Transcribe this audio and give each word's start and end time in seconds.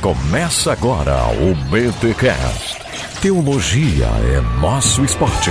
Começa 0.00 0.72
agora 0.72 1.14
o 1.26 1.54
BTCast. 1.68 2.78
Teologia 3.20 4.06
é 4.34 4.40
nosso 4.58 5.04
esporte. 5.04 5.50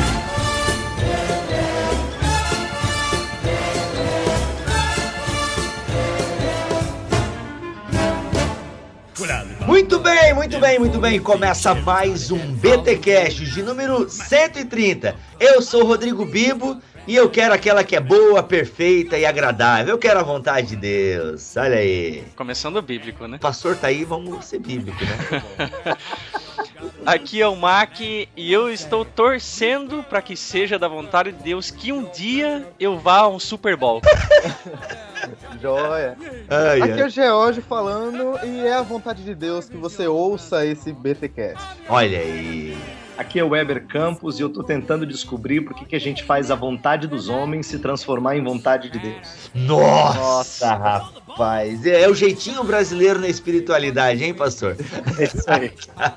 Muito 9.67 9.99
bem, 9.99 10.33
muito 10.33 10.59
bem, 10.59 10.79
muito 10.79 10.99
bem. 10.99 11.19
Começa 11.19 11.75
mais 11.75 12.31
um 12.31 12.53
BTcast 12.53 13.45
de 13.45 13.61
número 13.61 14.09
130. 14.09 15.15
Eu 15.39 15.61
sou 15.61 15.85
Rodrigo 15.85 16.25
Bibo 16.25 16.81
e 17.07 17.15
eu 17.15 17.29
quero 17.29 17.53
aquela 17.53 17.83
que 17.83 17.95
é 17.95 17.99
boa, 17.99 18.41
perfeita 18.43 19.17
e 19.17 19.25
agradável. 19.25 19.95
Eu 19.95 19.97
quero 19.97 20.19
a 20.19 20.23
vontade 20.23 20.67
de 20.67 20.75
Deus. 20.75 21.55
Olha 21.57 21.77
aí. 21.77 22.23
Começando 22.35 22.81
bíblico, 22.81 23.27
né? 23.27 23.37
O 23.37 23.39
pastor 23.39 23.75
tá 23.75 23.87
aí, 23.87 24.03
vamos 24.03 24.45
ser 24.45 24.59
bíblico, 24.59 24.97
né? 25.03 25.97
Aqui 27.05 27.41
é 27.41 27.47
o 27.47 27.55
Mac 27.55 27.99
e 27.99 28.27
eu 28.37 28.71
estou 28.71 29.03
torcendo 29.03 30.03
para 30.03 30.21
que 30.21 30.35
seja 30.35 30.77
da 30.77 30.87
vontade 30.87 31.31
de 31.31 31.43
Deus 31.43 31.71
que 31.71 31.91
um 31.91 32.03
dia 32.03 32.67
eu 32.79 32.99
vá 32.99 33.19
a 33.19 33.27
um 33.27 33.39
Super 33.39 33.75
Bowl. 33.75 34.01
Joia. 35.61 36.17
Ai, 36.49 36.81
Aqui 36.81 36.91
ai. 36.93 37.01
é 37.01 37.05
o 37.05 37.09
George 37.09 37.61
falando 37.61 38.39
e 38.45 38.65
é 38.65 38.73
a 38.73 38.81
vontade 38.81 39.23
de 39.23 39.35
Deus 39.35 39.67
que 39.69 39.77
você 39.77 40.07
ouça 40.07 40.65
esse 40.65 40.91
BTcast. 40.91 41.63
Olha 41.87 42.19
aí. 42.19 42.77
Aqui 43.17 43.37
é 43.37 43.43
o 43.43 43.49
Weber 43.49 43.85
Campos 43.85 44.39
e 44.39 44.43
eu 44.43 44.47
tô 44.47 44.63
tentando 44.63 45.05
descobrir 45.05 45.59
por 45.59 45.73
que, 45.75 45.83
que 45.83 45.95
a 45.95 45.99
gente 45.99 46.23
faz 46.23 46.49
a 46.49 46.55
vontade 46.55 47.05
dos 47.05 47.27
homens 47.27 47.67
se 47.67 47.77
transformar 47.77 48.37
em 48.37 48.43
vontade 48.43 48.89
de 48.89 48.97
Deus. 48.97 49.51
Nossa, 49.53 50.73
rapaz. 50.73 51.85
É, 51.85 52.03
é 52.03 52.09
o 52.09 52.15
jeitinho 52.15 52.63
brasileiro 52.63 53.19
na 53.19 53.27
espiritualidade, 53.27 54.23
hein, 54.23 54.33
pastor? 54.33 54.77
É 55.19 55.23
isso 55.25 55.43
aí. 55.47 55.69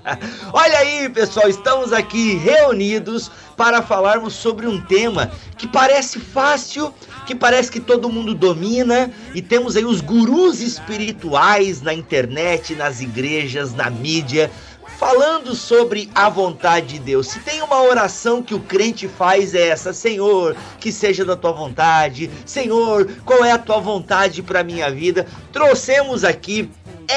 Olha 0.55 0.79
aí, 0.79 1.09
pessoal, 1.09 1.49
estamos 1.49 1.93
aqui 1.93 2.35
reunidos 2.37 3.33
para 3.57 3.83
falarmos 3.83 4.35
sobre 4.35 4.69
um 4.69 4.81
tema 4.81 5.29
que 5.59 5.67
parece 5.67 6.21
fácil, 6.21 6.95
que 7.27 7.35
parece 7.35 7.69
que 7.71 7.81
todo 7.81 8.09
mundo 8.09 8.33
domina, 8.33 8.92
e 9.35 9.43
temos 9.43 9.77
aí 9.77 9.85
os 9.85 10.01
gurus 10.01 10.61
espirituais 10.61 11.83
na 11.83 11.93
internet, 11.93 12.75
nas 12.75 13.01
igrejas, 13.01 13.75
na 13.75 13.91
mídia, 13.91 14.51
falando 14.99 15.55
sobre 15.55 16.11
a 16.15 16.29
vontade 16.29 16.87
de 16.87 16.99
Deus. 16.99 17.29
Se 17.29 17.41
tem 17.41 17.61
uma 17.63 17.83
oração 17.83 18.43
que 18.43 18.55
o 18.55 18.61
crente 18.61 19.09
faz 19.09 19.55
é 19.55 19.69
essa: 19.69 19.93
Senhor, 19.93 20.57
que 20.79 20.93
seja 20.93 21.25
da 21.25 21.37
tua 21.37 21.53
vontade. 21.53 22.31
Senhor, 22.47 23.09
qual 23.25 23.45
é 23.45 23.53
a 23.53 23.59
tua 23.59 23.81
vontade 23.81 24.43
para 24.43 24.63
minha 24.63 24.91
vida? 24.91 25.27
Trouxemos 25.53 26.25
aqui 26.25 26.71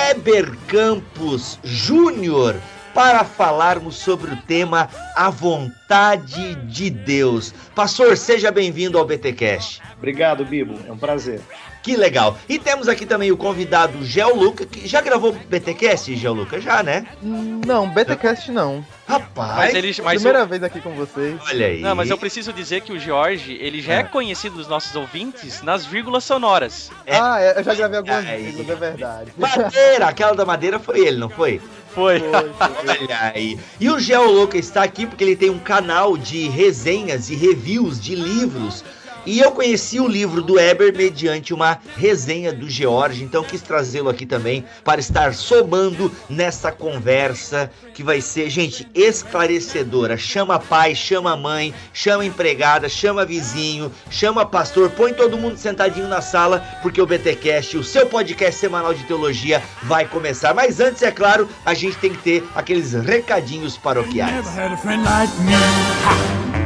Eber 0.10 0.52
Campos 0.68 1.60
Júnior 1.64 2.56
para 2.96 3.26
falarmos 3.26 3.98
sobre 3.98 4.32
o 4.32 4.38
tema 4.38 4.90
A 5.16 5.30
Vontade 5.30 6.56
de 6.56 6.90
Deus. 6.90 7.54
Pastor, 7.76 8.16
seja 8.16 8.50
bem-vindo 8.52 8.98
ao 8.98 9.06
BTcast. 9.06 9.82
Obrigado, 9.98 10.46
Bibo. 10.46 10.80
É 10.88 10.92
um 10.92 10.98
prazer. 10.98 11.42
Que 11.84 11.96
legal. 11.96 12.36
E 12.50 12.58
temos 12.58 12.88
aqui 12.88 13.06
também 13.06 13.32
o 13.32 13.38
convidado 13.38 14.04
Geoluca, 14.04 14.66
que 14.66 14.88
já 14.88 15.02
gravou 15.02 15.34
BTcast, 15.34 16.16
Geoluca? 16.16 16.60
Já, 16.60 16.82
né? 16.82 17.06
Não, 17.22 17.88
BTcast 17.88 18.50
não. 18.52 18.84
Rapaz, 19.08 19.56
Mas 19.58 19.76
ele, 19.76 19.96
mas 20.04 20.16
Primeira 20.16 20.40
eu, 20.40 20.48
vez 20.48 20.64
aqui 20.64 20.82
com 20.82 20.92
vocês. 20.96 21.40
olha 21.48 21.68
aí. 21.68 21.82
não, 21.82 21.94
mas 21.94 22.10
eu 22.10 22.18
preciso 22.18 22.52
dizer 22.52 22.82
que 22.82 22.92
o 22.92 23.00
Jorge, 23.00 23.54
ele 23.62 23.82
já 23.84 23.94
é, 23.94 23.98
É. 24.00 24.04
conhecido 24.04 24.56
dos 24.56 24.68
nossos 24.68 24.96
ouvintes 24.96 25.62
nas 25.62 25.86
vírgulas 25.86 26.24
sonoras. 26.24 26.90
É. 27.06 27.18
Ah, 27.18 27.38
é, 27.40 27.60
eu 27.60 27.64
já 27.64 27.76
gravei 27.76 27.98
algumas 28.00 28.26
vezes, 28.26 28.68
é 28.68 28.76
verdade. 28.76 29.32
Madeira, 29.38 30.08
aquela 30.08 30.34
da 30.34 30.44
madeira 30.46 30.80
foi 30.80 31.06
ele, 31.06 31.18
não 31.18 31.30
foi? 31.30 31.62
Foi. 31.96 32.22
Olha 32.22 33.32
aí. 33.34 33.58
E 33.80 33.90
o 33.90 33.98
Geoloca 33.98 34.58
está 34.58 34.84
aqui 34.84 35.08
porque 35.08 35.24
ele 35.24 35.36
tem 35.36 35.50
um 35.50 35.58
canal 35.58 36.18
de 36.18 36.50
resenhas 36.50 37.30
e 37.30 37.36
reviews 37.36 38.00
de 38.00 38.14
livros. 38.14 38.84
E 39.26 39.40
eu 39.40 39.52
conheci 39.52 40.00
o 40.00 40.08
livro 40.08 40.42
do 40.42 40.60
Eber 40.60 40.96
mediante 40.96 41.54
uma 41.54 41.80
resenha 41.98 42.54
do 42.54 42.70
George, 42.70 43.24
então 43.24 43.44
quis 43.44 43.62
trazê-lo 43.62 44.10
aqui 44.10 44.26
também 44.26 44.64
para 44.84 45.00
estar 45.00 45.34
somando 45.34 46.12
nessa 46.30 46.72
conversa 46.72 47.72
que 47.94 48.04
vai 48.04 48.22
ser, 48.22 48.50
gente, 48.50 48.88
esclarecedora. 48.94 50.18
Chama 50.18 50.60
pai, 50.60 50.94
chama 50.94 51.36
mãe, 51.36 51.74
chama 51.94 52.26
empregada, 52.26 52.88
chama 52.88 53.26
vizinho, 53.26 53.92
chama 54.10 54.46
pastor, 54.46 54.92
põe 54.92 55.14
todo 55.14 55.38
mundo 55.38 55.58
sentadinho 55.58 56.08
na 56.08 56.22
sala, 56.22 56.64
porque 56.82 57.02
o 57.02 57.08
BTcast, 57.08 57.78
o 57.78 57.84
seu 57.84 58.06
podcast 58.06 58.60
semanal 58.60 58.94
de 58.94 59.04
teologia, 59.06 59.64
vai 59.84 60.08
começar. 60.08 60.54
Mas 60.54 60.80
antes, 60.80 61.02
é 61.02 61.12
claro, 61.12 61.50
a 61.66 61.74
gente 61.74 61.98
tem 61.98 62.12
que 62.12 62.22
ter 62.22 62.44
aqueles 62.54 62.94
recadinhos 62.94 63.78
paroquiais. 63.78 64.46
Never 64.56 66.65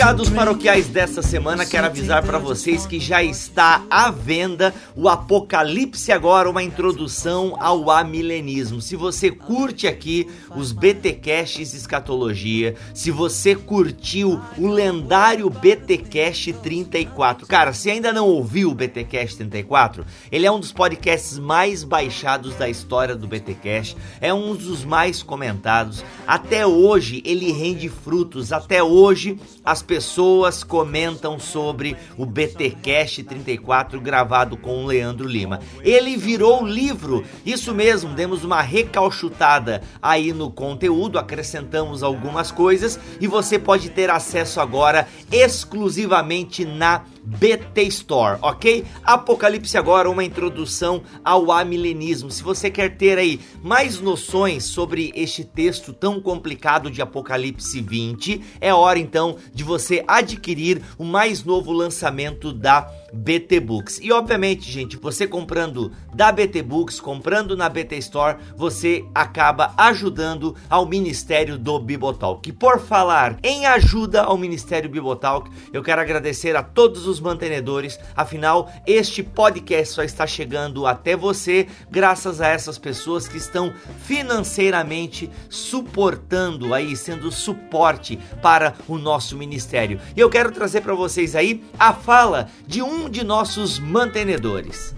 recados 0.00 0.30
paroquiais 0.30 0.88
dessa 0.88 1.20
semana, 1.20 1.66
quero 1.66 1.86
avisar 1.86 2.22
para 2.22 2.38
vocês 2.38 2.86
que 2.86 2.98
já 2.98 3.22
está 3.22 3.84
à 3.90 4.10
venda 4.10 4.74
o 4.96 5.10
Apocalipse 5.10 6.10
Agora, 6.10 6.48
uma 6.48 6.62
introdução 6.62 7.54
ao 7.60 7.90
amilenismo. 7.90 8.80
Se 8.80 8.96
você 8.96 9.30
curte 9.30 9.86
aqui 9.86 10.26
os 10.56 10.72
BTcasts 10.72 11.74
Escatologia, 11.74 12.76
se 12.94 13.10
você 13.10 13.54
curtiu 13.54 14.40
o 14.56 14.68
lendário 14.68 15.50
BTcast 15.50 16.50
34, 16.54 17.46
cara, 17.46 17.74
se 17.74 17.90
ainda 17.90 18.10
não 18.10 18.26
ouviu 18.26 18.70
o 18.70 18.74
BTcast 18.74 19.36
34, 19.36 20.06
ele 20.32 20.46
é 20.46 20.50
um 20.50 20.58
dos 20.58 20.72
podcasts 20.72 21.38
mais 21.38 21.84
baixados 21.84 22.54
da 22.54 22.70
história 22.70 23.14
do 23.14 23.28
BTcast, 23.28 23.98
é 24.18 24.32
um 24.32 24.56
dos 24.56 24.82
mais 24.82 25.22
comentados. 25.22 26.02
Até 26.26 26.66
hoje 26.66 27.22
ele 27.22 27.52
rende 27.52 27.90
frutos, 27.90 28.50
até 28.50 28.82
hoje 28.82 29.38
as 29.62 29.89
pessoas 29.90 30.62
comentam 30.62 31.36
sobre 31.40 31.96
o 32.16 32.24
BTcast 32.24 33.24
34 33.24 34.00
gravado 34.00 34.56
com 34.56 34.84
o 34.84 34.86
Leandro 34.86 35.26
Lima. 35.26 35.58
Ele 35.82 36.16
virou 36.16 36.64
livro, 36.64 37.24
isso 37.44 37.74
mesmo, 37.74 38.14
demos 38.14 38.44
uma 38.44 38.62
recalchutada 38.62 39.82
aí 40.00 40.32
no 40.32 40.48
conteúdo, 40.48 41.18
acrescentamos 41.18 42.04
algumas 42.04 42.52
coisas 42.52 43.00
e 43.20 43.26
você 43.26 43.58
pode 43.58 43.90
ter 43.90 44.10
acesso 44.10 44.60
agora 44.60 45.08
exclusivamente 45.32 46.64
na 46.64 47.02
BT 47.24 47.82
Store, 47.84 48.38
ok? 48.42 48.84
Apocalipse 49.04 49.76
agora, 49.76 50.10
uma 50.10 50.24
introdução 50.24 51.02
ao 51.24 51.52
amilenismo. 51.52 52.30
Se 52.30 52.42
você 52.42 52.70
quer 52.70 52.96
ter 52.96 53.18
aí 53.18 53.40
mais 53.62 54.00
noções 54.00 54.64
sobre 54.64 55.12
este 55.14 55.44
texto 55.44 55.92
tão 55.92 56.20
complicado 56.20 56.90
de 56.90 57.02
Apocalipse 57.02 57.80
20, 57.80 58.40
é 58.60 58.72
hora 58.72 58.98
então 58.98 59.36
de 59.52 59.64
você 59.64 60.04
adquirir 60.06 60.82
o 60.98 61.04
mais 61.04 61.44
novo 61.44 61.72
lançamento 61.72 62.52
da 62.52 62.90
BT 63.12 63.60
Books. 63.60 63.98
E 64.02 64.12
obviamente, 64.12 64.70
gente, 64.70 64.96
você 64.96 65.26
comprando 65.26 65.92
da 66.14 66.30
BT 66.30 66.62
Books, 66.62 67.00
comprando 67.00 67.56
na 67.56 67.68
BT 67.68 67.96
Store, 67.98 68.38
você 68.56 69.04
acaba 69.14 69.72
ajudando 69.76 70.56
ao 70.68 70.86
Ministério 70.86 71.58
do 71.58 71.78
Bibotalk. 71.78 72.48
E 72.48 72.52
por 72.52 72.80
falar 72.80 73.38
em 73.42 73.66
ajuda 73.66 74.22
ao 74.22 74.36
Ministério 74.36 74.90
Bibotalk, 74.90 75.50
eu 75.72 75.82
quero 75.82 76.00
agradecer 76.00 76.56
a 76.56 76.62
todos 76.62 77.06
os 77.06 77.20
mantenedores, 77.20 77.98
afinal, 78.16 78.70
este 78.86 79.22
podcast 79.22 79.94
só 79.94 80.02
está 80.02 80.26
chegando 80.26 80.86
até 80.86 81.16
você 81.16 81.66
graças 81.90 82.40
a 82.40 82.48
essas 82.48 82.78
pessoas 82.78 83.28
que 83.28 83.36
estão 83.36 83.72
financeiramente 84.04 85.30
suportando 85.48 86.74
aí, 86.74 86.96
sendo 86.96 87.30
suporte 87.30 88.18
para 88.42 88.74
o 88.88 88.98
nosso 88.98 89.36
ministério. 89.36 90.00
E 90.16 90.20
eu 90.20 90.30
quero 90.30 90.50
trazer 90.50 90.80
para 90.80 90.94
vocês 90.94 91.34
aí 91.34 91.62
a 91.78 91.92
fala 91.92 92.48
de 92.66 92.82
um 92.82 92.99
de 93.08 93.24
nossos 93.24 93.78
mantenedores. 93.78 94.94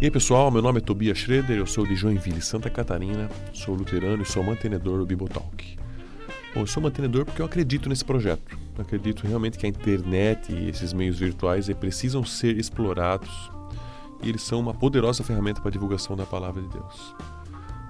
E 0.00 0.04
aí 0.04 0.10
pessoal, 0.10 0.50
meu 0.50 0.60
nome 0.60 0.78
é 0.78 0.80
Tobias 0.80 1.18
Schroeder, 1.18 1.56
eu 1.56 1.66
sou 1.66 1.86
de 1.86 1.94
Joinville, 1.94 2.42
Santa 2.42 2.68
Catarina, 2.68 3.30
sou 3.52 3.74
luterano 3.74 4.22
e 4.22 4.26
sou 4.26 4.42
mantenedor 4.42 4.98
do 4.98 5.06
Bibotalk. 5.06 5.76
Bom, 6.54 6.60
eu 6.62 6.66
sou 6.66 6.82
mantenedor 6.82 7.24
porque 7.24 7.40
eu 7.40 7.46
acredito 7.46 7.88
nesse 7.88 8.04
projeto. 8.04 8.58
Eu 8.76 8.82
acredito 8.82 9.26
realmente 9.26 9.58
que 9.58 9.66
a 9.66 9.68
internet 9.68 10.52
e 10.52 10.68
esses 10.68 10.92
meios 10.92 11.18
virtuais 11.18 11.68
precisam 11.74 12.24
ser 12.24 12.58
explorados 12.58 13.50
e 14.22 14.28
eles 14.28 14.42
são 14.42 14.60
uma 14.60 14.74
poderosa 14.74 15.22
ferramenta 15.22 15.60
para 15.60 15.68
a 15.68 15.72
divulgação 15.72 16.16
da 16.16 16.24
palavra 16.24 16.62
de 16.62 16.68
Deus. 16.68 17.14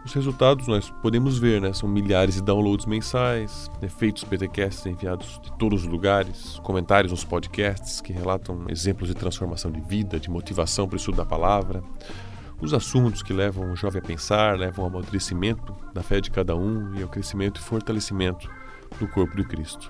Os 0.06 0.14
resultados 0.14 0.69
nós 0.69 0.88
podemos 1.03 1.37
ver, 1.37 1.61
né? 1.61 1.73
São 1.73 1.88
milhares 1.88 2.37
de 2.37 2.41
downloads 2.41 2.87
mensais, 2.87 3.69
efeitos 3.82 4.23
PTcasts 4.23 4.87
enviados 4.87 5.41
de 5.43 5.50
todos 5.58 5.82
os 5.82 5.88
lugares, 5.88 6.61
comentários 6.62 7.11
nos 7.11 7.25
podcasts 7.25 8.00
que 8.00 8.12
relatam 8.12 8.67
exemplos 8.69 9.08
de 9.08 9.17
transformação 9.17 9.69
de 9.69 9.81
vida, 9.81 10.20
de 10.20 10.31
motivação 10.31 10.87
para 10.87 10.94
o 10.94 10.97
estudo 10.97 11.17
da 11.17 11.26
palavra, 11.26 11.82
os 12.62 12.73
assuntos 12.73 13.20
que 13.20 13.32
levam 13.32 13.73
o 13.73 13.75
jovem 13.75 14.00
a 14.00 14.06
pensar, 14.06 14.56
levam 14.56 14.85
ao 14.85 14.91
amadurecimento 14.93 15.75
da 15.93 16.05
fé 16.05 16.20
de 16.20 16.31
cada 16.31 16.55
um 16.55 16.94
e 16.94 17.03
ao 17.03 17.08
crescimento 17.08 17.61
e 17.61 17.64
fortalecimento 17.64 18.49
do 19.00 19.08
corpo 19.08 19.37
de 19.37 19.43
Cristo. 19.43 19.88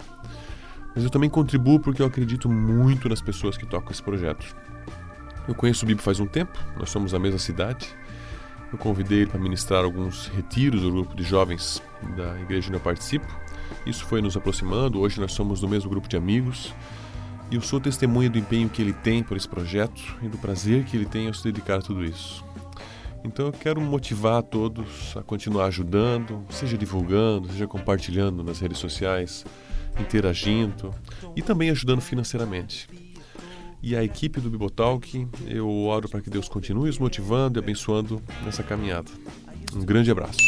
Mas 0.95 1.05
eu 1.05 1.11
também 1.11 1.29
contribuo 1.29 1.79
porque 1.79 2.01
eu 2.01 2.07
acredito 2.07 2.49
muito 2.49 3.07
nas 3.07 3.21
pessoas 3.21 3.59
que 3.59 3.67
tocam 3.67 3.91
esse 3.91 4.03
projeto. 4.03 4.47
Eu 5.47 5.55
conheço 5.55 5.85
o 5.85 5.87
Bibo 5.87 6.01
faz 6.01 6.21
um 6.21 6.27
tempo, 6.27 6.59
nós 6.79 6.89
somos 6.89 7.13
da 7.13 7.19
mesma 7.19 7.39
cidade. 7.39 7.95
Eu 8.73 8.79
convidei 8.79 9.21
ele 9.21 9.31
para 9.31 9.41
ministrar 9.41 9.85
alguns 9.85 10.27
retiros 10.29 10.83
do 10.83 10.91
grupo 10.91 11.15
de 11.15 11.23
jovens 11.23 11.83
da 12.17 12.39
igreja 12.41 12.69
onde 12.69 12.77
eu 12.77 12.81
participo. 12.81 13.27
Isso 13.87 14.05
foi 14.05 14.21
nos 14.21 14.37
aproximando, 14.37 15.01
hoje 15.01 15.21
nós 15.21 15.33
somos 15.33 15.61
do 15.61 15.69
mesmo 15.69 15.89
grupo 15.89 16.09
de 16.09 16.17
amigos. 16.17 16.75
E 17.51 17.55
eu 17.55 17.61
sou 17.61 17.81
testemunha 17.81 18.29
do 18.29 18.39
empenho 18.39 18.69
que 18.69 18.83
ele 18.83 18.93
tem 18.93 19.23
por 19.23 19.37
esse 19.37 19.49
projeto 19.49 20.17
e 20.21 20.29
do 20.29 20.37
prazer 20.37 20.85
que 20.85 20.97
ele 20.97 21.07
tem 21.07 21.29
ao 21.29 21.35
se 21.35 21.45
dedicar 21.45 21.79
a 21.79 21.83
tudo 21.83 22.05
isso. 22.05 22.45
Então 23.25 23.47
eu 23.47 23.53
quero 23.53 23.81
motivar 23.81 24.39
a 24.39 24.43
todos 24.43 25.17
a 25.17 25.23
continuar 25.23 25.67
ajudando, 25.67 26.45
seja 26.51 26.77
divulgando, 26.77 27.49
seja 27.49 27.67
compartilhando 27.67 28.43
nas 28.43 28.59
redes 28.59 28.79
sociais, 28.79 29.45
interagindo 29.99 30.93
e 31.35 31.43
também 31.43 31.71
ajudando 31.71 32.01
financeiramente. 32.01 32.89
E 33.82 33.94
a 33.94 34.02
equipe 34.02 34.40
do 34.40 34.50
Bibotalk, 34.50 35.26
eu 35.46 35.69
oro 35.84 36.08
para 36.08 36.20
que 36.20 36.31
Deus 36.31 36.49
continue 36.49 36.88
os 36.88 36.99
motivando 36.99 37.58
e 37.58 37.61
abençoando 37.61 38.20
nessa 38.44 38.62
caminhada. 38.62 39.11
Um 39.75 39.84
grande 39.84 40.11
abraço. 40.11 40.38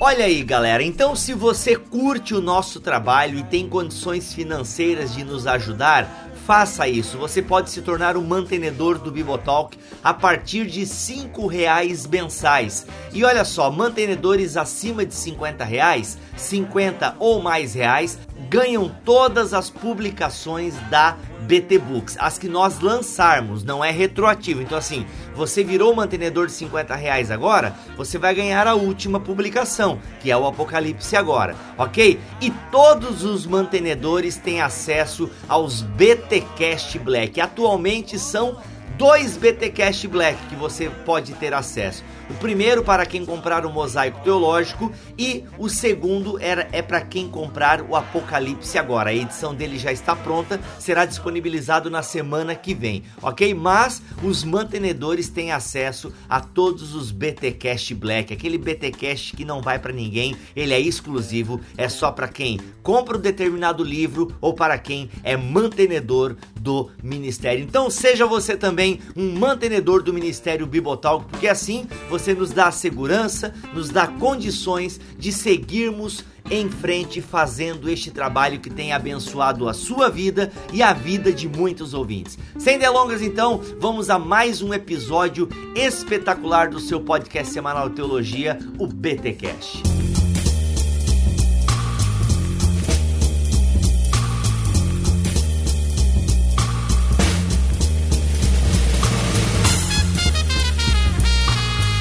Olha 0.00 0.24
aí, 0.24 0.42
galera. 0.42 0.82
Então, 0.82 1.14
se 1.14 1.32
você 1.32 1.76
curte 1.76 2.34
o 2.34 2.40
nosso 2.40 2.80
trabalho 2.80 3.38
e 3.38 3.44
tem 3.44 3.68
condições 3.68 4.34
financeiras 4.34 5.14
de 5.14 5.22
nos 5.22 5.46
ajudar, 5.46 6.32
faça 6.44 6.88
isso. 6.88 7.16
Você 7.18 7.40
pode 7.40 7.70
se 7.70 7.82
tornar 7.82 8.16
um 8.16 8.24
mantenedor 8.24 8.98
do 8.98 9.12
Bibotalk 9.12 9.78
a 10.02 10.12
partir 10.12 10.66
de 10.66 10.84
cinco 10.86 11.46
reais 11.46 12.04
mensais. 12.04 12.84
E 13.12 13.24
olha 13.24 13.44
só, 13.44 13.70
mantenedores 13.70 14.56
acima 14.56 15.06
de 15.06 15.14
50 15.14 15.64
reais, 15.64 16.18
50 16.36 17.14
ou 17.20 17.40
mais 17.40 17.74
reais, 17.74 18.18
ganham 18.50 18.90
todas 19.04 19.54
as 19.54 19.70
publicações 19.70 20.74
da 20.90 21.16
BT 21.42 21.78
Books, 21.78 22.16
as 22.18 22.38
que 22.38 22.48
nós 22.48 22.80
lançarmos, 22.80 23.64
não 23.64 23.84
é 23.84 23.90
retroativo. 23.90 24.62
Então, 24.62 24.78
assim, 24.78 25.06
você 25.34 25.62
virou 25.62 25.94
mantenedor 25.94 26.46
de 26.46 26.52
50 26.52 26.94
reais 26.94 27.30
agora, 27.30 27.74
você 27.96 28.18
vai 28.18 28.34
ganhar 28.34 28.66
a 28.66 28.74
última 28.74 29.20
publicação, 29.20 29.98
que 30.20 30.30
é 30.30 30.36
o 30.36 30.46
Apocalipse 30.46 31.16
agora, 31.16 31.56
ok? 31.76 32.18
E 32.40 32.50
todos 32.70 33.24
os 33.24 33.46
mantenedores 33.46 34.36
têm 34.36 34.60
acesso 34.60 35.30
aos 35.48 35.82
BTcast 35.82 36.98
Black. 36.98 37.40
Atualmente 37.40 38.18
são 38.18 38.56
dois 39.02 39.36
BTcast 39.36 40.06
Black 40.06 40.38
que 40.46 40.54
você 40.54 40.88
pode 40.88 41.32
ter 41.34 41.52
acesso. 41.52 42.04
O 42.30 42.34
primeiro 42.34 42.84
para 42.84 43.04
quem 43.04 43.26
comprar 43.26 43.66
o 43.66 43.72
Mosaico 43.72 44.20
Teológico 44.20 44.92
e 45.18 45.44
o 45.58 45.68
segundo 45.68 46.38
era, 46.40 46.68
é 46.70 46.80
para 46.80 47.00
quem 47.00 47.28
comprar 47.28 47.82
o 47.82 47.96
Apocalipse 47.96 48.78
agora. 48.78 49.10
A 49.10 49.12
edição 49.12 49.56
dele 49.56 49.76
já 49.76 49.90
está 49.90 50.14
pronta, 50.14 50.60
será 50.78 51.04
disponibilizado 51.04 51.90
na 51.90 52.00
semana 52.00 52.54
que 52.54 52.74
vem, 52.74 53.02
ok? 53.20 53.52
Mas 53.52 54.00
os 54.22 54.44
mantenedores 54.44 55.28
têm 55.28 55.50
acesso 55.50 56.12
a 56.28 56.40
todos 56.40 56.94
os 56.94 57.10
BTcast 57.10 57.96
Black, 57.96 58.32
aquele 58.32 58.56
BTcast 58.56 59.34
que 59.34 59.44
não 59.44 59.60
vai 59.60 59.80
para 59.80 59.92
ninguém, 59.92 60.36
ele 60.54 60.72
é 60.72 60.80
exclusivo, 60.80 61.60
é 61.76 61.88
só 61.88 62.12
para 62.12 62.28
quem 62.28 62.60
compra 62.84 63.18
um 63.18 63.20
determinado 63.20 63.82
livro 63.82 64.32
ou 64.40 64.54
para 64.54 64.78
quem 64.78 65.10
é 65.24 65.36
mantenedor 65.36 66.36
do 66.62 66.90
ministério. 67.02 67.64
Então 67.64 67.90
seja 67.90 68.24
você 68.24 68.56
também 68.56 69.00
um 69.16 69.32
mantenedor 69.38 70.02
do 70.02 70.12
ministério 70.12 70.66
Bibotalk, 70.66 71.26
porque 71.28 71.48
assim 71.48 71.86
você 72.08 72.32
nos 72.32 72.52
dá 72.52 72.70
segurança, 72.70 73.52
nos 73.74 73.90
dá 73.90 74.06
condições 74.06 75.00
de 75.18 75.32
seguirmos 75.32 76.24
em 76.50 76.68
frente 76.68 77.20
fazendo 77.20 77.88
este 77.88 78.10
trabalho 78.10 78.60
que 78.60 78.70
tem 78.70 78.92
abençoado 78.92 79.68
a 79.68 79.74
sua 79.74 80.08
vida 80.08 80.52
e 80.72 80.82
a 80.82 80.92
vida 80.92 81.32
de 81.32 81.48
muitos 81.48 81.94
ouvintes. 81.94 82.38
Sem 82.58 82.78
delongas, 82.78 83.22
então, 83.22 83.60
vamos 83.78 84.10
a 84.10 84.18
mais 84.18 84.60
um 84.60 84.74
episódio 84.74 85.48
espetacular 85.74 86.68
do 86.68 86.80
seu 86.80 87.00
podcast 87.00 87.52
semanal 87.52 87.90
Teologia, 87.90 88.58
o 88.78 88.86
BTcast. 88.86 90.21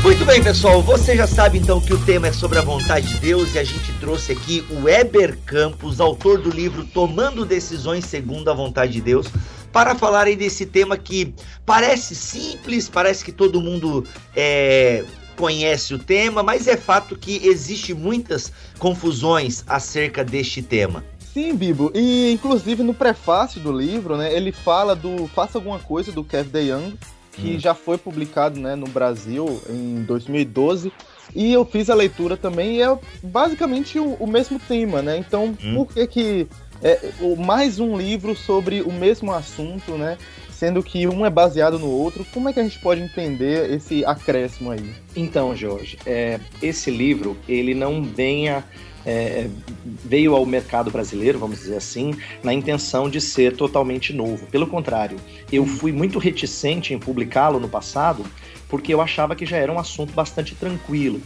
Muito 0.03 0.25
bem, 0.25 0.43
pessoal. 0.43 0.81
Você 0.81 1.15
já 1.15 1.27
sabe 1.27 1.59
então 1.59 1.79
que 1.79 1.93
o 1.93 2.05
tema 2.05 2.27
é 2.27 2.33
sobre 2.33 2.57
a 2.57 2.63
vontade 2.63 3.07
de 3.07 3.19
Deus 3.19 3.53
e 3.53 3.59
a 3.59 3.63
gente 3.63 3.93
trouxe 3.99 4.31
aqui 4.31 4.65
o 4.71 4.89
Eber 4.89 5.37
Campos, 5.45 6.01
autor 6.01 6.41
do 6.41 6.49
livro 6.49 6.83
Tomando 6.83 7.45
Decisões 7.45 8.05
Segundo 8.05 8.49
a 8.49 8.53
Vontade 8.53 8.93
de 8.93 9.01
Deus, 9.01 9.27
para 9.71 9.93
falar 9.93 10.25
aí 10.25 10.35
desse 10.35 10.65
tema 10.65 10.97
que 10.97 11.35
parece 11.67 12.15
simples, 12.15 12.89
parece 12.89 13.23
que 13.23 13.31
todo 13.31 13.61
mundo 13.61 14.03
é, 14.35 15.05
conhece 15.37 15.93
o 15.93 15.99
tema, 15.99 16.41
mas 16.41 16.67
é 16.67 16.75
fato 16.75 17.15
que 17.15 17.39
existe 17.47 17.93
muitas 17.93 18.51
confusões 18.79 19.63
acerca 19.67 20.23
deste 20.23 20.63
tema. 20.63 21.05
Sim, 21.31 21.55
Bibo. 21.55 21.91
E 21.93 22.31
inclusive 22.31 22.81
no 22.81 22.95
prefácio 22.95 23.61
do 23.61 23.71
livro, 23.71 24.17
né, 24.17 24.33
ele 24.33 24.51
fala 24.51 24.95
do 24.95 25.27
Faça 25.27 25.59
Alguma 25.59 25.77
Coisa 25.77 26.11
do 26.11 26.23
Kev 26.23 26.49
DeYoung, 26.49 26.97
que 27.31 27.55
hum. 27.55 27.59
já 27.59 27.73
foi 27.73 27.97
publicado 27.97 28.59
né, 28.59 28.75
no 28.75 28.87
Brasil 28.87 29.61
em 29.69 30.03
2012. 30.03 30.91
E 31.33 31.53
eu 31.53 31.63
fiz 31.63 31.89
a 31.89 31.95
leitura 31.95 32.35
também 32.35 32.77
e 32.77 32.81
é 32.81 32.99
basicamente 33.23 33.97
o, 33.97 34.15
o 34.15 34.27
mesmo 34.27 34.59
tema, 34.59 35.01
né? 35.01 35.17
Então, 35.17 35.55
hum. 35.63 35.75
por 35.75 35.93
que 35.93 36.07
que 36.07 36.47
é, 36.83 36.99
mais 37.37 37.79
um 37.79 37.97
livro 37.97 38.35
sobre 38.35 38.81
o 38.81 38.91
mesmo 38.91 39.31
assunto, 39.31 39.93
né? 39.93 40.17
Sendo 40.51 40.83
que 40.83 41.07
um 41.07 41.25
é 41.25 41.29
baseado 41.29 41.79
no 41.79 41.89
outro, 41.89 42.25
como 42.33 42.49
é 42.49 42.53
que 42.53 42.59
a 42.59 42.63
gente 42.63 42.79
pode 42.79 43.01
entender 43.01 43.71
esse 43.71 44.05
acréscimo 44.05 44.71
aí? 44.71 44.93
Então, 45.15 45.55
Jorge, 45.55 45.97
é, 46.05 46.39
esse 46.61 46.91
livro 46.91 47.37
ele 47.47 47.73
não 47.73 48.03
vem 48.03 48.49
a 48.49 48.63
é, 49.05 49.47
veio 49.85 50.35
ao 50.35 50.45
mercado 50.45 50.91
brasileiro, 50.91 51.39
vamos 51.39 51.59
dizer 51.59 51.77
assim, 51.77 52.15
na 52.43 52.53
intenção 52.53 53.09
de 53.09 53.19
ser 53.19 53.55
totalmente 53.55 54.13
novo. 54.13 54.45
Pelo 54.47 54.67
contrário, 54.67 55.17
eu 55.51 55.65
fui 55.65 55.91
muito 55.91 56.19
reticente 56.19 56.93
em 56.93 56.99
publicá-lo 56.99 57.59
no 57.59 57.69
passado, 57.69 58.25
porque 58.67 58.93
eu 58.93 59.01
achava 59.01 59.35
que 59.35 59.45
já 59.45 59.57
era 59.57 59.71
um 59.71 59.79
assunto 59.79 60.13
bastante 60.13 60.55
tranquilo. 60.55 61.17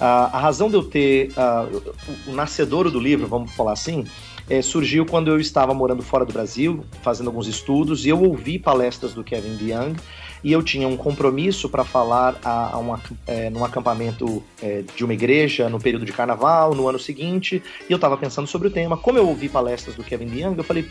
Uh, 0.00 0.30
a 0.32 0.38
razão 0.38 0.68
de 0.68 0.76
eu 0.76 0.84
ter 0.84 1.30
uh, 1.30 1.94
o 2.26 2.32
nascedouro 2.32 2.90
do 2.90 3.00
livro, 3.00 3.26
vamos 3.26 3.52
falar 3.52 3.72
assim, 3.72 4.04
é, 4.48 4.62
surgiu 4.62 5.04
quando 5.04 5.28
eu 5.28 5.38
estava 5.38 5.74
morando 5.74 6.02
fora 6.02 6.24
do 6.24 6.32
Brasil, 6.32 6.84
fazendo 7.02 7.26
alguns 7.26 7.46
estudos, 7.46 8.06
e 8.06 8.08
eu 8.08 8.22
ouvi 8.22 8.58
palestras 8.58 9.12
do 9.12 9.22
Kevin 9.22 9.56
DeYoung, 9.56 9.94
e 10.42 10.52
eu 10.52 10.62
tinha 10.62 10.86
um 10.86 10.96
compromisso 10.96 11.68
para 11.68 11.84
falar 11.84 12.38
a, 12.44 12.74
a 12.74 12.78
uma, 12.78 13.00
é, 13.26 13.50
num 13.50 13.64
acampamento 13.64 14.42
é, 14.62 14.82
de 14.94 15.04
uma 15.04 15.12
igreja 15.12 15.68
no 15.68 15.80
período 15.80 16.04
de 16.04 16.12
carnaval, 16.12 16.74
no 16.74 16.88
ano 16.88 16.98
seguinte, 16.98 17.62
e 17.88 17.92
eu 17.92 17.96
estava 17.96 18.16
pensando 18.16 18.46
sobre 18.46 18.68
o 18.68 18.70
tema. 18.70 18.96
Como 18.96 19.18
eu 19.18 19.28
ouvi 19.28 19.48
palestras 19.48 19.96
do 19.96 20.04
Kevin 20.04 20.26
DeYoung, 20.26 20.56
eu 20.56 20.64
falei, 20.64 20.88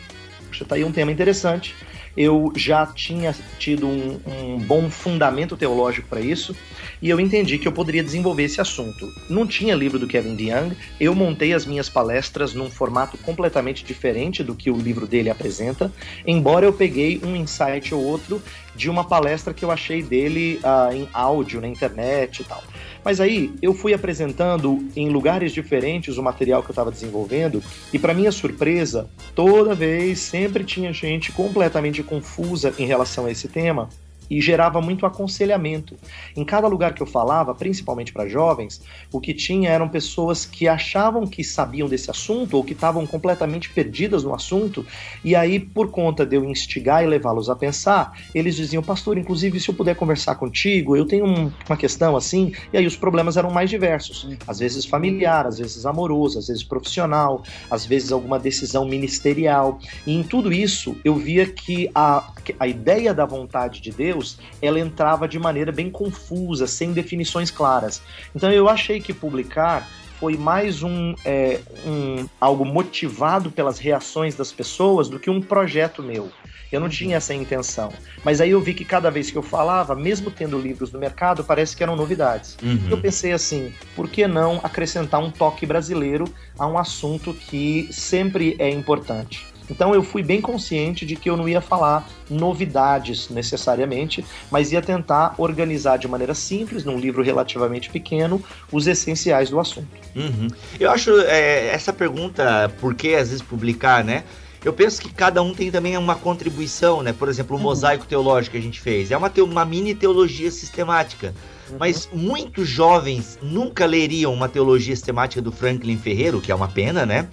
puxa, 0.47 0.65
tá 0.65 0.75
aí 0.75 0.83
um 0.83 0.91
tema 0.91 1.11
interessante. 1.11 1.75
Eu 2.15 2.51
já 2.55 2.83
tinha 2.85 3.35
tido 3.59 3.87
um, 3.87 4.19
um 4.25 4.57
bom 4.57 4.89
fundamento 4.89 5.55
teológico 5.55 6.07
para 6.07 6.19
isso 6.19 6.55
e 6.99 7.09
eu 7.09 7.19
entendi 7.19 7.59
que 7.59 7.67
eu 7.67 7.71
poderia 7.71 8.03
desenvolver 8.03 8.43
esse 8.43 8.59
assunto. 8.59 9.13
Não 9.29 9.45
tinha 9.45 9.75
livro 9.75 9.99
do 9.99 10.07
Kevin 10.07 10.35
DeYoung, 10.35 10.75
eu 10.99 11.13
montei 11.13 11.53
as 11.53 11.65
minhas 11.65 11.89
palestras 11.89 12.55
num 12.55 12.71
formato 12.71 13.17
completamente 13.19 13.85
diferente 13.85 14.43
do 14.43 14.55
que 14.55 14.71
o 14.71 14.77
livro 14.77 15.05
dele 15.05 15.29
apresenta, 15.29 15.91
embora 16.25 16.65
eu 16.65 16.73
peguei 16.73 17.21
um 17.23 17.35
insight 17.35 17.93
ou 17.93 18.03
outro 18.03 18.41
de 18.75 18.89
uma 18.89 19.03
palestra 19.03 19.53
que 19.53 19.63
eu 19.63 19.71
achei 19.71 20.01
dele 20.01 20.59
uh, 20.63 20.93
em 20.93 21.07
áudio 21.13 21.61
na 21.61 21.67
internet 21.67 22.41
e 22.41 22.45
tal. 22.45 22.63
Mas 23.07 23.21
aí 23.21 23.53
eu 23.61 23.73
fui 23.73 23.93
apresentando 23.93 24.85
em 24.93 25.07
lugares 25.07 25.53
diferentes 25.53 26.17
o 26.17 26.21
material 26.21 26.61
que 26.61 26.67
eu 26.67 26.73
estava 26.73 26.91
desenvolvendo 26.91 27.63
e 27.93 27.97
para 27.97 28.13
minha 28.13 28.33
surpresa, 28.33 29.09
toda 29.33 29.73
vez 29.73 30.19
sempre 30.19 30.65
tinha 30.65 30.91
gente 30.91 31.31
completamente 31.31 32.03
confusa 32.03 32.73
em 32.77 32.85
relação 32.85 33.25
a 33.25 33.31
esse 33.31 33.47
tema 33.47 33.87
e 34.29 34.41
gerava 34.41 34.81
muito 34.81 35.05
aconselhamento. 35.05 35.95
Em 36.35 36.43
cada 36.43 36.67
lugar 36.67 36.93
que 36.93 37.01
eu 37.01 37.07
falava, 37.07 37.53
principalmente 37.53 38.13
para 38.13 38.27
jovens, 38.27 38.81
o 39.11 39.19
que 39.19 39.33
tinha 39.33 39.69
eram 39.69 39.87
pessoas 39.89 40.45
que 40.45 40.67
achavam 40.67 41.25
que 41.25 41.43
sabiam 41.43 41.87
desse 41.87 42.09
assunto 42.09 42.57
ou 42.57 42.63
que 42.63 42.73
estavam 42.73 43.05
completamente 43.05 43.69
perdidas 43.69 44.23
no 44.23 44.33
assunto, 44.33 44.85
e 45.23 45.35
aí, 45.35 45.59
por 45.59 45.89
conta 45.91 46.25
de 46.25 46.35
eu 46.35 46.45
instigar 46.45 47.03
e 47.03 47.07
levá-los 47.07 47.49
a 47.49 47.55
pensar, 47.55 48.17
eles 48.33 48.55
diziam, 48.55 48.83
pastor, 48.83 49.17
inclusive, 49.17 49.59
se 49.59 49.69
eu 49.69 49.75
puder 49.75 49.95
conversar 49.95 50.35
contigo, 50.35 50.95
eu 50.95 51.05
tenho 51.05 51.25
um, 51.25 51.51
uma 51.67 51.77
questão 51.77 52.15
assim, 52.15 52.51
e 52.71 52.77
aí 52.77 52.85
os 52.85 52.95
problemas 52.95 53.37
eram 53.37 53.51
mais 53.51 53.69
diversos. 53.69 54.27
Às 54.47 54.59
vezes 54.59 54.85
familiar, 54.85 55.45
às 55.45 55.57
vezes 55.57 55.85
amoroso, 55.85 56.39
às 56.39 56.47
vezes 56.47 56.63
profissional, 56.63 57.43
às 57.69 57.85
vezes 57.85 58.11
alguma 58.11 58.39
decisão 58.39 58.85
ministerial. 58.85 59.79
E 60.05 60.13
em 60.15 60.23
tudo 60.23 60.51
isso, 60.51 60.95
eu 61.03 61.15
via 61.15 61.45
que 61.45 61.89
a, 61.93 62.31
a 62.59 62.67
ideia 62.67 63.13
da 63.13 63.25
vontade 63.25 63.81
de 63.81 63.91
Deus 63.91 64.16
Deus, 64.17 64.37
ela 64.61 64.79
entrava 64.79 65.27
de 65.27 65.37
maneira 65.37 65.71
bem 65.71 65.89
confusa, 65.89 66.67
sem 66.67 66.91
definições 66.91 67.51
claras. 67.51 68.01
Então 68.35 68.51
eu 68.51 68.67
achei 68.67 68.99
que 68.99 69.13
publicar 69.13 69.87
foi 70.19 70.35
mais 70.35 70.81
um, 70.81 71.13
é, 71.23 71.59
um 71.85 72.27
algo 72.41 72.65
motivado 72.65 73.51
pelas 73.51 73.77
reações 73.77 74.33
das 74.33 74.51
pessoas 74.51 75.07
do 75.07 75.19
que 75.19 75.29
um 75.29 75.39
projeto 75.39 76.01
meu. 76.01 76.31
Eu 76.71 76.79
não 76.79 76.89
tinha 76.89 77.17
essa 77.17 77.35
intenção. 77.35 77.93
Mas 78.25 78.41
aí 78.41 78.49
eu 78.49 78.59
vi 78.59 78.73
que 78.73 78.83
cada 78.83 79.11
vez 79.11 79.29
que 79.29 79.37
eu 79.37 79.43
falava, 79.43 79.95
mesmo 79.95 80.31
tendo 80.31 80.59
livros 80.59 80.91
no 80.91 80.99
mercado, 80.99 81.43
parece 81.43 81.77
que 81.77 81.83
eram 81.83 81.95
novidades. 81.95 82.57
Uhum. 82.61 82.87
Eu 82.89 82.97
pensei 82.97 83.31
assim, 83.31 83.71
por 83.95 84.09
que 84.09 84.27
não 84.27 84.59
acrescentar 84.63 85.23
um 85.23 85.29
toque 85.29 85.65
brasileiro 85.65 86.25
a 86.57 86.67
um 86.67 86.77
assunto 86.77 87.31
que 87.33 87.87
sempre 87.91 88.55
é 88.59 88.69
importante? 88.69 89.45
Então 89.69 89.93
eu 89.93 90.01
fui 90.01 90.23
bem 90.23 90.39
consciente 90.39 91.05
de 91.05 91.15
que 91.15 91.29
eu 91.29 91.35
não 91.35 91.47
ia 91.47 91.59
falar 91.61 92.07
novidades 92.29 93.29
necessariamente, 93.29 94.23
mas 94.49 94.71
ia 94.71 94.81
tentar 94.81 95.35
organizar 95.37 95.97
de 95.97 96.07
maneira 96.07 96.33
simples, 96.33 96.83
num 96.85 96.97
livro 96.97 97.21
relativamente 97.21 97.89
pequeno, 97.89 98.41
os 98.71 98.87
essenciais 98.87 99.49
do 99.49 99.59
assunto. 99.59 99.87
Uhum. 100.15 100.47
Eu 100.79 100.89
acho 100.91 101.11
é, 101.21 101.67
essa 101.67 101.91
pergunta, 101.91 102.71
por 102.79 102.95
que 102.95 103.15
às 103.15 103.29
vezes 103.29 103.41
publicar, 103.41 104.03
né? 104.03 104.23
Eu 104.65 104.73
penso 104.73 105.01
que 105.01 105.09
cada 105.13 105.41
um 105.41 105.53
tem 105.53 105.69
também 105.71 105.95
uma 105.97 106.15
contribuição, 106.15 107.01
né? 107.03 107.13
Por 107.13 107.29
exemplo, 107.29 107.55
o 107.55 107.59
mosaico 107.59 108.05
teológico 108.05 108.53
que 108.53 108.57
a 108.57 108.61
gente 108.61 108.81
fez. 108.81 109.11
É 109.11 109.17
uma, 109.17 109.29
te- 109.29 109.41
uma 109.41 109.63
mini 109.63 109.93
teologia 109.93 110.49
sistemática. 110.51 111.33
Mas 111.79 112.07
muitos 112.13 112.67
jovens 112.67 113.37
nunca 113.41 113.85
leriam 113.85 114.33
uma 114.33 114.47
teologia 114.47 114.95
sistemática 114.95 115.41
do 115.41 115.51
Franklin 115.51 115.97
Ferreiro, 115.97 116.39
que 116.39 116.51
é 116.51 116.55
uma 116.55 116.67
pena, 116.67 117.05
né? 117.05 117.27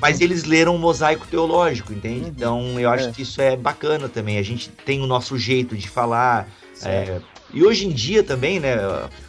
Mas 0.00 0.20
eles 0.20 0.44
leram 0.44 0.76
o 0.76 0.78
mosaico 0.78 1.26
teológico, 1.26 1.92
entende? 1.92 2.20
Uhum. 2.26 2.28
Então 2.28 2.80
eu 2.80 2.88
acho 2.90 3.08
É. 3.08 3.12
que 3.12 3.22
isso 3.22 3.40
é 3.40 3.56
bacana 3.56 4.08
também. 4.08 4.38
A 4.38 4.42
gente 4.42 4.68
tem 4.68 5.00
o 5.02 5.06
nosso 5.06 5.36
jeito 5.38 5.76
de 5.76 5.88
falar. 5.88 6.48
é, 6.82 7.20
e 7.52 7.62
hoje 7.62 7.84
em 7.86 7.90
dia 7.90 8.22
também, 8.22 8.58
né? 8.58 8.76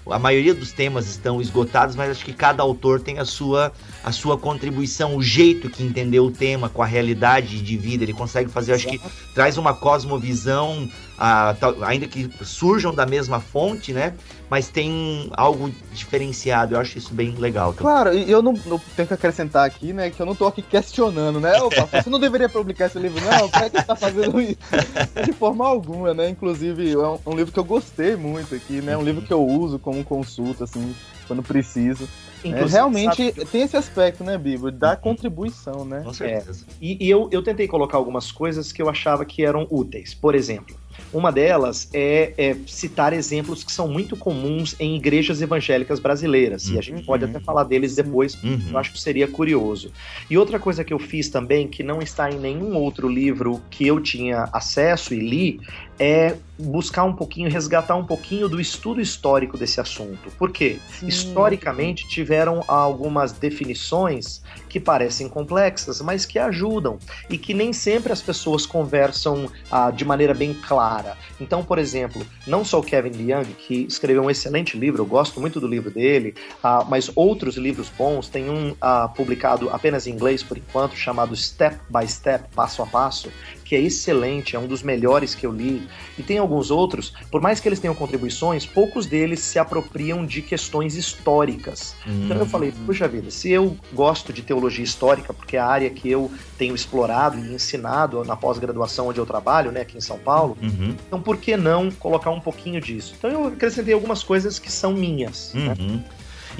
A 0.10 0.18
maioria 0.20 0.54
dos 0.54 0.72
temas 0.72 1.08
estão 1.10 1.42
esgotados, 1.42 1.98
mas 1.98 2.10
acho 2.12 2.24
que 2.24 2.32
cada 2.32 2.64
autor 2.64 3.02
tem 3.02 3.20
a 3.20 3.26
sua, 3.26 3.74
a 4.04 4.12
sua 4.14 4.38
contribuição, 4.38 5.18
o 5.18 5.22
jeito 5.24 5.70
que 5.70 5.84
entendeu 5.84 6.26
o 6.26 6.32
tema 6.32 6.70
com 6.70 6.82
a 6.82 6.86
realidade 6.86 7.62
de 7.62 7.76
vida. 7.78 8.04
Ele 8.06 8.14
consegue 8.14 8.50
fazer, 8.50 8.72
acho 8.74 8.88
que 8.88 9.02
traz 9.34 9.58
uma 9.58 9.74
cosmovisão, 9.74 10.90
ah, 11.18 11.56
tal- 11.60 11.84
ainda 11.84 12.08
que 12.08 12.30
surjam 12.44 12.94
da 12.94 13.06
mesma 13.06 13.40
fonte, 13.42 13.92
né? 13.92 14.14
Mas 14.52 14.68
tem 14.68 15.30
algo 15.32 15.72
diferenciado. 15.94 16.76
Eu 16.76 16.82
acho 16.82 16.98
isso 16.98 17.14
bem 17.14 17.32
legal. 17.36 17.72
também. 17.72 17.84
Claro, 17.84 18.14
e 18.14 18.30
eu 18.30 18.42
não, 18.42 18.52
não 18.66 18.78
tenho 18.98 19.08
que 19.08 19.14
acrescentar 19.14 19.66
aqui, 19.66 19.94
né, 19.94 20.10
que 20.10 20.22
eu 20.22 20.26
não 20.26 20.36
tô 20.36 20.46
aqui 20.46 20.62
questionando, 20.62 21.40
né? 21.40 21.54
Opa, 21.62 21.86
você 21.86 22.10
não 22.10 22.20
deveria 22.20 22.50
publicar 22.50 22.88
esse 22.88 23.00
livro, 23.00 23.24
não? 23.24 23.48
Por 23.50 23.62
que 23.62 23.70
você 23.70 23.84
tá 23.86 23.96
fazendo 23.96 24.42
isso? 24.42 24.58
De 25.26 25.32
forma 25.32 25.66
alguma, 25.66 26.14
né? 26.14 26.28
Inclusive, 26.28 26.92
é 26.92 26.98
um, 26.98 27.18
um 27.28 27.34
livro 27.34 27.54
que 27.54 27.60
eu 27.60 27.64
gostei 27.64 28.18
muito 28.18 28.54
aqui, 28.54 28.82
né? 28.82 28.98
Um 28.98 29.04
livro 29.04 29.22
que 29.22 29.32
eu 29.32 29.42
uso 29.42 29.80
como 29.80 30.04
consulta, 30.04 30.66
assim, 30.66 30.94
quando 31.28 31.42
preciso. 31.42 32.06
É, 32.44 32.66
realmente 32.66 33.32
sabe- 33.32 33.46
tem 33.46 33.62
esse 33.62 33.78
aspecto, 33.78 34.22
né, 34.22 34.38
Bibo? 34.38 34.70
Da 34.70 34.98
contribuição, 34.98 35.86
né? 35.86 36.02
Com 36.04 36.12
certeza. 36.12 36.66
E, 36.82 36.98
e 37.06 37.10
eu, 37.10 37.30
eu 37.32 37.42
tentei 37.42 37.70
colocar 37.70 37.98
algumas 37.98 38.34
coisas 38.34 38.74
que 38.74 38.82
eu 38.82 38.90
achava 38.90 39.24
que 39.24 39.46
eram 39.46 39.66
úteis. 39.70 40.14
Por 40.14 40.36
exemplo, 40.36 40.76
uma 41.14 41.32
delas 41.32 41.90
é, 41.94 42.34
é 42.38 42.56
citar 42.68 43.14
exemplos 43.14 43.64
que 43.64 43.72
são 43.72 43.88
muito 43.88 44.16
comuns 44.16 44.76
em 44.80 44.96
igrejas 44.96 45.42
evangélicas 45.42 46.00
brasileiras. 46.00 46.68
E 46.70 46.78
a 46.78 46.82
gente 46.82 47.00
Uhum. 47.00 47.06
pode 47.06 47.26
até 47.26 47.40
falar 47.40 47.64
deles 47.64 47.96
depois. 47.96 48.36
Uhum. 48.44 48.60
Eu 48.72 48.78
acho 48.78 48.92
que 48.92 49.00
seria 49.00 49.28
curioso. 49.28 49.92
E 50.30 50.38
outra 50.38 50.60
coisa 50.60 50.84
que 50.84 50.94
eu 50.94 51.00
fiz 51.00 51.30
também, 51.30 51.68
que 51.68 51.84
não 51.84 52.02
está 52.02 52.30
em 52.30 52.40
nenhum 52.40 52.76
outro 52.76 53.08
livro 53.10 53.62
que 53.70 53.86
eu 53.88 54.00
tinha 54.00 54.48
acesso 54.54 55.14
e 55.14 55.20
li, 55.20 55.60
é 56.02 56.36
buscar 56.58 57.04
um 57.04 57.14
pouquinho, 57.14 57.48
resgatar 57.48 57.96
um 57.96 58.04
pouquinho 58.04 58.50
do 58.50 58.60
estudo 58.60 59.00
histórico 59.00 59.56
desse 59.56 59.80
assunto. 59.80 60.32
Por 60.32 60.52
quê? 60.52 60.80
Historicamente 61.04 62.08
tiveram 62.08 62.64
algumas 62.68 63.32
definições 63.32 64.42
que 64.68 64.80
parecem 64.80 65.30
complexas, 65.30 66.02
mas 66.02 66.26
que 66.26 66.40
ajudam 66.40 66.98
e 67.30 67.38
que 67.38 67.54
nem 67.54 67.72
sempre 67.72 68.12
as 68.12 68.22
pessoas 68.22 68.66
conversam 68.66 69.48
ah, 69.72 69.92
de 69.92 70.04
maneira 70.04 70.34
bem 70.34 70.56
clara. 70.56 71.16
Então, 71.40 71.64
por 71.64 71.78
exemplo, 71.78 72.26
não 72.48 72.66
só 72.66 72.80
o 72.80 72.84
Kevin 72.84 73.12
DeYoung, 73.12 73.46
que 73.54 73.84
escreveu 73.84 74.24
um 74.24 74.30
excelente 74.30 74.78
livro, 74.78 75.04
eu 75.04 75.06
gosto 75.06 75.40
muito 75.40 75.60
do 75.60 75.68
livro 75.68 75.92
dele, 75.92 76.34
ah, 76.64 76.84
mas 76.88 77.12
outros 77.16 77.58
livros 77.58 77.90
bons, 77.96 78.28
tem 78.28 78.50
um 78.50 78.76
ah, 78.82 79.08
publicado 79.08 79.70
apenas 79.70 80.08
em 80.08 80.14
inglês 80.14 80.42
por 80.42 80.58
enquanto, 80.58 80.96
chamado 80.96 81.36
Step 81.36 81.78
by 81.90 82.08
Step, 82.08 82.46
Passo 82.56 82.82
a 82.82 82.88
Passo, 82.88 83.32
que 83.72 83.76
é 83.78 83.80
excelente, 83.80 84.54
é 84.54 84.60
um 84.60 84.68
dos 84.68 84.84
melhores 84.84 85.34
que 85.34 85.46
eu 85.46 85.52
li. 85.54 85.88
E 86.20 86.22
tem 86.22 86.38
alguns 86.38 86.70
outros, 86.70 87.14
por 87.32 87.40
mais 87.40 87.62
que 87.62 87.70
eles 87.70 87.80
tenham 87.80 87.96
contribuições, 87.96 88.66
poucos 88.66 89.06
deles 89.06 89.40
se 89.40 89.58
apropriam 89.58 90.26
de 90.26 90.42
questões 90.42 90.98
históricas. 90.98 91.96
Então 92.06 92.36
eu 92.38 92.46
falei, 92.46 92.74
puxa 92.86 93.08
vida, 93.08 93.32
se 93.32 93.50
eu 93.50 93.78
gosto 93.94 94.34
de 94.34 94.42
teologia 94.42 94.84
histórica, 94.84 95.34
porque 95.34 95.56
é 95.56 95.62
a 95.62 95.66
área 95.66 95.90
que 95.90 96.12
eu 96.12 96.30
tenho 96.58 96.76
explorado 96.76 97.40
e 97.40 97.54
ensinado 97.54 98.22
na 98.26 98.36
pós-graduação 98.36 99.08
onde 99.08 99.20
eu 99.20 99.26
trabalho, 99.26 99.72
né, 99.72 99.82
aqui 99.82 99.98
em 99.98 100.02
São 100.02 100.20
Paulo, 100.20 100.58
Uhum, 100.62 100.94
então 101.08 101.22
por 101.22 101.38
que 101.38 101.56
não 101.56 101.90
colocar 101.92 102.30
um 102.30 102.42
pouquinho 102.42 102.82
disso? 102.82 103.14
Então 103.18 103.30
eu 103.30 103.48
acrescentei 103.48 103.94
algumas 103.94 104.22
coisas 104.22 104.60
que 104.60 104.70
são 104.70 104.92
minhas. 104.92 105.54
né? 105.54 106.04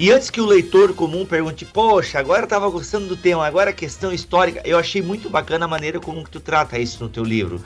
E 0.02 0.10
antes 0.10 0.30
que 0.30 0.40
o 0.40 0.46
leitor 0.46 0.92
comum 0.94 1.24
pergunte, 1.24 1.64
poxa, 1.64 2.18
agora 2.18 2.42
eu 2.42 2.48
tava 2.48 2.68
gostando 2.68 3.06
do 3.06 3.16
tema, 3.16 3.46
agora 3.46 3.70
a 3.70 3.72
questão 3.72 4.12
histórica, 4.12 4.60
eu 4.64 4.76
achei 4.76 5.00
muito 5.00 5.30
bacana 5.30 5.64
a 5.64 5.68
maneira 5.68 6.00
como 6.00 6.24
que 6.24 6.30
tu 6.30 6.40
trata 6.40 6.76
isso 6.76 7.00
no 7.04 7.08
teu 7.08 7.22
livro. 7.22 7.62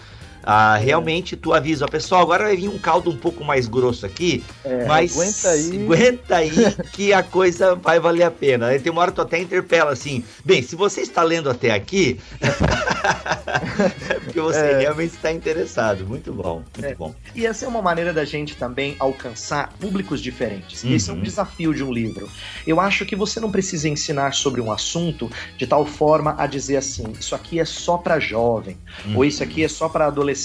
Ah, 0.49 0.76
realmente 0.76 1.37
tu 1.37 1.53
avisa, 1.53 1.85
ó, 1.87 1.88
pessoal, 1.88 2.23
agora 2.23 2.45
vai 2.45 2.57
vir 2.57 2.69
um 2.69 2.79
caldo 2.79 3.11
um 3.11 3.17
pouco 3.17 3.45
mais 3.45 3.67
grosso 3.67 4.07
aqui, 4.07 4.45
mas 4.87 5.12
aguenta 5.12 5.50
aí. 5.50 5.83
aguenta 5.85 6.37
aí 6.37 6.76
que 6.93 7.12
a 7.12 7.23
coisa 7.23 7.75
vai 7.75 7.99
valer 7.99 8.23
a 8.23 8.31
pena. 8.31 8.69
Aí 8.69 8.79
tem 8.79 8.93
uma 8.93 9.03
hora 9.03 9.11
que 9.11 9.17
tu 9.17 9.23
até 9.23 9.38
interpela 9.41 9.91
assim, 9.91 10.23
bem, 10.45 10.62
se 10.62 10.76
você 10.76 11.00
está 11.00 11.25
lendo 11.25 11.50
até 11.50 11.73
aqui, 11.73 12.21
é 14.09 14.21
porque 14.21 14.41
você 14.41 14.59
É. 14.59 14.79
realmente 14.79 15.15
está 15.15 15.33
interessado. 15.33 16.07
Muito 16.07 16.33
bom, 16.33 16.62
muito 16.76 16.87
É. 16.87 16.95
bom. 16.95 17.15
E 17.35 17.45
essa 17.47 17.65
é 17.65 17.69
uma 17.69 17.83
maneira 17.83 18.12
da 18.12 18.25
gente 18.25 18.57
também 18.57 18.97
alcançar 18.99 19.73
públicos 19.81 20.21
diferentes. 20.23 20.85
Esse 20.85 21.11
é 21.11 21.12
um 21.12 21.17
Uhum. 21.17 21.23
desafio 21.23 21.75
de 21.75 21.83
um 21.83 21.93
livro. 21.93 22.29
Eu 22.67 22.81
acho 22.81 23.05
que 23.05 23.17
você 23.17 23.41
não 23.41 23.50
precisa 23.50 23.88
ensinar 23.88 24.33
sobre 24.33 24.61
um 24.61 24.71
assunto 24.73 25.31
de 25.59 25.67
tal 25.67 25.85
forma 25.85 26.35
a 26.38 26.47
dizer 26.47 26.76
assim: 26.76 27.12
isso 27.19 27.35
aqui 27.35 27.59
é 27.61 27.65
só 27.65 27.97
para 27.99 28.19
jovem, 28.21 28.76
ou 29.15 29.25
isso 29.25 29.43
aqui 29.43 29.65
é 29.65 29.69
só 29.69 29.88
para 29.88 30.07
adolescente, 30.07 30.36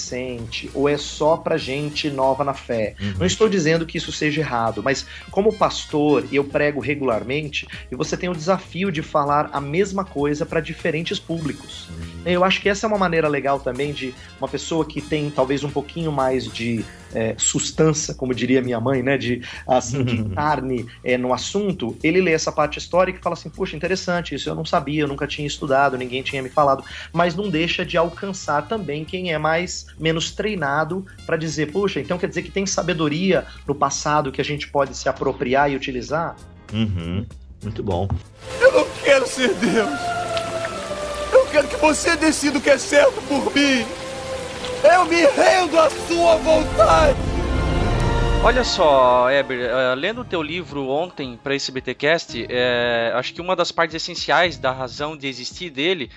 ou 0.74 0.88
é 0.88 0.96
só 0.96 1.36
para 1.36 1.56
gente 1.56 2.10
nova 2.10 2.42
na 2.42 2.54
fé. 2.54 2.94
Uhum. 3.00 3.14
Não 3.20 3.26
estou 3.26 3.48
dizendo 3.48 3.86
que 3.86 3.98
isso 3.98 4.10
seja 4.10 4.40
errado, 4.40 4.82
mas 4.82 5.06
como 5.30 5.52
pastor, 5.52 6.24
e 6.30 6.36
eu 6.36 6.44
prego 6.44 6.80
regularmente, 6.80 7.66
e 7.90 7.96
você 7.96 8.16
tem 8.16 8.28
o 8.28 8.34
desafio 8.34 8.90
de 8.90 9.02
falar 9.02 9.50
a 9.52 9.60
mesma 9.60 10.04
coisa 10.04 10.46
para 10.46 10.60
diferentes 10.60 11.18
públicos. 11.18 11.88
Eu 12.24 12.44
acho 12.44 12.60
que 12.60 12.68
essa 12.68 12.86
é 12.86 12.88
uma 12.88 12.98
maneira 12.98 13.28
legal 13.28 13.58
também 13.60 13.92
de 13.92 14.14
uma 14.38 14.48
pessoa 14.48 14.84
que 14.84 15.00
tem 15.00 15.30
talvez 15.30 15.64
um 15.64 15.70
pouquinho 15.70 16.12
mais 16.12 16.46
de 16.46 16.84
é, 17.14 17.34
sustância, 17.36 18.14
como 18.14 18.34
diria 18.34 18.62
minha 18.62 18.80
mãe, 18.80 19.02
né? 19.02 19.16
De 19.16 19.42
assim, 19.66 20.04
de 20.04 20.22
carne 20.34 20.86
é, 21.04 21.16
no 21.16 21.32
assunto, 21.32 21.96
ele 22.02 22.20
lê 22.20 22.32
essa 22.32 22.52
parte 22.52 22.78
histórica 22.78 23.18
e 23.18 23.22
fala 23.22 23.34
assim, 23.34 23.50
puxa, 23.50 23.76
interessante, 23.76 24.34
isso 24.34 24.48
eu 24.48 24.54
não 24.54 24.64
sabia, 24.64 25.02
eu 25.02 25.08
nunca 25.08 25.26
tinha 25.26 25.46
estudado, 25.46 25.96
ninguém 25.96 26.22
tinha 26.22 26.42
me 26.42 26.48
falado, 26.48 26.84
mas 27.12 27.34
não 27.34 27.48
deixa 27.48 27.84
de 27.84 27.96
alcançar 27.96 28.68
também 28.68 29.04
quem 29.04 29.32
é 29.32 29.38
mais 29.38 29.86
menos 29.98 30.30
treinado 30.30 31.04
para 31.26 31.36
dizer, 31.36 31.70
puxa, 31.72 32.00
então 32.00 32.18
quer 32.18 32.28
dizer 32.28 32.42
que 32.42 32.50
tem 32.50 32.66
sabedoria 32.66 33.46
no 33.66 33.74
passado 33.74 34.32
que 34.32 34.40
a 34.40 34.44
gente 34.44 34.68
pode 34.68 34.96
se 34.96 35.08
apropriar 35.08 35.70
e 35.70 35.76
utilizar? 35.76 36.36
Uhum. 36.72 37.26
Muito 37.62 37.82
bom. 37.82 38.08
Eu 38.60 38.72
não 38.72 38.86
quero 39.04 39.26
ser 39.26 39.54
Deus. 39.54 39.90
Eu 41.32 41.46
quero 41.46 41.68
que 41.68 41.76
você 41.76 42.16
decida 42.16 42.58
o 42.58 42.60
que 42.60 42.70
é 42.70 42.78
certo 42.78 43.22
por 43.22 43.54
mim. 43.54 43.86
Eu 44.82 45.04
me 45.04 45.24
rendo 45.26 45.78
à 45.78 45.88
sua 45.88 46.36
vontade. 46.36 47.18
Olha 48.44 48.64
só, 48.64 49.30
Eber, 49.30 49.60
eh, 49.60 49.94
lendo 49.94 50.22
o 50.22 50.24
teu 50.24 50.42
livro 50.42 50.88
ontem 50.88 51.38
para 51.40 51.54
esse 51.54 51.70
BTcast, 51.70 52.44
eh, 52.50 53.12
acho 53.14 53.32
que 53.32 53.40
uma 53.40 53.54
das 53.54 53.70
partes 53.70 53.94
essenciais 53.94 54.58
da 54.58 54.72
razão 54.72 55.16
de 55.16 55.28
existir 55.28 55.70
dele 55.70 56.10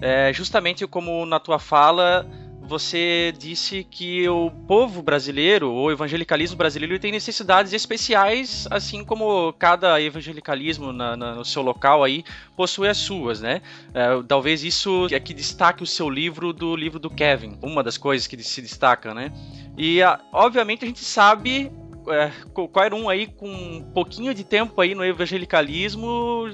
é 0.00 0.30
justamente 0.32 0.86
como 0.86 1.24
na 1.24 1.40
tua 1.40 1.58
fala 1.58 2.26
você 2.70 3.34
disse 3.36 3.82
que 3.82 4.28
o 4.28 4.48
povo 4.68 5.02
brasileiro, 5.02 5.72
o 5.72 5.90
evangelicalismo 5.90 6.56
brasileiro, 6.56 7.00
tem 7.00 7.10
necessidades 7.10 7.72
especiais, 7.72 8.68
assim 8.70 9.04
como 9.04 9.52
cada 9.54 10.00
evangelicalismo 10.00 10.92
na- 10.92 11.16
na- 11.16 11.34
no 11.34 11.44
seu 11.44 11.62
local 11.62 12.04
aí 12.04 12.22
possui 12.56 12.86
as 12.88 12.96
suas, 12.96 13.40
né? 13.40 13.60
É, 13.92 14.22
talvez 14.22 14.62
isso 14.62 15.08
é 15.10 15.18
que 15.18 15.34
destaque 15.34 15.82
o 15.82 15.86
seu 15.86 16.08
livro 16.08 16.52
do 16.52 16.76
livro 16.76 17.00
do 17.00 17.10
Kevin, 17.10 17.58
uma 17.60 17.82
das 17.82 17.98
coisas 17.98 18.28
que 18.28 18.40
se 18.40 18.62
destaca, 18.62 19.12
né? 19.12 19.32
E 19.76 20.00
ah, 20.00 20.20
obviamente 20.32 20.84
a 20.84 20.86
gente 20.88 21.04
sabe 21.04 21.72
é, 22.08 22.30
qualquer 22.54 22.94
um 22.94 23.08
aí 23.08 23.26
com 23.26 23.48
um 23.50 23.82
pouquinho 23.92 24.32
de 24.32 24.44
tempo 24.44 24.80
aí 24.80 24.94
no 24.94 25.04
evangelicalismo 25.04 26.48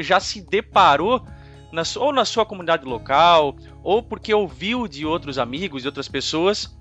já 0.00 0.18
se 0.18 0.40
deparou 0.42 1.24
na 1.72 1.82
ou 1.96 2.12
na 2.12 2.24
sua 2.24 2.44
comunidade 2.44 2.84
local 2.84 3.56
ou 3.82 4.02
porque 4.02 4.32
ouviu 4.32 4.86
de 4.86 5.06
outros 5.06 5.38
amigos, 5.38 5.82
de 5.82 5.88
outras 5.88 6.06
pessoas 6.06 6.76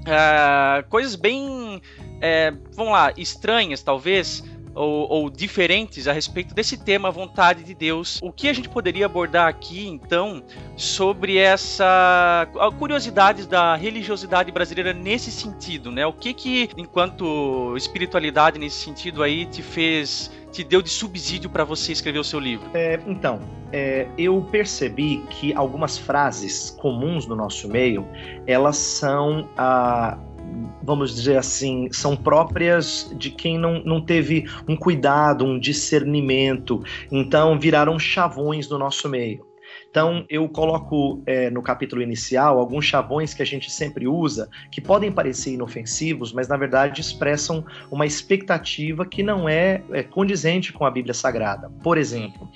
uh, 0.00 0.88
coisas 0.88 1.14
bem, 1.14 1.80
é, 2.20 2.52
vamos 2.74 2.92
lá, 2.92 3.12
estranhas 3.16 3.82
talvez, 3.82 4.42
ou, 4.74 5.08
ou, 5.08 5.30
diferentes 5.30 6.06
a 6.06 6.12
respeito 6.12 6.54
desse 6.54 6.76
tema 6.76 7.10
vontade 7.10 7.62
de 7.62 7.74
Deus. 7.74 8.18
O 8.22 8.32
que 8.32 8.48
a 8.48 8.52
gente 8.52 8.68
poderia 8.68 9.06
abordar 9.06 9.48
aqui, 9.48 9.86
então, 9.86 10.42
sobre 10.76 11.36
essa 11.36 12.48
curiosidades 12.78 13.46
da 13.46 13.74
religiosidade 13.74 14.50
brasileira 14.52 14.92
nesse 14.92 15.30
sentido, 15.30 15.90
né? 15.90 16.06
O 16.06 16.12
que 16.12 16.32
que, 16.32 16.70
enquanto 16.76 17.74
espiritualidade 17.76 18.58
nesse 18.58 18.76
sentido 18.76 19.22
aí, 19.22 19.46
te 19.46 19.62
fez 19.62 20.30
te 20.50 20.64
deu 20.64 20.82
de 20.82 20.90
subsídio 20.90 21.48
para 21.48 21.64
você 21.64 21.92
escrever 21.92 22.18
o 22.18 22.24
seu 22.24 22.40
livro? 22.40 22.68
É, 22.74 22.98
então, 23.06 23.40
é, 23.72 24.08
eu 24.18 24.40
percebi 24.50 25.24
que 25.30 25.54
algumas 25.54 25.96
frases 25.96 26.70
comuns 26.70 27.26
no 27.26 27.36
nosso 27.36 27.68
meio, 27.68 28.06
elas 28.46 28.76
são 28.76 29.48
ah, 29.56 30.18
vamos 30.82 31.14
dizer 31.14 31.36
assim, 31.36 31.88
são 31.92 32.16
próprias 32.16 33.14
de 33.16 33.30
quem 33.30 33.58
não, 33.58 33.82
não 33.84 34.00
teve 34.00 34.46
um 34.66 34.76
cuidado, 34.76 35.44
um 35.44 35.58
discernimento, 35.58 36.82
então 37.10 37.58
viraram 37.58 37.98
chavões 37.98 38.68
no 38.68 38.78
nosso 38.78 39.08
meio. 39.08 39.48
Então, 39.90 40.24
eu 40.28 40.48
coloco 40.48 41.20
é, 41.26 41.50
no 41.50 41.62
capítulo 41.62 42.00
inicial 42.00 42.58
alguns 42.60 42.84
chavões 42.84 43.34
que 43.34 43.42
a 43.42 43.46
gente 43.46 43.70
sempre 43.70 44.06
usa, 44.06 44.48
que 44.70 44.80
podem 44.80 45.10
parecer 45.10 45.52
inofensivos, 45.52 46.32
mas 46.32 46.46
na 46.46 46.56
verdade 46.56 47.00
expressam 47.00 47.64
uma 47.90 48.06
expectativa 48.06 49.04
que 49.04 49.22
não 49.22 49.48
é, 49.48 49.82
é 49.90 50.04
condizente 50.04 50.72
com 50.72 50.84
a 50.84 50.90
Bíblia 50.90 51.12
Sagrada. 51.14 51.68
Por 51.82 51.98
exemplo, 51.98 52.48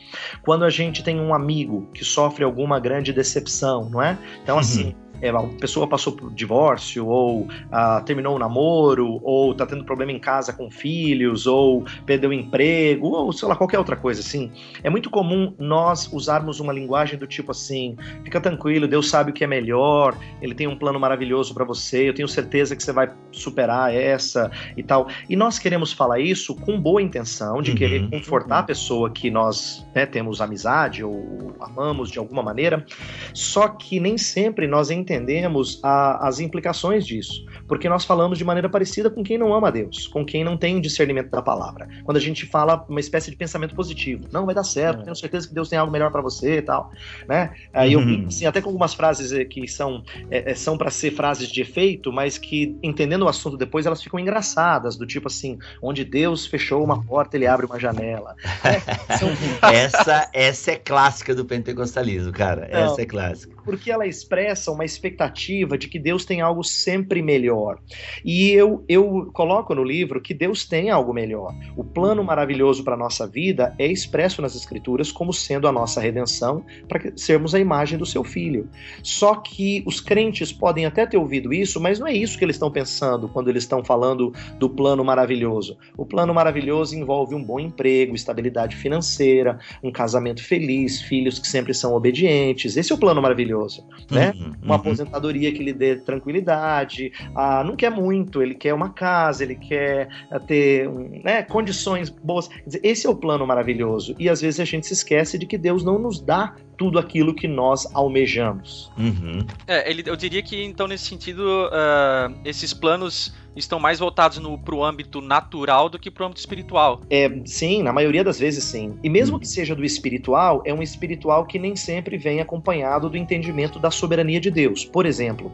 quando 0.43 0.65
a 0.65 0.71
gente 0.71 1.03
tem 1.03 1.21
um 1.21 1.35
amigo 1.35 1.89
que 1.93 2.05
sofre 2.05 2.45
alguma 2.45 2.79
grande 2.79 3.13
decepção, 3.13 3.91
não 3.91 4.01
é? 4.01 4.17
Então, 4.43 4.57
assim, 4.57 4.87
uhum 4.87 5.04
é, 5.25 5.31
a 5.31 5.43
pessoa 5.59 5.89
passou 5.89 6.13
por 6.13 6.31
divórcio, 6.35 7.07
ou 7.07 7.49
ah, 7.73 8.03
terminou 8.05 8.35
o 8.35 8.37
um 8.37 8.39
namoro, 8.39 9.21
ou 9.23 9.53
está 9.53 9.65
tendo 9.65 9.83
problema 9.83 10.13
em 10.13 10.19
casa 10.19 10.53
com 10.53 10.71
filhos, 10.71 11.47
ou 11.47 11.83
perdeu 12.05 12.29
o 12.29 12.33
emprego, 12.33 13.09
ou 13.09 13.33
sei 13.33 13.49
lá, 13.49 13.57
qualquer 13.57 13.79
outra 13.79 13.97
coisa 13.97 14.21
assim. 14.21 14.53
É 14.83 14.91
muito 14.91 15.09
comum 15.09 15.55
nós 15.59 16.13
usarmos 16.13 16.61
uma 16.61 16.75
linguagem 16.75 17.19
do 17.19 17.27
tipo 17.27 17.53
assim: 17.53 17.97
fica 18.23 18.39
tranquilo, 18.39 18.87
Deus 18.87 19.09
sabe 19.09 19.31
o 19.31 19.35
que 19.35 19.43
é 19.43 19.47
melhor, 19.47 20.15
Ele 20.43 20.55
tem 20.55 20.67
um 20.67 20.77
plano 20.77 21.01
maravilhoso 21.01 21.55
para 21.55 21.65
você, 21.65 22.11
eu 22.11 22.15
tenho 22.15 22.29
certeza 22.29 22.77
que 22.77 22.83
você 22.83 22.93
vai 22.93 23.11
superar 23.33 23.95
essa 23.95 24.51
e 24.77 24.83
tal. 24.83 25.09
E 25.27 25.35
nós 25.37 25.59
queremos 25.59 25.91
falar 25.91 26.21
isso 26.21 26.55
com 26.55 26.79
boa 26.79 27.01
intenção, 27.01 27.63
de 27.63 27.71
uhum. 27.71 27.77
querer 27.79 28.11
confortar 28.11 28.59
a 28.59 28.63
pessoa 28.63 29.11
que 29.11 29.31
nós 29.31 29.87
né, 29.95 30.05
temos 30.05 30.43
amizade 30.43 31.03
ou 31.03 31.55
amamos 31.61 32.11
de 32.11 32.19
alguma 32.19 32.43
maneira, 32.43 32.85
só 33.33 33.69
que 33.69 33.99
nem 33.99 34.19
sempre 34.19 34.67
nós 34.67 34.91
entendemos 34.91 35.14
entendemos 35.15 35.79
a, 35.83 36.27
as 36.27 36.41
implicações 36.41 37.07
disso, 37.07 37.45
porque 37.69 37.89
nós 37.89 38.05
falamos 38.05 38.37
de 38.37 38.45
maneira 38.45 38.69
parecida 38.69 39.09
com 39.09 39.23
quem 39.23 39.39
não 39.39 39.55
ama 39.55 39.69
a 39.69 39.71
Deus, 39.71 40.09
com 40.09 40.25
quem 40.25 40.43
não 40.43 40.57
tem 40.57 40.81
discernimento 40.81 41.31
da 41.31 41.41
palavra. 41.41 41.89
Quando 42.05 42.17
a 42.17 42.21
gente 42.21 42.47
fala 42.47 42.85
uma 42.89 43.01
espécie 43.01 43.31
de 43.31 43.37
pensamento 43.37 43.75
positivo, 43.75 44.25
não 44.33 44.45
vai 44.45 44.55
dar 44.55 44.65
certo, 44.65 45.01
é. 45.01 45.05
tenho 45.05 45.17
certeza 45.17 45.49
que 45.49 45.55
Deus 45.55 45.69
tem 45.69 45.79
algo 45.79 45.93
melhor 45.93 46.11
para 46.11 46.21
você 46.21 46.59
e 46.59 46.63
tal, 46.63 46.91
né? 47.29 47.53
Aí 47.73 47.97
uhum. 47.97 48.23
eu 48.23 48.27
assim, 48.27 48.47
até 48.47 48.61
com 48.61 48.69
algumas 48.69 48.95
frases 48.95 49.33
eh, 49.33 49.45
que 49.45 49.67
são 49.69 50.03
é, 50.31 50.55
são 50.55 50.77
para 50.77 50.91
ser 50.91 51.13
frases 51.13 51.49
de 51.49 51.63
efeito, 51.63 52.13
mas 52.13 52.39
que 52.39 52.77
entendendo 52.83 53.23
o 53.23 53.29
assunto 53.29 53.57
depois 53.57 53.87
elas 53.87 54.03
ficam 54.03 54.19
engraçadas, 54.19 54.97
do 54.97 55.07
tipo 55.07 55.29
assim, 55.29 55.59
onde 55.81 56.05
Deus 56.05 56.47
fechou 56.47 56.83
uma 56.83 57.03
porta, 57.03 57.37
ele 57.37 57.47
abre 57.47 57.67
uma 57.67 57.79
janela. 57.79 58.35
É, 58.65 58.81
são... 59.17 59.29
essa 59.71 60.31
essa 60.33 60.73
é 60.73 60.77
clássica 60.77 61.35
do 61.35 61.45
pentecostalismo, 61.45 62.33
cara. 62.33 62.69
Não, 62.71 62.93
essa 62.93 63.03
é 63.03 63.07
clássica. 63.07 63.55
Porque 63.65 63.91
ela 63.91 64.07
expressa 64.07 64.71
uma 64.71 64.85
expectativa 65.05 65.77
de 65.77 65.89
que 65.89 65.99
Deus 65.99 66.25
tem 66.25 66.41
algo 66.41 66.65
sempre 66.65 67.21
melhor. 67.21 67.79
E 68.25 68.51
eu, 68.51 68.85
eu 68.89 69.31
coloco 69.33 69.75
no 69.75 69.85
livro 69.85 70.21
que 70.21 70.33
Deus 70.33 70.65
tem 70.65 70.91
algo 70.91 71.13
melhor. 71.13 71.55
O 71.77 71.85
plano 71.85 72.25
maravilhoso 72.25 72.83
para 72.83 72.95
a 72.95 72.99
nossa 72.99 73.27
vida 73.27 73.75
é 73.79 73.87
expresso 73.87 74.41
nas 74.41 74.55
Escrituras 74.55 75.13
como 75.13 75.33
sendo 75.33 75.69
a 75.69 75.73
nossa 75.73 76.01
redenção 76.01 76.65
para 76.89 77.13
sermos 77.17 77.55
a 77.55 77.61
imagem 77.61 77.99
do 77.99 78.07
seu 78.07 78.25
filho. 78.25 78.69
Só 79.03 79.37
que 79.37 79.83
os 79.87 80.01
crentes 80.01 80.53
podem 80.53 80.87
até 80.87 81.05
ter 81.07 81.17
ouvido 81.17 81.53
isso, 81.53 81.81
mas 81.81 81.99
não 81.99 82.07
é 82.07 82.13
isso 82.13 82.39
que 82.39 82.45
eles 82.45 82.57
estão 82.57 82.71
pensando 82.71 83.29
quando 83.29 83.49
eles 83.49 83.65
estão 83.65 83.85
falando 83.85 84.33
do 84.59 84.71
plano 84.71 85.05
maravilhoso. 85.05 85.77
O 85.97 86.07
plano 86.07 86.33
maravilhoso 86.33 86.97
envolve 86.97 87.35
um 87.35 87.43
bom 87.43 87.61
emprego, 87.61 88.15
estabilidade 88.15 88.77
financeira, 88.77 89.59
um 89.83 89.91
casamento 89.91 90.43
feliz, 90.43 91.03
filhos 91.03 91.39
que 91.39 91.47
sempre 91.47 91.75
são 91.75 91.95
obedientes. 91.95 92.77
Esse 92.77 92.93
é 92.93 92.95
o 92.95 92.99
plano 92.99 93.21
maravilhoso, 93.21 93.87
né? 94.11 94.33
Uhum, 94.37 94.53
Uma 94.63 94.79
aposentadoria 94.85 95.53
que 95.53 95.63
lhe 95.63 95.73
dê 95.73 95.97
tranquilidade, 95.97 97.13
ah, 97.35 97.65
não 97.65 97.77
quer 97.77 97.91
muito, 97.91 98.43
ele 98.43 98.55
quer 98.55 98.75
uma 98.75 98.91
casa, 98.91 99.45
ele 99.45 99.55
quer 99.55 100.09
ah, 100.31 100.39
ter 100.39 100.89
né, 100.89 101.43
condições 101.43 102.11
boas. 102.11 102.49
Dizer, 102.67 102.81
esse 102.83 103.07
é 103.07 103.11
o 103.11 103.17
plano 103.17 103.47
maravilhoso. 103.47 104.15
E 104.19 104.29
às 104.29 104.41
vezes 104.41 104.61
a 104.61 104.65
gente 104.65 104.87
se 104.87 104.93
esquece 104.93 105.39
de 105.39 105.47
que 105.47 105.59
Deus 105.59 105.85
não 105.85 105.99
nos 105.99 106.21
dá 106.21 106.55
tudo 106.77 106.99
aquilo 106.99 107.35
que 107.35 107.47
nós 107.47 107.89
almejamos. 107.95 108.91
Uhum. 108.99 109.47
É, 109.67 109.89
ele, 109.91 110.03
eu 110.07 110.17
diria 110.17 110.43
que 110.43 110.63
então 110.65 110.87
nesse 110.87 111.05
sentido 111.05 111.43
uh, 111.45 112.35
esses 112.45 112.75
planos 112.75 113.33
estão 113.57 113.79
mais 113.79 113.99
voltados 113.99 114.41
para 114.65 114.75
o 114.75 114.85
âmbito 114.85 115.21
natural 115.21 115.89
do 115.89 115.99
que 115.99 116.11
para 116.11 116.25
o 116.25 116.27
âmbito 116.27 116.41
espiritual. 116.41 117.01
É, 117.09 117.31
sim, 117.45 117.83
na 117.83 117.93
maioria 117.93 118.25
das 118.25 118.39
vezes 118.39 118.65
sim. 118.65 118.99
E 119.03 119.09
mesmo 119.09 119.37
hum. 119.37 119.41
que 119.41 119.47
seja 119.47 119.75
do 119.75 119.85
espiritual, 119.85 120.63
é 120.65 120.75
um 120.75 120.83
espiritual 120.83 121.47
que 121.47 121.59
nem 121.59 121.77
sempre 121.77 122.19
vem 122.19 122.41
acompanhado 122.41 123.09
do 123.09 123.17
entendimento 123.17 123.79
da 123.79 123.91
soberania 123.91 124.41
de 124.41 124.51
Deus. 124.51 124.74
Por 124.83 125.05
exemplo, 125.05 125.53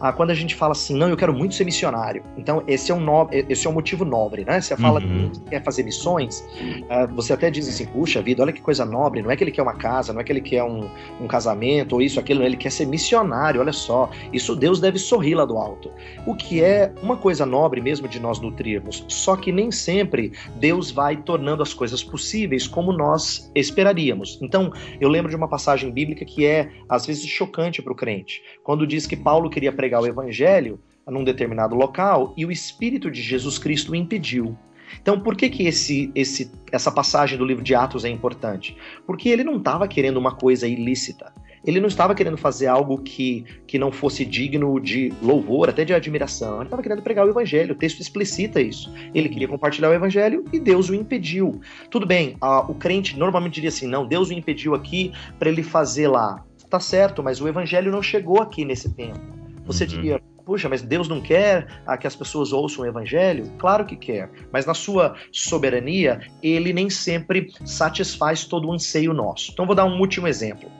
ah, 0.00 0.12
quando 0.12 0.30
a 0.30 0.34
gente 0.34 0.54
fala 0.54 0.72
assim, 0.72 0.96
não, 0.96 1.08
eu 1.08 1.16
quero 1.16 1.34
muito 1.34 1.54
ser 1.54 1.64
missionário. 1.64 2.22
Então, 2.36 2.62
esse 2.68 2.92
é 2.92 2.94
um, 2.94 3.00
no... 3.00 3.28
esse 3.32 3.66
é 3.66 3.70
um 3.70 3.72
motivo 3.72 4.04
nobre, 4.04 4.44
né? 4.44 4.60
Você 4.60 4.76
fala 4.76 5.00
uhum. 5.00 5.30
que 5.30 5.40
quer 5.50 5.64
fazer 5.64 5.82
missões, 5.82 6.46
ah, 6.88 7.06
você 7.06 7.32
até 7.32 7.50
diz 7.50 7.68
assim, 7.68 7.86
puxa 7.86 8.22
vida, 8.22 8.42
olha 8.42 8.52
que 8.52 8.60
coisa 8.60 8.84
nobre, 8.84 9.20
não 9.20 9.30
é 9.30 9.36
que 9.36 9.42
ele 9.42 9.50
quer 9.50 9.62
uma 9.62 9.74
casa, 9.74 10.12
não 10.12 10.20
é 10.20 10.24
que 10.24 10.30
ele 10.30 10.40
quer 10.40 10.62
um, 10.62 10.88
um 11.20 11.26
casamento 11.26 11.94
ou 11.94 12.02
isso, 12.02 12.20
aquilo, 12.20 12.42
ele 12.44 12.56
quer 12.56 12.70
ser 12.70 12.86
missionário, 12.86 13.60
olha 13.60 13.72
só. 13.72 14.08
Isso 14.32 14.54
Deus 14.54 14.80
deve 14.80 14.98
sorrir 14.98 15.34
lá 15.34 15.44
do 15.44 15.58
alto. 15.58 15.90
O 16.24 16.34
que 16.34 16.62
é 16.62 16.92
uma 17.02 17.16
coisa 17.16 17.32
coisa 17.32 17.46
nobre 17.46 17.80
mesmo 17.80 18.06
de 18.06 18.20
nós 18.20 18.38
nutrirmos. 18.40 19.06
Só 19.08 19.36
que 19.36 19.50
nem 19.50 19.70
sempre 19.70 20.32
Deus 20.56 20.90
vai 20.90 21.16
tornando 21.16 21.62
as 21.62 21.72
coisas 21.72 22.04
possíveis 22.04 22.66
como 22.66 22.92
nós 22.92 23.50
esperaríamos. 23.54 24.38
Então, 24.42 24.70
eu 25.00 25.08
lembro 25.08 25.30
de 25.30 25.36
uma 25.36 25.48
passagem 25.48 25.90
bíblica 25.90 26.22
que 26.22 26.44
é 26.44 26.70
às 26.86 27.06
vezes 27.06 27.26
chocante 27.26 27.80
para 27.80 27.90
o 27.92 27.96
crente, 27.96 28.42
quando 28.62 28.86
diz 28.86 29.06
que 29.06 29.16
Paulo 29.16 29.50
queria 29.50 29.72
pregar 29.72 30.02
o 30.02 30.06
evangelho 30.06 30.80
num 31.06 31.24
determinado 31.24 31.74
local 31.74 32.32
e 32.36 32.46
o 32.46 32.52
espírito 32.52 33.10
de 33.10 33.20
Jesus 33.20 33.58
Cristo 33.58 33.92
o 33.92 33.96
impediu. 33.96 34.56
Então, 35.00 35.18
por 35.18 35.34
que, 35.34 35.48
que 35.48 35.64
esse, 35.66 36.12
esse, 36.14 36.52
essa 36.70 36.92
passagem 36.92 37.38
do 37.38 37.44
livro 37.44 37.64
de 37.64 37.74
Atos 37.74 38.04
é 38.04 38.08
importante? 38.08 38.76
Porque 39.06 39.28
ele 39.28 39.42
não 39.42 39.56
estava 39.56 39.88
querendo 39.88 40.18
uma 40.18 40.34
coisa 40.34 40.68
ilícita 40.68 41.32
ele 41.64 41.80
não 41.80 41.86
estava 41.86 42.14
querendo 42.14 42.36
fazer 42.36 42.66
algo 42.66 42.98
que, 42.98 43.44
que 43.66 43.78
não 43.78 43.92
fosse 43.92 44.24
digno 44.24 44.80
de 44.80 45.12
louvor, 45.22 45.68
até 45.68 45.84
de 45.84 45.94
admiração. 45.94 46.56
Ele 46.56 46.64
estava 46.64 46.82
querendo 46.82 47.02
pregar 47.02 47.26
o 47.26 47.30
evangelho, 47.30 47.72
o 47.72 47.78
texto 47.78 48.00
explicita 48.00 48.60
isso. 48.60 48.92
Ele 49.14 49.28
queria 49.28 49.48
compartilhar 49.48 49.90
o 49.90 49.94
evangelho 49.94 50.44
e 50.52 50.58
Deus 50.58 50.88
o 50.88 50.94
impediu. 50.94 51.60
Tudo 51.90 52.06
bem, 52.06 52.36
a, 52.40 52.60
o 52.60 52.74
crente 52.74 53.18
normalmente 53.18 53.54
diria 53.54 53.68
assim: 53.68 53.86
não, 53.86 54.06
Deus 54.06 54.30
o 54.30 54.32
impediu 54.32 54.74
aqui 54.74 55.12
para 55.38 55.48
ele 55.48 55.62
fazer 55.62 56.08
lá. 56.08 56.44
Tá 56.72 56.80
certo, 56.80 57.22
mas 57.22 57.38
o 57.38 57.46
evangelho 57.46 57.92
não 57.92 58.02
chegou 58.02 58.40
aqui 58.40 58.64
nesse 58.64 58.88
tempo. 58.94 59.20
Você 59.66 59.84
uhum. 59.84 59.90
diria, 59.90 60.22
Puxa, 60.42 60.70
mas 60.70 60.80
Deus 60.80 61.06
não 61.06 61.20
quer 61.20 61.66
ah, 61.86 61.98
que 61.98 62.06
as 62.06 62.16
pessoas 62.16 62.50
ouçam 62.50 62.82
o 62.82 62.86
evangelho? 62.86 63.44
Claro 63.58 63.84
que 63.84 63.94
quer, 63.94 64.30
mas 64.50 64.64
na 64.64 64.72
sua 64.72 65.14
soberania, 65.30 66.22
ele 66.42 66.72
nem 66.72 66.88
sempre 66.88 67.52
satisfaz 67.66 68.46
todo 68.46 68.66
o 68.66 68.72
anseio 68.72 69.12
nosso. 69.12 69.52
Então 69.52 69.66
vou 69.66 69.74
dar 69.74 69.84
um 69.84 70.00
último 70.00 70.26
exemplo. 70.26 70.70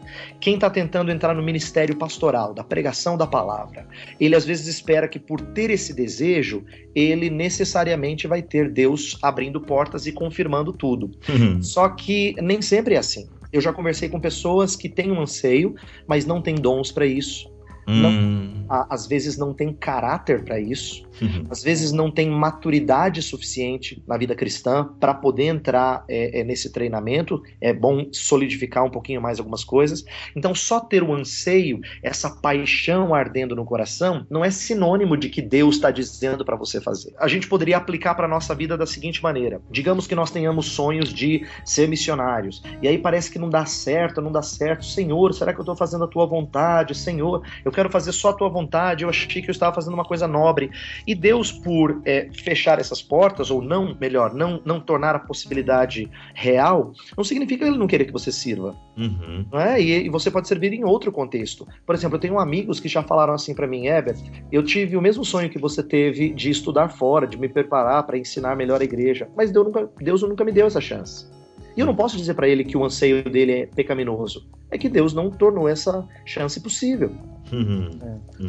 Quem 0.40 0.54
está 0.54 0.70
tentando 0.70 1.12
entrar 1.12 1.34
no 1.34 1.42
ministério 1.42 1.94
pastoral, 1.94 2.54
da 2.54 2.64
pregação 2.64 3.18
da 3.18 3.26
palavra, 3.26 3.86
ele 4.18 4.34
às 4.34 4.46
vezes 4.46 4.66
espera 4.66 5.06
que 5.06 5.18
por 5.18 5.42
ter 5.42 5.68
esse 5.68 5.92
desejo, 5.92 6.64
ele 6.94 7.28
necessariamente 7.28 8.26
vai 8.26 8.40
ter 8.40 8.70
Deus 8.70 9.18
abrindo 9.20 9.60
portas 9.60 10.06
e 10.06 10.12
confirmando 10.12 10.72
tudo. 10.72 11.10
Uhum. 11.28 11.62
Só 11.62 11.90
que 11.90 12.34
nem 12.40 12.62
sempre 12.62 12.94
é 12.94 12.98
assim. 12.98 13.28
Eu 13.52 13.60
já 13.60 13.72
conversei 13.72 14.08
com 14.08 14.18
pessoas 14.18 14.74
que 14.74 14.88
têm 14.88 15.12
um 15.12 15.20
anseio, 15.20 15.74
mas 16.06 16.24
não 16.24 16.40
têm 16.40 16.54
dons 16.54 16.90
para 16.90 17.06
isso. 17.06 17.52
Não, 17.86 18.10
hum. 18.10 18.64
a, 18.68 18.94
às 18.94 19.06
vezes 19.06 19.36
não 19.36 19.52
tem 19.52 19.74
caráter 19.74 20.44
para 20.44 20.60
isso, 20.60 21.02
uhum. 21.20 21.46
às 21.50 21.62
vezes 21.62 21.92
não 21.92 22.10
tem 22.10 22.28
maturidade 22.30 23.22
suficiente 23.22 24.02
na 24.06 24.16
vida 24.16 24.34
cristã 24.34 24.88
para 24.98 25.14
poder 25.14 25.46
entrar 25.46 26.04
é, 26.08 26.40
é, 26.40 26.44
nesse 26.44 26.72
treinamento. 26.72 27.42
É 27.60 27.72
bom 27.72 28.06
solidificar 28.12 28.84
um 28.84 28.90
pouquinho 28.90 29.20
mais 29.20 29.38
algumas 29.38 29.64
coisas. 29.64 30.04
Então, 30.34 30.54
só 30.54 30.80
ter 30.80 31.02
o 31.02 31.12
anseio, 31.12 31.80
essa 32.02 32.30
paixão 32.30 33.14
ardendo 33.14 33.54
no 33.54 33.64
coração, 33.64 34.26
não 34.30 34.44
é 34.44 34.50
sinônimo 34.50 35.16
de 35.16 35.28
que 35.28 35.42
Deus 35.42 35.76
está 35.76 35.90
dizendo 35.90 36.44
para 36.44 36.56
você 36.56 36.80
fazer. 36.80 37.14
A 37.18 37.28
gente 37.28 37.48
poderia 37.48 37.76
aplicar 37.76 38.14
para 38.14 38.28
nossa 38.28 38.54
vida 38.54 38.76
da 38.76 38.86
seguinte 38.86 39.22
maneira: 39.22 39.60
digamos 39.70 40.06
que 40.06 40.14
nós 40.14 40.30
tenhamos 40.30 40.66
sonhos 40.66 41.12
de 41.12 41.46
ser 41.64 41.88
missionários, 41.88 42.62
e 42.80 42.88
aí 42.88 42.98
parece 42.98 43.30
que 43.30 43.38
não 43.38 43.48
dá 43.48 43.64
certo, 43.66 44.20
não 44.20 44.32
dá 44.32 44.42
certo. 44.42 44.84
Senhor, 44.84 45.34
será 45.34 45.52
que 45.52 45.58
eu 45.58 45.62
estou 45.62 45.76
fazendo 45.76 46.04
a 46.04 46.08
tua 46.08 46.26
vontade? 46.26 46.94
Senhor, 46.94 47.42
eu 47.64 47.72
quero 47.72 47.90
fazer 47.90 48.12
só 48.12 48.30
a 48.30 48.32
tua 48.32 48.48
vontade, 48.48 49.04
eu 49.04 49.10
achei 49.10 49.42
que 49.42 49.48
eu 49.48 49.52
estava 49.52 49.74
fazendo 49.74 49.94
uma 49.94 50.04
coisa 50.04 50.26
nobre. 50.26 50.70
E 51.06 51.14
Deus, 51.14 51.50
por 51.50 52.00
é, 52.04 52.28
fechar 52.32 52.78
essas 52.78 53.02
portas, 53.02 53.50
ou 53.50 53.62
não, 53.62 53.96
melhor, 54.00 54.34
não, 54.34 54.60
não 54.64 54.80
tornar 54.80 55.14
a 55.14 55.18
possibilidade 55.18 56.10
real, 56.34 56.92
não 57.16 57.24
significa 57.24 57.66
ele 57.66 57.78
não 57.78 57.86
querer 57.86 58.04
que 58.04 58.12
você 58.12 58.30
sirva. 58.30 58.76
Uhum. 58.96 59.46
Não 59.50 59.60
é? 59.60 59.80
E, 59.80 60.06
e 60.06 60.08
você 60.08 60.30
pode 60.30 60.48
servir 60.48 60.72
em 60.72 60.84
outro 60.84 61.10
contexto. 61.10 61.66
Por 61.84 61.94
exemplo, 61.94 62.16
eu 62.16 62.20
tenho 62.20 62.38
amigos 62.38 62.80
que 62.80 62.88
já 62.88 63.02
falaram 63.02 63.34
assim 63.34 63.54
para 63.54 63.66
mim, 63.66 63.86
Herbert, 63.86 64.18
eu 64.50 64.62
tive 64.62 64.96
o 64.96 65.02
mesmo 65.02 65.24
sonho 65.24 65.50
que 65.50 65.58
você 65.58 65.82
teve 65.82 66.30
de 66.30 66.50
estudar 66.50 66.88
fora, 66.88 67.26
de 67.26 67.38
me 67.38 67.48
preparar 67.48 68.04
para 68.04 68.18
ensinar 68.18 68.56
melhor 68.56 68.80
a 68.80 68.84
igreja, 68.84 69.28
mas 69.36 69.50
Deus 69.50 69.66
nunca, 69.66 69.90
Deus 70.00 70.22
nunca 70.22 70.44
me 70.44 70.52
deu 70.52 70.66
essa 70.66 70.80
chance. 70.80 71.30
E 71.76 71.80
eu 71.80 71.86
não 71.86 71.94
posso 71.94 72.16
dizer 72.16 72.34
para 72.34 72.46
ele 72.48 72.64
que 72.64 72.76
o 72.76 72.84
anseio 72.84 73.24
dele 73.24 73.52
é 73.52 73.66
pecaminoso. 73.66 74.46
É 74.70 74.76
que 74.78 74.88
Deus 74.88 75.12
não 75.14 75.30
tornou 75.30 75.68
essa 75.68 76.06
chance 76.24 76.60
possível. 76.60 77.10
Uhum. 77.52 77.90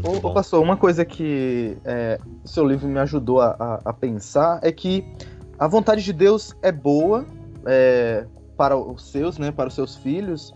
Ô, 0.03 0.27
ô, 0.27 0.33
pastor, 0.33 0.61
uma 0.61 0.77
coisa 0.77 1.03
que 1.03 1.77
é, 1.83 2.19
o 2.43 2.47
seu 2.47 2.65
livro 2.67 2.87
me 2.87 2.99
ajudou 2.99 3.41
a, 3.41 3.55
a- 3.59 3.81
a 3.85 3.93
pensar 3.93 4.59
é 4.63 4.71
que 4.71 5.05
a 5.59 5.67
vontade 5.67 6.03
de 6.03 6.13
Deus 6.13 6.55
é 6.61 6.71
boa 6.71 7.25
é, 7.65 8.25
para 8.57 8.77
os 8.77 9.09
seus, 9.11 9.37
né, 9.37 9.51
para 9.51 9.67
os 9.67 9.73
seus 9.75 9.95
filhos, 9.95 10.53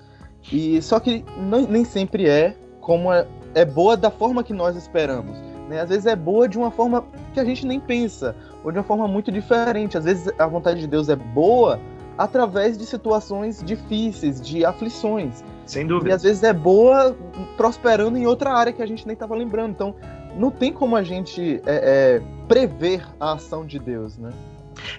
e 0.52 0.82
só 0.82 1.00
que 1.00 1.24
não- 1.38 1.68
nem 1.68 1.84
sempre 1.84 2.28
é 2.30 2.56
como 2.80 3.12
é, 3.12 3.28
é 3.54 3.66
boa 3.66 3.98
da 3.98 4.10
forma 4.12 4.44
que 4.44 4.54
nós 4.54 4.76
esperamos. 4.78 5.38
Né? 5.70 5.82
Às 5.82 5.90
vezes 5.90 6.06
é 6.06 6.16
boa 6.16 6.48
de 6.48 6.58
uma 6.58 6.72
forma 6.72 7.04
que 7.34 7.40
a 7.40 7.44
gente 7.44 7.66
nem 7.66 7.80
pensa, 7.80 8.34
ou 8.64 8.72
de 8.72 8.78
uma 8.78 8.84
forma 8.84 9.08
muito 9.08 9.30
diferente. 9.32 9.98
Às 9.98 10.06
vezes 10.06 10.32
a 10.40 10.48
vontade 10.48 10.80
de 10.80 10.88
Deus 10.88 11.10
é 11.10 11.16
boa 11.16 11.78
através 12.18 12.78
de 12.78 12.86
situações 12.86 13.62
difíceis, 13.64 14.42
de 14.42 14.66
aflições. 14.66 15.44
Sem 15.66 15.86
E 15.86 15.88
dúvida. 15.88 16.16
às 16.16 16.24
vezes 16.24 16.44
é 16.44 16.54
boa 16.54 17.16
prosperando 17.56 18.18
em 18.18 18.26
outra 18.26 18.54
área 18.54 18.72
que 18.74 18.82
a 18.82 18.86
gente 18.86 19.06
nem 19.06 19.14
estava 19.14 19.36
lembrando. 19.36 19.72
Então, 19.72 19.96
não 20.36 20.50
tem 20.52 20.72
como 20.72 20.96
a 20.96 21.04
gente 21.04 21.62
é, 21.66 22.18
é, 22.18 22.22
prever 22.48 23.06
a 23.20 23.34
ação 23.34 23.66
de 23.66 23.80
Deus, 23.80 24.18
né? 24.18 24.32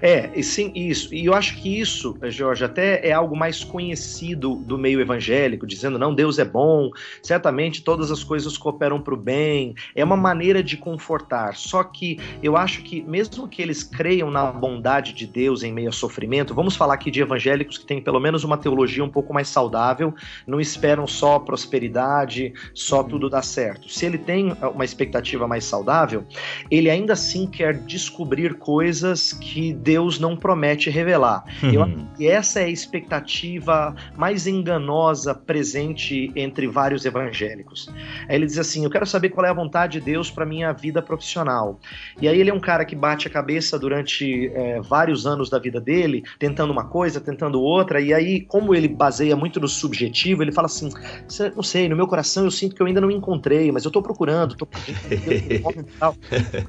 É, 0.01 0.31
e 0.35 0.43
sim, 0.43 0.73
isso. 0.75 1.14
E 1.14 1.27
eu 1.27 1.35
acho 1.35 1.57
que 1.57 1.81
isso, 1.81 2.17
Jorge, 2.25 2.64
até 2.64 3.07
é 3.07 3.12
algo 3.12 3.37
mais 3.37 3.64
conhecido 3.64 4.57
do 4.57 4.79
meio 4.79 5.01
evangélico, 5.01 5.67
dizendo, 5.67 5.99
não, 5.99 6.14
Deus 6.14 6.38
é 6.38 6.45
bom, 6.45 6.91
certamente 7.23 7.83
todas 7.83 8.11
as 8.11 8.23
coisas 8.23 8.57
cooperam 8.57 9.01
para 9.01 9.14
o 9.14 9.17
bem. 9.17 9.75
É 9.95 10.05
uma 10.05 10.17
maneira 10.17 10.62
de 10.62 10.77
confortar. 10.77 11.57
Só 11.57 11.83
que 11.85 12.19
eu 12.43 12.57
acho 12.57 12.83
que, 12.83 13.03
mesmo 13.03 13.49
que 13.49 13.62
eles 13.62 13.83
creiam 13.83 14.31
na 14.31 14.51
bondade 14.51 15.12
de 15.12 15.27
Deus 15.27 15.62
em 15.62 15.73
meio 15.73 15.88
a 15.88 15.93
sofrimento, 15.93 16.55
vamos 16.55 16.77
falar 16.77 16.95
aqui 16.95 17.11
de 17.11 17.21
evangélicos 17.21 17.79
que 17.79 17.87
têm 17.87 18.01
pelo 18.01 18.21
menos 18.21 18.45
uma 18.45 18.57
teologia 18.57 19.05
um 19.05 19.09
pouco 19.09 19.33
mais 19.33 19.49
saudável, 19.49 20.14
não 20.47 20.61
esperam 20.61 21.07
só 21.07 21.38
prosperidade, 21.38 22.53
só 22.75 23.03
tudo 23.03 23.29
dar 23.29 23.43
certo. 23.43 23.88
Se 23.88 24.07
ele 24.07 24.19
tem 24.19 24.53
uma 24.75 24.85
expectativa 24.85 25.47
mais 25.47 25.64
saudável, 25.64 26.25
ele 26.71 26.91
ainda 26.91 27.12
assim 27.12 27.47
quer 27.47 27.75
descobrir 27.75 28.55
coisas 28.55 29.33
que 29.33 29.67
Deus 29.72 30.18
não 30.18 30.37
promete 30.37 30.90
revelar. 30.90 31.44
Eu 31.62 31.78
Uhum. 31.83 32.07
e 32.18 32.26
essa 32.26 32.61
é 32.61 32.64
a 32.64 32.68
expectativa 32.68 33.94
mais 34.16 34.46
enganosa 34.46 35.35
presente 35.35 36.31
entre 36.35 36.66
vários 36.66 37.04
evangélicos. 37.04 37.88
Aí 38.28 38.37
ele 38.37 38.46
diz 38.46 38.59
assim: 38.59 38.85
Eu 38.85 38.90
quero 38.90 39.07
saber 39.07 39.31
qual 39.31 39.46
é 39.46 39.50
a 39.50 39.54
vontade 39.54 39.98
de 39.98 40.04
Deus 40.04 40.31
para 40.31 40.44
minha 40.44 40.72
vida 40.72 41.00
profissional. 41.00 41.81
E 42.20 42.28
aí 42.28 42.38
ele 42.40 42.50
é 42.50 42.54
um 42.54 42.61
cara 42.61 42.85
que 42.85 42.94
bate 42.96 43.26
a 43.26 43.31
cabeça 43.31 43.78
durante 43.78 44.50
é, 44.54 44.81
vários 44.81 45.26
anos 45.26 45.48
da 45.48 45.59
vida 45.59 45.81
dele, 45.81 46.22
tentando 46.38 46.72
uma 46.72 46.85
coisa, 46.85 47.20
tentando 47.20 47.61
outra. 47.61 48.00
E 48.00 48.12
aí, 48.12 48.40
como 48.40 48.74
ele 48.74 48.88
baseia 48.88 49.37
muito 49.37 49.61
no 49.61 49.68
subjetivo, 49.68 50.42
ele 50.42 50.52
fala 50.52 50.66
assim: 50.66 50.90
"Cê- 51.28 51.52
Não 51.54 51.62
sei, 51.62 51.88
no 51.88 51.96
meu 51.96 52.07
coração 52.07 52.44
eu 52.44 52.50
sinto 52.50 52.74
que 52.74 52.83
eu 52.83 52.87
ainda 52.87 53.00
não 53.00 53.11
encontrei, 53.11 53.70
mas 53.72 53.85
eu 53.85 53.90
tô 53.90 54.02
procurando, 54.02 54.57
tô 54.57 54.66
procurando. 54.66 54.98
e 55.88 55.98
tal." 55.98 56.14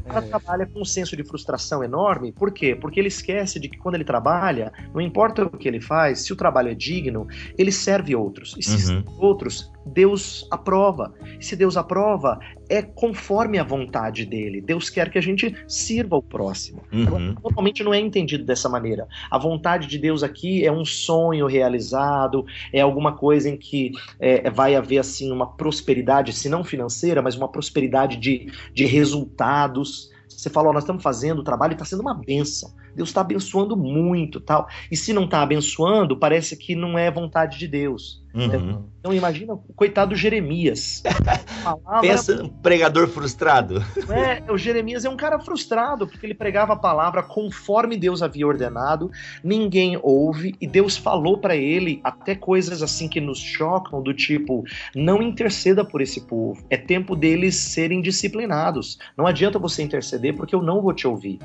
O 0.10 0.14
cara 0.14 0.22
trabalha 0.22 0.66
com 0.66 0.82
um 0.82 0.86
senso 0.86 1.16
de 1.16 1.24
frustração 1.24 1.84
enorme. 1.84 2.32
Por 2.32 2.52
quê? 2.52 2.76
Porque 2.76 2.89
ele 2.98 3.10
esquece 3.10 3.60
de 3.60 3.68
que 3.68 3.78
quando 3.78 3.96
ele 3.96 4.06
trabalha, 4.06 4.72
não 4.94 5.02
importa 5.02 5.44
o 5.44 5.50
que 5.50 5.68
ele 5.68 5.82
faz, 5.82 6.20
se 6.22 6.32
o 6.32 6.36
trabalho 6.38 6.70
é 6.70 6.74
digno, 6.74 7.28
ele 7.58 7.74
serve 7.74 8.16
outros. 8.16 8.56
E 8.58 8.64
se 8.64 8.72
Uhum. 8.72 8.78
serve 8.80 9.10
outros, 9.20 9.70
Deus 9.86 10.48
aprova. 10.50 11.14
E 11.38 11.44
se 11.44 11.58
Deus 11.58 11.76
aprova, 11.76 12.40
é 12.70 12.82
conforme 12.82 13.58
a 13.58 13.64
vontade 13.64 14.26
dele. 14.26 14.62
Deus 14.62 14.90
quer 14.90 15.10
que 15.10 15.18
a 15.18 15.22
gente 15.22 15.54
sirva 15.68 16.16
o 16.16 16.22
próximo. 16.22 16.82
Agora, 16.94 17.24
Uhum. 17.24 17.36
Normalmente 17.44 17.84
não 17.84 17.94
é 17.94 18.00
entendido 18.00 18.46
dessa 18.46 18.70
maneira. 18.70 19.08
A 19.30 19.38
vontade 19.38 19.88
de 19.88 19.98
Deus 19.98 20.24
aqui 20.24 20.64
é 20.66 20.72
um 20.72 20.86
sonho 20.86 21.48
realizado, 21.48 22.46
é 22.72 22.80
alguma 22.80 23.14
coisa 23.14 23.50
em 23.50 23.58
que 23.58 23.92
é, 24.20 24.50
vai 24.50 24.76
haver 24.76 25.00
assim 25.00 25.32
uma 25.32 25.48
prosperidade, 25.48 26.32
se 26.32 26.48
não 26.48 26.64
financeira, 26.64 27.22
mas 27.22 27.36
uma 27.36 27.48
prosperidade 27.50 28.16
de, 28.18 28.52
de 28.74 28.86
resultados. 28.86 30.12
Você 30.40 30.50
fala, 30.50 30.72
nós 30.72 30.84
estamos 30.84 31.04
fazendo 31.04 31.40
o 31.40 31.44
trabalho 31.44 31.72
e 31.72 31.76
está 31.76 31.84
sendo 31.84 32.00
uma 32.00 32.14
benção. 32.14 32.72
Deus 33.00 33.10
está 33.10 33.22
abençoando 33.22 33.78
muito, 33.78 34.40
tal. 34.42 34.68
E 34.92 34.98
se 34.98 35.14
não 35.14 35.24
está 35.24 35.42
abençoando, 35.42 36.18
parece 36.18 36.58
que 36.58 36.76
não 36.76 36.98
é 36.98 37.10
vontade 37.10 37.58
de 37.58 37.68
Deus. 37.68 38.22
Uhum. 38.32 38.86
Então 39.00 39.12
imagina 39.12 39.54
o 39.54 39.58
coitado 39.74 40.10
do 40.12 40.16
Jeremias. 40.16 41.02
Palavra- 41.64 42.02
Pensa 42.02 42.44
um 42.44 42.50
pregador 42.50 43.08
frustrado. 43.08 43.84
é, 44.10 44.52
o 44.52 44.58
Jeremias 44.58 45.04
é 45.04 45.10
um 45.10 45.18
cara 45.18 45.40
frustrado, 45.40 46.06
porque 46.08 46.26
ele 46.26 46.36
pregava 46.36 46.74
a 46.74 46.76
palavra 46.76 47.24
conforme 47.24 47.98
Deus 47.98 48.22
havia 48.22 48.46
ordenado, 48.46 49.10
ninguém 49.44 49.98
ouve, 50.04 50.54
e 50.62 50.68
Deus 50.68 50.96
falou 50.96 51.40
para 51.40 51.56
ele 51.56 52.00
até 52.04 52.36
coisas 52.36 52.84
assim 52.84 53.08
que 53.08 53.20
nos 53.20 53.40
chocam, 53.40 54.04
do 54.04 54.14
tipo: 54.14 54.64
não 54.96 55.22
interceda 55.24 55.84
por 55.84 56.02
esse 56.02 56.22
povo, 56.28 56.64
é 56.70 56.78
tempo 56.78 57.16
deles 57.16 57.56
serem 57.56 58.02
disciplinados. 58.02 59.00
Não 59.18 59.26
adianta 59.26 59.58
você 59.58 59.82
interceder, 59.82 60.36
porque 60.36 60.54
eu 60.54 60.62
não 60.62 60.82
vou 60.82 60.94
te 60.94 61.08
ouvir. 61.08 61.40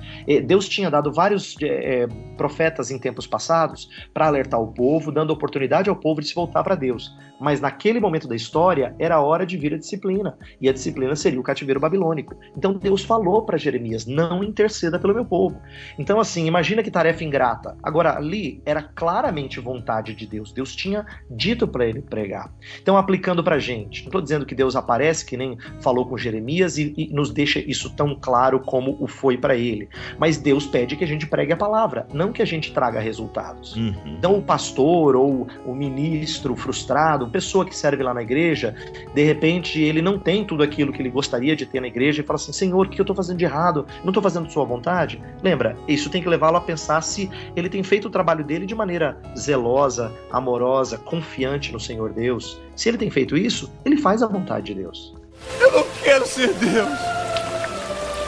Deus 0.44 0.68
tinha 0.68 0.90
dado 0.90 1.10
vários 1.12 1.43
eh, 1.62 2.06
profetas 2.36 2.90
em 2.90 2.98
tempos 2.98 3.26
passados 3.26 3.88
para 4.12 4.26
alertar 4.26 4.60
o 4.60 4.68
povo, 4.68 5.12
dando 5.12 5.32
oportunidade 5.32 5.90
ao 5.90 5.96
povo 5.96 6.20
de 6.20 6.28
se 6.28 6.34
voltar 6.34 6.62
para 6.62 6.74
Deus. 6.74 7.16
Mas 7.40 7.60
naquele 7.60 8.00
momento 8.00 8.28
da 8.28 8.36
história, 8.36 8.94
era 8.98 9.20
hora 9.20 9.44
de 9.44 9.56
vir 9.56 9.74
a 9.74 9.78
disciplina. 9.78 10.38
E 10.60 10.68
a 10.68 10.72
disciplina 10.72 11.14
seria 11.16 11.40
o 11.40 11.42
cativeiro 11.42 11.80
babilônico. 11.80 12.34
Então 12.56 12.74
Deus 12.74 13.04
falou 13.04 13.42
para 13.42 13.58
Jeremias: 13.58 14.06
não 14.06 14.42
interceda 14.42 14.98
pelo 14.98 15.14
meu 15.14 15.24
povo. 15.24 15.60
Então, 15.98 16.20
assim, 16.20 16.46
imagina 16.46 16.82
que 16.82 16.90
tarefa 16.90 17.24
ingrata. 17.24 17.76
Agora, 17.82 18.16
ali 18.16 18.62
era 18.64 18.82
claramente 18.82 19.60
vontade 19.60 20.14
de 20.14 20.26
Deus. 20.26 20.52
Deus 20.52 20.74
tinha 20.74 21.04
dito 21.30 21.66
para 21.66 21.86
ele 21.86 22.00
pregar. 22.00 22.52
Então, 22.80 22.96
aplicando 22.96 23.42
para 23.42 23.58
gente, 23.58 24.02
não 24.02 24.08
estou 24.08 24.20
dizendo 24.20 24.46
que 24.46 24.54
Deus 24.54 24.76
aparece, 24.76 25.24
que 25.24 25.36
nem 25.36 25.58
falou 25.80 26.06
com 26.06 26.16
Jeremias, 26.16 26.78
e, 26.78 26.94
e 26.96 27.08
nos 27.12 27.30
deixa 27.30 27.58
isso 27.58 27.94
tão 27.94 28.14
claro 28.14 28.60
como 28.60 28.96
o 29.00 29.06
foi 29.06 29.36
para 29.36 29.56
ele. 29.56 29.88
Mas 30.18 30.38
Deus 30.38 30.66
pede 30.66 30.96
que 30.96 31.04
a 31.04 31.06
gente 31.06 31.23
pregue 31.26 31.52
a 31.52 31.56
palavra, 31.56 32.06
não 32.12 32.32
que 32.32 32.42
a 32.42 32.44
gente 32.44 32.72
traga 32.72 33.00
resultados. 33.00 33.76
Uhum. 33.76 33.94
Então, 34.18 34.36
o 34.36 34.42
pastor 34.42 35.16
ou 35.16 35.46
o 35.64 35.74
ministro 35.74 36.54
frustrado, 36.56 37.28
pessoa 37.28 37.64
que 37.64 37.76
serve 37.76 38.02
lá 38.02 38.12
na 38.12 38.22
igreja, 38.22 38.74
de 39.14 39.22
repente 39.22 39.80
ele 39.80 40.02
não 40.02 40.18
tem 40.18 40.44
tudo 40.44 40.62
aquilo 40.62 40.92
que 40.92 41.00
ele 41.00 41.10
gostaria 41.10 41.54
de 41.54 41.66
ter 41.66 41.80
na 41.80 41.86
igreja 41.86 42.20
e 42.20 42.24
fala 42.24 42.36
assim: 42.36 42.52
Senhor, 42.52 42.86
o 42.86 42.88
que 42.88 43.00
eu 43.00 43.04
estou 43.04 43.16
fazendo 43.16 43.38
de 43.38 43.44
errado? 43.44 43.86
Não 44.02 44.10
estou 44.10 44.22
fazendo 44.22 44.50
sua 44.50 44.64
vontade? 44.64 45.20
Lembra, 45.42 45.76
isso 45.86 46.10
tem 46.10 46.22
que 46.22 46.28
levá-lo 46.28 46.56
a 46.56 46.60
pensar 46.60 47.02
se 47.02 47.30
ele 47.54 47.68
tem 47.68 47.82
feito 47.82 48.08
o 48.08 48.10
trabalho 48.10 48.44
dele 48.44 48.66
de 48.66 48.74
maneira 48.74 49.16
zelosa, 49.36 50.12
amorosa, 50.30 50.98
confiante 50.98 51.72
no 51.72 51.80
Senhor 51.80 52.12
Deus. 52.12 52.60
Se 52.74 52.88
ele 52.88 52.98
tem 52.98 53.10
feito 53.10 53.36
isso, 53.36 53.70
ele 53.84 53.96
faz 53.96 54.22
a 54.22 54.26
vontade 54.26 54.66
de 54.66 54.74
Deus. 54.74 55.14
Eu 55.60 55.72
não 55.72 55.84
quero 56.02 56.26
ser 56.26 56.52
Deus. 56.54 56.98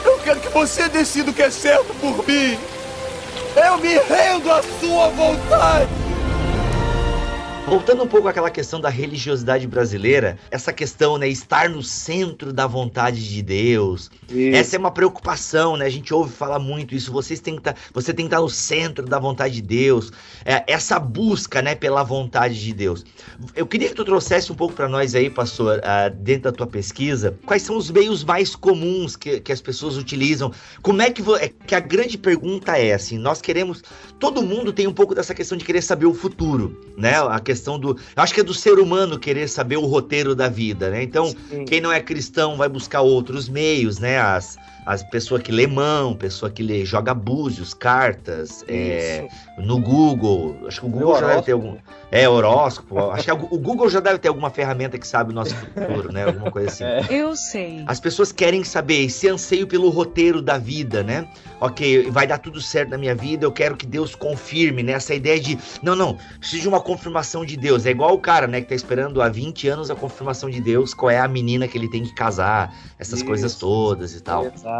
Eu 0.05 0.17
quero 0.19 0.39
que 0.39 0.49
você 0.49 0.87
decida 0.87 1.31
o 1.31 1.33
que 1.33 1.41
é 1.41 1.49
certo 1.49 1.93
por 1.95 2.27
mim. 2.27 2.57
Eu 3.57 3.79
me 3.79 3.97
rendo 3.97 4.51
à 4.51 4.61
sua 4.79 5.09
vontade. 5.09 6.06
Voltando 7.67 8.01
um 8.01 8.07
pouco 8.07 8.29
àquela 8.29 8.49
questão 8.49 8.79
da 8.79 8.87
religiosidade 8.87 9.67
brasileira, 9.67 10.39
essa 10.49 10.71
questão, 10.71 11.17
né, 11.17 11.27
estar 11.27 11.67
no 11.67 11.83
centro 11.83 12.53
da 12.53 12.65
vontade 12.65 13.27
de 13.27 13.41
Deus. 13.41 14.09
Essa 14.53 14.77
é 14.77 14.79
uma 14.79 14.89
preocupação, 14.89 15.75
né? 15.75 15.85
A 15.85 15.89
gente 15.89 16.13
ouve 16.13 16.31
falar 16.31 16.59
muito 16.59 16.95
isso. 16.95 17.11
Vocês 17.11 17.41
têm 17.41 17.57
que 17.57 17.63
tá, 17.63 17.75
você 17.93 18.13
tem 18.13 18.25
que 18.25 18.33
estar 18.33 18.39
no 18.39 18.47
centro 18.47 19.05
da 19.05 19.19
vontade 19.19 19.55
de 19.55 19.61
Deus. 19.61 20.13
É, 20.45 20.63
essa 20.65 20.97
busca, 20.97 21.61
né, 21.61 21.75
pela 21.75 22.03
vontade 22.03 22.57
de 22.57 22.73
Deus. 22.73 23.03
Eu 23.53 23.67
queria 23.67 23.89
que 23.89 23.95
tu 23.95 24.05
trouxesse 24.05 24.49
um 24.49 24.55
pouco 24.55 24.73
para 24.73 24.87
nós 24.87 25.13
aí, 25.13 25.29
pastor, 25.29 25.81
ah, 25.83 26.07
dentro 26.07 26.43
da 26.43 26.53
tua 26.53 26.67
pesquisa, 26.67 27.37
quais 27.45 27.63
são 27.63 27.75
os 27.75 27.91
meios 27.91 28.23
mais 28.23 28.55
comuns 28.55 29.17
que, 29.17 29.41
que 29.41 29.51
as 29.51 29.59
pessoas 29.59 29.97
utilizam? 29.97 30.53
Como 30.81 31.01
é 31.01 31.11
que, 31.11 31.21
é 31.33 31.49
que 31.49 31.75
a 31.75 31.81
grande 31.81 32.17
pergunta 32.17 32.77
é 32.77 32.93
assim, 32.93 33.17
nós 33.17 33.41
queremos, 33.41 33.83
todo 34.17 34.41
mundo 34.41 34.71
tem 34.71 34.87
um 34.87 34.93
pouco 34.93 35.13
dessa 35.13 35.35
questão 35.35 35.57
de 35.57 35.65
querer 35.65 35.81
saber 35.81 36.05
o 36.05 36.13
futuro, 36.13 36.79
né? 36.97 37.17
A 37.17 37.41
questão 37.41 37.56
questão 37.57 37.79
do. 37.79 37.97
Acho 38.15 38.33
que 38.33 38.39
é 38.39 38.43
do 38.43 38.53
ser 38.53 38.79
humano 38.79 39.19
querer 39.19 39.47
saber 39.49 39.77
o 39.77 39.85
roteiro 39.85 40.35
da 40.35 40.47
vida, 40.47 40.89
né? 40.89 41.03
Então, 41.03 41.27
Sim. 41.27 41.65
quem 41.65 41.81
não 41.81 41.91
é 41.91 41.99
cristão 41.99 42.55
vai 42.55 42.69
buscar 42.69 43.01
outros 43.01 43.49
meios, 43.49 43.99
né? 43.99 44.19
As, 44.19 44.57
as 44.87 45.03
pessoa 45.03 45.37
que 45.37 45.51
lê 45.51 45.67
mão, 45.67 46.15
pessoa 46.15 46.49
que 46.49 46.63
lê, 46.63 46.85
joga 46.85 47.13
búzios, 47.13 47.73
cartas, 47.73 48.63
é, 48.69 49.27
no 49.57 49.81
Google. 49.81 50.55
Acho 50.65 50.79
que 50.79 50.85
o 50.85 50.89
Google 50.89 51.19
já 51.19 51.27
deve 51.27 51.41
ter 51.41 51.51
algum. 51.51 51.75
É, 52.09 52.29
horóscopo. 52.29 52.97
Acho 53.11 53.25
que 53.25 53.31
o 53.31 53.59
Google 53.59 53.89
já 53.89 53.99
deve 53.99 54.17
ter 54.17 54.29
alguma 54.29 54.49
ferramenta 54.49 54.97
que 54.97 55.05
sabe 55.05 55.31
o 55.31 55.35
nosso 55.35 55.53
futuro, 55.53 56.13
né? 56.13 56.23
Alguma 56.23 56.49
coisa 56.49 56.69
assim. 56.69 56.85
É. 56.85 57.05
Eu 57.09 57.35
sei. 57.35 57.83
As 57.85 57.99
pessoas 57.99 58.31
querem 58.31 58.63
saber 58.63 59.03
esse 59.03 59.27
anseio 59.27 59.67
pelo 59.67 59.89
roteiro 59.89 60.41
da 60.41 60.57
vida, 60.57 61.03
né? 61.03 61.27
Ok, 61.59 62.09
vai 62.09 62.25
dar 62.25 62.37
tudo 62.37 62.61
certo 62.61 62.91
na 62.91 62.97
minha 62.97 63.13
vida, 63.13 63.45
eu 63.45 63.51
quero 63.51 63.75
que 63.75 63.85
Deus 63.85 64.15
confirme, 64.15 64.83
né? 64.83 64.93
Essa 64.93 65.13
ideia 65.13 65.37
de, 65.37 65.59
não, 65.83 65.97
não, 65.97 66.17
preciso 66.39 66.61
de 66.61 66.67
uma 66.69 66.79
confirmação 66.79 67.43
de 67.43 67.57
Deus. 67.57 67.85
É 67.85 67.89
igual 67.89 68.13
o 68.13 68.19
cara, 68.19 68.47
né, 68.47 68.61
que 68.61 68.69
tá 68.69 68.75
esperando 68.75 69.21
há 69.21 69.27
20 69.27 69.67
anos 69.67 69.91
a 69.91 69.95
confirmação 69.95 70.49
de 70.49 70.61
Deus, 70.61 70.93
qual 70.93 71.09
é 71.09 71.19
a 71.19 71.27
menina 71.27 71.67
que 71.67 71.77
ele 71.77 71.89
tem 71.89 72.03
que 72.03 72.15
casar, 72.15 72.73
essas 72.97 73.19
Isso. 73.19 73.25
coisas 73.27 73.55
todas 73.55 74.15
e 74.15 74.21
tal. 74.21 74.45
Exato. 74.45 74.76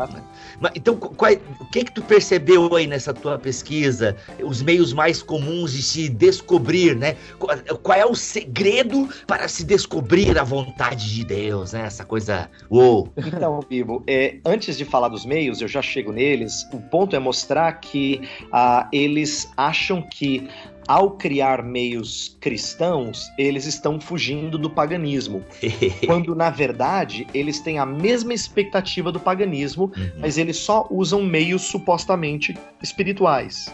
Mas, 0.60 0.71
então, 0.75 0.95
qual 0.95 1.31
é- 1.31 1.39
o 1.60 1.65
que 1.65 1.86
que 1.86 1.91
tu 1.91 2.01
percebeu 2.01 2.75
aí 2.75 2.88
nessa 2.88 3.13
tua 3.13 3.38
pesquisa? 3.38 4.15
Os 4.43 4.62
meios 4.62 4.93
mais 4.93 5.21
comuns 5.23 5.73
de 5.73 5.81
se 5.81 6.10
descobrir, 6.10 6.95
né? 6.95 7.15
Qual, 7.39 7.57
qual 7.81 7.97
é 7.97 8.05
o 8.05 8.15
segredo 8.15 9.10
para 9.25 9.47
se 9.47 9.63
descobrir 9.63 10.38
a 10.38 10.43
vontade 10.43 11.13
de 11.13 11.23
Deus, 11.23 11.73
né? 11.73 11.81
Essa 11.86 12.05
coisa, 12.05 12.49
uou. 12.69 13.12
Então, 13.17 13.60
Bibo, 13.67 14.03
é, 14.07 14.38
antes 14.45 14.77
de 14.77 14.86
falar 14.86 15.10
dos 15.10 15.25
meios, 15.25 15.62
eu 15.62 15.67
já 15.67 15.81
chego 15.81 16.12
neles. 16.12 16.67
O 16.73 16.79
ponto 16.79 17.15
é 17.15 17.19
mostrar 17.19 17.71
que 17.73 18.21
ah, 18.51 18.88
eles 18.91 19.51
acham 19.55 20.01
que 20.01 20.47
ao 20.88 21.12
criar 21.12 21.62
meios 21.63 22.38
cristãos, 22.39 23.28
eles 23.38 23.65
estão 23.65 24.00
fugindo 24.00 24.58
do 24.58 24.69
paganismo. 24.69 25.43
Quando, 26.06 26.34
na 26.34 26.50
verdade, 26.50 27.28
eles 27.34 27.60
têm 27.60 27.78
a 27.78 27.86
mesma 27.86 28.34
expectativa 28.34 29.12
do 29.12 29.19
paganismo, 29.19 29.91
Uhum. 29.97 30.12
mas 30.19 30.38
eles 30.38 30.58
só 30.58 30.88
usam 30.89 31.21
meios 31.23 31.63
supostamente 31.63 32.58
espirituais. 32.82 33.73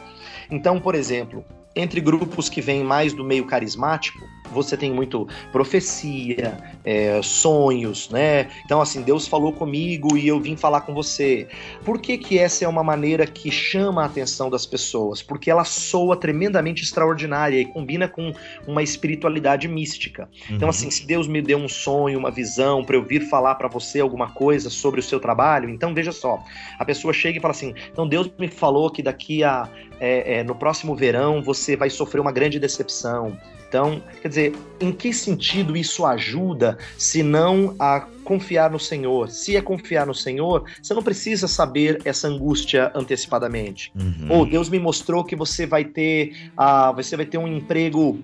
Então, 0.50 0.80
por 0.80 0.96
exemplo, 0.96 1.44
entre 1.76 2.00
grupos 2.02 2.50
que 2.50 2.62
vêm 2.62 2.84
mais 2.84 3.14
do 3.14 3.24
meio 3.24 3.46
carismático, 3.46 4.20
você 4.52 4.78
tem 4.78 4.92
muito 4.94 5.28
profecia, 5.52 6.58
é, 6.84 7.20
sonhos, 7.24 8.10
né? 8.10 8.48
Então, 8.66 8.80
assim, 8.82 9.02
Deus 9.02 9.28
falou 9.28 9.52
comigo 9.52 10.16
e 10.16 10.28
eu 10.28 10.40
vim 10.40 10.56
falar 10.56 10.82
com 10.82 10.94
você. 10.94 11.48
Por 11.84 12.00
que, 12.00 12.18
que 12.18 12.38
essa 12.38 12.64
é 12.64 12.68
uma 12.68 12.84
maneira 12.84 13.26
que 13.26 13.50
chama 13.50 14.04
a 14.04 14.06
atenção 14.06 14.50
das 14.50 14.66
pessoas? 14.66 15.24
Porque 15.24 15.50
ela 15.50 15.64
soa 15.64 16.16
tremendamente 16.16 16.84
extraordinária 16.84 17.60
e 17.60 17.66
combina 17.66 18.08
com 18.08 18.32
uma 18.68 18.84
espiritualidade 18.84 19.68
mística. 19.68 20.30
Então, 20.50 20.68
Uhum. 20.68 20.70
assim, 20.70 20.92
se 20.92 21.08
Deus 21.08 21.28
me 21.28 21.42
deu 21.42 21.58
um 21.58 21.68
sonho, 21.68 22.20
uma 22.20 22.30
visão, 22.30 22.84
para 22.84 22.96
eu 22.96 23.04
vir 23.04 23.28
falar 23.30 23.56
para 23.56 23.68
você 23.68 24.00
alguma 24.00 24.30
coisa 24.30 24.70
sobre 24.70 25.00
o 25.00 25.04
seu 25.04 25.20
trabalho, 25.20 25.70
então 25.70 25.94
veja 25.94 26.12
só, 26.12 26.44
a 26.78 26.86
pessoa 26.86 27.14
chega 27.14 27.38
e 27.40 27.42
fala 27.42 27.54
assim: 27.54 27.74
então 27.92 28.08
Deus 28.08 28.30
me 28.38 28.48
falou 28.48 28.90
que 28.92 29.02
daqui 29.02 29.44
a 29.44 29.68
é, 30.00 30.40
é, 30.40 30.44
no 30.44 30.56
próximo 30.56 30.96
verão 30.96 31.42
você 31.42 31.76
vai 31.76 31.90
sofrer 31.90 32.20
uma 32.20 32.32
grande 32.32 32.60
decepção. 32.60 33.38
Então, 33.68 34.04
quer 34.22 34.28
dizer, 34.28 34.56
em 34.80 34.92
que 34.92 35.12
sentido 35.12 35.76
isso 35.76 36.06
ajuda 36.06 36.78
se 36.96 37.24
não 37.24 37.76
a 37.80 38.02
confiar 38.24 38.70
no 38.70 38.80
Senhor? 38.80 39.32
Se 39.32 39.56
é 39.56 39.62
confiar 39.62 40.06
no 40.06 40.14
Senhor, 40.14 40.66
você 40.80 40.94
não 40.94 41.02
precisa 41.02 41.48
saber 41.48 42.00
essa 42.06 42.28
angústia 42.28 42.92
antecipadamente. 42.94 43.92
Uhum. 43.96 44.28
Ou 44.30 44.46
Deus 44.46 44.70
me 44.70 44.78
mostrou 44.78 45.24
que 45.24 45.36
você 45.36 45.66
vai 45.66 45.84
ter, 45.84 46.52
ah, 46.56 46.92
você 46.92 47.18
vai 47.18 47.26
ter 47.26 47.40
um 47.40 47.48
emprego 47.48 48.20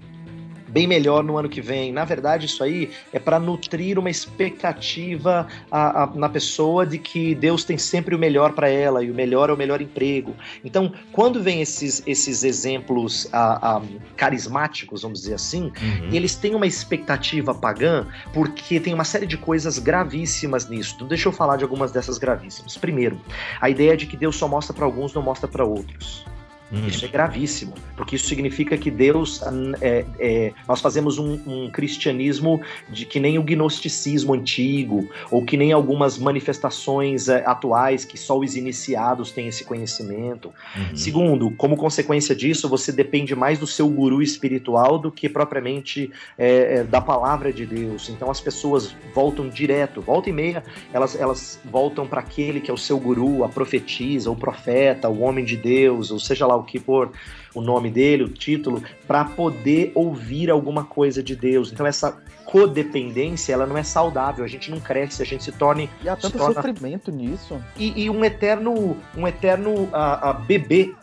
bem 0.69 0.87
melhor 0.87 1.23
no 1.23 1.37
ano 1.37 1.49
que 1.49 1.61
vem. 1.61 1.91
Na 1.91 2.05
verdade, 2.05 2.45
isso 2.45 2.63
aí 2.63 2.91
é 3.11 3.19
para 3.19 3.39
nutrir 3.39 3.97
uma 3.99 4.09
expectativa 4.09 5.47
a- 5.71 6.03
a- 6.03 6.11
na 6.15 6.29
pessoa 6.29 6.85
de 6.85 6.97
que 6.97 7.33
Deus 7.35 7.63
tem 7.63 7.77
sempre 7.77 8.13
o 8.15 8.19
melhor 8.19 8.53
para 8.53 8.69
ela 8.69 9.03
e 9.03 9.09
o 9.09 9.13
melhor 9.13 9.49
é 9.49 9.53
o 9.53 9.57
melhor 9.57 9.81
emprego. 9.81 10.35
Então, 10.63 10.93
quando 11.11 11.41
vem 11.41 11.61
esses, 11.61 12.03
esses 12.05 12.43
exemplos 12.43 13.27
ah, 13.33 13.81
carismáticos, 14.15 15.01
vamos 15.01 15.21
dizer 15.21 15.33
assim, 15.35 15.71
Uhum. 15.81 16.09
eles 16.11 16.35
têm 16.35 16.55
uma 16.55 16.67
expectativa 16.67 17.53
pagã 17.53 18.05
porque 18.33 18.79
tem 18.79 18.93
uma 18.93 19.03
série 19.05 19.25
de 19.25 19.37
coisas 19.37 19.79
gravíssimas 19.79 20.69
nisso. 20.69 20.93
Então, 20.95 21.07
deixa 21.07 21.27
eu 21.27 21.31
falar 21.31 21.57
de 21.57 21.63
algumas 21.63 21.91
dessas 21.91 22.17
gravíssimas. 22.17 22.77
Primeiro, 22.77 23.19
a 23.61 23.69
ideia 23.69 23.95
de 23.97 24.05
que 24.05 24.15
Deus 24.17 24.35
só 24.35 24.47
mostra 24.47 24.73
para 24.73 24.85
alguns, 24.85 25.13
não 25.13 25.21
mostra 25.21 25.47
para 25.47 25.63
outros. 25.65 26.25
Uhum. 26.71 26.87
Isso 26.87 27.03
é 27.03 27.07
gravíssimo, 27.07 27.73
porque 27.97 28.15
isso 28.15 28.27
significa 28.27 28.77
que 28.77 28.91
Deus, 28.91 29.41
é, 29.81 30.05
é, 30.19 30.53
nós 30.67 30.79
fazemos 30.79 31.17
um, 31.17 31.39
um 31.47 31.69
cristianismo 31.71 32.61
de 32.87 33.05
que 33.05 33.19
nem 33.19 33.39
o 33.39 33.43
gnosticismo 33.43 34.33
antigo, 34.33 35.09
ou 35.31 35.43
que 35.43 35.57
nem 35.57 35.71
algumas 35.71 36.17
manifestações 36.17 37.27
é, 37.27 37.43
atuais 37.45 38.05
que 38.05 38.17
só 38.17 38.37
os 38.37 38.55
iniciados 38.55 39.31
têm 39.31 39.47
esse 39.47 39.63
conhecimento. 39.63 40.53
Uhum. 40.75 40.95
Segundo, 40.95 41.51
como 41.51 41.75
consequência 41.75 42.35
disso, 42.35 42.69
você 42.69 42.91
depende 42.91 43.35
mais 43.35 43.57
do 43.57 43.65
seu 43.65 43.89
guru 43.89 44.21
espiritual 44.21 44.99
do 44.99 45.11
que 45.11 45.27
propriamente 45.27 46.11
é, 46.37 46.79
é, 46.79 46.83
da 46.83 47.01
palavra 47.01 47.51
de 47.51 47.65
Deus. 47.65 48.09
Então 48.09 48.29
as 48.29 48.39
pessoas 48.39 48.95
voltam 49.13 49.49
direto, 49.49 50.01
volta 50.01 50.29
e 50.29 50.33
meia, 50.33 50.63
elas, 50.93 51.19
elas 51.19 51.59
voltam 51.65 52.05
para 52.05 52.19
aquele 52.19 52.61
que 52.61 52.69
é 52.69 52.73
o 52.73 52.77
seu 52.77 52.99
guru, 52.99 53.43
a 53.43 53.49
profetisa, 53.49 54.29
o 54.29 54.35
profeta, 54.35 55.09
o 55.09 55.21
homem 55.21 55.43
de 55.43 55.57
Deus, 55.57 56.11
ou 56.11 56.19
seja 56.19 56.45
lá 56.45 56.58
o 56.59 56.63
que 56.63 56.79
for 56.79 57.11
o 57.55 57.61
nome 57.61 57.89
dele, 57.89 58.23
o 58.23 58.29
título, 58.29 58.83
para 59.07 59.25
poder 59.25 59.91
ouvir 59.95 60.49
alguma 60.51 60.83
coisa 60.83 61.23
de 61.23 61.35
Deus. 61.35 61.71
Então 61.71 61.85
essa 61.85 62.17
codependência, 62.45 63.53
ela 63.53 63.65
não 63.65 63.77
é 63.77 63.83
saudável, 63.83 64.43
a 64.43 64.47
gente 64.47 64.71
não 64.71 64.79
cresce, 64.79 65.21
a 65.21 65.25
gente 65.25 65.43
se 65.43 65.51
torne 65.51 65.89
E 66.03 66.09
há 66.09 66.15
tanto 66.15 66.37
torna- 66.37 66.55
sofrimento 66.55 67.11
nisso. 67.11 67.61
e, 67.77 68.03
e 68.03 68.09
um 68.09 68.23
eterno, 68.25 68.97
um 69.15 69.27
eterno 69.27 69.87
ah, 69.93 70.29
ah, 70.29 70.33
bebê 70.33 70.93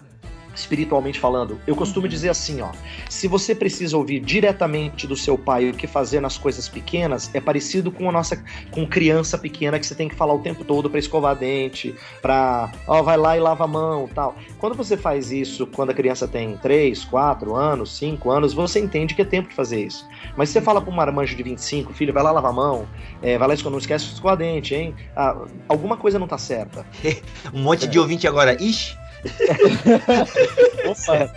espiritualmente 0.61 1.21
falando. 1.21 1.61
Eu 1.67 1.77
costumo 1.77 2.09
dizer 2.09 2.29
assim, 2.29 2.61
ó, 2.61 2.71
se 3.09 3.29
você 3.29 3.55
precisa 3.55 3.97
ouvir 3.97 4.21
diretamente 4.21 5.07
do 5.07 5.17
seu 5.17 5.37
pai 5.37 5.71
o 5.71 5.75
que 5.75 5.87
fazer 5.87 6.21
nas 6.21 6.39
coisas 6.39 6.69
pequenas, 6.69 7.31
é 7.35 7.41
parecido 7.41 7.91
com 7.91 8.09
a 8.09 8.13
nossa 8.13 8.43
com 8.71 8.87
criança 8.87 9.39
pequena 9.39 9.79
que 9.79 9.87
você 9.87 9.95
tem 9.95 10.09
que 10.09 10.15
falar 10.15 10.35
o 10.35 10.39
tempo 10.41 10.65
todo 10.65 10.89
para 10.89 10.99
escovar 10.99 11.37
dente, 11.37 11.95
para, 12.21 12.71
ó, 12.87 13.03
vai 13.03 13.17
lá 13.17 13.37
e 13.37 13.41
lava 13.41 13.65
a 13.65 13.67
mão, 13.67 14.09
tal. 14.15 14.35
Quando 14.59 14.75
você 14.75 14.97
faz 14.97 15.31
isso, 15.31 15.67
quando 15.67 15.91
a 15.91 15.95
criança 15.95 16.27
tem 16.27 16.57
3, 16.57 17.05
4 17.05 17.55
anos, 17.55 17.97
5 17.97 18.31
anos, 18.31 18.53
você 18.53 18.81
entende 18.81 19.15
que 19.15 19.23
é 19.23 19.25
tempo 19.25 19.49
de 19.49 19.55
fazer 19.55 19.85
isso. 19.85 20.07
Mas 20.37 20.49
se 20.49 20.55
você 20.55 20.61
fala 20.61 20.81
para 20.81 20.91
um 20.91 20.97
marmanjo 20.97 21.37
de 21.37 21.43
25, 21.43 21.93
filho, 21.93 22.13
vai 22.13 22.23
lá 22.23 22.31
lavar 22.33 22.51
a 22.51 22.55
mão, 22.55 22.89
é, 23.23 23.39
vai 23.39 23.49
lá 23.49 23.55
escovar, 23.55 23.73
não 23.73 23.79
esquece 23.79 24.07
de 24.07 24.15
escovar 24.15 24.37
dente, 24.37 24.75
hein? 24.75 24.95
Ah, 25.15 25.37
alguma 25.69 25.97
coisa 25.97 26.19
não 26.19 26.27
tá 26.27 26.39
certa. 26.39 26.87
Um 27.53 27.63
monte 27.63 27.87
de 27.87 27.99
ouvinte 27.99 28.27
agora. 28.27 28.61
Ixi, 28.61 28.97
Opa. 30.89 31.33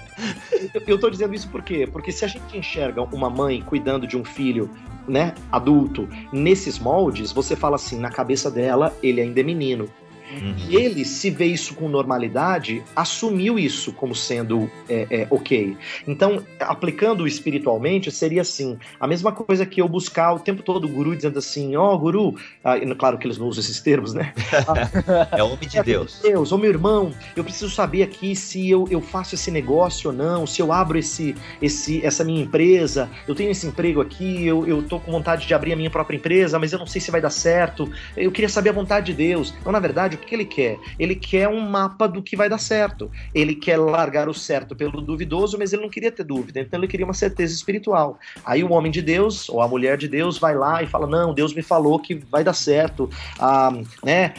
Eu- 0.86 1.00
tô 1.00 1.10
dizendo 1.10 1.34
isso 1.34 1.48
por 1.50 1.62
quê? 1.62 1.88
Porque 1.92 2.12
se 2.12 2.26
a 2.26 2.28
gente 2.28 2.58
enxerga 2.58 3.02
uma 3.02 3.30
mãe 3.30 3.62
cuidando 3.62 4.06
de 4.06 4.18
um 4.18 4.24
filho, 4.24 4.70
né, 5.08 5.34
adulto, 5.52 6.08
nesses 6.32 6.78
moldes, 6.78 7.32
você 7.32 7.56
fala 7.56 7.76
assim, 7.76 8.00
na 8.00 8.10
cabeça 8.10 8.52
dela, 8.52 8.96
ele 9.02 9.22
ainda 9.22 9.40
é 9.40 9.44
menino. 9.44 9.90
Uhum. 10.32 10.56
E 10.70 10.76
ele, 10.76 11.06
se 11.06 11.30
vê 11.30 11.46
isso 11.46 11.74
com 11.76 11.88
normalidade, 11.88 12.84
assumiu 12.96 13.58
isso 13.58 13.92
como 13.94 14.16
sendo 14.16 14.70
é, 14.88 15.08
é, 15.10 15.28
ok. 15.30 15.76
Então, 16.08 16.44
aplicando 16.60 17.28
espiritualmente, 17.28 18.12
seria 18.12 18.42
assim: 18.42 18.78
a 19.00 19.08
mesma 19.08 19.32
coisa 19.32 19.66
que 19.66 19.82
eu 19.82 19.88
buscar 19.88 20.34
o 20.34 20.40
tempo 20.40 20.62
todo 20.62 20.86
o 20.86 20.88
guru 20.88 21.16
dizendo 21.16 21.40
assim, 21.40 21.76
ó, 21.76 21.96
guru, 21.98 22.36
ah, 22.64 22.76
claro 22.98 23.18
que 23.18 23.28
eles 23.28 23.38
não 23.38 23.48
usam 23.48 23.64
esses 23.64 23.82
termos, 23.82 24.14
né? 24.14 24.34
é 25.32 25.44
homem 25.44 25.68
de 25.68 25.82
Deus. 25.82 26.20
Deus, 26.22 26.52
ô 26.52 26.58
meu 26.58 26.70
irmão, 26.70 27.12
eu 27.36 27.44
preciso 27.44 27.70
saber 27.70 28.04
aqui 28.04 28.36
se 28.36 28.70
eu, 28.70 28.88
eu 28.90 29.02
faço 29.02 29.36
esse 29.36 29.50
negócio 29.50 30.12
ou 30.12 30.16
não, 30.16 30.46
se 30.46 30.62
eu 30.62 30.72
abro 30.72 30.98
esse, 30.98 31.36
esse, 31.62 32.06
essa 32.06 32.24
minha 32.24 32.42
empresa, 32.42 33.10
eu 33.28 33.36
tenho 33.36 33.52
esse 33.52 33.66
emprego 33.66 34.02
aqui, 34.02 34.46
eu, 34.46 34.68
eu 34.68 34.84
tô 34.84 35.00
com 35.00 35.12
vontade 35.12 35.48
de 35.48 35.54
abrir 35.54 35.74
a 35.74 35.76
minha 35.76 35.90
própria 35.90 36.18
empresa, 36.18 36.60
mas 36.60 36.72
eu 36.72 36.80
não 36.80 36.88
sei 36.88 37.02
se 37.02 37.12
vai 37.12 37.22
dar 37.22 37.30
certo. 37.30 37.90
Eu 38.16 38.32
queria 38.32 38.50
saber 38.50 38.70
a 38.70 38.74
vontade 38.74 39.08
de 39.08 39.14
Deus. 39.14 39.54
Então, 39.60 39.72
na 39.72 39.80
verdade, 39.80 40.19
que 40.20 40.28
que 40.28 40.36
ele 40.36 40.46
quer? 40.46 40.80
Ele 40.98 41.16
quer 41.16 41.48
um 41.48 41.60
mapa 41.60 42.08
do 42.08 42.22
que 42.22 42.36
vai 42.36 42.50
dar 42.50 42.58
certo. 42.58 43.12
Ele 43.34 43.56
quer 43.56 43.78
largar 43.78 44.30
o 44.30 44.34
certo 44.34 44.76
pelo 44.76 45.02
duvidoso, 45.02 45.58
mas 45.58 45.74
ele 45.74 45.82
não 45.82 45.90
queria 45.90 46.12
ter 46.12 46.24
dúvida, 46.24 46.60
então 46.60 46.80
ele 46.80 46.88
queria 46.88 47.06
uma 47.06 47.14
certeza 47.14 47.54
espiritual. 47.54 48.20
Aí 48.46 48.64
o 48.64 48.72
homem 48.72 48.92
de 48.92 49.02
Deus, 49.02 49.50
ou 49.50 49.62
a 49.62 49.68
mulher 49.68 49.98
de 49.98 50.08
Deus, 50.08 50.38
vai 50.38 50.56
lá 50.56 50.84
e 50.84 50.88
fala: 50.88 51.08
Não, 51.08 51.34
Deus 51.34 51.54
me 51.54 51.62
falou 51.62 52.00
que 52.00 52.16
vai 52.16 52.44
dar 52.44 52.54
certo. 52.54 53.10
Ah, 53.40 53.72
né? 54.04 54.34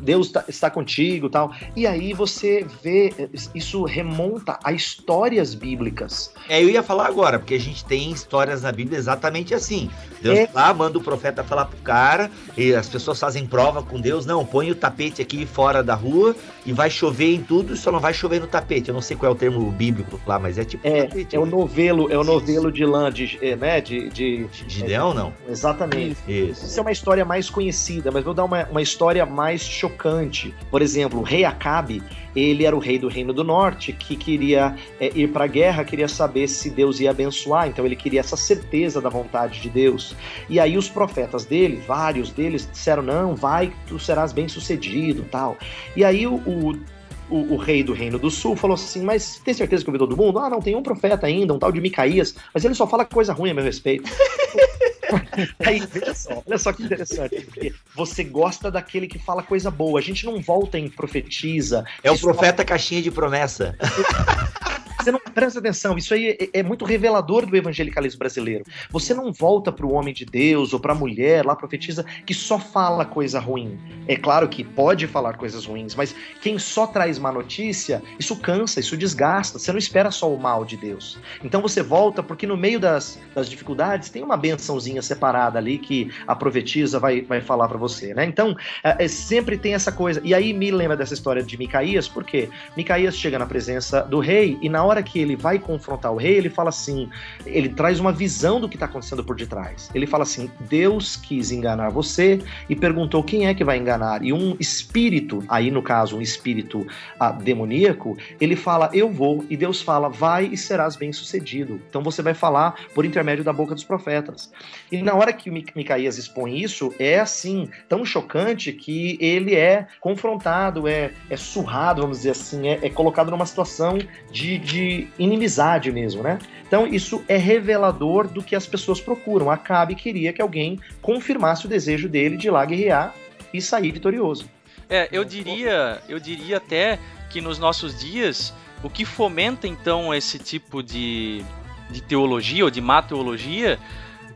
Deus 0.00 0.30
tá, 0.30 0.44
está 0.48 0.70
contigo 0.70 1.28
tal. 1.28 1.52
E 1.74 1.86
aí 1.86 2.12
você 2.12 2.66
vê, 2.82 3.12
isso 3.54 3.84
remonta 3.84 4.58
a 4.62 4.72
histórias 4.72 5.54
bíblicas. 5.54 6.32
É, 6.48 6.62
eu 6.62 6.68
ia 6.68 6.82
falar 6.82 7.06
agora, 7.06 7.38
porque 7.38 7.54
a 7.54 7.60
gente 7.60 7.84
tem 7.84 8.10
histórias 8.10 8.62
na 8.62 8.72
Bíblia 8.72 8.98
exatamente 8.98 9.54
assim. 9.54 9.90
Deus 10.20 10.38
é. 10.38 10.48
lá 10.54 10.72
manda 10.72 10.98
o 10.98 11.02
profeta 11.02 11.44
falar 11.44 11.66
pro 11.66 11.76
cara, 11.78 12.30
e 12.56 12.74
as 12.74 12.88
pessoas 12.88 13.20
fazem 13.20 13.46
prova 13.46 13.82
com 13.82 14.00
Deus, 14.00 14.24
não, 14.24 14.44
põe 14.44 14.70
o 14.70 14.74
tapete 14.74 15.20
aqui 15.20 15.44
fora 15.46 15.82
da 15.82 15.94
rua 15.94 16.34
e 16.64 16.72
vai 16.72 16.90
chover 16.90 17.34
em 17.34 17.42
tudo, 17.42 17.76
só 17.76 17.92
não 17.92 18.00
vai 18.00 18.14
chover 18.14 18.40
no 18.40 18.46
tapete. 18.46 18.88
Eu 18.88 18.94
não 18.94 19.02
sei 19.02 19.16
qual 19.16 19.32
é 19.32 19.34
o 19.34 19.38
termo 19.38 19.70
bíblico 19.70 20.20
lá, 20.26 20.38
mas 20.38 20.58
é 20.58 20.64
tipo 20.64 20.86
é, 20.86 21.04
tapete. 21.04 21.36
É 21.36 21.38
o 21.38 21.46
novelo, 21.46 22.10
é 22.10 22.18
o 22.18 22.24
novelo 22.24 22.72
de 22.72 22.84
lã, 22.84 23.12
de, 23.12 23.38
é, 23.42 23.56
né, 23.56 23.80
de... 23.80 24.08
De, 24.08 24.46
de 24.46 24.84
leão, 24.84 25.12
não? 25.12 25.32
Exatamente. 25.48 26.18
Isso. 26.28 26.64
Isso 26.64 26.78
é 26.78 26.82
uma 26.82 26.92
história 26.92 27.24
mais 27.24 27.50
conhecida, 27.50 28.10
mas 28.10 28.24
vou 28.24 28.34
dar 28.34 28.44
uma, 28.44 28.64
uma 28.64 28.82
história 28.82 29.24
mais 29.26 29.62
chocante. 29.84 30.54
Por 30.70 30.80
exemplo, 30.80 31.20
o 31.20 31.22
rei 31.22 31.44
Acabe, 31.44 32.02
ele 32.34 32.64
era 32.64 32.74
o 32.74 32.78
rei 32.78 32.98
do 32.98 33.08
Reino 33.08 33.32
do 33.32 33.44
Norte, 33.44 33.92
que 33.92 34.16
queria 34.16 34.74
é, 34.98 35.10
ir 35.14 35.28
para 35.28 35.44
a 35.44 35.48
guerra, 35.48 35.84
queria 35.84 36.08
saber 36.08 36.48
se 36.48 36.70
Deus 36.70 37.00
ia 37.00 37.10
abençoar, 37.10 37.68
então 37.68 37.84
ele 37.84 37.96
queria 37.96 38.20
essa 38.20 38.36
certeza 38.36 39.00
da 39.00 39.08
vontade 39.08 39.60
de 39.60 39.68
Deus. 39.68 40.16
E 40.48 40.58
aí 40.58 40.78
os 40.78 40.88
profetas 40.88 41.44
dele, 41.44 41.82
vários 41.86 42.30
deles, 42.30 42.68
disseram: 42.70 43.02
não, 43.02 43.34
vai, 43.34 43.72
tu 43.86 43.98
serás 43.98 44.32
bem 44.32 44.48
sucedido, 44.48 45.26
tal. 45.30 45.56
E 45.94 46.04
aí 46.04 46.26
o, 46.26 46.34
o 46.34 46.94
o, 47.30 47.54
o, 47.54 47.56
rei 47.56 47.82
do 47.82 47.94
Reino 47.94 48.18
do 48.18 48.30
Sul 48.30 48.54
falou 48.54 48.74
assim: 48.74 49.02
Mas 49.02 49.40
tem 49.42 49.54
certeza 49.54 49.82
que 49.82 49.88
ouviu 49.88 50.06
todo 50.06 50.14
mundo? 50.14 50.38
Ah, 50.38 50.50
não, 50.50 50.60
tem 50.60 50.76
um 50.76 50.82
profeta 50.82 51.26
ainda, 51.26 51.54
um 51.54 51.58
tal 51.58 51.72
de 51.72 51.80
Micaías, 51.80 52.34
mas 52.52 52.66
ele 52.66 52.74
só 52.74 52.86
fala 52.86 53.02
coisa 53.02 53.32
ruim 53.32 53.50
a 53.50 53.54
meu 53.54 53.64
respeito. 53.64 54.10
Aí, 55.64 55.82
veja 55.90 56.14
só, 56.14 56.42
olha 56.46 56.58
só 56.58 56.72
que 56.72 56.82
interessante, 56.82 57.40
porque 57.42 57.72
você 57.94 58.24
gosta 58.24 58.70
daquele 58.70 59.06
que 59.06 59.18
fala 59.18 59.42
coisa 59.42 59.70
boa. 59.70 59.98
A 59.98 60.02
gente 60.02 60.24
não 60.26 60.40
volta 60.40 60.78
em 60.78 60.88
profetiza. 60.88 61.84
É 62.02 62.10
o 62.10 62.18
profeta 62.18 62.58
fala... 62.58 62.64
caixinha 62.68 63.02
de 63.02 63.10
promessa. 63.10 63.76
Você 65.04 65.12
não 65.12 65.20
presta 65.20 65.58
atenção, 65.58 65.98
isso 65.98 66.14
aí 66.14 66.30
é, 66.30 66.60
é 66.60 66.62
muito 66.62 66.86
revelador 66.86 67.44
do 67.44 67.54
evangelicalismo 67.54 68.18
brasileiro. 68.18 68.64
Você 68.88 69.12
não 69.12 69.30
volta 69.30 69.70
para 69.70 69.84
o 69.84 69.92
homem 69.92 70.14
de 70.14 70.24
Deus 70.24 70.72
ou 70.72 70.80
para 70.80 70.92
a 70.92 70.96
mulher 70.96 71.44
lá 71.44 71.54
profetiza 71.54 72.06
que 72.24 72.32
só 72.32 72.58
fala 72.58 73.04
coisa 73.04 73.38
ruim. 73.38 73.78
É 74.08 74.16
claro 74.16 74.48
que 74.48 74.64
pode 74.64 75.06
falar 75.06 75.36
coisas 75.36 75.66
ruins, 75.66 75.94
mas 75.94 76.14
quem 76.40 76.58
só 76.58 76.86
traz 76.86 77.18
má 77.18 77.30
notícia, 77.30 78.02
isso 78.18 78.34
cansa, 78.36 78.80
isso 78.80 78.96
desgasta. 78.96 79.58
Você 79.58 79.70
não 79.72 79.78
espera 79.78 80.10
só 80.10 80.32
o 80.32 80.40
mal 80.40 80.64
de 80.64 80.78
Deus. 80.78 81.18
Então 81.42 81.60
você 81.60 81.82
volta 81.82 82.22
porque 82.22 82.46
no 82.46 82.56
meio 82.56 82.80
das, 82.80 83.20
das 83.34 83.50
dificuldades 83.50 84.08
tem 84.08 84.22
uma 84.22 84.38
bençãozinha 84.38 84.93
separada 85.02 85.58
ali 85.58 85.78
que 85.78 86.10
a 86.26 86.34
profetisa 86.34 86.98
vai, 86.98 87.22
vai 87.22 87.40
falar 87.40 87.68
para 87.68 87.78
você, 87.78 88.14
né? 88.14 88.24
Então 88.24 88.56
é, 88.82 89.04
é, 89.04 89.08
sempre 89.08 89.56
tem 89.58 89.74
essa 89.74 89.92
coisa. 89.92 90.20
E 90.24 90.34
aí 90.34 90.52
me 90.52 90.70
lembra 90.70 90.96
dessa 90.96 91.14
história 91.14 91.42
de 91.42 91.56
Micaías, 91.58 92.08
porque 92.08 92.48
Micaías 92.76 93.16
chega 93.16 93.38
na 93.38 93.46
presença 93.46 94.02
do 94.02 94.18
rei 94.18 94.58
e 94.60 94.68
na 94.68 94.84
hora 94.84 95.02
que 95.02 95.18
ele 95.18 95.36
vai 95.36 95.58
confrontar 95.58 96.12
o 96.12 96.16
rei, 96.16 96.36
ele 96.36 96.50
fala 96.50 96.68
assim: 96.68 97.08
ele 97.46 97.68
traz 97.68 98.00
uma 98.00 98.12
visão 98.12 98.60
do 98.60 98.68
que 98.68 98.76
está 98.76 98.86
acontecendo 98.86 99.24
por 99.24 99.36
detrás. 99.36 99.90
Ele 99.94 100.06
fala 100.06 100.22
assim: 100.22 100.50
Deus 100.60 101.16
quis 101.16 101.50
enganar 101.50 101.90
você 101.90 102.40
e 102.68 102.74
perguntou 102.76 103.22
quem 103.22 103.46
é 103.46 103.54
que 103.54 103.64
vai 103.64 103.78
enganar. 103.78 104.24
E 104.24 104.32
um 104.32 104.56
espírito, 104.58 105.42
aí 105.48 105.70
no 105.70 105.82
caso, 105.82 106.16
um 106.16 106.22
espírito 106.22 106.86
ah, 107.18 107.32
demoníaco, 107.32 108.16
ele 108.40 108.56
fala: 108.56 108.90
Eu 108.92 109.10
vou. 109.10 109.44
E 109.48 109.56
Deus 109.56 109.80
fala: 109.80 110.08
Vai 110.08 110.46
e 110.46 110.56
serás 110.56 110.96
bem 110.96 111.12
sucedido. 111.12 111.80
Então 111.88 112.02
você 112.02 112.22
vai 112.22 112.34
falar 112.34 112.74
por 112.94 113.04
intermédio 113.04 113.44
da 113.44 113.52
boca 113.52 113.74
dos 113.74 113.84
profetas. 113.84 114.52
E 114.94 115.02
na 115.02 115.14
hora 115.14 115.32
que 115.32 115.50
Micaías 115.50 116.18
expõe 116.18 116.60
isso, 116.60 116.94
é 116.98 117.20
assim, 117.20 117.68
tão 117.88 118.04
chocante 118.04 118.72
que 118.72 119.16
ele 119.20 119.54
é 119.54 119.86
confrontado, 120.00 120.88
é, 120.88 121.12
é 121.30 121.36
surrado, 121.36 122.02
vamos 122.02 122.18
dizer 122.18 122.30
assim, 122.30 122.68
é, 122.68 122.80
é 122.82 122.90
colocado 122.90 123.30
numa 123.30 123.46
situação 123.46 123.98
de, 124.30 124.58
de 124.58 124.84
de 124.84 125.08
inimizade 125.18 125.92
mesmo, 125.92 126.22
né? 126.22 126.38
Então 126.66 126.86
isso 126.86 127.24
é 127.28 127.36
revelador 127.36 128.28
do 128.28 128.42
que 128.42 128.56
as 128.56 128.66
pessoas 128.66 129.00
procuram. 129.00 129.50
Acabe 129.50 129.94
queria 129.94 130.32
que 130.32 130.42
alguém 130.42 130.80
confirmasse 131.00 131.66
o 131.66 131.68
desejo 131.68 132.08
dele 132.08 132.36
de 132.36 132.48
ir 132.48 132.50
lá 132.50 132.64
guerrear 132.64 133.14
e 133.52 133.60
sair 133.60 133.92
vitorioso. 133.92 134.48
É, 134.88 135.08
eu 135.12 135.24
diria, 135.24 136.02
eu 136.08 136.18
diria 136.18 136.56
até 136.56 136.98
que 137.30 137.40
nos 137.40 137.58
nossos 137.58 137.98
dias 137.98 138.52
o 138.82 138.90
que 138.90 139.04
fomenta 139.04 139.66
então 139.66 140.12
esse 140.12 140.38
tipo 140.38 140.82
de, 140.82 141.42
de 141.90 142.02
teologia 142.02 142.64
ou 142.64 142.70
de 142.70 142.80
má 142.80 143.00
teologia 143.00 143.78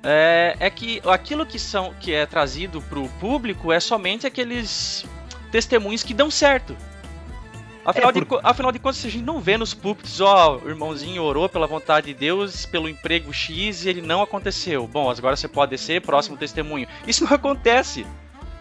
é, 0.02 0.56
é 0.60 0.70
que 0.70 1.00
aquilo 1.06 1.44
que 1.44 1.58
são 1.58 1.92
que 2.00 2.12
é 2.12 2.26
trazido 2.26 2.80
para 2.82 2.98
o 2.98 3.08
público 3.20 3.72
é 3.72 3.80
somente 3.80 4.26
aqueles 4.26 5.04
testemunhos 5.50 6.02
que 6.02 6.14
dão 6.14 6.30
certo. 6.30 6.76
Afinal, 7.84 8.10
é 8.10 8.12
por... 8.12 8.24
de, 8.24 8.46
afinal 8.46 8.70
de 8.70 8.78
contas, 8.78 9.04
a 9.04 9.08
gente 9.08 9.24
não 9.24 9.40
vê 9.40 9.56
nos 9.56 9.72
púlpitos, 9.72 10.20
ó, 10.20 10.58
o 10.58 10.68
irmãozinho 10.68 11.22
orou 11.22 11.48
pela 11.48 11.66
vontade 11.66 12.08
de 12.08 12.14
Deus, 12.14 12.66
pelo 12.66 12.88
emprego 12.88 13.32
X 13.32 13.84
e 13.84 13.88
ele 13.88 14.02
não 14.02 14.20
aconteceu. 14.20 14.86
Bom, 14.86 15.10
agora 15.10 15.34
você 15.34 15.48
pode 15.48 15.70
descer, 15.70 16.02
próximo 16.02 16.36
testemunho. 16.36 16.86
Isso 17.06 17.24
não 17.24 17.32
acontece. 17.32 18.06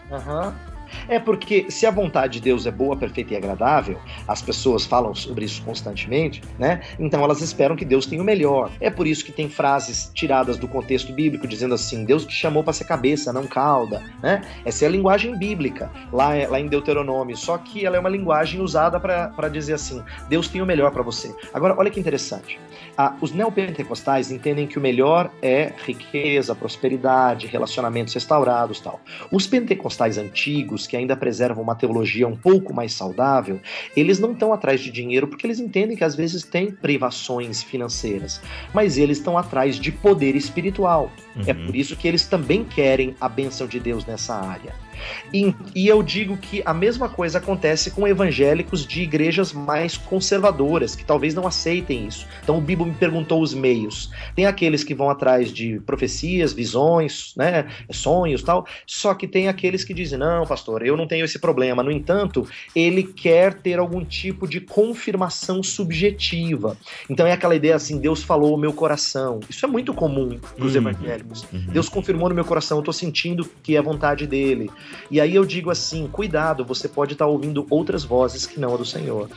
Aham. 0.10 0.56
Uhum. 0.72 0.77
É 1.08 1.20
porque 1.20 1.70
se 1.70 1.86
a 1.86 1.92
vontade 1.92 2.34
de 2.34 2.42
Deus 2.42 2.66
é 2.66 2.72
boa, 2.72 2.96
perfeita 2.96 3.34
e 3.34 3.38
agradável, 3.38 4.00
as 4.28 4.42
pessoas 4.42 4.86
falam 4.86 5.14
sobre 5.14 5.46
isso 5.46 5.62
constantemente, 5.64 6.42
né? 6.58 6.82
Então 7.00 7.24
elas 7.24 7.42
esperam 7.42 7.76
que 7.76 7.86
Deus 7.86 8.06
tenha 8.06 8.22
o 8.22 8.26
melhor. 8.26 8.72
É 8.80 8.90
por 8.90 9.08
isso 9.08 9.24
que 9.24 9.32
tem 9.32 9.50
frases 9.50 10.12
tiradas 10.14 10.58
do 10.58 10.68
contexto 10.68 11.14
bíblico 11.14 11.48
dizendo 11.48 11.74
assim: 11.74 12.06
Deus 12.06 12.26
te 12.26 12.34
chamou 12.34 12.64
para 12.64 12.74
ser 12.74 12.86
cabeça, 12.86 13.34
não 13.34 13.48
cauda, 13.48 14.04
né? 14.22 14.42
Essa 14.66 14.86
é 14.86 14.88
a 14.88 14.92
linguagem 14.92 15.38
bíblica 15.38 15.92
lá, 16.12 16.30
lá 16.50 16.60
em 16.60 16.68
Deuteronômio, 16.68 17.36
só 17.36 17.58
que 17.58 17.86
ela 17.86 17.98
é 17.98 18.00
uma 18.00 18.10
linguagem 18.10 18.62
usada 18.62 19.00
para 19.00 19.50
dizer 19.50 19.74
assim: 19.74 20.04
Deus 20.30 20.48
tem 20.48 20.62
o 20.62 20.66
melhor 20.66 20.92
para 20.92 21.04
você. 21.04 21.34
Agora, 21.54 21.76
olha 21.78 21.90
que 21.90 22.00
interessante. 22.00 22.60
Ah, 22.98 23.16
os 23.22 23.32
neopentecostais 23.32 24.32
entendem 24.32 24.66
que 24.66 24.80
o 24.80 24.82
melhor 24.82 25.32
é 25.42 25.72
riqueza, 25.86 26.56
prosperidade, 26.56 27.46
relacionamentos 27.46 28.14
restaurados, 28.14 28.80
tal. 28.80 29.00
Os 29.32 29.46
pentecostais 29.46 30.18
antigos 30.18 30.88
que 30.88 30.98
ainda 30.98 31.16
preservam 31.16 31.62
uma 31.64 31.76
teologia 31.76 32.28
um 32.28 32.36
pouco 32.36 32.74
mais 32.74 32.94
saudável, 32.94 33.60
eles 33.96 34.18
não 34.18 34.32
estão 34.32 34.52
atrás 34.52 34.82
de 34.82 34.90
dinheiro 34.90 35.28
porque 35.28 35.46
eles 35.46 35.60
entendem 35.60 35.96
que 35.96 36.04
às 36.04 36.16
vezes 36.16 36.44
tem 36.44 36.72
privações 36.72 37.62
financeiras, 37.62 38.42
mas 38.74 38.98
eles 38.98 39.20
estão 39.20 39.38
atrás 39.38 39.76
de 39.76 39.92
poder 39.92 40.36
espiritual. 40.36 41.12
É 41.36 41.40
uhum. 41.40 41.46
É 41.48 41.54
por 41.54 41.76
isso 41.76 41.96
que 41.96 42.08
eles 42.08 42.26
também 42.26 42.64
querem 42.64 43.16
a 43.22 43.30
bênção 43.30 43.68
de 43.68 43.80
Deus 43.80 44.06
nessa 44.06 44.36
área. 44.36 44.87
E, 45.34 45.54
e, 45.76 45.88
eu 45.88 46.02
digo 46.02 46.38
que 46.38 46.62
a 46.66 46.74
mesma 46.74 47.10
coisa 47.10 47.38
acontece 47.38 47.92
com 47.92 48.08
evangélicos 48.08 48.86
de 48.86 49.02
igrejas 49.02 49.52
mais 49.54 49.98
conservadoras, 49.98 50.96
que 50.96 51.04
talvez 51.04 51.34
não 51.34 51.48
aceitem 51.48 52.08
isso. 52.08 52.28
Então 52.44 52.58
o 52.58 52.62
Bibo 52.62 52.86
me 52.86 52.94
perguntou 52.94 53.42
os 53.42 53.54
meios. 53.54 54.10
Tem 54.36 54.46
aqueles 54.46 54.84
que 54.84 54.94
vão 54.94 55.10
atrás 55.10 55.52
de 55.52 55.80
profecias, 55.82 56.54
visões, 56.54 57.34
né, 57.36 57.68
sonhos 57.92 58.44
tal, 58.44 58.66
só 58.86 59.14
que 59.14 59.28
tem 59.28 59.48
aqueles 59.48 59.84
que 59.84 59.94
dizem, 59.94 60.20
não, 60.20 60.46
pastor, 60.46 60.86
eu 60.86 60.96
não 60.96 61.08
tenho 61.08 61.26
esse 61.26 61.40
problema. 61.40 61.84
No 61.84 61.92
entanto, 61.92 62.48
ele 62.76 63.04
quer 63.04 63.54
ter 63.56 63.80
algum 63.80 64.04
tipo 64.04 64.48
de 64.48 64.62
confirmação 64.62 65.62
subjetiva. 65.62 66.78
Então 67.10 67.26
é 67.26 67.32
aquela 67.32 67.56
ideia 67.56 67.76
assim, 67.76 68.00
Deus 68.00 68.24
falou 68.24 68.54
o 68.54 68.58
meu 68.58 68.74
coração. 68.74 69.40
Isso 69.50 69.66
é 69.66 69.70
muito 69.70 69.94
comum 69.94 70.40
para 70.56 70.66
os 70.66 70.76
uhum. 70.76 70.82
evangélicos. 70.82 71.46
Uhum. 71.52 71.68
Deus 71.68 71.90
confirmou 71.90 72.30
no 72.30 72.36
meu 72.36 72.46
coração, 72.46 72.78
eu 72.78 72.82
estou 72.82 72.94
sentindo 72.94 73.50
que 73.64 73.76
é 73.76 73.82
vontade 73.82 74.26
dele. 74.28 74.70
E 75.10 75.22
aí 75.22 75.36
eu 75.36 75.46
digo 75.46 75.70
assim: 75.70 76.08
cuidado, 76.08 76.66
você 76.66 76.88
pode 76.88 77.14
estar 77.14 77.26
ouvindo 77.28 77.66
outras 77.70 78.04
vozes 78.04 78.46
que 78.46 78.60
não 78.60 78.74
a 78.74 78.78
do 78.78 78.86
Senhor. 78.86 79.30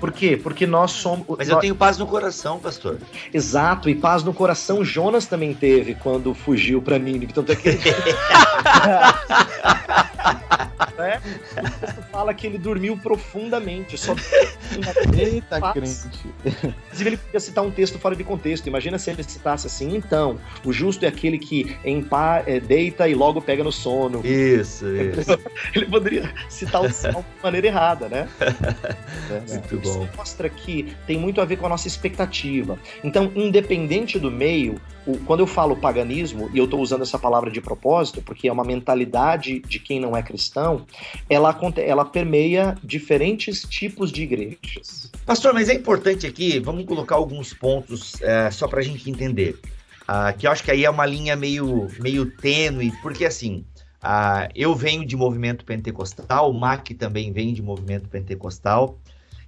Por 0.00 0.12
quê? 0.12 0.36
Porque 0.36 0.66
nós 0.66 0.92
somos. 0.92 1.26
Mas 1.36 1.48
eu 1.48 1.58
tenho 1.58 1.74
paz 1.74 1.98
no 1.98 2.06
coração, 2.06 2.60
pastor. 2.60 2.98
Exato, 3.34 3.90
e 3.90 3.94
paz 3.94 4.22
no 4.22 4.32
coração 4.32 4.84
Jonas 4.84 5.26
também 5.26 5.52
teve 5.52 5.94
quando 5.96 6.32
fugiu 6.34 6.80
para 6.80 6.98
Nínive. 6.98 7.32
Tanto 7.32 7.52
é 7.52 7.56
que. 7.56 7.70
né? 10.98 11.22
O 11.98 12.02
fala 12.10 12.34
que 12.34 12.46
ele 12.46 12.58
dormiu 12.58 12.96
profundamente. 12.96 13.96
Só... 13.96 14.14
Eita, 15.16 15.60
crente. 15.72 16.08
Inclusive, 16.44 17.10
ele 17.10 17.16
podia 17.16 17.40
citar 17.40 17.64
um 17.64 17.70
texto 17.70 17.98
fora 17.98 18.16
de 18.16 18.24
contexto. 18.24 18.66
Imagina 18.66 18.98
se 18.98 19.10
ele 19.10 19.22
citasse 19.22 19.66
assim: 19.66 19.96
então, 19.96 20.38
o 20.64 20.72
justo 20.72 21.04
é 21.04 21.08
aquele 21.08 21.38
que 21.38 21.76
em 21.84 22.02
pá, 22.02 22.42
é, 22.46 22.58
deita 22.58 23.08
e 23.08 23.14
logo 23.14 23.40
pega 23.40 23.62
no 23.62 23.72
sono. 23.72 24.20
Isso, 24.26 24.86
isso. 24.92 25.38
Ele 25.74 25.86
poderia 25.86 26.34
citar 26.48 26.82
o 26.82 26.90
salmo 26.92 27.24
de 27.36 27.42
maneira 27.42 27.66
errada, 27.68 28.08
né? 28.08 28.28
É, 28.40 29.52
muito 29.52 29.76
bom. 29.76 30.02
Isso 30.04 30.08
mostra 30.16 30.48
que 30.48 30.94
tem 31.06 31.18
muito 31.18 31.40
a 31.40 31.44
ver 31.44 31.56
com 31.56 31.66
a 31.66 31.68
nossa 31.68 31.86
expectativa. 31.86 32.78
Então, 33.04 33.30
independente 33.34 34.18
do 34.18 34.30
meio, 34.30 34.80
o, 35.06 35.16
quando 35.20 35.40
eu 35.40 35.46
falo 35.46 35.76
paganismo, 35.76 36.50
e 36.52 36.58
eu 36.58 36.64
estou 36.64 36.80
usando 36.80 37.02
essa 37.02 37.18
palavra 37.18 37.50
de 37.50 37.60
propósito, 37.60 38.20
porque 38.20 38.48
é 38.48 38.52
uma 38.52 38.64
mentalidade 38.64 39.60
de 39.60 39.78
quem 39.78 39.98
não 39.98 40.16
é 40.16 40.22
cristão, 40.22 40.86
ela, 41.28 41.58
ela 41.76 42.04
permeia 42.04 42.76
diferentes 42.82 43.62
tipos 43.62 44.10
de 44.10 44.22
igrejas. 44.22 45.10
Pastor, 45.26 45.54
mas 45.54 45.68
é 45.68 45.74
importante 45.74 46.26
aqui, 46.26 46.58
vamos 46.58 46.84
colocar 46.84 47.16
alguns 47.16 47.52
pontos 47.52 48.20
é, 48.22 48.50
só 48.50 48.66
para 48.66 48.80
a 48.80 48.82
gente 48.82 49.10
entender. 49.10 49.58
Uh, 50.02 50.36
que 50.38 50.46
eu 50.46 50.50
acho 50.50 50.64
que 50.64 50.70
aí 50.70 50.84
é 50.84 50.90
uma 50.90 51.04
linha 51.04 51.36
meio, 51.36 51.88
meio 52.00 52.30
tênue, 52.30 52.92
porque 53.02 53.24
assim, 53.26 53.64
Ah, 54.00 54.48
eu 54.54 54.76
venho 54.76 55.04
de 55.04 55.16
movimento 55.16 55.64
pentecostal, 55.64 56.50
o 56.50 56.54
Mac 56.54 56.88
também 56.96 57.32
vem 57.32 57.52
de 57.52 57.60
movimento 57.60 58.08
pentecostal, 58.08 58.96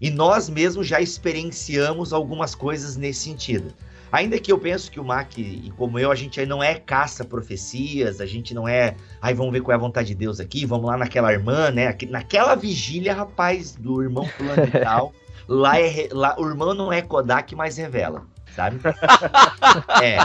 e 0.00 0.10
nós 0.10 0.50
mesmos 0.50 0.88
já 0.88 1.00
experienciamos 1.00 2.12
algumas 2.12 2.54
coisas 2.54 2.96
nesse 2.96 3.20
sentido. 3.20 3.72
Ainda 4.12 4.38
que 4.38 4.50
eu 4.50 4.58
penso 4.58 4.90
que 4.90 4.98
o 4.98 5.04
Mac, 5.04 5.38
e 5.38 5.72
como 5.76 5.98
eu, 5.98 6.10
a 6.10 6.14
gente 6.14 6.44
não 6.44 6.62
é 6.62 6.74
caça 6.74 7.24
profecias, 7.24 8.20
a 8.20 8.26
gente 8.26 8.52
não 8.52 8.66
é, 8.66 8.96
ai, 9.22 9.34
vamos 9.34 9.52
ver 9.52 9.60
qual 9.60 9.72
é 9.72 9.76
a 9.76 9.80
vontade 9.80 10.08
de 10.08 10.14
Deus 10.14 10.40
aqui, 10.40 10.66
vamos 10.66 10.86
lá 10.86 10.96
naquela 10.96 11.32
irmã, 11.32 11.70
né? 11.70 11.96
Naquela 12.08 12.54
vigília, 12.54 13.14
rapaz, 13.14 13.76
do 13.76 14.02
irmão 14.02 14.24
fulano 14.26 14.64
e 14.64 14.70
tal, 14.70 15.12
lá, 15.46 15.80
é, 15.80 16.08
lá 16.10 16.34
o 16.38 16.48
irmão 16.48 16.74
não 16.74 16.92
é 16.92 17.00
Kodak, 17.02 17.54
mas 17.54 17.76
revela 17.76 18.26
sabe? 18.60 18.80
é. 20.02 20.18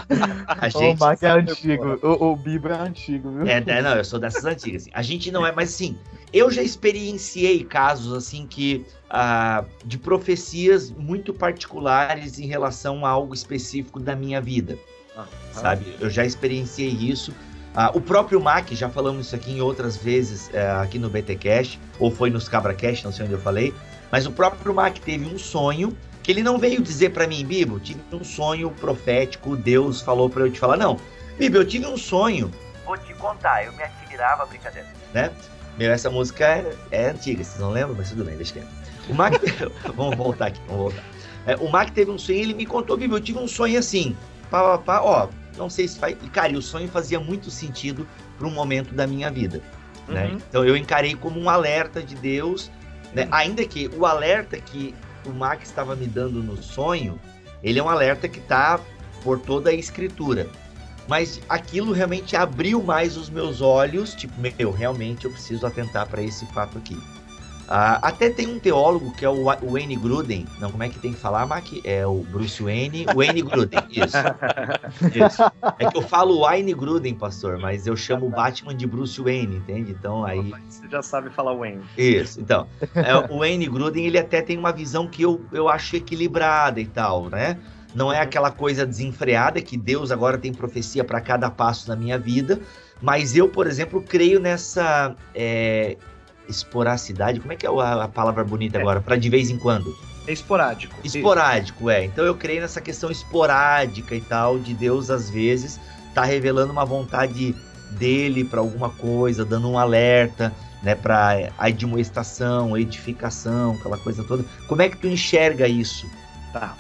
A 0.48 0.68
gente. 0.68 0.98
O 0.98 1.00
Mac 1.00 1.24
é 1.24 1.30
antigo. 1.30 2.00
O, 2.02 2.32
o 2.32 2.36
Bibo 2.36 2.68
é 2.68 2.78
antigo, 2.78 3.32
viu? 3.32 3.48
É, 3.48 3.64
é, 3.66 3.82
não, 3.82 3.96
eu 3.96 4.04
sou 4.04 4.20
dessas 4.20 4.44
antigas. 4.46 4.84
Assim. 4.84 4.92
A 4.94 5.02
gente 5.02 5.32
não 5.32 5.46
é, 5.46 5.52
mas 5.52 5.70
assim, 5.74 5.98
eu 6.34 6.52
já 6.52 6.62
experienciei 6.62 7.64
casos 7.64 8.14
assim 8.14 8.46
que 8.46 8.86
ah, 9.10 9.64
de 9.86 9.98
profecias 9.98 10.92
muito 10.92 11.34
particulares 11.34 12.40
em 12.40 12.48
relação 12.48 13.06
a 13.06 13.10
algo 13.10 13.34
específico 13.34 14.00
da 14.00 14.16
minha 14.16 14.42
vida. 14.42 14.78
Ah, 15.16 15.26
sabe? 15.54 15.96
Eu 16.00 16.10
já 16.10 16.26
experienciei 16.26 16.90
isso. 16.90 17.34
Ah, 17.74 17.92
o 17.94 18.02
próprio 18.02 18.40
Mac, 18.40 18.72
já 18.72 18.90
falamos 18.90 19.28
isso 19.28 19.36
aqui 19.36 19.52
em 19.52 19.62
outras 19.62 19.98
vezes 19.98 20.50
eh, 20.54 20.72
aqui 20.82 20.98
no 20.98 21.10
BTcast, 21.10 21.78
ou 22.00 22.10
foi 22.10 22.30
nos 22.30 22.48
CabraCast, 22.48 23.04
não 23.04 23.12
sei 23.12 23.26
onde 23.26 23.34
eu 23.34 23.42
falei, 23.42 23.74
mas 24.10 24.26
o 24.26 24.32
próprio 24.32 24.74
Mac 24.74 24.98
teve 25.00 25.26
um 25.26 25.38
sonho 25.38 25.96
que 26.26 26.32
ele 26.32 26.42
não 26.42 26.58
veio 26.58 26.82
dizer 26.82 27.12
para 27.12 27.28
mim, 27.28 27.46
Bibo, 27.46 27.80
tive 27.80 28.02
um 28.12 28.24
sonho 28.24 28.72
profético, 28.72 29.56
Deus 29.56 30.02
falou 30.02 30.28
para 30.28 30.42
eu 30.42 30.52
te 30.52 30.60
falar. 30.60 30.76
Não, 30.76 31.00
Bibo, 31.38 31.58
eu 31.58 31.68
tive 31.68 31.86
um 31.86 31.96
sonho. 31.96 32.50
Vou 32.84 32.98
te 32.98 33.14
contar, 33.14 33.64
eu 33.64 33.72
me 33.74 33.84
admirava, 33.84 34.44
brincadeira. 34.48 34.88
Né? 35.14 35.32
Meu, 35.78 35.92
essa 35.92 36.10
música 36.10 36.44
é, 36.44 36.76
é, 36.90 37.10
antiga, 37.12 37.44
vocês 37.44 37.60
não 37.60 37.70
lembram? 37.70 37.94
Mas 37.96 38.10
tudo 38.10 38.26
bem, 38.26 38.36
deixa 38.38 38.54
quieto. 38.54 38.68
O 39.08 39.14
Mac. 39.14 39.36
vamos 39.96 40.18
voltar 40.18 40.48
aqui, 40.48 40.60
vamos 40.68 40.94
voltar. 40.94 41.04
É, 41.46 41.56
o 41.58 41.70
Mac 41.70 41.92
teve 41.92 42.10
um 42.10 42.18
sonho, 42.18 42.40
ele 42.40 42.56
me 42.56 42.66
contou, 42.66 42.98
Bibo, 42.98 43.18
eu 43.18 43.22
tive 43.22 43.38
um 43.38 43.48
sonho 43.48 43.78
assim. 43.78 44.18
Pá, 44.50 44.64
pá, 44.64 44.78
pá, 44.80 45.02
ó, 45.04 45.30
não 45.56 45.70
sei 45.70 45.88
se 45.88 46.00
faz. 46.00 46.18
Cara, 46.34 46.54
e 46.54 46.58
o 46.58 46.62
sonho 46.62 46.88
fazia 46.88 47.20
muito 47.20 47.52
sentido 47.52 48.08
para 48.36 48.48
um 48.48 48.52
momento 48.52 48.96
da 48.96 49.06
minha 49.06 49.30
vida. 49.30 49.62
Né? 50.08 50.26
Uhum. 50.26 50.38
Então 50.50 50.66
eu 50.66 50.76
encarei 50.76 51.14
como 51.14 51.40
um 51.40 51.48
alerta 51.48 52.02
de 52.02 52.16
Deus, 52.16 52.72
né? 53.14 53.28
ainda 53.30 53.64
que 53.64 53.92
o 53.96 54.08
alerta 54.08 54.58
que 54.58 54.96
o 55.30 55.34
Max 55.34 55.70
estava 55.70 55.96
me 55.96 56.08
dando 56.08 56.42
no 56.42 56.62
sonho, 56.62 57.20
ele 57.64 57.80
é 57.80 57.84
um 57.84 57.90
alerta 57.90 58.28
que 58.28 58.40
está 58.40 58.80
por 59.24 59.40
toda 59.40 59.70
a 59.70 59.74
escritura. 59.74 60.48
Mas 61.08 61.40
aquilo 61.48 61.94
realmente 61.94 62.36
abriu 62.36 62.82
mais 62.82 63.16
os 63.16 63.30
meus 63.30 63.62
olhos, 63.62 64.14
tipo, 64.14 64.34
meu, 64.40 64.72
realmente 64.72 65.26
eu 65.26 65.32
preciso 65.32 65.66
atentar 65.66 66.08
para 66.08 66.22
esse 66.22 66.46
fato 66.48 66.78
aqui. 66.78 66.98
Uh, 67.66 67.98
até 68.02 68.30
tem 68.30 68.48
um 68.48 68.60
teólogo 68.60 69.12
que 69.14 69.26
é 69.26 69.30
o 69.30 69.44
Wayne 69.44 69.96
Gruden. 69.96 70.46
Não, 70.60 70.72
como 70.72 70.84
é 70.84 70.90
que 70.90 71.00
tem 71.00 71.14
que 71.14 71.20
falar, 71.20 71.48
Mac? 71.48 71.66
É 71.84 72.06
o 72.06 72.20
Bruce 72.20 72.62
Wayne. 72.62 73.06
Wayne 73.16 73.42
Gruden, 73.42 73.80
isso. 73.90 74.18
isso. 75.16 75.44
É 75.80 75.90
que 75.90 75.98
eu 75.98 76.04
falo 76.04 76.42
Wayne 76.42 76.74
Gruden, 76.76 77.16
pastor, 77.16 77.58
mas 77.58 77.88
eu 77.88 77.96
chamo 77.98 78.28
o 78.28 78.30
Batman 78.30 78.76
de 78.76 78.86
Bruce 78.86 79.20
Wayne, 79.20 79.58
entende? 79.58 79.92
Então 79.92 80.24
aí. 80.24 80.54
Você 80.70 80.88
já 80.88 81.02
sabe 81.02 81.32
falar 81.32 81.56
Wayne. 81.56 81.82
Isso, 81.98 82.40
então. 82.40 82.68
É, 82.94 83.16
o 83.34 83.40
Wayne 83.40 83.68
Gruden, 83.68 84.06
ele 84.06 84.20
até 84.20 84.44
tem 84.44 84.58
uma 84.58 84.72
visão 84.72 85.08
que 85.08 85.24
eu, 85.24 85.44
eu 85.52 85.68
acho 85.68 85.96
equilibrada 85.96 86.80
e 86.80 86.86
tal, 86.86 87.30
né? 87.30 87.58
Não 87.96 88.12
é 88.12 88.20
aquela 88.20 88.52
coisa 88.52 88.86
desenfreada 88.86 89.62
que 89.62 89.78
Deus 89.78 90.12
agora 90.12 90.38
tem 90.38 90.54
profecia 90.54 91.04
para 91.04 91.22
cada 91.22 91.50
passo 91.50 91.88
da 91.88 91.96
minha 91.96 92.20
vida, 92.20 92.60
mas 93.02 93.36
eu, 93.36 93.48
por 93.48 93.66
exemplo, 93.68 94.02
creio 94.02 94.40
nessa. 94.40 95.16
É, 95.34 95.98
esporacidade, 96.48 97.40
como 97.40 97.54
é 97.54 97.56
que 97.56 97.66
é 97.66 97.70
a, 97.70 98.08
palavra 98.08 98.44
bonita 98.44 98.78
é. 98.78 98.82
agora? 98.82 99.02
Para 99.02 99.16
de 99.16 99.30
vez 99.30 99.50
em 99.50 99.58
quando. 99.58 99.96
É 100.28 100.34
esporádico. 100.34 100.96
Esporádico, 101.04 101.90
é. 101.90 102.06
Então 102.06 102.26
eu 102.26 102.36
creio 102.36 102.62
nessa 102.62 102.82
questão 102.82 103.12
esporádica 103.12 104.16
e 104.16 104.22
tal, 104.22 104.58
de 104.58 104.74
Deus 104.74 105.10
às 105.10 105.30
vezes 105.30 105.80
tá 106.16 106.24
revelando 106.24 106.72
uma 106.72 106.86
vontade 106.86 107.54
dele 107.92 108.46
para 108.46 108.62
alguma 108.62 108.90
coisa, 108.90 109.44
dando 109.44 109.70
um 109.70 109.78
alerta, 109.78 110.52
né, 110.82 110.96
para 110.96 111.52
a 111.58 111.66
admoestação, 111.66 112.78
edificação, 112.78 113.74
aquela 113.74 113.98
coisa 113.98 114.24
toda. 114.24 114.46
Como 114.68 114.82
é 114.82 114.90
que 114.90 114.98
tu 114.98 115.08
enxerga 115.08 115.68
isso? 115.68 116.10
Tá. 116.54 116.76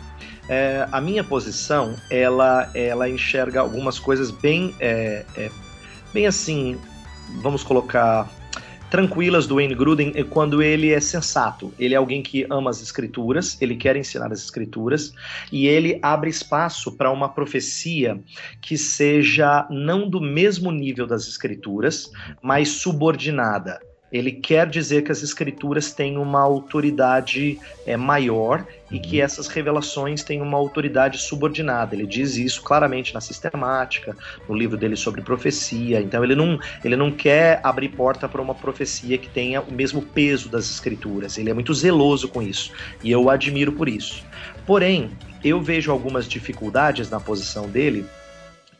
É, 0.47 0.87
a 0.91 1.01
minha 1.01 1.23
posição, 1.23 1.95
ela, 2.09 2.69
ela 2.73 3.09
enxerga 3.09 3.59
algumas 3.59 3.99
coisas 3.99 4.31
bem, 4.31 4.73
é, 4.79 5.25
é, 5.35 5.51
bem 6.13 6.27
assim, 6.27 6.79
vamos 7.41 7.63
colocar 7.63 8.29
tranquilas 8.89 9.47
do 9.47 9.55
Wayne 9.55 9.75
Gruden 9.75 10.11
é 10.15 10.23
quando 10.23 10.61
ele 10.61 10.91
é 10.91 10.99
sensato. 10.99 11.73
Ele 11.79 11.93
é 11.93 11.97
alguém 11.97 12.21
que 12.21 12.45
ama 12.49 12.69
as 12.69 12.81
escrituras, 12.81 13.57
ele 13.61 13.75
quer 13.75 13.95
ensinar 13.95 14.31
as 14.31 14.43
escrituras 14.43 15.13
e 15.51 15.67
ele 15.67 15.99
abre 16.01 16.29
espaço 16.29 16.91
para 16.91 17.11
uma 17.11 17.29
profecia 17.29 18.19
que 18.61 18.77
seja 18.77 19.67
não 19.69 20.09
do 20.09 20.21
mesmo 20.21 20.71
nível 20.71 21.07
das 21.07 21.27
escrituras, 21.27 22.11
mas 22.41 22.69
subordinada 22.69 23.79
ele 24.11 24.31
quer 24.31 24.69
dizer 24.69 25.03
que 25.03 25.11
as 25.11 25.23
escrituras 25.23 25.91
têm 25.91 26.17
uma 26.17 26.39
autoridade 26.39 27.59
é, 27.85 27.97
maior 27.97 28.65
e 28.91 28.99
que 28.99 29.17
uhum. 29.17 29.23
essas 29.23 29.47
revelações 29.47 30.23
têm 30.23 30.41
uma 30.41 30.57
autoridade 30.57 31.17
subordinada. 31.17 31.95
Ele 31.95 32.05
diz 32.05 32.37
isso 32.37 32.61
claramente 32.61 33.13
na 33.13 33.19
sistemática, 33.19 34.15
no 34.47 34.55
livro 34.55 34.77
dele 34.77 34.95
sobre 34.95 35.21
profecia. 35.21 35.99
Então 36.01 36.23
ele 36.23 36.35
não, 36.35 36.59
ele 36.83 36.95
não 36.95 37.11
quer 37.11 37.59
abrir 37.63 37.89
porta 37.89 38.29
para 38.29 38.41
uma 38.41 38.53
profecia 38.53 39.17
que 39.17 39.27
tenha 39.27 39.61
o 39.61 39.73
mesmo 39.73 40.01
peso 40.01 40.49
das 40.49 40.69
escrituras. 40.69 41.37
Ele 41.37 41.49
é 41.49 41.53
muito 41.53 41.73
zeloso 41.73 42.27
com 42.29 42.41
isso 42.41 42.71
e 43.03 43.11
eu 43.11 43.23
o 43.23 43.29
admiro 43.29 43.71
por 43.71 43.89
isso. 43.89 44.23
Porém, 44.65 45.11
eu 45.43 45.61
vejo 45.61 45.91
algumas 45.91 46.27
dificuldades 46.27 47.09
na 47.09 47.19
posição 47.19 47.67
dele 47.67 48.05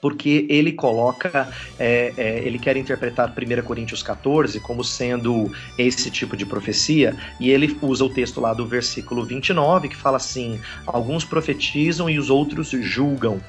porque 0.01 0.45
ele 0.49 0.71
coloca, 0.71 1.49
é, 1.79 2.13
é, 2.17 2.39
ele 2.39 2.59
quer 2.59 2.77
interpretar 2.77 3.31
1 3.31 3.63
Coríntios 3.63 4.03
14 4.03 4.59
como 4.59 4.83
sendo 4.83 5.51
esse 5.77 6.09
tipo 6.11 6.37
de 6.37 6.45
profecia, 6.45 7.15
e 7.39 7.49
ele 7.49 7.77
usa 7.81 8.05
o 8.05 8.09
texto 8.09 8.39
lá 8.39 8.53
do 8.53 8.65
versículo 8.65 9.25
29, 9.25 9.89
que 9.89 9.95
fala 9.95 10.17
assim: 10.17 10.59
alguns 10.85 11.23
profetizam 11.23 12.09
e 12.09 12.19
os 12.19 12.29
outros 12.29 12.69
julgam. 12.69 13.39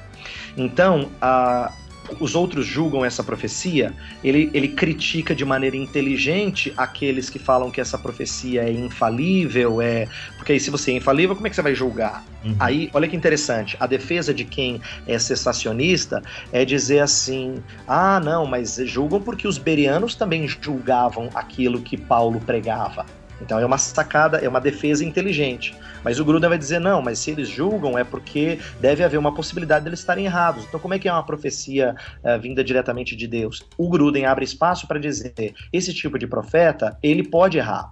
Então, 0.55 1.09
a, 1.21 1.71
os 2.19 2.35
outros 2.35 2.65
julgam 2.65 3.03
essa 3.03 3.23
profecia, 3.23 3.93
ele, 4.23 4.49
ele 4.53 4.67
critica 4.69 5.35
de 5.35 5.45
maneira 5.45 5.75
inteligente 5.75 6.73
aqueles 6.77 7.29
que 7.29 7.39
falam 7.39 7.69
que 7.69 7.81
essa 7.81 7.97
profecia 7.97 8.63
é 8.63 8.71
infalível, 8.71 9.81
é. 9.81 10.07
Porque 10.37 10.53
aí, 10.53 10.59
se 10.59 10.69
você 10.69 10.91
é 10.91 10.95
infalível, 10.95 11.35
como 11.35 11.47
é 11.47 11.49
que 11.49 11.55
você 11.55 11.61
vai 11.61 11.75
julgar? 11.75 12.23
Uhum. 12.43 12.55
Aí, 12.59 12.89
olha 12.93 13.07
que 13.07 13.15
interessante, 13.15 13.75
a 13.79 13.87
defesa 13.87 14.33
de 14.33 14.45
quem 14.45 14.81
é 15.05 15.17
cessacionista 15.19 16.21
é 16.51 16.63
dizer 16.63 16.99
assim: 16.99 17.55
ah, 17.87 18.19
não, 18.19 18.45
mas 18.45 18.77
julgam 18.85 19.21
porque 19.21 19.47
os 19.47 19.57
berianos 19.57 20.15
também 20.15 20.47
julgavam 20.47 21.29
aquilo 21.33 21.81
que 21.81 21.97
Paulo 21.97 22.39
pregava. 22.39 23.05
Então 23.41 23.59
é 23.59 23.65
uma 23.65 23.77
sacada, 23.77 24.37
é 24.37 24.47
uma 24.47 24.61
defesa 24.61 25.03
inteligente. 25.03 25.75
Mas 26.03 26.19
o 26.19 26.25
Gruden 26.25 26.49
vai 26.49 26.57
dizer: 26.57 26.79
não, 26.79 27.01
mas 27.01 27.19
se 27.19 27.31
eles 27.31 27.47
julgam 27.49 27.97
é 27.97 28.03
porque 28.03 28.59
deve 28.79 29.03
haver 29.03 29.17
uma 29.17 29.33
possibilidade 29.33 29.83
deles 29.83 29.99
estarem 29.99 30.25
errados. 30.25 30.63
Então, 30.65 30.79
como 30.79 30.93
é 30.93 30.99
que 30.99 31.07
é 31.07 31.11
uma 31.11 31.25
profecia 31.25 31.95
uh, 32.23 32.39
vinda 32.39 32.63
diretamente 32.63 33.15
de 33.15 33.27
Deus? 33.27 33.63
O 33.77 33.89
Gruden 33.89 34.25
abre 34.25 34.45
espaço 34.45 34.87
para 34.87 34.99
dizer: 34.99 35.53
esse 35.71 35.93
tipo 35.93 36.17
de 36.17 36.27
profeta, 36.27 36.97
ele 37.01 37.23
pode 37.23 37.57
errar. 37.57 37.91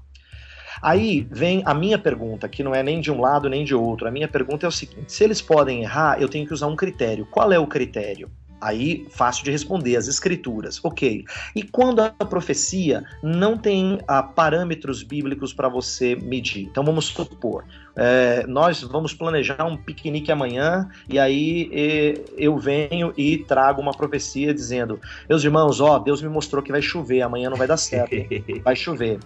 Aí 0.82 1.28
vem 1.32 1.64
a 1.66 1.74
minha 1.74 1.98
pergunta, 1.98 2.50
que 2.50 2.64
não 2.64 2.76
é 2.76 2.84
nem 2.84 3.00
de 3.00 3.12
um 3.12 3.20
lado 3.20 3.50
nem 3.50 3.64
de 3.64 3.74
outro. 3.74 4.08
A 4.08 4.12
minha 4.12 4.28
pergunta 4.28 4.66
é 4.66 4.70
o 4.70 4.72
seguinte: 4.72 5.12
se 5.12 5.24
eles 5.24 5.42
podem 5.42 5.84
errar, 5.84 6.22
eu 6.22 6.30
tenho 6.30 6.46
que 6.46 6.54
usar 6.54 6.68
um 6.68 6.76
critério. 6.76 7.26
Qual 7.26 7.52
é 7.52 7.60
o 7.60 7.68
critério? 7.68 8.30
Aí, 8.62 9.06
fácil 9.12 9.44
de 9.44 9.52
responder, 9.52 9.96
as 9.96 10.08
escrituras. 10.08 10.80
Ok. 10.84 11.26
E 11.56 11.64
quando 11.64 12.00
a 12.00 12.10
profecia 12.10 13.04
não 13.22 13.58
tem 13.58 14.00
ah, 14.08 14.24
parâmetros 14.24 15.04
bíblicos 15.04 15.54
para 15.54 15.70
você 15.70 16.16
medir? 16.16 16.64
Então, 16.64 16.84
vamos 16.84 17.06
supor, 17.06 17.64
é, 17.96 18.46
nós 18.46 18.82
vamos 18.82 19.14
planejar 19.14 19.64
um 19.66 19.78
piquenique 19.78 20.30
amanhã 20.30 20.90
e 21.08 21.18
aí 21.18 21.70
e, 21.72 22.22
eu 22.38 22.58
venho 22.58 23.14
e 23.16 23.38
trago 23.38 23.82
uma 23.82 23.94
profecia 23.94 24.54
dizendo: 24.54 25.00
Meus 25.30 25.44
irmãos, 25.44 25.80
ó, 25.80 25.98
Deus 25.98 26.22
me 26.22 26.28
mostrou 26.28 26.62
que 26.62 26.72
vai 26.72 26.82
chover, 26.82 27.22
amanhã 27.22 27.50
não 27.50 27.58
vai 27.58 27.68
dar 27.68 27.78
certo, 27.78 28.14
vai 28.64 28.76
chover. 28.76 29.20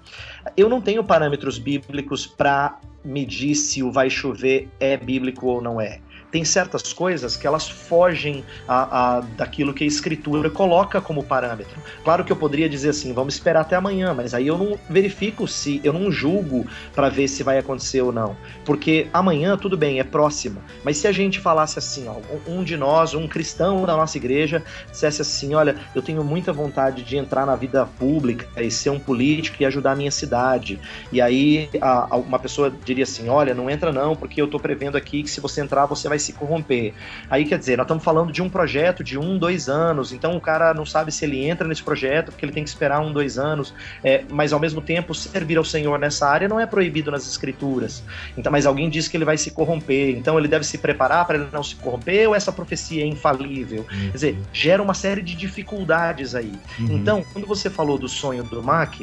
Eu 0.56 0.70
não 0.70 0.80
tenho 0.82 1.04
parâmetros 1.04 1.58
bíblicos 1.58 2.28
para 2.28 2.80
medir 3.04 3.56
se 3.56 3.82
o 3.82 3.92
vai 3.92 4.10
chover 4.10 4.68
é 4.80 4.96
bíblico 4.96 5.48
ou 5.48 5.62
não 5.62 5.82
é. 5.82 6.00
Tem 6.32 6.46
certas 6.46 6.94
coisas 6.94 7.36
que 7.36 7.48
elas 7.48 7.68
fogem 7.68 8.44
a, 8.68 9.18
a, 9.18 9.20
daquilo 9.22 9.74
que 9.74 9.84
a 9.84 9.88
escritura 9.88 10.50
coloca 10.50 11.02
como 11.02 11.24
parâmetro. 11.24 11.82
Claro 12.04 12.24
que 12.24 12.32
eu 12.32 12.36
poderia 12.36 12.70
dizer 12.70 12.90
assim, 12.90 13.14
vamos 13.14 13.34
esperar 13.34 13.62
até 13.62 13.76
amanhã, 13.76 14.14
mas 14.14 14.34
aí 14.34 14.48
eu 14.48 14.58
não 14.58 14.78
verifico 14.90 15.48
se, 15.48 15.82
eu 15.84 15.94
não 15.94 16.12
julgo 16.12 16.66
para 16.94 17.10
ver 17.10 17.28
se 17.28 17.44
vai 17.44 17.58
acontecer 17.58 18.02
ou 18.02 18.12
não. 18.12 18.36
Porque 18.64 19.08
amanhã, 19.14 19.58
tudo 19.58 19.78
bem, 19.78 20.00
é 20.00 20.04
próximo. 20.04 20.62
Mas 20.84 20.98
se 20.98 21.08
a 21.08 21.12
gente 21.12 21.40
falasse 21.40 21.80
assim, 21.80 22.08
ó, 22.08 22.16
um 22.48 22.64
de 22.64 22.78
nós, 22.78 23.14
um 23.14 23.28
cristão 23.28 23.86
da 23.86 23.96
nossa 23.96 24.18
igreja, 24.18 24.64
dissesse 24.92 25.22
assim: 25.22 25.56
olha, 25.56 25.76
eu 25.96 26.02
tenho 26.02 26.24
muita 26.24 26.54
vontade 26.54 27.04
de 27.04 27.18
entrar 27.18 27.46
na 27.46 27.56
vida 27.56 27.86
pública 27.86 28.48
e 28.62 28.70
ser 28.70 28.90
um 28.90 29.00
político 29.00 29.58
e 29.60 29.66
ajudar 29.66 29.94
a 29.94 29.96
minha 29.96 30.12
cidade. 30.12 30.80
E 31.12 31.22
aí 31.22 31.70
a, 31.82 32.16
uma 32.18 32.40
pessoa 32.40 32.72
diria 32.84 33.04
assim: 33.04 33.30
olha, 33.30 33.54
não 33.54 33.70
entra 33.70 33.92
não, 33.92 34.16
porque 34.16 34.42
eu 34.42 34.48
tô 34.48 34.60
prevendo 34.60 34.98
aqui 34.98 35.24
que 35.24 35.30
se 35.30 35.42
você 35.42 35.62
entrar, 35.62 35.86
você 35.86 36.08
vai 36.08 36.19
se 36.20 36.34
corromper. 36.34 36.94
Aí 37.30 37.46
quer 37.46 37.58
dizer, 37.58 37.78
nós 37.78 37.86
estamos 37.86 38.04
falando 38.04 38.32
de 38.32 38.42
um 38.42 38.50
projeto 38.50 39.04
de 39.04 39.18
um, 39.18 39.38
dois 39.38 39.70
anos, 39.70 40.12
então 40.12 40.36
o 40.36 40.42
cara 40.42 40.74
não 40.74 40.86
sabe 40.86 41.12
se 41.12 41.26
ele 41.26 41.46
entra 41.46 41.68
nesse 41.68 41.84
projeto, 41.84 42.32
porque 42.32 42.46
ele 42.46 42.52
tem 42.52 42.64
que 42.64 42.70
esperar 42.70 43.00
um, 43.00 43.12
dois 43.12 43.38
anos, 43.38 43.74
é, 44.04 44.24
mas 44.30 44.54
ao 44.54 44.60
mesmo 44.60 44.82
tempo, 44.82 45.14
servir 45.14 45.58
ao 45.58 45.64
Senhor 45.64 45.98
nessa 45.98 46.28
área 46.28 46.48
não 46.48 46.60
é 46.60 46.66
proibido 46.66 47.12
nas 47.12 47.28
escrituras. 47.28 48.04
Então, 48.38 48.52
mas 48.52 48.66
alguém 48.66 48.90
diz 48.90 49.08
que 49.08 49.18
ele 49.18 49.26
vai 49.26 49.38
se 49.38 49.52
corromper, 49.52 50.16
então 50.18 50.38
ele 50.38 50.48
deve 50.48 50.66
se 50.66 50.78
preparar 50.78 51.26
para 51.26 51.38
ele 51.38 51.48
não 51.52 51.64
se 51.64 51.76
corromper, 51.76 52.28
ou 52.30 52.36
essa 52.36 52.52
profecia 52.52 53.04
é 53.04 53.08
infalível? 53.08 53.86
Uhum. 53.92 54.00
Quer 54.08 54.14
dizer, 54.14 54.38
gera 54.54 54.82
uma 54.82 54.94
série 54.94 55.22
de 55.22 55.36
dificuldades 55.36 56.36
aí. 56.36 56.54
Uhum. 56.80 56.98
Então, 56.98 57.24
quando 57.34 57.48
você 57.48 57.70
falou 57.70 57.98
do 57.98 58.08
sonho 58.08 58.44
do 58.44 58.62
Mac, 58.62 59.02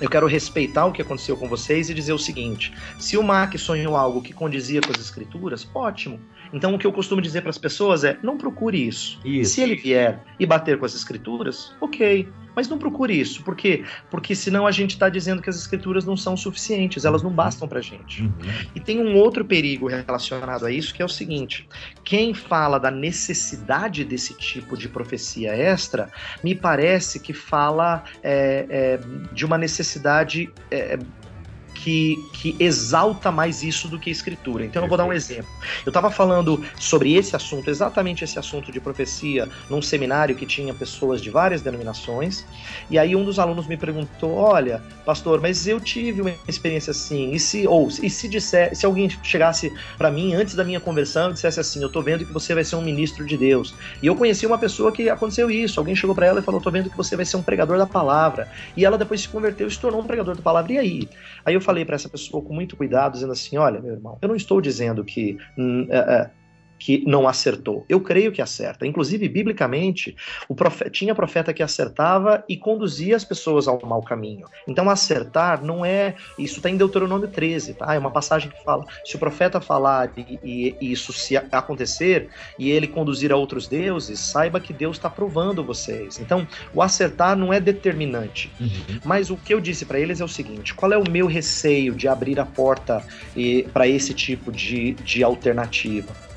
eu 0.00 0.08
quero 0.08 0.26
respeitar 0.26 0.86
o 0.86 0.92
que 0.92 1.02
aconteceu 1.02 1.36
com 1.36 1.48
vocês 1.48 1.90
e 1.90 1.94
dizer 1.94 2.12
o 2.12 2.18
seguinte: 2.18 2.72
se 2.98 3.16
o 3.16 3.22
Mac 3.22 3.56
sonhou 3.58 3.96
algo 3.96 4.22
que 4.22 4.32
condizia 4.32 4.80
com 4.80 4.92
as 4.92 5.00
escrituras, 5.00 5.68
ótimo. 5.74 6.20
Então 6.52 6.74
o 6.74 6.78
que 6.78 6.86
eu 6.86 6.92
costumo 6.92 7.20
dizer 7.20 7.40
para 7.42 7.50
as 7.50 7.58
pessoas 7.58 8.04
é: 8.04 8.18
não 8.22 8.36
procure 8.36 8.86
isso. 8.86 9.20
isso. 9.24 9.54
Se 9.54 9.60
ele 9.60 9.76
vier 9.76 10.24
e 10.38 10.46
bater 10.46 10.78
com 10.78 10.84
as 10.84 10.94
escrituras, 10.94 11.74
ok. 11.80 12.28
Mas 12.58 12.68
não 12.68 12.76
procure 12.76 13.16
isso. 13.16 13.44
Por 13.44 13.54
quê? 13.54 13.84
Porque 14.10 14.34
senão 14.34 14.66
a 14.66 14.72
gente 14.72 14.90
está 14.90 15.08
dizendo 15.08 15.40
que 15.40 15.48
as 15.48 15.54
escrituras 15.54 16.04
não 16.04 16.16
são 16.16 16.36
suficientes, 16.36 17.04
elas 17.04 17.22
não 17.22 17.30
bastam 17.30 17.68
para 17.68 17.80
gente. 17.80 18.22
Uhum. 18.22 18.32
E 18.74 18.80
tem 18.80 19.00
um 19.00 19.14
outro 19.14 19.44
perigo 19.44 19.86
relacionado 19.86 20.66
a 20.66 20.72
isso, 20.72 20.92
que 20.92 21.00
é 21.00 21.04
o 21.04 21.08
seguinte: 21.08 21.68
quem 22.02 22.34
fala 22.34 22.80
da 22.80 22.90
necessidade 22.90 24.04
desse 24.04 24.34
tipo 24.34 24.76
de 24.76 24.88
profecia 24.88 25.54
extra, 25.54 26.10
me 26.42 26.52
parece 26.52 27.20
que 27.20 27.32
fala 27.32 28.02
é, 28.24 28.66
é, 28.68 29.00
de 29.32 29.44
uma 29.44 29.56
necessidade 29.56 30.52
é, 30.68 30.98
que, 31.82 32.28
que 32.32 32.56
exalta 32.58 33.30
mais 33.30 33.62
isso 33.62 33.88
do 33.88 33.98
que 33.98 34.10
a 34.10 34.12
escritura. 34.12 34.64
Então 34.64 34.82
eu 34.82 34.88
vou 34.88 34.98
dar 34.98 35.04
um 35.04 35.12
exemplo. 35.12 35.48
Eu 35.86 35.90
estava 35.90 36.10
falando 36.10 36.62
sobre 36.78 37.14
esse 37.14 37.36
assunto, 37.36 37.70
exatamente 37.70 38.24
esse 38.24 38.38
assunto 38.38 38.72
de 38.72 38.80
profecia, 38.80 39.48
num 39.70 39.80
seminário 39.80 40.34
que 40.34 40.44
tinha 40.44 40.74
pessoas 40.74 41.20
de 41.20 41.30
várias 41.30 41.62
denominações, 41.62 42.44
e 42.90 42.98
aí 42.98 43.14
um 43.14 43.24
dos 43.24 43.38
alunos 43.38 43.66
me 43.66 43.76
perguntou: 43.76 44.34
Olha, 44.34 44.82
pastor, 45.04 45.40
mas 45.40 45.66
eu 45.66 45.80
tive 45.80 46.20
uma 46.20 46.34
experiência 46.48 46.90
assim, 46.90 47.32
e 47.32 47.38
se, 47.38 47.66
ou 47.66 47.88
e 47.88 48.10
se 48.10 48.28
disser, 48.28 48.74
se 48.74 48.84
alguém 48.84 49.08
chegasse 49.22 49.72
para 49.96 50.10
mim 50.10 50.34
antes 50.34 50.54
da 50.54 50.64
minha 50.64 50.80
conversão 50.80 51.30
e 51.30 51.34
dissesse 51.34 51.60
assim: 51.60 51.82
Eu 51.82 51.88
tô 51.88 52.02
vendo 52.02 52.26
que 52.26 52.32
você 52.32 52.54
vai 52.54 52.64
ser 52.64 52.76
um 52.76 52.82
ministro 52.82 53.24
de 53.24 53.36
Deus. 53.36 53.74
E 54.02 54.06
eu 54.06 54.16
conheci 54.16 54.46
uma 54.46 54.58
pessoa 54.58 54.90
que 54.90 55.08
aconteceu 55.08 55.50
isso. 55.50 55.78
Alguém 55.78 55.94
chegou 55.94 56.14
para 56.14 56.26
ela 56.26 56.40
e 56.40 56.42
falou: 56.42 56.60
Tô 56.60 56.70
vendo 56.70 56.90
que 56.90 56.96
você 56.96 57.14
vai 57.14 57.24
ser 57.24 57.36
um 57.36 57.42
pregador 57.42 57.78
da 57.78 57.86
palavra. 57.86 58.48
E 58.76 58.84
ela 58.84 58.98
depois 58.98 59.20
se 59.20 59.28
converteu 59.28 59.68
e 59.68 59.70
se 59.70 59.78
tornou 59.78 60.00
um 60.00 60.06
pregador 60.06 60.34
da 60.34 60.42
palavra. 60.42 60.72
E 60.72 60.78
aí? 60.78 61.08
Aí 61.44 61.54
eu 61.54 61.60
falei 61.68 61.84
para 61.84 61.96
essa 61.96 62.08
pessoa 62.08 62.42
com 62.42 62.54
muito 62.54 62.78
cuidado, 62.78 63.12
dizendo 63.12 63.32
assim: 63.32 63.58
olha, 63.58 63.78
meu 63.78 63.92
irmão, 63.92 64.16
eu 64.22 64.28
não 64.28 64.34
estou 64.34 64.58
dizendo 64.58 65.04
que 65.04 65.36
hum, 65.56 65.86
é, 65.90 65.98
é, 65.98 66.30
que 66.78 67.02
não 67.06 67.28
acertou. 67.28 67.84
Eu 67.88 68.00
creio 68.00 68.32
que 68.32 68.40
acerta. 68.40 68.86
Inclusive, 68.86 69.28
biblicamente, 69.28 70.16
o 70.48 70.54
profeta, 70.54 70.90
tinha 70.90 71.14
profeta 71.14 71.52
que 71.52 71.62
acertava 71.62 72.44
e 72.48 72.56
conduzia 72.56 73.16
as 73.16 73.24
pessoas 73.24 73.66
ao 73.66 73.80
mau 73.84 74.02
caminho. 74.02 74.46
Então, 74.66 74.88
acertar 74.88 75.64
não 75.64 75.84
é. 75.84 76.14
Isso 76.38 76.56
está 76.56 76.70
em 76.70 76.76
Deuteronômio 76.76 77.28
13, 77.28 77.74
tá? 77.74 77.94
É 77.94 77.98
uma 77.98 78.10
passagem 78.10 78.50
que 78.50 78.62
fala: 78.64 78.84
se 79.04 79.16
o 79.16 79.18
profeta 79.18 79.60
falar 79.60 80.10
e, 80.16 80.38
e, 80.42 80.76
e 80.80 80.92
isso 80.92 81.12
se 81.12 81.36
acontecer 81.36 82.28
e 82.58 82.70
ele 82.70 82.86
conduzir 82.86 83.32
a 83.32 83.36
outros 83.36 83.66
deuses, 83.66 84.20
saiba 84.20 84.60
que 84.60 84.72
Deus 84.72 84.96
está 84.96 85.10
provando 85.10 85.64
vocês. 85.64 86.18
Então, 86.20 86.46
o 86.72 86.82
acertar 86.82 87.36
não 87.36 87.52
é 87.52 87.60
determinante. 87.60 88.50
Uhum. 88.60 89.00
Mas 89.04 89.30
o 89.30 89.36
que 89.36 89.52
eu 89.52 89.60
disse 89.60 89.84
para 89.84 89.98
eles 89.98 90.20
é 90.20 90.24
o 90.24 90.28
seguinte: 90.28 90.74
qual 90.74 90.92
é 90.92 90.98
o 90.98 91.10
meu 91.10 91.26
receio 91.26 91.94
de 91.94 92.06
abrir 92.06 92.38
a 92.38 92.46
porta 92.46 93.02
para 93.72 93.86
esse 93.88 94.14
tipo 94.14 94.52
de, 94.52 94.92
de 94.94 95.22
alternativa? 95.22 96.27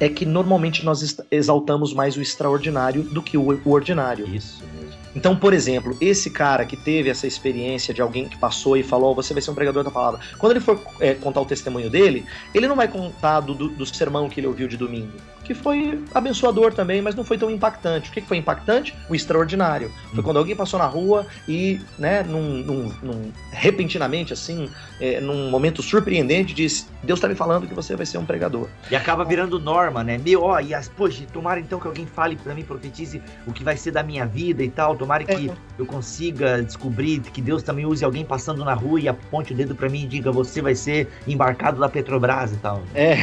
É 0.00 0.08
que 0.08 0.24
normalmente 0.24 0.84
nós 0.84 1.16
exaltamos 1.30 1.92
mais 1.92 2.16
o 2.16 2.22
extraordinário 2.22 3.02
do 3.02 3.22
que 3.22 3.36
o 3.36 3.60
ordinário. 3.70 4.26
Isso 4.26 4.64
mesmo. 4.74 4.98
Então, 5.14 5.36
por 5.36 5.52
exemplo, 5.52 5.96
esse 6.00 6.30
cara 6.30 6.64
que 6.64 6.76
teve 6.76 7.10
essa 7.10 7.26
experiência 7.26 7.92
de 7.92 8.00
alguém 8.00 8.28
que 8.28 8.38
passou 8.38 8.76
e 8.76 8.82
falou, 8.82 9.12
oh, 9.12 9.14
você 9.14 9.34
vai 9.34 9.42
ser 9.42 9.50
um 9.50 9.54
pregador 9.54 9.84
da 9.84 9.90
palavra. 9.90 10.20
Quando 10.38 10.52
ele 10.52 10.60
for 10.60 10.80
é, 11.00 11.14
contar 11.14 11.40
o 11.40 11.44
testemunho 11.44 11.90
dele, 11.90 12.24
ele 12.54 12.66
não 12.66 12.76
vai 12.76 12.88
contar 12.88 13.40
do, 13.40 13.54
do 13.54 13.86
sermão 13.86 14.28
que 14.28 14.40
ele 14.40 14.46
ouviu 14.46 14.68
de 14.68 14.76
domingo 14.76 15.12
que 15.50 15.54
foi 15.54 16.00
abençoador 16.14 16.72
também, 16.72 17.02
mas 17.02 17.16
não 17.16 17.24
foi 17.24 17.36
tão 17.36 17.50
impactante. 17.50 18.08
O 18.08 18.12
que 18.12 18.20
foi 18.20 18.36
impactante? 18.36 18.94
O 19.08 19.16
extraordinário. 19.16 19.90
Foi 20.10 20.20
hum. 20.20 20.22
quando 20.22 20.36
alguém 20.36 20.54
passou 20.54 20.78
na 20.78 20.86
rua 20.86 21.26
e, 21.48 21.80
né, 21.98 22.22
num, 22.22 22.58
num, 22.58 22.92
num 23.02 23.32
repentinamente, 23.50 24.32
assim, 24.32 24.70
é, 25.00 25.20
num 25.20 25.50
momento 25.50 25.82
surpreendente, 25.82 26.54
disse: 26.54 26.86
Deus 27.02 27.18
está 27.18 27.26
me 27.26 27.34
falando 27.34 27.66
que 27.66 27.74
você 27.74 27.96
vai 27.96 28.06
ser 28.06 28.18
um 28.18 28.24
pregador. 28.24 28.68
E 28.88 28.94
acaba 28.94 29.24
virando 29.24 29.58
norma, 29.58 30.04
né? 30.04 30.18
Meu, 30.18 30.44
ó, 30.44 30.60
e 30.60 30.72
as, 30.72 30.88
poxa, 30.88 31.24
tomara 31.32 31.58
então 31.58 31.80
que 31.80 31.88
alguém 31.88 32.06
fale 32.06 32.36
para 32.36 32.54
mim, 32.54 32.62
profetize 32.62 33.20
o 33.44 33.52
que 33.52 33.64
vai 33.64 33.76
ser 33.76 33.90
da 33.90 34.04
minha 34.04 34.26
vida 34.26 34.62
e 34.62 34.70
tal. 34.70 34.94
Tomara 34.94 35.24
que 35.24 35.50
é. 35.50 35.52
eu 35.76 35.84
consiga 35.84 36.62
descobrir 36.62 37.18
que 37.18 37.42
Deus 37.42 37.64
também 37.64 37.84
use 37.86 38.04
alguém 38.04 38.24
passando 38.24 38.64
na 38.64 38.74
rua 38.74 39.00
e 39.00 39.08
aponte 39.08 39.52
o 39.52 39.56
dedo 39.56 39.74
para 39.74 39.88
mim 39.88 40.04
e 40.04 40.06
diga: 40.06 40.30
você 40.30 40.62
vai 40.62 40.76
ser 40.76 41.08
embarcado 41.26 41.80
da 41.80 41.88
Petrobras 41.88 42.52
e 42.52 42.56
tal. 42.58 42.80
É. 42.94 43.16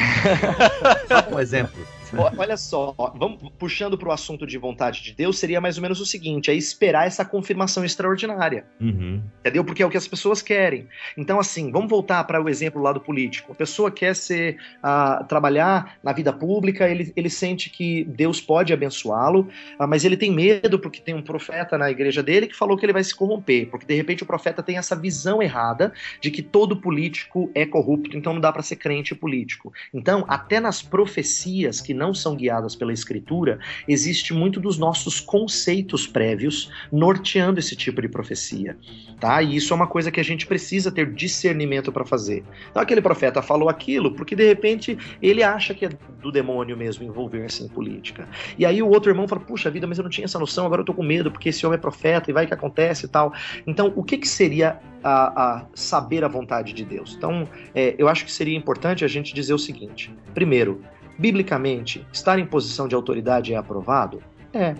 Só 1.08 1.34
um 1.34 1.40
exemplo. 1.40 1.88
Olha 2.38 2.58
só, 2.58 2.96
vamos 3.16 3.42
puxando 3.58 3.98
para 3.98 4.10
o 4.10 4.12
assunto 4.12 4.46
de 4.46 4.58
vontade 4.58 5.02
de 5.02 5.14
Deus, 5.14 5.38
seria 5.38 5.60
mais 5.60 5.78
ou 5.78 5.82
menos 5.82 6.00
o 6.00 6.06
seguinte: 6.06 6.50
é 6.50 6.54
esperar 6.54 7.08
essa 7.08 7.26
confirmação 7.26 7.84
extraordinária. 7.84 8.66
Uhum. 8.80 9.22
Entendeu? 9.40 9.64
Porque 9.64 9.84
é 9.84 9.86
o 9.86 9.90
que 9.90 9.98
as 9.98 10.08
pessoas 10.08 10.42
querem. 10.42 10.88
Então, 11.18 11.40
assim, 11.40 11.72
vamos 11.72 11.90
voltar 11.90 12.24
para 12.24 12.42
o 12.42 12.50
exemplo 12.50 12.82
lá 12.82 12.94
do 12.94 13.00
político. 13.00 13.52
A 13.52 13.56
pessoa 13.56 13.92
quer 13.92 14.16
ser 14.16 14.58
uh, 14.78 15.26
trabalhar 15.26 15.98
na 16.04 16.14
vida 16.14 16.32
pública, 16.32 16.88
ele, 16.88 17.12
ele 17.16 17.30
sente 17.30 17.70
que 17.70 18.04
Deus 18.06 18.40
pode 18.40 18.74
abençoá-lo, 18.74 19.48
uh, 19.80 19.88
mas 19.88 20.06
ele 20.06 20.18
tem 20.18 20.32
medo 20.32 20.80
porque 20.80 21.02
tem 21.02 21.16
um 21.16 21.22
profeta 21.22 21.78
na 21.78 21.90
igreja 21.90 22.24
dele 22.24 22.48
que 22.48 22.56
falou 22.56 22.78
que 22.78 22.86
ele 22.86 22.94
vai 22.94 23.04
se 23.04 23.16
corromper, 23.16 23.70
porque 23.70 23.86
de 23.86 23.96
repente 23.96 24.24
o 24.24 24.26
profeta 24.26 24.64
tem 24.64 24.78
essa 24.78 24.96
visão 24.96 25.42
errada 25.42 25.94
de 26.22 26.32
que 26.32 26.42
todo 26.42 26.78
político 26.78 27.52
é 27.54 27.66
corrupto, 27.66 28.16
então 28.16 28.34
não 28.34 28.42
dá 28.42 28.52
para 28.52 28.62
ser 28.62 28.76
crente 28.78 29.16
político. 29.16 29.74
Então, 29.94 30.26
até 30.28 30.60
nas 30.60 30.82
profecias 30.82 31.82
que 31.82 31.94
não 31.98 32.14
são 32.14 32.36
guiadas 32.36 32.76
pela 32.76 32.94
escritura, 32.94 33.60
existe 33.88 34.34
muito 34.34 34.60
dos 34.60 34.78
nossos 34.78 35.20
conceitos 35.20 36.08
prévios 36.08 36.72
norteando 36.92 37.60
esse 37.60 37.76
tipo 37.76 38.02
de 38.02 38.08
profecia, 38.08 38.78
tá? 39.20 39.42
E 39.42 39.56
isso 39.56 39.74
é 39.74 39.76
uma 39.76 39.88
coisa 39.88 40.12
que 40.12 40.20
a 40.20 40.24
gente 40.24 40.46
precisa 40.46 40.92
ter 40.92 41.12
discernimento 41.12 41.92
para 41.92 42.06
fazer. 42.06 42.44
Então 42.70 42.82
aquele 42.82 43.02
profeta 43.02 43.42
falou 43.42 43.68
aquilo 43.70 44.14
porque 44.14 44.36
de 44.36 44.48
repente 44.48 44.98
ele 45.22 45.44
acha 45.44 45.74
que 45.74 45.86
é 45.86 45.90
do 46.22 46.32
demônio 46.32 46.78
mesmo 46.78 47.04
envolver-se 47.04 47.64
em 47.64 47.68
política. 47.68 48.28
E 48.58 48.66
aí 48.66 48.82
o 48.82 48.90
outro 48.90 49.12
irmão 49.12 49.28
fala: 49.28 49.42
"Puxa 49.42 49.70
vida, 49.70 49.88
mas 49.88 49.98
eu 49.98 50.04
não 50.04 50.12
tinha 50.12 50.26
essa 50.26 50.40
noção, 50.40 50.66
agora 50.66 50.82
eu 50.82 50.86
tô 50.86 50.94
com 50.94 51.04
medo 51.04 51.32
porque 51.32 51.50
esse 51.50 51.66
homem 51.66 51.78
é 51.78 51.82
profeta 51.82 52.30
e 52.30 52.34
vai 52.34 52.46
que 52.46 52.54
acontece 52.54 53.06
e 53.06 53.10
tal". 53.10 53.34
Então, 53.66 53.92
o 53.96 54.04
que 54.04 54.18
que 54.18 54.28
seria 54.28 54.80
a, 55.04 55.58
a 55.58 55.66
saber 55.74 56.24
a 56.24 56.28
vontade 56.28 56.74
de 56.74 56.84
Deus? 56.84 57.16
Então, 57.18 57.48
é, 57.74 57.96
eu 57.98 58.08
acho 58.08 58.26
que 58.26 58.32
seria 58.32 58.58
importante 58.58 59.04
a 59.04 59.08
gente 59.08 59.34
dizer 59.34 59.54
o 59.54 59.60
seguinte: 59.60 60.14
primeiro, 60.34 60.82
Biblicamente, 61.18 62.06
estar 62.12 62.38
em 62.40 62.46
posição 62.46 62.88
de 62.88 62.96
autoridade 62.96 63.54
é 63.54 63.58
aprovado? 63.58 64.22
É. 64.54 64.76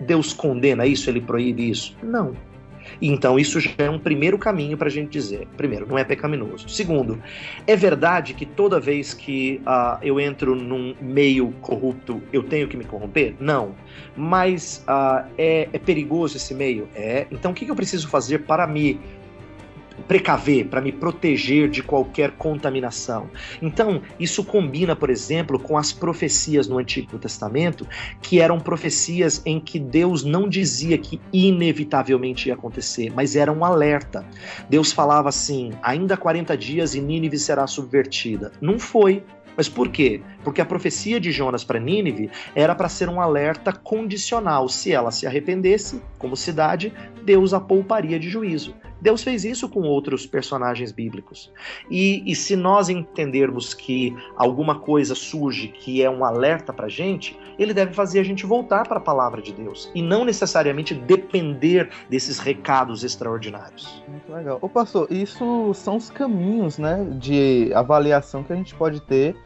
Deus 0.00 0.32
condena 0.32 0.86
isso, 0.86 1.08
ele 1.08 1.20
proíbe 1.20 1.68
isso? 1.68 1.96
Não. 2.02 2.34
Então, 3.00 3.38
isso 3.38 3.60
já 3.60 3.70
é 3.78 3.90
um 3.90 3.98
primeiro 3.98 4.38
caminho 4.38 4.76
para 4.76 4.88
a 4.88 4.90
gente 4.90 5.10
dizer: 5.10 5.46
primeiro, 5.56 5.86
não 5.86 5.98
é 5.98 6.04
pecaminoso. 6.04 6.68
Segundo, 6.68 7.20
é 7.66 7.76
verdade 7.76 8.34
que 8.34 8.46
toda 8.46 8.78
vez 8.78 9.14
que 9.14 9.60
uh, 9.66 9.98
eu 10.02 10.20
entro 10.20 10.54
num 10.54 10.94
meio 11.00 11.52
corrupto, 11.60 12.22
eu 12.32 12.42
tenho 12.42 12.68
que 12.68 12.76
me 12.76 12.84
corromper? 12.84 13.34
Não. 13.40 13.74
Mas 14.16 14.84
uh, 14.88 15.26
é, 15.36 15.68
é, 15.72 15.78
perigoso 15.78 16.36
esse 16.36 16.54
meio? 16.54 16.88
É. 16.94 17.26
Então, 17.30 17.52
o 17.52 17.54
que, 17.54 17.68
eu 17.68 17.76
preciso 17.76 18.08
fazer 18.08 18.40
para 18.40 18.66
me 18.66 19.00
precaver, 20.06 20.66
para 20.66 20.80
me 20.80 20.92
proteger 20.92 21.68
de 21.68 21.82
qualquer 21.82 22.32
contaminação. 22.32 23.28
Então, 23.62 24.02
isso 24.18 24.44
combina, 24.44 24.94
por 24.94 25.10
exemplo, 25.10 25.58
com 25.58 25.78
as 25.78 25.92
profecias 25.92 26.68
no 26.68 26.78
Antigo 26.78 27.18
Testamento, 27.18 27.86
que 28.20 28.40
eram 28.40 28.58
profecias 28.58 29.42
em 29.44 29.60
que 29.60 29.78
Deus 29.78 30.24
não 30.24 30.48
dizia 30.48 30.98
que 30.98 31.20
inevitavelmente 31.32 32.48
ia 32.48 32.54
acontecer, 32.54 33.12
mas 33.14 33.36
era 33.36 33.52
um 33.52 33.64
alerta. 33.64 34.24
Deus 34.68 34.92
falava 34.92 35.28
assim: 35.28 35.70
ainda 35.82 36.16
40 36.16 36.56
dias 36.56 36.94
e 36.94 37.00
Nínive 37.00 37.38
será 37.38 37.66
subvertida. 37.66 38.52
Não 38.60 38.78
foi. 38.78 39.22
Mas 39.56 39.68
por 39.68 39.88
quê? 39.88 40.20
Porque 40.42 40.60
a 40.60 40.66
profecia 40.66 41.20
de 41.20 41.30
Jonas 41.30 41.62
para 41.62 41.78
Nínive 41.78 42.28
era 42.56 42.74
para 42.74 42.88
ser 42.88 43.08
um 43.08 43.20
alerta 43.20 43.72
condicional. 43.72 44.68
Se 44.68 44.92
ela 44.92 45.12
se 45.12 45.26
arrependesse, 45.26 46.02
como 46.18 46.36
cidade, 46.36 46.92
Deus 47.24 47.54
a 47.54 47.60
pouparia 47.60 48.18
de 48.18 48.28
juízo. 48.28 48.74
Deus 49.04 49.22
fez 49.22 49.44
isso 49.44 49.68
com 49.68 49.82
outros 49.82 50.24
personagens 50.24 50.90
bíblicos. 50.90 51.52
E, 51.90 52.22
e 52.24 52.34
se 52.34 52.56
nós 52.56 52.88
entendermos 52.88 53.74
que 53.74 54.16
alguma 54.34 54.78
coisa 54.78 55.14
surge 55.14 55.68
que 55.68 56.02
é 56.02 56.08
um 56.08 56.24
alerta 56.24 56.72
para 56.72 56.88
gente, 56.88 57.38
ele 57.58 57.74
deve 57.74 57.92
fazer 57.92 58.18
a 58.20 58.22
gente 58.22 58.46
voltar 58.46 58.88
para 58.88 58.96
a 58.96 59.00
palavra 59.00 59.42
de 59.42 59.52
Deus 59.52 59.92
e 59.94 60.00
não 60.00 60.24
necessariamente 60.24 60.94
depender 60.94 61.90
desses 62.08 62.38
recados 62.38 63.04
extraordinários. 63.04 64.02
Muito 64.08 64.32
legal. 64.32 64.58
Ô 64.62 64.70
pastor, 64.70 65.06
isso 65.10 65.74
são 65.74 65.96
os 65.96 66.08
caminhos 66.08 66.78
né, 66.78 67.06
de 67.20 67.70
avaliação 67.74 68.42
que 68.42 68.54
a 68.54 68.56
gente 68.56 68.74
pode 68.74 69.02
ter 69.02 69.36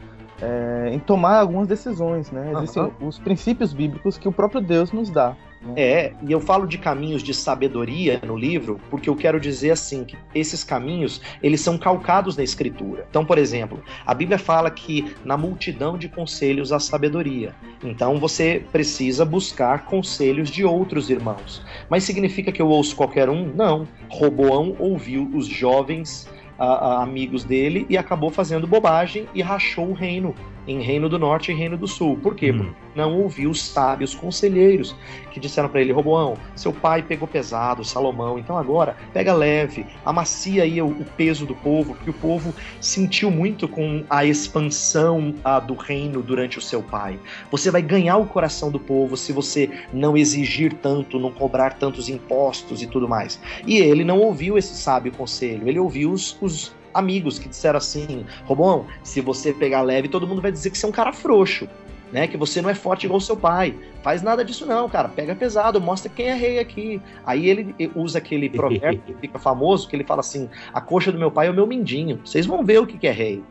é, 0.40 0.90
em 0.92 0.98
tomar 0.98 1.40
algumas 1.40 1.66
decisões, 1.66 2.30
né? 2.30 2.52
Existem 2.56 2.82
uhum. 2.82 3.08
os 3.08 3.18
princípios 3.18 3.72
bíblicos 3.72 4.16
que 4.18 4.28
o 4.28 4.32
próprio 4.32 4.60
Deus 4.60 4.92
nos 4.92 5.10
dá. 5.10 5.36
É, 5.76 6.12
e 6.22 6.30
eu 6.30 6.40
falo 6.40 6.66
de 6.66 6.78
caminhos 6.78 7.22
de 7.22 7.34
sabedoria 7.34 8.20
no 8.24 8.36
livro, 8.36 8.80
porque 8.90 9.08
eu 9.08 9.16
quero 9.16 9.40
dizer 9.40 9.72
assim 9.72 10.04
que 10.04 10.16
esses 10.34 10.62
caminhos, 10.62 11.20
eles 11.42 11.60
são 11.60 11.76
calcados 11.76 12.36
na 12.36 12.44
escritura. 12.44 13.06
Então, 13.10 13.24
por 13.24 13.38
exemplo, 13.38 13.82
a 14.06 14.14
Bíblia 14.14 14.38
fala 14.38 14.70
que 14.70 15.14
na 15.24 15.36
multidão 15.36 15.98
de 15.98 16.08
conselhos 16.08 16.72
há 16.72 16.78
sabedoria. 16.78 17.54
Então, 17.82 18.18
você 18.18 18.64
precisa 18.70 19.24
buscar 19.24 19.84
conselhos 19.84 20.48
de 20.48 20.64
outros 20.64 21.10
irmãos. 21.10 21.62
Mas 21.88 22.04
significa 22.04 22.52
que 22.52 22.62
eu 22.62 22.68
ouço 22.68 22.94
qualquer 22.94 23.28
um? 23.28 23.52
Não. 23.54 23.86
Roboão 24.08 24.76
ouviu 24.78 25.28
os 25.34 25.46
jovens 25.46 26.28
a, 26.58 26.66
a 26.66 27.02
amigos 27.02 27.44
dele 27.44 27.86
e 27.88 27.96
acabou 27.96 28.30
fazendo 28.30 28.66
bobagem 28.66 29.28
e 29.34 29.40
rachou 29.40 29.90
o 29.90 29.94
reino 29.94 30.34
em 30.68 30.82
Reino 30.82 31.08
do 31.08 31.18
Norte 31.18 31.50
e 31.50 31.54
Reino 31.54 31.76
do 31.76 31.88
Sul. 31.88 32.16
Por 32.22 32.36
quê? 32.36 32.52
Hum. 32.52 32.58
Porque 32.58 32.88
não 32.98 33.16
ouviu 33.16 33.50
os 33.50 33.62
sábios 33.62 34.12
conselheiros 34.12 34.94
que 35.30 35.38
disseram 35.38 35.68
para 35.68 35.80
ele: 35.80 35.92
Roboão, 35.92 36.36
seu 36.56 36.72
pai 36.72 37.00
pegou 37.00 37.28
pesado, 37.28 37.84
Salomão, 37.84 38.38
então 38.38 38.58
agora 38.58 38.96
pega 39.12 39.32
leve, 39.32 39.86
amacia 40.04 40.64
aí 40.64 40.82
o, 40.82 40.88
o 40.88 41.04
peso 41.16 41.46
do 41.46 41.54
povo, 41.54 41.94
porque 41.94 42.10
o 42.10 42.14
povo 42.14 42.52
sentiu 42.80 43.30
muito 43.30 43.68
com 43.68 44.04
a 44.10 44.24
expansão 44.24 45.34
a, 45.44 45.60
do 45.60 45.74
reino 45.74 46.20
durante 46.22 46.58
o 46.58 46.62
seu 46.62 46.82
pai. 46.82 47.18
Você 47.50 47.70
vai 47.70 47.82
ganhar 47.82 48.16
o 48.16 48.26
coração 48.26 48.70
do 48.70 48.80
povo 48.80 49.16
se 49.16 49.32
você 49.32 49.70
não 49.92 50.16
exigir 50.16 50.72
tanto, 50.74 51.20
não 51.20 51.30
cobrar 51.30 51.74
tantos 51.74 52.08
impostos 52.08 52.82
e 52.82 52.86
tudo 52.86 53.08
mais. 53.08 53.40
E 53.64 53.78
ele 53.78 54.04
não 54.04 54.18
ouviu 54.18 54.58
esse 54.58 54.74
sábio 54.74 55.12
conselho, 55.12 55.68
ele 55.68 55.78
ouviu 55.78 56.10
os, 56.10 56.36
os 56.42 56.76
amigos 56.92 57.38
que 57.38 57.48
disseram 57.48 57.78
assim: 57.78 58.24
Robão, 58.44 58.86
se 59.02 59.20
você 59.20 59.52
pegar 59.52 59.82
leve, 59.82 60.08
todo 60.08 60.26
mundo 60.26 60.42
vai 60.42 60.52
dizer 60.52 60.70
que 60.70 60.78
você 60.78 60.86
é 60.86 60.88
um 60.88 60.92
cara 60.92 61.12
frouxo. 61.12 61.68
Né, 62.10 62.26
que 62.26 62.38
você 62.38 62.62
não 62.62 62.70
é 62.70 62.74
forte 62.74 63.04
igual 63.04 63.20
seu 63.20 63.36
pai. 63.36 63.74
Faz 64.02 64.22
nada 64.22 64.42
disso 64.42 64.64
não, 64.64 64.88
cara. 64.88 65.10
Pega 65.10 65.34
pesado, 65.34 65.78
mostra 65.78 66.10
quem 66.10 66.28
é 66.28 66.34
rei 66.34 66.58
aqui. 66.58 67.02
Aí 67.26 67.46
ele 67.46 67.74
usa 67.94 68.16
aquele 68.16 68.48
provérbio 68.48 69.02
que 69.06 69.12
fica 69.12 69.38
famoso, 69.38 69.86
que 69.86 69.94
ele 69.94 70.04
fala 70.04 70.20
assim: 70.20 70.48
a 70.72 70.80
coxa 70.80 71.12
do 71.12 71.18
meu 71.18 71.30
pai 71.30 71.48
é 71.48 71.50
o 71.50 71.54
meu 71.54 71.66
mindinho. 71.66 72.18
Vocês 72.24 72.46
vão 72.46 72.64
ver 72.64 72.80
o 72.80 72.86
que, 72.86 72.96
que 72.96 73.06
é 73.06 73.12
rei. 73.12 73.42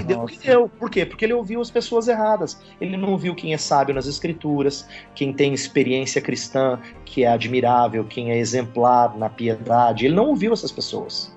E 0.00 0.04
deu 0.04 0.22
o 0.22 0.26
que 0.26 0.38
deu. 0.38 0.68
Por 0.68 0.90
quê? 0.90 1.04
Porque 1.04 1.24
ele 1.24 1.32
ouviu 1.32 1.60
as 1.60 1.70
pessoas 1.70 2.08
erradas. 2.08 2.60
Ele 2.80 2.96
não 2.96 3.16
viu 3.16 3.34
quem 3.34 3.52
é 3.52 3.58
sábio 3.58 3.94
nas 3.94 4.06
escrituras, 4.06 4.88
quem 5.14 5.32
tem 5.32 5.52
experiência 5.52 6.20
cristã, 6.20 6.78
que 7.04 7.24
é 7.24 7.28
admirável, 7.28 8.04
quem 8.04 8.30
é 8.30 8.38
exemplar 8.38 9.16
na 9.16 9.28
piedade. 9.28 10.06
Ele 10.06 10.14
não 10.14 10.28
ouviu 10.28 10.52
essas 10.52 10.72
pessoas. 10.72 11.33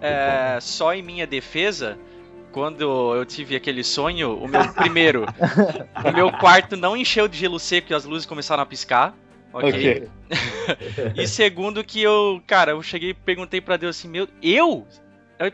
É, 0.00 0.58
só 0.60 0.94
em 0.94 1.02
minha 1.02 1.26
defesa, 1.26 1.98
quando 2.52 3.14
eu 3.14 3.24
tive 3.24 3.56
aquele 3.56 3.84
sonho, 3.84 4.36
o 4.36 4.48
meu 4.48 4.66
primeiro, 4.74 5.26
o 6.04 6.12
meu 6.12 6.32
quarto 6.32 6.76
não 6.76 6.96
encheu 6.96 7.28
de 7.28 7.38
gelo 7.38 7.58
seco 7.58 7.92
e 7.92 7.94
as 7.94 8.04
luzes 8.04 8.26
começaram 8.26 8.62
a 8.62 8.66
piscar. 8.66 9.14
Ok. 9.52 9.68
okay. 9.68 10.08
e 11.16 11.26
segundo 11.26 11.82
que 11.84 12.02
eu, 12.02 12.42
cara, 12.46 12.72
eu 12.72 12.82
cheguei 12.82 13.10
e 13.10 13.14
perguntei 13.14 13.60
para 13.60 13.76
Deus 13.76 13.96
assim, 13.96 14.08
meu, 14.08 14.28
eu 14.42 14.86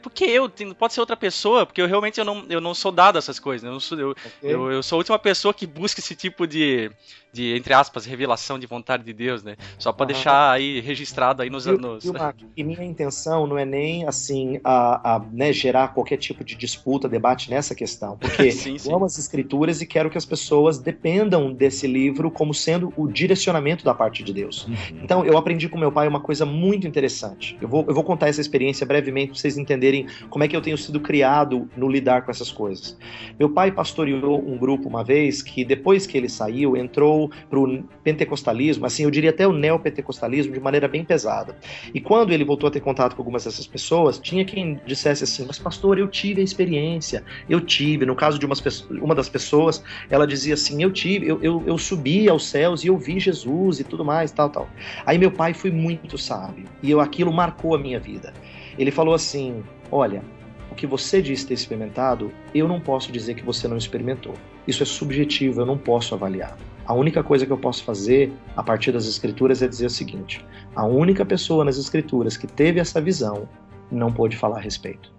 por 0.00 0.12
que 0.12 0.24
eu? 0.24 0.48
Pode 0.78 0.92
ser 0.92 1.00
outra 1.00 1.16
pessoa, 1.16 1.66
porque 1.66 1.82
eu 1.82 1.88
realmente 1.88 2.18
eu 2.18 2.24
não, 2.24 2.46
eu 2.48 2.60
não 2.60 2.72
sou 2.72 2.92
dado 2.92 3.16
a 3.16 3.18
essas 3.18 3.40
coisas. 3.40 3.68
Né? 3.68 3.74
Eu, 3.74 3.80
sou, 3.80 3.98
eu, 3.98 4.10
okay. 4.10 4.28
eu, 4.42 4.70
eu, 4.70 4.82
sou 4.82 4.96
a 4.96 4.98
última 4.98 5.18
pessoa 5.18 5.52
que 5.52 5.66
busca 5.66 5.98
esse 6.00 6.14
tipo 6.14 6.46
de, 6.46 6.90
de, 7.32 7.56
entre 7.56 7.72
aspas, 7.72 8.04
revelação 8.04 8.58
de 8.58 8.66
vontade 8.66 9.02
de 9.02 9.12
Deus, 9.12 9.42
né? 9.42 9.56
Só 9.78 9.90
para 9.90 10.04
uhum. 10.04 10.12
deixar 10.12 10.52
aí 10.52 10.80
registrado 10.80 11.40
aí 11.42 11.48
nos 11.48 11.66
anos. 11.66 12.04
E, 12.04 12.60
e, 12.60 12.62
minha 12.64 12.84
intenção 12.84 13.46
não 13.46 13.56
é 13.56 13.64
nem 13.64 14.06
assim 14.06 14.60
a, 14.62 15.16
a 15.16 15.18
né, 15.32 15.52
gerar 15.52 15.88
qualquer 15.88 16.18
tipo 16.18 16.44
de 16.44 16.54
disputa, 16.54 17.08
debate 17.08 17.50
nessa 17.50 17.74
questão, 17.74 18.18
porque 18.18 18.50
sim, 18.52 18.76
sim. 18.76 18.90
eu 18.90 18.96
amo 18.96 19.06
as 19.06 19.18
escrituras 19.18 19.80
e 19.80 19.86
quero 19.86 20.10
que 20.10 20.18
as 20.18 20.26
pessoas 20.26 20.78
dependam 20.78 21.52
desse 21.52 21.86
livro 21.86 22.30
como 22.30 22.52
sendo 22.52 22.92
o 22.96 23.08
direcionamento 23.08 23.82
da 23.82 23.94
parte 23.94 24.22
de 24.22 24.32
Deus. 24.32 24.66
Uhum. 24.66 24.74
Então 25.02 25.24
eu 25.24 25.38
aprendi 25.38 25.68
com 25.68 25.78
meu 25.78 25.90
pai 25.90 26.06
uma 26.06 26.20
coisa 26.20 26.44
muito 26.44 26.86
interessante. 26.86 27.56
Eu 27.62 27.68
vou, 27.68 27.84
eu 27.88 27.94
vou 27.94 28.04
contar 28.04 28.28
essa 28.28 28.40
experiência 28.42 28.84
brevemente 28.84 29.28
para 29.28 29.40
vocês 29.40 29.56
entenderem 29.56 30.06
como 30.28 30.44
é 30.44 30.48
que 30.48 30.54
eu 30.54 30.60
tenho 30.60 30.76
sido 30.76 31.00
criado 31.00 31.68
no 31.74 31.88
lidar 31.88 32.22
com 32.22 32.30
essas 32.30 32.50
coisas. 32.50 32.96
Meu 33.38 33.48
pai 33.48 33.72
pastoreou 33.72 34.38
um 34.46 34.58
grupo 34.58 34.86
uma 34.86 35.02
vez 35.02 35.42
que 35.42 35.64
depois 35.64 36.06
que 36.06 36.18
ele 36.18 36.28
saiu 36.28 36.76
entrou 36.76 37.21
para 37.48 37.58
o 37.58 37.82
pentecostalismo, 38.04 38.86
assim, 38.86 39.04
eu 39.04 39.10
diria 39.10 39.30
até 39.30 39.46
o 39.46 39.52
neopentecostalismo, 39.52 40.52
de 40.52 40.60
maneira 40.60 40.88
bem 40.88 41.04
pesada. 41.04 41.56
E 41.94 42.00
quando 42.00 42.32
ele 42.32 42.44
voltou 42.44 42.68
a 42.68 42.70
ter 42.70 42.80
contato 42.80 43.14
com 43.14 43.22
algumas 43.22 43.44
dessas 43.44 43.66
pessoas, 43.66 44.18
tinha 44.18 44.44
quem 44.44 44.80
dissesse 44.86 45.24
assim: 45.24 45.44
Mas, 45.46 45.58
pastor, 45.58 45.98
eu 45.98 46.08
tive 46.08 46.40
a 46.40 46.44
experiência, 46.44 47.24
eu 47.48 47.60
tive. 47.60 48.06
No 48.06 48.14
caso 48.14 48.38
de 48.38 48.46
umas, 48.46 48.60
uma 48.90 49.14
das 49.14 49.28
pessoas, 49.28 49.82
ela 50.10 50.26
dizia 50.26 50.54
assim: 50.54 50.82
Eu 50.82 50.90
tive, 50.90 51.28
eu, 51.28 51.42
eu, 51.42 51.62
eu 51.66 51.78
subi 51.78 52.28
aos 52.28 52.46
céus 52.46 52.84
e 52.84 52.88
eu 52.88 52.96
vi 52.96 53.18
Jesus 53.18 53.80
e 53.80 53.84
tudo 53.84 54.04
mais, 54.04 54.32
tal, 54.32 54.50
tal. 54.50 54.68
Aí 55.04 55.18
meu 55.18 55.30
pai 55.30 55.54
foi 55.54 55.70
muito 55.70 56.16
sábio 56.18 56.64
e 56.82 56.90
eu, 56.90 57.00
aquilo 57.00 57.32
marcou 57.32 57.74
a 57.74 57.78
minha 57.78 57.98
vida. 57.98 58.32
Ele 58.78 58.90
falou 58.90 59.14
assim: 59.14 59.62
Olha, 59.90 60.22
o 60.70 60.74
que 60.74 60.86
você 60.86 61.20
disse 61.20 61.46
ter 61.46 61.54
experimentado, 61.54 62.32
eu 62.54 62.66
não 62.66 62.80
posso 62.80 63.12
dizer 63.12 63.34
que 63.34 63.44
você 63.44 63.68
não 63.68 63.76
experimentou. 63.76 64.34
Isso 64.66 64.82
é 64.82 64.86
subjetivo, 64.86 65.60
eu 65.60 65.66
não 65.66 65.76
posso 65.76 66.14
avaliar. 66.14 66.56
A 66.92 66.94
única 66.94 67.22
coisa 67.22 67.46
que 67.46 67.50
eu 67.50 67.56
posso 67.56 67.82
fazer 67.84 68.30
a 68.54 68.62
partir 68.62 68.92
das 68.92 69.06
escrituras 69.06 69.62
é 69.62 69.66
dizer 69.66 69.86
o 69.86 69.90
seguinte: 69.90 70.44
a 70.76 70.84
única 70.84 71.24
pessoa 71.24 71.64
nas 71.64 71.78
escrituras 71.78 72.36
que 72.36 72.46
teve 72.46 72.80
essa 72.80 73.00
visão 73.00 73.48
não 73.90 74.12
pôde 74.12 74.36
falar 74.36 74.58
a 74.58 74.60
respeito. 74.60 75.10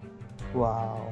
Uau! 0.53 1.11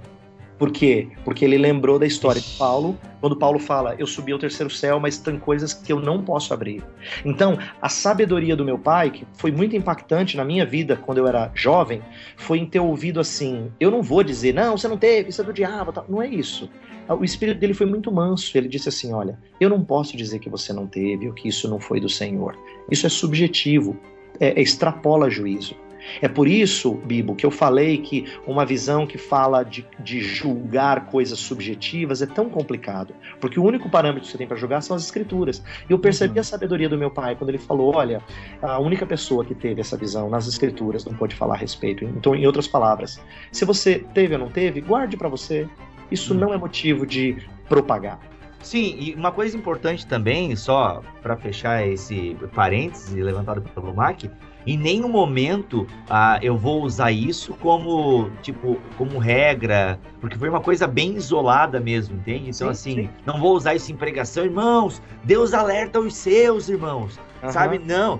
Por 0.61 0.69
quê? 0.69 1.07
Porque 1.25 1.43
ele 1.43 1.57
lembrou 1.57 1.97
da 1.97 2.05
história 2.05 2.39
de 2.39 2.51
Paulo, 2.51 2.95
quando 3.19 3.35
Paulo 3.35 3.57
fala: 3.57 3.95
Eu 3.97 4.05
subi 4.05 4.31
ao 4.31 4.37
terceiro 4.37 4.69
céu, 4.69 4.99
mas 4.99 5.17
tem 5.17 5.39
coisas 5.39 5.73
que 5.73 5.91
eu 5.91 5.99
não 5.99 6.23
posso 6.23 6.53
abrir. 6.53 6.83
Então, 7.25 7.57
a 7.81 7.89
sabedoria 7.89 8.55
do 8.55 8.63
meu 8.63 8.77
pai, 8.77 9.09
que 9.09 9.25
foi 9.33 9.51
muito 9.51 9.75
impactante 9.75 10.37
na 10.37 10.45
minha 10.45 10.63
vida 10.63 10.95
quando 10.95 11.17
eu 11.17 11.25
era 11.25 11.51
jovem, 11.55 12.03
foi 12.37 12.59
em 12.59 12.67
ter 12.67 12.79
ouvido 12.79 13.19
assim: 13.19 13.71
Eu 13.79 13.89
não 13.89 14.03
vou 14.03 14.21
dizer, 14.21 14.53
não, 14.53 14.77
você 14.77 14.87
não 14.87 14.97
teve, 14.97 15.29
isso 15.31 15.41
é 15.41 15.45
do 15.45 15.51
diabo. 15.51 15.91
Não 16.07 16.21
é 16.21 16.27
isso. 16.27 16.69
O 17.09 17.23
espírito 17.23 17.59
dele 17.59 17.73
foi 17.73 17.87
muito 17.87 18.11
manso. 18.11 18.55
Ele 18.55 18.67
disse 18.67 18.87
assim: 18.87 19.11
Olha, 19.13 19.39
eu 19.59 19.67
não 19.67 19.83
posso 19.83 20.15
dizer 20.15 20.37
que 20.37 20.47
você 20.47 20.71
não 20.71 20.85
teve 20.85 21.27
ou 21.27 21.33
que 21.33 21.49
isso 21.49 21.67
não 21.67 21.79
foi 21.79 21.99
do 21.99 22.07
Senhor. 22.07 22.55
Isso 22.87 23.07
é 23.07 23.09
subjetivo, 23.09 23.97
é, 24.39 24.49
é 24.49 24.61
extrapola 24.61 25.27
juízo. 25.27 25.75
É 26.21 26.27
por 26.27 26.47
isso, 26.47 26.93
Bibo, 26.93 27.35
que 27.35 27.45
eu 27.45 27.51
falei 27.51 27.97
que 27.97 28.25
uma 28.45 28.65
visão 28.65 29.05
que 29.05 29.17
fala 29.17 29.63
de, 29.63 29.85
de 29.99 30.21
julgar 30.21 31.05
coisas 31.07 31.39
subjetivas 31.39 32.21
é 32.21 32.25
tão 32.25 32.49
complicado. 32.49 33.13
Porque 33.39 33.59
o 33.59 33.63
único 33.63 33.89
parâmetro 33.89 34.23
que 34.23 34.31
você 34.31 34.37
tem 34.37 34.47
para 34.47 34.57
julgar 34.57 34.81
são 34.81 34.95
as 34.95 35.03
escrituras. 35.03 35.63
E 35.89 35.93
eu 35.93 35.99
percebi 35.99 36.35
uhum. 36.35 36.41
a 36.41 36.43
sabedoria 36.43 36.89
do 36.89 36.97
meu 36.97 37.11
pai 37.11 37.35
quando 37.35 37.49
ele 37.49 37.57
falou: 37.57 37.95
olha, 37.95 38.21
a 38.61 38.79
única 38.79 39.05
pessoa 39.05 39.45
que 39.45 39.55
teve 39.55 39.81
essa 39.81 39.97
visão 39.97 40.29
nas 40.29 40.47
escrituras 40.47 41.05
não 41.05 41.13
pode 41.13 41.35
falar 41.35 41.55
a 41.55 41.57
respeito. 41.57 42.03
Então, 42.05 42.35
em 42.35 42.45
outras 42.45 42.67
palavras, 42.67 43.21
se 43.51 43.65
você 43.65 43.99
teve 44.13 44.33
ou 44.33 44.39
não 44.39 44.49
teve, 44.49 44.81
guarde 44.81 45.17
para 45.17 45.29
você. 45.29 45.67
Isso 46.09 46.33
uhum. 46.33 46.39
não 46.41 46.53
é 46.53 46.57
motivo 46.57 47.05
de 47.05 47.37
propagar. 47.69 48.19
Sim, 48.61 48.95
e 48.99 49.15
uma 49.15 49.31
coisa 49.31 49.57
importante 49.57 50.05
também, 50.05 50.55
só 50.55 51.01
para 51.21 51.35
fechar 51.35 51.87
esse 51.87 52.37
parêntese 52.53 53.21
levantado 53.21 53.61
pelo 53.61 53.93
Mac, 53.93 54.25
em 54.65 54.77
nenhum 54.77 55.09
momento 55.09 55.87
ah, 56.09 56.39
eu 56.41 56.57
vou 56.57 56.83
usar 56.83 57.11
isso 57.11 57.53
como 57.55 58.29
tipo 58.41 58.77
como 58.97 59.17
regra, 59.17 59.99
porque 60.19 60.37
foi 60.37 60.49
uma 60.49 60.61
coisa 60.61 60.87
bem 60.87 61.15
isolada 61.15 61.79
mesmo, 61.79 62.15
entende? 62.15 62.49
Então 62.49 62.73
sim, 62.73 62.91
assim, 62.91 62.95
sim. 63.03 63.09
não 63.25 63.39
vou 63.39 63.55
usar 63.55 63.75
isso 63.75 63.91
em 63.91 63.95
pregação, 63.95 64.45
irmãos. 64.45 65.01
Deus 65.23 65.53
alerta 65.53 65.99
os 65.99 66.13
seus 66.15 66.69
irmãos, 66.69 67.19
uhum. 67.43 67.51
sabe? 67.51 67.79
Não, 67.79 68.19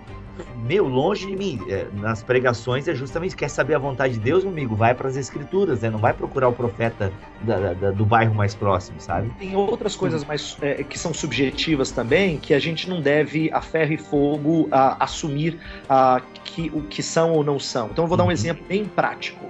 meu, 0.58 0.88
longe 0.88 1.28
de 1.28 1.36
mim. 1.36 1.60
É, 1.68 1.88
nas 1.94 2.24
pregações 2.24 2.88
é 2.88 2.96
justamente 2.96 3.36
quer 3.36 3.50
saber 3.50 3.76
a 3.76 3.80
vontade 3.80 4.14
de 4.14 4.20
Deus, 4.20 4.44
meu 4.44 4.52
amigo, 4.52 4.76
vai 4.76 4.94
para 4.94 5.08
as 5.08 5.16
escrituras, 5.16 5.82
né? 5.82 5.90
Não 5.90 6.00
vai 6.00 6.14
procurar 6.14 6.48
o 6.48 6.54
profeta 6.54 7.12
da, 7.42 7.74
da, 7.74 7.92
do 7.92 8.06
bairro 8.06 8.34
mais 8.34 8.56
próximo, 8.56 9.00
sabe? 9.00 9.30
Tem 9.40 9.56
outras 9.56 9.96
coisas 9.96 10.24
mais 10.24 10.58
é, 10.62 10.84
que 10.84 10.98
são 10.98 11.14
subjetivas 11.14 11.92
também 11.92 12.38
que 12.38 12.54
a 12.54 12.60
gente 12.60 12.90
não 12.90 13.02
deve 13.02 13.52
a 13.52 13.62
ferro 13.62 13.94
e 13.94 13.98
fogo 13.98 14.68
a, 14.72 15.04
assumir 15.04 15.60
a, 15.90 16.22
que, 16.44 16.72
o 16.74 16.82
que 16.84 17.04
são 17.04 17.34
ou 17.34 17.44
não 17.44 17.60
são. 17.60 17.90
Então 17.92 18.04
eu 18.06 18.08
vou 18.08 18.18
dar 18.18 18.24
um 18.24 18.28
uhum. 18.28 18.32
exemplo 18.32 18.66
bem 18.68 18.86
prático 18.86 19.46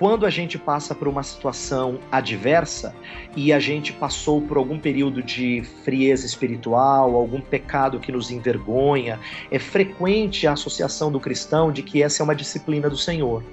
quando 0.00 0.24
a 0.24 0.30
gente 0.30 0.56
passa 0.56 0.94
por 0.94 1.06
uma 1.06 1.22
situação 1.22 2.00
adversa 2.10 2.96
e 3.36 3.52
a 3.52 3.60
gente 3.60 3.92
passou 3.92 4.40
por 4.40 4.56
algum 4.56 4.78
período 4.78 5.22
de 5.22 5.62
frieza 5.84 6.24
espiritual, 6.24 7.14
algum 7.14 7.38
pecado 7.38 8.00
que 8.00 8.10
nos 8.10 8.30
envergonha, 8.30 9.20
é 9.50 9.58
frequente 9.58 10.46
a 10.46 10.52
associação 10.52 11.12
do 11.12 11.20
cristão 11.20 11.70
de 11.70 11.82
que 11.82 12.02
essa 12.02 12.22
é 12.22 12.24
uma 12.24 12.34
disciplina 12.34 12.88
do 12.88 12.96
Senhor. 12.96 13.44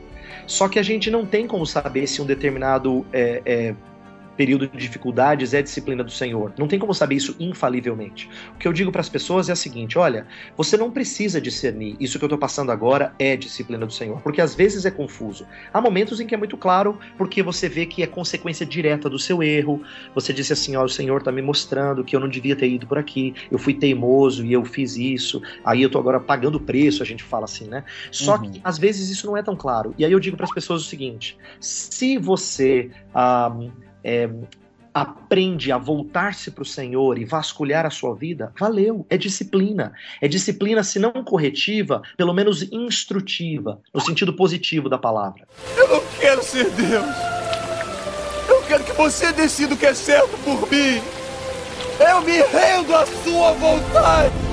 Só 0.46 0.70
que 0.70 0.80
a 0.80 0.84
gente 0.84 1.12
não 1.12 1.26
tem 1.26 1.46
como 1.46 1.66
saber 1.66 2.08
se 2.08 2.22
um 2.22 2.26
determinado 2.26 3.06
é, 3.12 3.42
é, 3.46 3.76
período 4.38 4.68
de 4.68 4.78
dificuldades 4.78 5.54
é 5.54 5.62
disciplina 5.62 6.04
do 6.04 6.12
Senhor. 6.12 6.54
Não 6.58 6.68
tem 6.68 6.78
como 6.78 6.94
saber 6.94 7.16
isso 7.16 7.36
infalivelmente. 7.40 8.30
O 8.56 8.60
que 8.60 8.68
eu 8.68 8.72
digo 8.72 8.92
para 8.92 9.02
as 9.02 9.10
pessoas 9.10 9.50
é 9.50 9.54
o 9.54 9.56
seguinte: 9.56 9.98
olha, 9.98 10.28
você 10.56 10.78
não 10.78 10.92
precisa 10.92 11.42
discernir 11.42 11.98
isso 12.00 12.20
que 12.20 12.24
eu 12.24 12.28
estou 12.28 12.38
passando 12.38 12.72
agora 12.72 13.14
é 13.18 13.36
disciplina 13.36 13.86
do 13.86 13.92
Senhor, 13.92 14.22
porque 14.22 14.40
às 14.40 14.54
vezes 14.54 14.86
é 14.86 14.92
confuso. 14.92 15.46
Há 15.74 15.82
momentos 15.82 16.20
em 16.22 16.28
que 16.28 16.36
é 16.36 16.38
muito 16.38 16.56
claro, 16.56 17.00
porque 17.18 17.42
você 17.42 17.68
vê 17.68 17.86
que 17.86 18.04
é 18.04 18.08
consequência 18.08 18.66
direta 18.66 19.10
do 19.10 19.18
seu 19.18 19.42
erro. 19.42 19.82
Você 20.14 20.32
disse 20.32 20.54
assim: 20.54 20.76
ó, 20.76 20.86
o 20.86 20.90
Senhor 20.90 21.18
está 21.18 21.32
me 21.32 21.42
mostrando 21.42 22.04
que 22.04 22.16
eu 22.16 22.20
não 22.20 22.30
devia 22.30 22.56
ter 22.56 22.70
ido 22.70 22.86
por 22.86 22.98
aqui, 22.98 23.34
eu 23.52 23.58
fui 23.58 23.74
teimoso 23.74 24.46
e 24.46 24.54
eu 24.54 24.64
fiz 24.64 24.96
isso, 24.96 25.42
aí 25.66 25.82
eu 25.82 25.88
estou 25.88 26.00
agora 26.00 26.20
pagando 26.20 26.56
o 26.56 26.60
preço, 26.60 27.02
a 27.02 27.06
gente 27.06 27.24
fala 27.24 27.46
assim, 27.46 27.68
né? 27.68 27.84
Só 28.12 28.36
uhum. 28.36 28.52
que 28.52 28.62
às 28.64 28.78
vezes 28.78 29.10
isso 29.10 29.26
não 29.26 29.36
é 29.36 29.42
tão 29.42 29.56
claro. 29.56 29.96
E 29.98 30.06
aí 30.06 30.12
eu 30.12 30.20
digo 30.20 30.38
para 30.38 30.46
as 30.46 30.54
pessoas 30.54 30.82
o 30.82 30.86
seguinte: 30.86 31.38
se 31.60 32.18
você. 32.18 32.92
Ah, 33.14 33.52
é, 34.08 34.30
aprende 34.94 35.70
a 35.70 35.78
voltar-se 35.78 36.50
para 36.50 36.62
o 36.62 36.66
Senhor 36.66 37.18
e 37.20 37.26
vasculhar 37.26 37.86
a 37.86 37.90
sua 37.90 38.16
vida, 38.16 38.54
valeu, 38.58 39.06
é 39.10 39.18
disciplina. 39.18 39.92
É 40.22 40.30
disciplina, 40.30 40.82
se 40.82 40.98
não 40.98 41.12
corretiva, 41.12 42.02
pelo 42.16 42.34
menos 42.34 42.64
instrutiva, 42.72 43.82
no 43.94 44.00
sentido 44.00 44.34
positivo 44.34 44.88
da 44.88 44.98
palavra. 44.98 45.46
Eu 45.76 45.90
não 45.90 46.02
quero 46.20 46.42
ser 46.42 46.70
Deus. 46.72 47.06
Eu 48.48 48.62
quero 48.64 48.84
que 48.86 48.94
você 48.94 49.34
decida 49.34 49.74
o 49.74 49.78
que 49.78 49.86
é 49.86 49.94
certo 49.94 50.38
por 50.44 50.62
mim. 50.72 51.02
Eu 52.00 52.22
me 52.22 52.38
rendo 52.38 52.96
à 52.96 53.06
sua 53.06 53.52
vontade. 53.54 54.47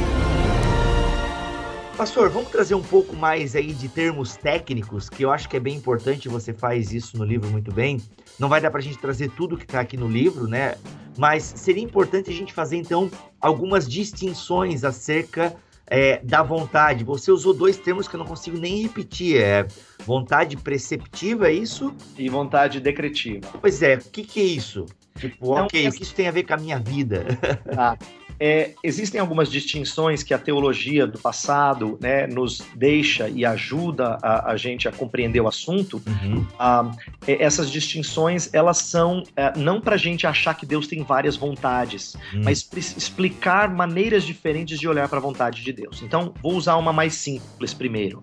Pastor, 1.97 2.28
vamos 2.28 2.51
trazer 2.51 2.74
um 2.74 2.82
pouco 2.82 3.14
mais 3.14 3.55
aí 3.55 3.72
de 3.72 3.88
termos 3.88 4.36
técnicos, 4.36 5.09
que 5.09 5.24
eu 5.24 5.30
acho 5.30 5.49
que 5.49 5.57
é 5.57 5.61
bem 5.61 5.76
importante, 5.76 6.28
você 6.28 6.53
faz 6.53 6.92
isso 6.92 7.16
no 7.16 7.24
livro 7.24 7.49
muito 7.51 7.72
bem. 7.72 8.01
Não 8.36 8.49
vai 8.49 8.61
dar 8.61 8.70
para 8.72 8.80
a 8.80 8.82
gente 8.82 8.99
trazer 8.99 9.30
tudo 9.30 9.57
que 9.57 9.64
está 9.64 9.78
aqui 9.78 9.97
no 9.97 10.09
livro, 10.09 10.49
né? 10.49 10.74
Mas 11.16 11.45
seria 11.45 11.82
importante 11.82 12.30
a 12.30 12.32
gente 12.32 12.53
fazer, 12.53 12.76
então, 12.76 13.09
algumas 13.40 13.88
distinções 13.88 14.82
acerca 14.82 15.55
é, 15.86 16.18
da 16.24 16.42
vontade. 16.42 17.05
Você 17.05 17.30
usou 17.30 17.55
dois 17.55 17.76
termos 17.76 18.09
que 18.09 18.16
eu 18.16 18.18
não 18.18 18.26
consigo 18.26 18.59
nem 18.59 18.82
repetir. 18.82 19.40
É 19.40 19.64
vontade 20.05 20.57
preceptiva, 20.57 21.49
é 21.49 21.53
isso? 21.53 21.95
E 22.18 22.28
vontade 22.28 22.80
decretiva. 22.80 23.47
Pois 23.61 23.82
é, 23.82 23.95
o 23.95 24.11
que, 24.11 24.24
que 24.24 24.40
é 24.40 24.45
isso? 24.45 24.84
Tipo, 25.16 25.53
então, 25.53 25.66
ok, 25.66 25.88
o 25.88 25.92
que 25.92 26.03
isso 26.03 26.14
tem 26.14 26.26
a 26.26 26.32
ver 26.32 26.42
com 26.42 26.55
a 26.55 26.57
minha 26.57 26.78
vida? 26.80 27.24
Tá. 27.72 27.97
É, 28.39 28.72
existem 28.82 29.20
algumas 29.20 29.51
distinções 29.51 30.22
que 30.22 30.35
a 30.35 30.39
teologia 30.39 31.07
do 31.07 31.18
passado 31.18 31.99
né, 32.01 32.26
nos 32.26 32.62
deixa 32.74 33.28
e 33.28 33.45
ajuda 33.45 34.18
a, 34.22 34.53
a, 34.53 34.57
gente 34.57 34.89
a 34.89 34.93
compreender 34.93 35.41
o 35.41 35.49
assunto. 35.49 36.03
Uhum. 36.07 36.47
Ah, 36.59 36.91
essas 37.26 37.70
distinções 37.70 38.53
elas 38.53 38.78
são 38.78 39.22
é, 39.37 39.57
não 39.57 39.80
para 39.80 39.95
a 39.95 39.99
gente 39.99 40.26
achar 40.26 40.55
que 40.55 40.66
Deus 40.66 40.87
tem 40.87 41.03
várias 41.03 41.37
vontades, 41.37 42.14
uhum. 42.32 42.43
mas 42.45 42.68
explicar 42.97 43.68
maneiras 43.68 44.24
diferentes 44.24 44.78
de 44.78 44.89
olhar 44.89 45.09
para 45.09 45.18
a 45.18 45.22
vontade 45.22 45.62
de 45.62 45.72
Deus. 45.72 46.03
Então, 46.03 46.35
vou 46.43 46.55
usar 46.55 46.76
uma 46.76 46.93
mais 46.93 47.14
simples 47.14 47.72
primeiro. 47.72 48.22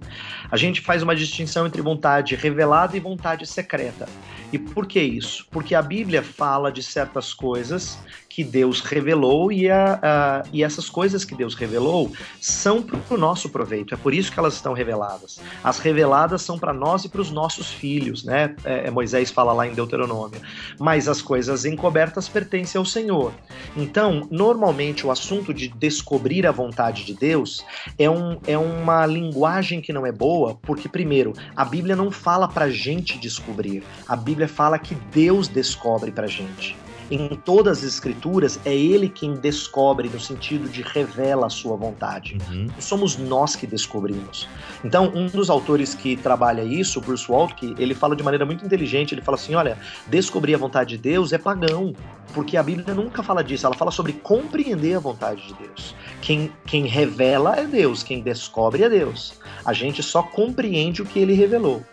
A 0.49 0.57
gente 0.57 0.81
faz 0.81 1.01
uma 1.01 1.15
distinção 1.15 1.65
entre 1.65 1.81
vontade 1.81 2.35
revelada 2.35 2.97
e 2.97 2.99
vontade 2.99 3.45
secreta. 3.45 4.07
E 4.51 4.59
por 4.59 4.85
que 4.85 5.01
isso? 5.01 5.47
Porque 5.49 5.73
a 5.73 5.81
Bíblia 5.81 6.21
fala 6.21 6.71
de 6.71 6.83
certas 6.83 7.33
coisas 7.33 7.97
que 8.33 8.43
Deus 8.45 8.79
revelou 8.79 9.51
e, 9.51 9.69
a, 9.69 9.99
a, 10.01 10.43
e 10.53 10.63
essas 10.63 10.89
coisas 10.89 11.25
que 11.25 11.35
Deus 11.35 11.53
revelou 11.53 12.11
são 12.39 12.81
para 12.81 12.99
o 13.09 13.17
nosso 13.17 13.49
proveito. 13.49 13.93
É 13.93 13.97
por 13.97 14.13
isso 14.13 14.31
que 14.31 14.39
elas 14.39 14.53
estão 14.53 14.71
reveladas. 14.71 15.41
As 15.61 15.79
reveladas 15.79 16.41
são 16.41 16.57
para 16.57 16.71
nós 16.71 17.03
e 17.03 17.09
para 17.09 17.19
os 17.19 17.29
nossos 17.29 17.71
filhos, 17.71 18.23
né? 18.23 18.55
É, 18.63 18.87
é, 18.87 18.91
Moisés 18.91 19.29
fala 19.29 19.51
lá 19.51 19.67
em 19.67 19.73
Deuteronômio. 19.73 20.39
Mas 20.79 21.09
as 21.09 21.21
coisas 21.21 21.65
encobertas 21.65 22.29
pertencem 22.29 22.79
ao 22.79 22.85
Senhor. 22.85 23.33
Então, 23.75 24.27
normalmente 24.31 25.05
o 25.05 25.11
assunto 25.11 25.53
de 25.53 25.67
descobrir 25.67 26.47
a 26.47 26.51
vontade 26.51 27.03
de 27.03 27.13
Deus 27.13 27.65
é, 27.99 28.09
um, 28.09 28.39
é 28.47 28.57
uma 28.57 29.05
linguagem 29.05 29.81
que 29.81 29.91
não 29.91 30.05
é 30.05 30.11
boa, 30.11 30.57
porque 30.61 30.87
primeiro 30.87 31.33
a 31.53 31.65
Bíblia 31.65 31.97
não 31.97 32.09
fala 32.09 32.47
para 32.47 32.69
gente 32.69 33.17
descobrir. 33.17 33.83
A 34.07 34.15
Bíblia 34.15 34.47
fala 34.47 34.79
que 34.79 34.95
Deus 34.95 35.49
descobre 35.49 36.11
para 36.11 36.27
gente 36.27 36.77
em 37.11 37.35
todas 37.35 37.79
as 37.79 37.83
escrituras, 37.83 38.59
é 38.63 38.73
ele 38.73 39.09
quem 39.09 39.33
descobre, 39.33 40.07
no 40.07 40.19
sentido 40.19 40.69
de 40.69 40.81
revela 40.81 41.47
a 41.47 41.49
sua 41.49 41.75
vontade. 41.75 42.37
Uhum. 42.49 42.67
Somos 42.79 43.17
nós 43.17 43.55
que 43.55 43.67
descobrimos. 43.67 44.47
Então, 44.83 45.11
um 45.13 45.27
dos 45.27 45.49
autores 45.49 45.93
que 45.93 46.15
trabalha 46.15 46.63
isso, 46.63 47.01
Bruce 47.01 47.29
Waltke, 47.29 47.75
ele 47.77 47.93
fala 47.93 48.15
de 48.15 48.23
maneira 48.23 48.45
muito 48.45 48.65
inteligente, 48.65 49.13
ele 49.13 49.21
fala 49.21 49.35
assim, 49.35 49.53
olha, 49.53 49.77
descobrir 50.07 50.55
a 50.55 50.57
vontade 50.57 50.95
de 50.95 50.97
Deus 50.97 51.33
é 51.33 51.37
pagão, 51.37 51.93
porque 52.33 52.55
a 52.55 52.63
Bíblia 52.63 52.93
nunca 52.95 53.21
fala 53.21 53.43
disso, 53.43 53.65
ela 53.65 53.75
fala 53.75 53.91
sobre 53.91 54.13
compreender 54.13 54.95
a 54.95 54.99
vontade 54.99 55.45
de 55.47 55.53
Deus. 55.55 55.93
Quem, 56.21 56.51
quem 56.65 56.85
revela 56.85 57.57
é 57.57 57.65
Deus, 57.65 58.03
quem 58.03 58.21
descobre 58.21 58.83
é 58.83 58.89
Deus. 58.89 59.33
A 59.65 59.73
gente 59.73 60.01
só 60.01 60.23
compreende 60.23 61.01
o 61.01 61.05
que 61.05 61.19
ele 61.19 61.33
revelou. 61.33 61.83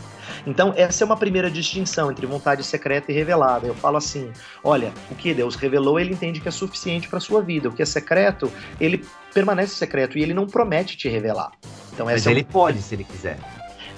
Então, 0.46 0.72
essa 0.76 1.04
é 1.04 1.06
uma 1.06 1.16
primeira 1.16 1.50
distinção 1.50 2.10
entre 2.10 2.26
vontade 2.26 2.62
secreta 2.64 3.10
e 3.10 3.14
revelada. 3.14 3.66
Eu 3.66 3.74
falo 3.74 3.96
assim: 3.96 4.32
olha, 4.62 4.92
o 5.10 5.14
que 5.14 5.34
Deus 5.34 5.54
revelou, 5.54 5.98
ele 5.98 6.12
entende 6.12 6.40
que 6.40 6.48
é 6.48 6.50
suficiente 6.50 7.08
para 7.08 7.20
sua 7.20 7.42
vida. 7.42 7.68
O 7.68 7.72
que 7.72 7.82
é 7.82 7.86
secreto, 7.86 8.50
ele 8.80 9.04
permanece 9.32 9.74
secreto 9.74 10.18
e 10.18 10.22
ele 10.22 10.34
não 10.34 10.46
promete 10.46 10.96
te 10.96 11.08
revelar. 11.08 11.52
Então, 11.92 12.06
Mas 12.06 12.26
é 12.26 12.30
ele 12.30 12.44
pode, 12.44 12.80
se 12.82 12.94
ele 12.94 13.04
quiser. 13.04 13.38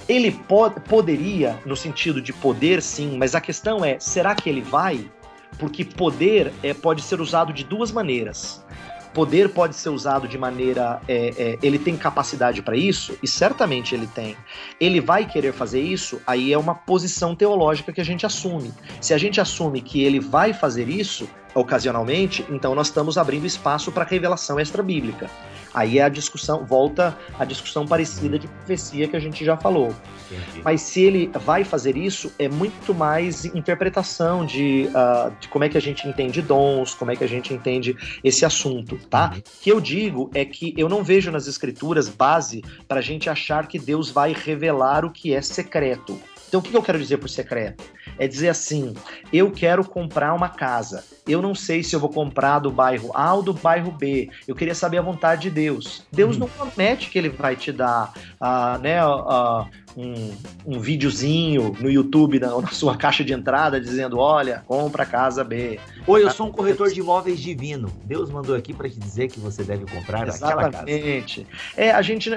Ele 0.08 0.32
pode, 0.32 0.80
poderia, 0.80 1.58
no 1.64 1.76
sentido 1.76 2.20
de 2.20 2.32
poder, 2.32 2.82
sim, 2.82 3.16
mas 3.16 3.34
a 3.34 3.40
questão 3.40 3.84
é: 3.84 3.98
será 3.98 4.34
que 4.34 4.48
ele 4.48 4.60
vai? 4.60 5.10
Porque 5.58 5.84
poder 5.84 6.52
é, 6.62 6.72
pode 6.72 7.02
ser 7.02 7.20
usado 7.20 7.52
de 7.52 7.64
duas 7.64 7.92
maneiras 7.92 8.64
poder 9.12 9.48
pode 9.50 9.76
ser 9.76 9.88
usado 9.88 10.28
de 10.28 10.38
maneira. 10.38 11.00
É, 11.08 11.34
é, 11.36 11.58
ele 11.62 11.78
tem 11.78 11.96
capacidade 11.96 12.62
para 12.62 12.76
isso? 12.76 13.16
E 13.22 13.28
certamente 13.28 13.94
ele 13.94 14.06
tem. 14.06 14.36
Ele 14.80 15.00
vai 15.00 15.26
querer 15.26 15.52
fazer 15.52 15.80
isso? 15.80 16.20
Aí 16.26 16.52
é 16.52 16.58
uma 16.58 16.74
posição 16.74 17.34
teológica 17.34 17.92
que 17.92 18.00
a 18.00 18.04
gente 18.04 18.24
assume. 18.26 18.72
Se 19.00 19.14
a 19.14 19.18
gente 19.18 19.40
assume 19.40 19.80
que 19.80 20.02
ele 20.02 20.20
vai 20.20 20.52
fazer 20.52 20.88
isso 20.88 21.28
ocasionalmente, 21.54 22.44
então 22.48 22.74
nós 22.74 22.88
estamos 22.88 23.18
abrindo 23.18 23.46
espaço 23.46 23.90
para 23.90 24.04
revelação 24.04 24.58
extra-bíblica. 24.60 25.28
Aí 25.72 25.98
é 25.98 26.02
a 26.02 26.08
discussão, 26.08 26.64
volta 26.64 27.16
a 27.38 27.44
discussão 27.44 27.86
parecida 27.86 28.38
de 28.38 28.48
profecia 28.48 29.06
que 29.06 29.16
a 29.16 29.20
gente 29.20 29.44
já 29.44 29.56
falou. 29.56 29.94
Entendi. 30.30 30.62
Mas 30.64 30.82
se 30.82 31.02
ele 31.02 31.30
vai 31.34 31.64
fazer 31.64 31.96
isso, 31.96 32.32
é 32.38 32.48
muito 32.48 32.94
mais 32.94 33.44
interpretação 33.44 34.44
de, 34.44 34.88
uh, 34.88 35.32
de, 35.40 35.48
como 35.48 35.64
é 35.64 35.68
que 35.68 35.76
a 35.76 35.80
gente 35.80 36.06
entende 36.06 36.40
dons, 36.42 36.94
como 36.94 37.10
é 37.10 37.16
que 37.16 37.24
a 37.24 37.28
gente 37.28 37.52
entende 37.52 37.96
esse 38.22 38.44
assunto, 38.44 38.96
tá? 39.08 39.30
Uhum. 39.32 39.38
O 39.38 39.42
que 39.60 39.70
eu 39.70 39.80
digo 39.80 40.30
é 40.34 40.44
que 40.44 40.74
eu 40.76 40.88
não 40.88 41.02
vejo 41.02 41.30
nas 41.30 41.46
escrituras 41.46 42.08
base 42.08 42.62
para 42.86 42.98
a 42.98 43.02
gente 43.02 43.28
achar 43.28 43.66
que 43.66 43.78
Deus 43.78 44.10
vai 44.10 44.32
revelar 44.32 45.04
o 45.04 45.10
que 45.10 45.34
é 45.34 45.42
secreto. 45.42 46.20
Então, 46.50 46.58
o 46.58 46.62
que 46.64 46.76
eu 46.76 46.82
quero 46.82 46.98
dizer 46.98 47.18
por 47.18 47.30
secreto? 47.30 47.84
É 48.18 48.26
dizer 48.26 48.48
assim: 48.48 48.92
eu 49.32 49.52
quero 49.52 49.84
comprar 49.84 50.34
uma 50.34 50.48
casa. 50.48 51.04
Eu 51.28 51.40
não 51.40 51.54
sei 51.54 51.84
se 51.84 51.94
eu 51.94 52.00
vou 52.00 52.10
comprar 52.10 52.58
do 52.58 52.72
bairro 52.72 53.12
A 53.14 53.34
ou 53.34 53.42
do 53.42 53.54
bairro 53.54 53.92
B. 53.92 54.28
Eu 54.48 54.56
queria 54.56 54.74
saber 54.74 54.98
a 54.98 55.02
vontade 55.02 55.42
de 55.42 55.50
Deus. 55.50 56.04
Deus 56.10 56.36
hum. 56.36 56.40
não 56.40 56.48
promete 56.48 57.08
que 57.08 57.16
ele 57.16 57.28
vai 57.28 57.54
te 57.54 57.70
dar 57.70 58.12
uh, 58.40 58.78
né, 58.80 59.06
uh, 59.06 59.64
um, 59.96 60.32
um 60.66 60.78
videozinho 60.78 61.76
no 61.80 61.90
YouTube 61.90 62.38
na, 62.38 62.48
na, 62.60 62.68
sua 62.68 62.96
caixa 62.96 63.24
de 63.24 63.32
entrada 63.32 63.80
dizendo: 63.80 64.18
olha, 64.18 64.62
compra 64.66 65.02
a 65.02 65.06
casa 65.06 65.42
B. 65.42 65.78
Oi, 66.06 66.22
eu 66.22 66.30
sou 66.30 66.48
um 66.48 66.52
corretor 66.52 66.90
de 66.90 67.00
imóveis 67.00 67.40
divino. 67.40 67.92
Deus 68.04 68.30
mandou 68.30 68.54
aqui 68.54 68.72
para 68.72 68.88
te 68.88 68.98
dizer 68.98 69.28
que 69.28 69.40
você 69.40 69.62
deve 69.64 69.84
comprar 69.86 70.26
Exatamente. 70.26 70.42
aquela 70.44 70.72
casa. 70.72 70.90
Exatamente. 70.90 71.46
É, 71.76 71.90
a 71.90 72.02
gente 72.02 72.30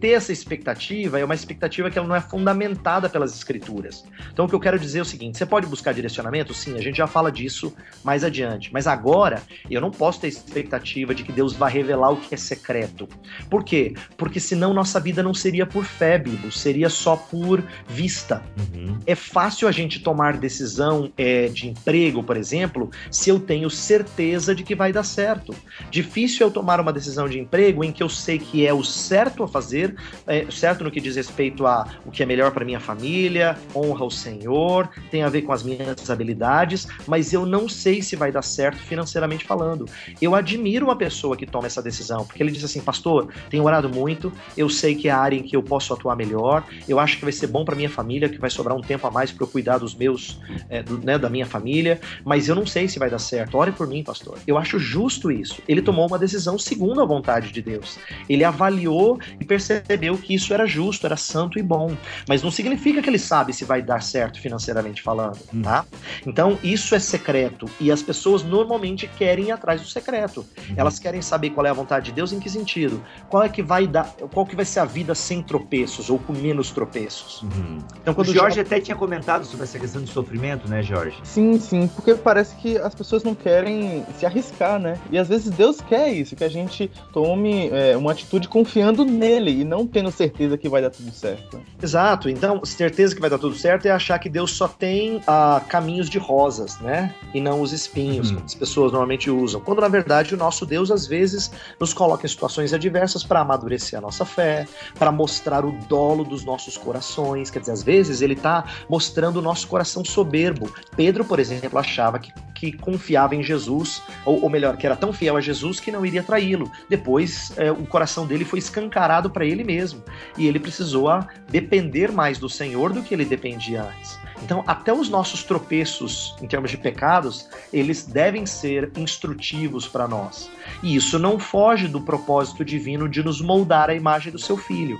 ter 0.00 0.10
essa 0.10 0.32
expectativa 0.32 1.18
é 1.18 1.24
uma 1.24 1.34
expectativa 1.34 1.90
que 1.90 1.98
ela 1.98 2.08
não 2.08 2.16
é 2.16 2.20
fundamentada 2.20 3.08
pelas 3.08 3.34
escrituras. 3.34 4.04
Então 4.32 4.46
o 4.46 4.48
que 4.48 4.54
eu 4.54 4.60
quero 4.60 4.78
dizer 4.78 5.00
é 5.00 5.02
o 5.02 5.04
seguinte: 5.04 5.38
você 5.38 5.46
pode 5.46 5.66
buscar 5.66 5.92
direcionamento? 5.92 6.52
Sim, 6.54 6.76
a 6.76 6.82
gente 6.82 6.96
já 6.96 7.06
fala 7.06 7.30
disso 7.30 7.72
mais 8.02 8.24
adiante. 8.24 8.72
Mas 8.72 8.86
agora 8.86 9.42
eu 9.70 9.80
não 9.80 9.90
posso 9.90 10.20
ter 10.20 10.28
expectativa 10.28 11.14
de 11.14 11.22
que 11.22 11.32
Deus 11.32 11.52
vai 11.52 11.72
revelar 11.72 12.10
o 12.10 12.16
que 12.16 12.34
é 12.34 12.38
secreto. 12.38 13.08
Por 13.48 13.64
quê? 13.64 13.94
Porque 14.16 14.40
senão 14.40 14.72
nossa 14.72 14.98
vida 15.00 15.22
não 15.22 15.34
seria 15.34 15.66
por 15.66 15.84
fé, 15.84 16.18
Bibo, 16.18 16.50
seria 16.50 16.88
só 16.96 17.16
por 17.16 17.62
vista. 17.86 18.42
Uhum. 18.58 18.98
É 19.06 19.14
fácil 19.14 19.68
a 19.68 19.72
gente 19.72 20.00
tomar 20.00 20.36
decisão 20.36 21.12
é, 21.16 21.48
de 21.48 21.68
emprego, 21.68 22.22
por 22.22 22.36
exemplo, 22.36 22.90
se 23.10 23.30
eu 23.30 23.38
tenho 23.38 23.70
certeza 23.70 24.54
de 24.54 24.62
que 24.62 24.74
vai 24.74 24.92
dar 24.92 25.04
certo. 25.04 25.54
Difícil 25.90 26.46
eu 26.46 26.50
tomar 26.50 26.80
uma 26.80 26.92
decisão 26.92 27.28
de 27.28 27.38
emprego 27.38 27.84
em 27.84 27.92
que 27.92 28.02
eu 28.02 28.08
sei 28.08 28.38
que 28.38 28.66
é 28.66 28.72
o 28.72 28.82
certo 28.82 29.42
a 29.42 29.48
fazer, 29.48 29.94
é, 30.26 30.46
certo 30.50 30.82
no 30.84 30.90
que 30.90 31.00
diz 31.00 31.16
respeito 31.16 31.66
a 31.66 31.86
o 32.04 32.10
que 32.10 32.22
é 32.22 32.26
melhor 32.26 32.50
para 32.50 32.64
minha 32.64 32.80
família, 32.80 33.56
honra 33.74 34.04
o 34.04 34.10
Senhor, 34.10 34.88
tem 35.10 35.22
a 35.22 35.28
ver 35.28 35.42
com 35.42 35.52
as 35.52 35.62
minhas 35.62 36.10
habilidades, 36.10 36.86
mas 37.06 37.32
eu 37.32 37.44
não 37.44 37.68
sei 37.68 38.02
se 38.02 38.16
vai 38.16 38.32
dar 38.32 38.42
certo 38.42 38.78
financeiramente 38.78 39.44
falando. 39.44 39.86
Eu 40.20 40.34
admiro 40.34 40.86
uma 40.86 40.96
pessoa 40.96 41.36
que 41.36 41.46
toma 41.46 41.66
essa 41.66 41.82
decisão, 41.82 42.24
porque 42.24 42.42
ele 42.42 42.50
diz 42.50 42.64
assim, 42.64 42.80
pastor, 42.80 43.28
tenho 43.50 43.64
orado 43.64 43.88
muito, 43.88 44.32
eu 44.56 44.68
sei 44.68 44.94
que 44.94 45.08
é 45.08 45.10
a 45.10 45.18
área 45.18 45.36
em 45.36 45.42
que 45.42 45.56
eu 45.56 45.62
posso 45.62 45.92
atuar 45.92 46.16
melhor, 46.16 46.64
eu 46.88 46.98
acho 46.98 47.18
que 47.18 47.24
vai 47.24 47.32
ser 47.32 47.46
bom 47.46 47.64
para 47.64 47.74
minha 47.74 47.90
família, 47.90 48.28
que 48.28 48.38
vai 48.38 48.50
sobrar 48.50 48.76
um 48.76 48.80
tempo 48.80 49.06
a 49.06 49.10
mais 49.10 49.30
para 49.30 49.44
eu 49.44 49.48
cuidar 49.48 49.78
dos 49.78 49.94
meus, 49.94 50.40
é, 50.68 50.82
do, 50.82 50.98
né, 50.98 51.18
da 51.18 51.28
minha 51.28 51.46
família, 51.46 52.00
mas 52.24 52.48
eu 52.48 52.54
não 52.54 52.66
sei 52.66 52.88
se 52.88 52.98
vai 52.98 53.10
dar 53.10 53.18
certo. 53.18 53.56
Ore 53.56 53.72
por 53.72 53.86
mim, 53.86 54.02
pastor. 54.02 54.38
Eu 54.46 54.58
acho 54.58 54.78
justo 54.78 55.30
isso. 55.30 55.62
Ele 55.68 55.82
tomou 55.82 56.06
uma 56.06 56.18
decisão 56.18 56.58
segundo 56.58 57.00
a 57.00 57.04
vontade 57.04 57.52
de 57.52 57.62
Deus. 57.62 57.98
Ele 58.28 58.44
avaliou 58.44 59.18
e 59.40 59.44
percebeu 59.44 60.16
que 60.16 60.34
isso 60.34 60.52
era 60.52 60.66
justo, 60.66 61.06
era 61.06 61.16
santo 61.16 61.58
e 61.58 61.62
bom. 61.62 61.96
Mas 62.28 62.42
não 62.42 62.50
significa 62.50 63.02
que 63.02 63.08
ele 63.08 63.18
sabe 63.18 63.52
se 63.52 63.64
vai 63.64 63.82
dar 63.82 64.02
certo 64.02 64.40
financeiramente 64.40 65.02
falando, 65.02 65.38
Hum. 65.52 65.62
tá? 65.62 65.84
Então, 66.26 66.58
isso 66.62 66.94
é 66.94 66.98
secreto 66.98 67.68
e 67.80 67.90
as 67.90 68.02
pessoas 68.02 68.42
normalmente 68.42 69.08
querem 69.16 69.46
ir 69.46 69.50
atrás 69.52 69.80
do 69.80 69.86
secreto. 69.86 70.40
Uhum. 70.40 70.74
Elas 70.76 70.98
querem 70.98 71.22
saber 71.22 71.50
qual 71.50 71.66
é 71.66 71.70
a 71.70 71.72
vontade 71.72 72.06
de 72.06 72.12
Deus 72.12 72.32
em 72.32 72.40
que 72.40 72.48
sentido? 72.48 73.02
Qual 73.28 73.42
é 73.42 73.48
que 73.48 73.62
vai 73.62 73.86
dar, 73.86 74.04
qual 74.32 74.46
que 74.46 74.56
vai 74.56 74.64
ser 74.64 74.80
a 74.80 74.84
vida 74.84 75.14
sem 75.14 75.42
tropeços 75.42 76.10
ou 76.10 76.18
com 76.18 76.32
menos 76.32 76.70
tropeços? 76.76 77.40
Uhum. 77.42 77.78
Então, 78.02 78.12
O 78.12 78.14
quando 78.14 78.32
Jorge 78.32 78.60
até 78.60 78.78
tinha 78.78 78.94
comentado 78.96 79.46
sobre 79.46 79.64
essa 79.64 79.78
questão 79.78 80.02
de 80.02 80.10
sofrimento, 80.12 80.68
né, 80.68 80.82
Jorge? 80.82 81.16
Sim, 81.24 81.58
sim, 81.58 81.88
porque 81.88 82.14
parece 82.14 82.54
que 82.56 82.76
as 82.76 82.94
pessoas 82.94 83.24
não 83.24 83.34
querem 83.34 84.04
se 84.18 84.26
arriscar, 84.26 84.78
né? 84.78 84.98
E 85.10 85.16
às 85.18 85.26
vezes 85.28 85.50
Deus 85.50 85.80
quer 85.80 86.12
isso, 86.12 86.36
que 86.36 86.44
a 86.44 86.48
gente 86.50 86.90
tome 87.12 87.70
é, 87.70 87.96
uma 87.96 88.12
atitude 88.12 88.46
confiando 88.46 89.04
nele 89.06 89.62
e 89.62 89.64
não 89.64 89.86
tendo 89.86 90.10
certeza 90.10 90.58
que 90.58 90.68
vai 90.68 90.82
dar 90.82 90.90
tudo 90.90 91.10
certo. 91.12 91.60
Exato. 91.82 92.28
Então, 92.28 92.62
certeza 92.64 93.14
que 93.14 93.20
vai 93.22 93.30
dar 93.30 93.38
tudo 93.38 93.54
certo 93.56 93.86
é 93.86 93.90
achar 93.90 94.18
que 94.18 94.28
Deus 94.28 94.52
só 94.52 94.68
tem 94.68 95.22
ah, 95.26 95.62
caminhos 95.66 96.10
de 96.10 96.18
rosas, 96.18 96.78
né? 96.80 97.14
E 97.32 97.40
não 97.40 97.60
os 97.62 97.72
espinhos 97.72 98.30
Uhum. 98.30 98.36
que 98.36 98.44
as 98.44 98.54
pessoas 98.54 98.92
normalmente 98.92 99.30
usam. 99.30 99.60
Quando 99.60 99.80
na 99.80 99.88
verdade 99.88 100.34
o 100.34 100.36
nosso 100.36 100.66
Deus 100.66 100.90
às 100.90 101.06
vezes 101.06 101.50
nos 101.80 101.94
coloca 101.94 102.26
em 102.26 102.28
situações 102.28 102.74
adversas 102.74 103.24
para 103.24 103.40
amadurecer 103.40 103.98
a 103.98 104.02
nossa 104.02 104.24
fé, 104.24 104.66
para 104.98 105.10
mostrar 105.10 105.64
o 105.64 105.72
dolo 105.88 106.24
dos 106.24 106.44
nossos 106.44 106.65
corações. 106.74 107.50
Quer 107.50 107.60
dizer, 107.60 107.72
às 107.72 107.82
vezes 107.82 108.22
ele 108.22 108.32
está 108.32 108.64
mostrando 108.88 109.36
o 109.36 109.42
nosso 109.42 109.68
coração 109.68 110.02
soberbo. 110.02 110.72
Pedro, 110.96 111.22
por 111.22 111.38
exemplo, 111.38 111.78
achava 111.78 112.18
que, 112.18 112.32
que 112.54 112.72
confiava 112.72 113.34
em 113.34 113.42
Jesus, 113.42 114.02
ou, 114.24 114.42
ou 114.42 114.48
melhor, 114.48 114.78
que 114.78 114.86
era 114.86 114.96
tão 114.96 115.12
fiel 115.12 115.36
a 115.36 115.40
Jesus 115.42 115.78
que 115.78 115.92
não 115.92 116.06
iria 116.06 116.22
traí-lo. 116.22 116.72
Depois, 116.88 117.52
eh, 117.58 117.70
o 117.70 117.86
coração 117.86 118.26
dele 118.26 118.46
foi 118.46 118.58
escancarado 118.58 119.28
para 119.28 119.44
ele 119.44 119.62
mesmo 119.62 120.02
e 120.38 120.46
ele 120.46 120.58
precisou 120.58 121.08
a 121.08 121.28
depender 121.50 122.10
mais 122.10 122.38
do 122.38 122.48
Senhor 122.48 122.92
do 122.92 123.02
que 123.02 123.12
ele 123.12 123.24
dependia 123.24 123.82
antes. 123.82 124.18
Então, 124.42 124.62
até 124.66 124.92
os 124.92 125.08
nossos 125.08 125.42
tropeços 125.42 126.36
em 126.40 126.46
termos 126.46 126.70
de 126.70 126.76
pecados, 126.76 127.48
eles 127.72 128.04
devem 128.04 128.46
ser 128.46 128.92
instrutivos 128.96 129.88
para 129.88 130.06
nós. 130.06 130.50
E 130.82 130.94
isso 130.94 131.18
não 131.18 131.38
foge 131.38 131.88
do 131.88 132.00
propósito 132.00 132.64
divino 132.64 133.08
de 133.08 133.22
nos 133.22 133.40
moldar 133.40 133.90
a 133.90 133.94
imagem 133.94 134.32
do 134.32 134.38
seu 134.38 134.56
filho. 134.56 134.98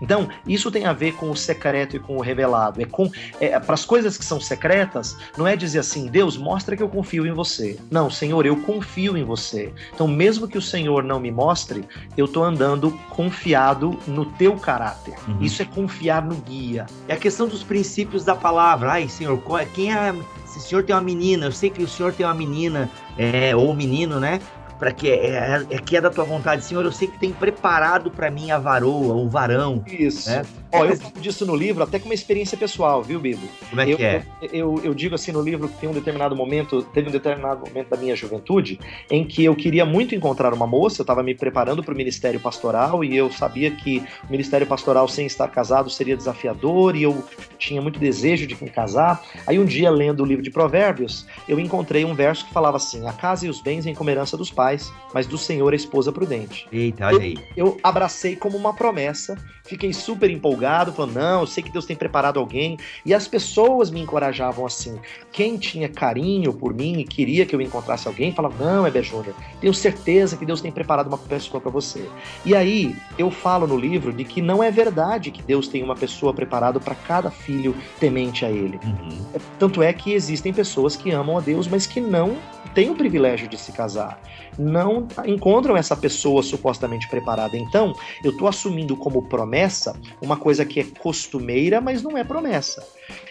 Então, 0.00 0.28
isso 0.46 0.70
tem 0.70 0.86
a 0.86 0.92
ver 0.92 1.14
com 1.14 1.30
o 1.30 1.36
secreto 1.36 1.96
e 1.96 1.98
com 1.98 2.16
o 2.16 2.20
revelado. 2.20 2.80
É 2.80 2.84
com 2.84 3.10
é, 3.40 3.58
para 3.58 3.74
as 3.74 3.84
coisas 3.84 4.16
que 4.16 4.24
são 4.24 4.40
secretas, 4.40 5.16
não 5.36 5.46
é 5.46 5.56
dizer 5.56 5.80
assim, 5.80 6.06
Deus, 6.06 6.36
mostra 6.36 6.76
que 6.76 6.82
eu 6.82 6.88
confio 6.88 7.26
em 7.26 7.32
você. 7.32 7.78
Não, 7.90 8.10
Senhor, 8.10 8.44
eu 8.46 8.56
confio 8.56 9.16
em 9.16 9.24
você. 9.24 9.72
Então, 9.94 10.06
mesmo 10.06 10.48
que 10.48 10.58
o 10.58 10.62
Senhor 10.62 11.02
não 11.02 11.20
me 11.20 11.30
mostre, 11.30 11.84
eu 12.16 12.26
estou 12.26 12.44
andando 12.44 12.90
confiado 13.10 13.98
no 14.06 14.24
teu 14.24 14.56
caráter. 14.56 15.14
Uhum. 15.26 15.38
Isso 15.40 15.62
é 15.62 15.64
confiar 15.64 16.24
no 16.24 16.36
guia. 16.36 16.86
É 17.06 17.14
a 17.14 17.16
questão 17.16 17.48
dos 17.48 17.62
princípios 17.62 18.24
da 18.24 18.34
palavra. 18.34 18.92
Ai, 18.92 19.08
senhor, 19.08 19.38
qual 19.38 19.58
é- 19.58 19.66
quem 19.66 19.92
é. 19.92 20.14
Se 20.46 20.58
o 20.58 20.60
senhor 20.60 20.82
tem 20.82 20.94
uma 20.94 21.02
menina, 21.02 21.46
eu 21.46 21.52
sei 21.52 21.70
que 21.70 21.82
o 21.82 21.88
senhor 21.88 22.12
tem 22.12 22.24
uma 22.24 22.34
menina, 22.34 22.90
é, 23.16 23.54
ou 23.54 23.74
menino, 23.74 24.18
né? 24.18 24.40
Para 24.78 24.92
que 24.92 25.10
é, 25.10 25.26
é, 25.26 25.66
é 25.70 25.78
que 25.78 25.96
é 25.96 26.00
da 26.00 26.10
tua 26.10 26.24
vontade, 26.24 26.64
senhor. 26.64 26.84
Eu 26.84 26.92
sei 26.92 27.08
que 27.08 27.18
tem 27.18 27.32
preparado 27.32 28.10
para 28.10 28.30
mim 28.30 28.50
a 28.50 28.58
varoa, 28.58 29.14
o 29.14 29.28
varão. 29.28 29.82
Isso. 29.86 30.30
É. 30.30 30.42
Ó, 30.72 30.84
eu 30.84 30.96
falo 30.96 31.14
disso 31.20 31.46
no 31.46 31.56
livro 31.56 31.82
até 31.82 31.98
com 31.98 32.06
uma 32.06 32.14
experiência 32.14 32.56
pessoal, 32.56 33.02
viu, 33.02 33.18
Bibo? 33.18 33.46
Como 33.70 33.80
é 33.80 33.86
que 33.86 33.92
eu, 33.92 33.98
é? 33.98 34.22
Eu, 34.52 34.80
eu 34.84 34.94
digo 34.94 35.14
assim 35.14 35.32
no 35.32 35.40
livro 35.40 35.68
que 35.68 35.78
tem 35.78 35.88
um 35.88 35.92
determinado 35.92 36.36
momento, 36.36 36.82
teve 36.82 37.08
um 37.08 37.12
determinado 37.12 37.66
momento 37.66 37.88
da 37.88 37.96
minha 37.96 38.14
juventude 38.14 38.78
em 39.10 39.24
que 39.24 39.44
eu 39.44 39.56
queria 39.56 39.86
muito 39.86 40.14
encontrar 40.14 40.52
uma 40.52 40.66
moça, 40.66 41.00
eu 41.00 41.04
estava 41.04 41.22
me 41.22 41.34
preparando 41.34 41.82
para 41.82 41.94
o 41.94 41.96
ministério 41.96 42.38
pastoral 42.38 43.02
e 43.02 43.16
eu 43.16 43.30
sabia 43.32 43.70
que 43.70 44.02
o 44.28 44.30
ministério 44.30 44.66
pastoral 44.66 45.08
sem 45.08 45.26
estar 45.26 45.48
casado 45.48 45.88
seria 45.88 46.16
desafiador 46.16 46.94
e 46.96 47.02
eu 47.02 47.24
tinha 47.58 47.80
muito 47.80 47.98
desejo 47.98 48.46
de 48.46 48.62
me 48.62 48.68
casar. 48.68 49.22
Aí 49.46 49.58
um 49.58 49.64
dia, 49.64 49.90
lendo 49.90 50.22
o 50.22 50.26
livro 50.26 50.42
de 50.42 50.50
Provérbios, 50.50 51.26
eu 51.48 51.58
encontrei 51.58 52.04
um 52.04 52.14
verso 52.14 52.44
que 52.44 52.52
falava 52.52 52.76
assim: 52.76 53.06
A 53.06 53.12
casa 53.12 53.46
e 53.46 53.48
os 53.48 53.60
bens 53.62 53.84
vêm 53.84 53.94
como 53.94 54.10
herança 54.10 54.36
dos 54.36 54.50
pais, 54.50 54.67
mas 55.12 55.26
do 55.26 55.38
Senhor 55.38 55.72
a 55.72 55.76
esposa 55.76 56.12
prudente 56.12 56.66
Eita, 56.72 57.06
olha 57.06 57.20
aí. 57.20 57.38
eu 57.56 57.78
abracei 57.82 58.36
como 58.36 58.56
uma 58.56 58.72
promessa, 58.74 59.36
fiquei 59.64 59.92
super 59.92 60.30
empolgado, 60.30 60.92
falando, 60.92 61.14
não, 61.14 61.40
eu 61.40 61.46
sei 61.46 61.62
que 61.62 61.70
Deus 61.70 61.86
tem 61.86 61.96
preparado 61.96 62.38
alguém, 62.38 62.78
e 63.04 63.12
as 63.12 63.28
pessoas 63.28 63.90
me 63.90 64.00
encorajavam 64.00 64.64
assim. 64.64 64.98
Quem 65.30 65.56
tinha 65.56 65.88
carinho 65.88 66.52
por 66.52 66.74
mim 66.74 66.98
e 66.98 67.04
queria 67.04 67.44
que 67.44 67.54
eu 67.54 67.60
encontrasse 67.60 68.08
alguém, 68.08 68.32
falava, 68.32 68.62
não, 68.62 68.86
Heber 68.86 69.02
Júnior, 69.02 69.34
tenho 69.60 69.74
certeza 69.74 70.36
que 70.36 70.46
Deus 70.46 70.60
tem 70.60 70.72
preparado 70.72 71.08
uma 71.08 71.18
pessoa 71.18 71.60
para 71.60 71.70
você. 71.70 72.08
E 72.44 72.54
aí, 72.54 72.96
eu 73.18 73.30
falo 73.30 73.66
no 73.66 73.76
livro 73.76 74.12
de 74.12 74.24
que 74.24 74.40
não 74.40 74.62
é 74.62 74.70
verdade 74.70 75.30
que 75.30 75.42
Deus 75.42 75.68
tem 75.68 75.82
uma 75.82 75.94
pessoa 75.94 76.32
preparada 76.32 76.80
para 76.80 76.94
cada 76.94 77.30
filho 77.30 77.74
temente 78.00 78.44
a 78.44 78.50
Ele. 78.50 78.80
Uhum. 78.84 79.40
Tanto 79.58 79.82
é 79.82 79.92
que 79.92 80.12
existem 80.12 80.52
pessoas 80.52 80.96
que 80.96 81.10
amam 81.10 81.36
a 81.36 81.40
Deus, 81.40 81.68
mas 81.68 81.86
que 81.86 82.00
não 82.00 82.36
têm 82.74 82.90
o 82.90 82.94
privilégio 82.94 83.48
de 83.48 83.58
se 83.58 83.72
casar. 83.72 84.20
Não 84.58 85.06
encontram 85.24 85.76
essa 85.76 85.96
pessoa 85.96 86.42
supostamente 86.42 87.08
preparada. 87.08 87.56
Então, 87.56 87.94
eu 88.24 88.32
estou 88.32 88.48
assumindo 88.48 88.96
como 88.96 89.28
promessa 89.28 89.98
uma 90.20 90.36
coisa 90.36 90.64
que 90.64 90.80
é 90.80 90.84
costumeira, 90.84 91.80
mas 91.80 92.02
não 92.02 92.16
é 92.16 92.24
promessa. 92.24 92.86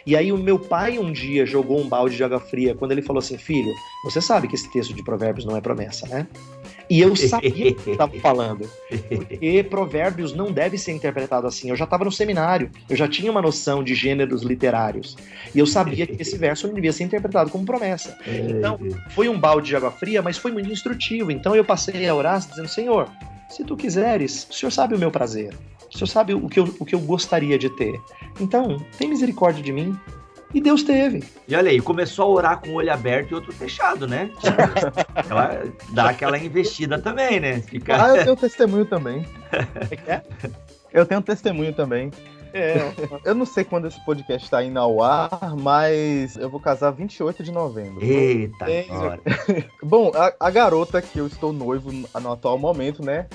E 0.06 0.16
aí, 0.16 0.32
o 0.32 0.38
meu 0.38 0.58
pai 0.58 0.98
um 0.98 1.12
dia 1.12 1.46
jogou 1.46 1.80
um 1.80 1.88
balde 1.88 2.16
de 2.16 2.24
água 2.24 2.40
fria 2.40 2.74
quando 2.74 2.92
ele 2.92 3.02
falou 3.02 3.20
assim: 3.20 3.38
Filho, 3.38 3.74
você 4.04 4.22
sabe 4.22 4.48
que 4.48 4.56
esse 4.56 4.72
texto 4.72 4.94
de 4.94 5.04
Provérbios 5.04 5.46
não 5.46 5.58
é 5.58 5.62
promessa, 5.62 6.08
né? 6.08 6.28
E 6.90 7.02
eu 7.02 7.16
sabia 7.18 7.72
o 7.72 7.76
que 7.76 7.92
estava 7.92 8.20
falando. 8.20 8.70
Porque 9.10 9.66
provérbios 9.70 10.34
não 10.34 10.52
deve 10.52 10.78
ser 10.78 10.92
interpretado 10.92 11.48
assim. 11.48 11.70
Eu 11.70 11.76
já 11.76 11.86
estava 11.86 12.06
no 12.06 12.12
seminário, 12.12 12.70
eu 12.90 12.96
já 12.96 13.08
tinha 13.08 13.32
uma 13.32 13.42
noção 13.42 13.84
de 13.84 13.94
gêneros 13.94 14.44
literários. 14.44 15.18
E 15.54 15.60
eu 15.60 15.66
sabia 15.66 16.08
que 16.08 16.22
esse 16.22 16.38
verso 16.38 16.68
não 16.68 16.74
devia 16.74 16.94
ser 16.94 17.04
interpretado 17.04 17.50
como 17.50 17.66
promessa. 17.66 18.18
Então, 18.26 18.80
foi 19.10 19.30
um 19.30 19.40
balde 19.40 19.68
de 19.68 19.76
água 19.76 19.92
fria, 19.92 20.22
mas 20.22 20.38
foi 20.38 20.52
muito 20.52 20.72
instrutivo. 20.72 21.32
Então 21.32 21.56
eu 21.56 21.64
passei 21.64 22.08
a 22.08 22.16
orar 22.16 22.40
dizendo: 22.40 22.68
Senhor, 22.68 23.10
se 23.50 23.64
tu 23.64 23.76
quiseres, 23.76 24.48
o 24.50 24.54
Senhor 24.54 24.72
sabe 24.72 24.96
o 24.96 25.00
meu 25.00 25.12
prazer. 25.12 25.54
O 25.94 25.98
Senhor 25.98 26.08
sabe 26.08 26.34
o 26.34 26.50
que 26.50 26.60
eu, 26.60 26.76
o 26.80 26.86
que 26.86 26.94
eu 26.94 27.00
gostaria 27.00 27.58
de 27.58 27.70
ter. 27.70 28.00
Então, 28.40 28.78
tem 28.98 29.08
misericórdia 29.08 29.64
de 29.64 29.72
mim. 29.72 29.98
E 30.54 30.62
Deus 30.62 30.84
teve. 30.84 31.24
E 31.48 31.56
olha 31.56 31.70
aí, 31.70 31.82
começou 31.82 32.26
a 32.26 32.30
orar 32.30 32.62
com 32.62 32.70
o 32.70 32.74
olho 32.76 32.92
aberto 32.92 33.32
e 33.32 33.36
outro 33.36 33.52
fechado, 33.52 34.08
né? 34.08 34.32
Ela 35.30 35.64
dá 35.90 36.10
aquela 36.10 36.38
investida 36.38 37.00
também, 37.00 37.40
né? 37.40 37.60
Fica... 37.62 38.02
Ah, 38.02 38.10
eu 38.16 38.24
tenho 38.24 38.36
testemunho 38.36 38.86
também. 38.86 39.26
É? 40.08 40.22
Eu 40.94 41.06
tenho 41.06 41.22
testemunho 41.22 41.74
também. 41.74 42.12
É, 42.58 42.94
Eu 43.24 43.36
não 43.36 43.46
sei 43.46 43.64
quando 43.64 43.88
esse 43.88 44.04
podcast 44.06 44.50
tá 44.50 44.64
indo 44.64 44.80
ao 44.80 45.02
ar, 45.04 45.56
mas 45.60 46.36
eu 46.38 46.50
vou 46.50 46.60
casar 46.60 46.92
28 46.92 47.44
de 47.44 47.52
novembro. 47.52 48.04
Eita, 48.04 48.66
agora. 48.90 49.20
Bom, 49.84 50.12
a, 50.16 50.34
a 50.40 50.50
garota 50.50 51.02
que 51.02 51.20
eu 51.20 51.28
estou 51.28 51.54
noivo 51.54 51.92
no, 51.92 52.32
atual 52.32 52.58
momento, 52.58 53.04
né? 53.04 53.28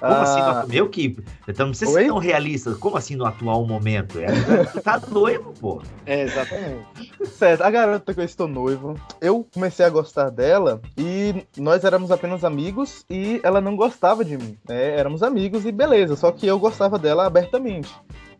Como 0.00 0.12
Ah, 0.12 0.22
assim? 0.22 0.40
No... 0.62 0.68
Meu 0.72 0.88
que. 0.88 1.16
Então, 1.48 1.66
não 1.66 1.72
precisa 1.72 1.90
Oi? 1.90 2.02
ser 2.02 2.08
tão 2.08 2.18
realista. 2.18 2.72
Como 2.76 2.96
assim 2.96 3.16
no 3.16 3.24
atual 3.26 3.66
momento? 3.66 4.20
É, 4.20 4.28
tá 4.80 5.00
noivo, 5.10 5.52
pô. 5.60 5.82
é 6.06 6.22
exatamente. 6.22 6.86
Certo, 7.36 7.62
a 7.62 7.70
garota 7.70 8.14
que 8.14 8.20
eu 8.20 8.24
estou 8.24 8.46
noivo, 8.46 8.94
eu 9.20 9.44
comecei 9.52 9.84
a 9.84 9.90
gostar 9.90 10.30
dela 10.30 10.80
e 10.96 11.44
nós 11.56 11.82
éramos 11.84 12.12
apenas 12.12 12.44
amigos 12.44 13.04
e 13.10 13.40
ela 13.42 13.60
não 13.60 13.74
gostava 13.74 14.24
de 14.24 14.38
mim. 14.38 14.56
né? 14.68 14.96
Éramos 14.96 15.20
amigos 15.24 15.66
e 15.66 15.72
beleza, 15.72 16.14
só 16.14 16.30
que 16.30 16.46
eu 16.46 16.60
gostava 16.60 16.96
dela 16.96 17.26
abertamente. 17.26 17.92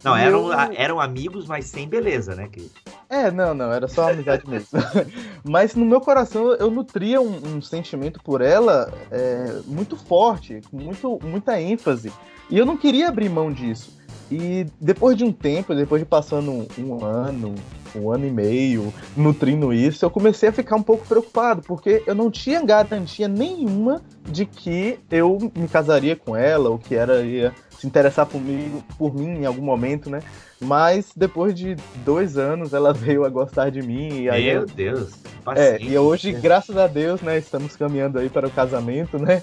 Não, 0.05 0.17
eram, 0.17 0.53
eu- 0.53 0.73
eram 0.77 1.01
amigos, 1.01 1.47
mas 1.47 1.67
sem 1.67 1.89
beleza, 1.89 2.35
né? 2.35 2.49
Que... 2.51 2.71
É, 3.11 3.31
não, 3.31 3.53
não, 3.55 3.73
era 3.73 3.89
só 3.89 4.11
amizade 4.11 4.49
mesmo. 4.49 4.69
Mas 5.43 5.75
no 5.75 5.85
meu 5.85 6.01
coração 6.01 6.53
eu 6.53 6.71
nutria 6.71 7.21
um, 7.21 7.57
um 7.57 7.63
sentimento 7.63 8.21
por 8.23 8.41
ela 8.43 8.93
é, 9.11 9.61
muito 9.67 9.97
forte, 9.97 10.61
com 10.71 10.77
muito, 10.77 11.19
muita 11.25 11.61
ênfase. 11.61 12.13
E 12.51 12.59
eu 12.59 12.67
não 12.67 12.77
queria 12.77 13.09
abrir 13.09 13.29
mão 13.29 13.51
disso. 13.51 13.97
E 14.31 14.67
depois 14.79 15.17
de 15.17 15.25
um 15.25 15.33
tempo, 15.33 15.75
depois 15.75 16.03
de 16.03 16.07
passando 16.07 16.51
um, 16.51 16.67
um, 16.79 17.05
ano, 17.05 17.55
um 17.97 18.13
ano 18.13 18.27
e 18.27 18.31
meio 18.31 18.93
nutrindo 19.17 19.73
isso, 19.73 20.05
eu 20.05 20.11
comecei 20.11 20.51
a 20.51 20.53
ficar 20.53 20.77
um 20.77 20.83
pouco 20.83 21.07
preocupado, 21.07 21.63
porque 21.63 22.03
eu 22.07 22.15
não 22.15 22.31
tinha 22.31 22.63
garantia 22.63 23.27
nenhuma 23.27 24.03
de 24.25 24.45
que 24.45 24.99
eu 25.11 25.39
me 25.57 25.67
casaria 25.67 26.15
com 26.15 26.37
ela, 26.37 26.69
ou 26.69 26.79
que 26.79 26.95
ela 26.95 27.23
ia 27.23 27.55
se 27.79 27.87
interessar 27.87 28.27
por 28.27 28.41
mim, 28.41 28.83
por 28.99 29.15
mim 29.15 29.41
em 29.41 29.47
algum 29.47 29.63
momento, 29.63 30.11
né? 30.11 30.21
Mas 30.61 31.13
depois 31.15 31.55
de 31.55 31.77
dois 32.05 32.37
anos 32.37 32.73
ela 32.75 32.93
veio 32.95 33.25
a 33.25 33.29
gostar 33.29 33.71
de 33.71 33.81
mim. 33.83 34.23
E 34.23 34.31
aí 34.31 34.47
Meu 34.47 34.63
eu, 34.63 34.67
Deus. 34.67 35.11
é, 35.55 35.81
e 35.81 35.97
hoje, 35.97 36.33
graças 36.33 36.77
a 36.77 36.87
Deus, 36.87 37.23
né, 37.23 37.39
estamos 37.39 37.77
caminhando 37.77 38.19
aí 38.19 38.29
para 38.29 38.49
o 38.49 38.51
casamento, 38.51 39.19
né? 39.19 39.43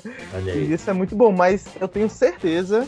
E 0.53 0.73
isso 0.73 0.89
é 0.89 0.93
muito 0.93 1.15
bom, 1.15 1.31
mas 1.31 1.67
eu 1.79 1.87
tenho 1.87 2.09
certeza, 2.09 2.87